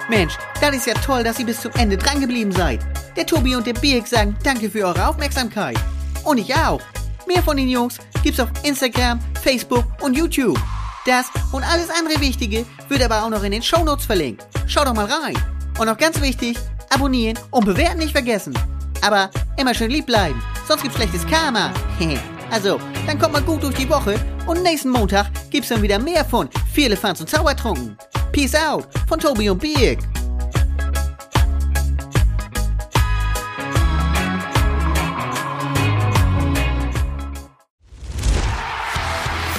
Mensch, 0.10 0.38
das 0.62 0.76
ist 0.76 0.88
ja 0.88 0.94
toll, 0.94 1.24
dass 1.24 1.40
ihr 1.40 1.46
bis 1.46 1.62
zum 1.62 1.72
Ende 1.74 1.98
dran 1.98 2.22
geblieben 2.22 2.52
seid. 2.52 2.80
Der 3.16 3.26
Tobi 3.26 3.56
und 3.56 3.68
der 3.68 3.74
Birk 3.74 4.08
sagen 4.08 4.38
danke 4.44 4.70
für 4.70 4.86
eure 4.86 5.08
Aufmerksamkeit. 5.08 5.78
Und 6.24 6.38
ich 6.38 6.54
auch. 6.56 6.82
Mehr 7.28 7.44
von 7.44 7.58
den 7.58 7.68
Jungs 7.68 7.98
gibt's 8.24 8.40
auf 8.40 8.50
Instagram, 8.64 9.20
Facebook 9.44 9.86
und 10.02 10.16
YouTube. 10.16 10.60
Das 11.06 11.28
und 11.52 11.64
alles 11.64 11.90
andere 11.90 12.22
Wichtige 12.22 12.66
wird 12.90 13.02
aber 13.02 13.24
auch 13.24 13.30
noch 13.30 13.44
in 13.44 13.52
den 13.52 13.64
Shownotes 13.64 14.06
verlinkt. 14.06 14.46
Schaut 14.66 14.88
doch 14.88 14.94
mal 14.94 15.06
rein. 15.06 15.38
Und 15.80 15.88
noch 15.88 15.98
ganz 15.98 16.22
wichtig, 16.22 16.58
abonnieren 16.90 17.38
und 17.52 17.66
bewerten 17.66 18.00
nicht 18.00 18.12
vergessen. 18.14 18.58
Aber 19.02 19.30
immer 19.58 19.74
schön 19.74 19.92
lieb 19.92 20.06
bleiben, 20.06 20.42
sonst 20.68 20.82
gibt's 20.84 20.98
schlechtes 20.98 21.26
Karma. 21.28 21.72
also, 22.52 22.80
dann 23.06 23.20
kommt 23.20 23.34
mal 23.34 23.42
gut 23.42 23.64
durch 23.64 23.76
die 23.76 23.90
Woche 23.90 24.16
und 24.46 24.64
nächsten 24.64 24.90
Montag 24.90 25.28
gibt's 25.50 25.70
dann 25.70 25.82
wieder 25.82 26.00
mehr 26.00 26.24
von 26.24 26.50
Vier 26.74 26.88
Elefants 26.88 27.22
und 27.22 27.30
Zaubertrunken. 27.30 27.98
Peace 28.32 28.56
out 28.56 28.88
von 29.08 29.20
Tobi 29.20 29.50
und 29.50 29.60
Birk. 29.60 30.00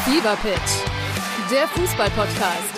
Fever 0.05 0.37
der 1.51 1.69
Fußballpodcast. 1.69 2.78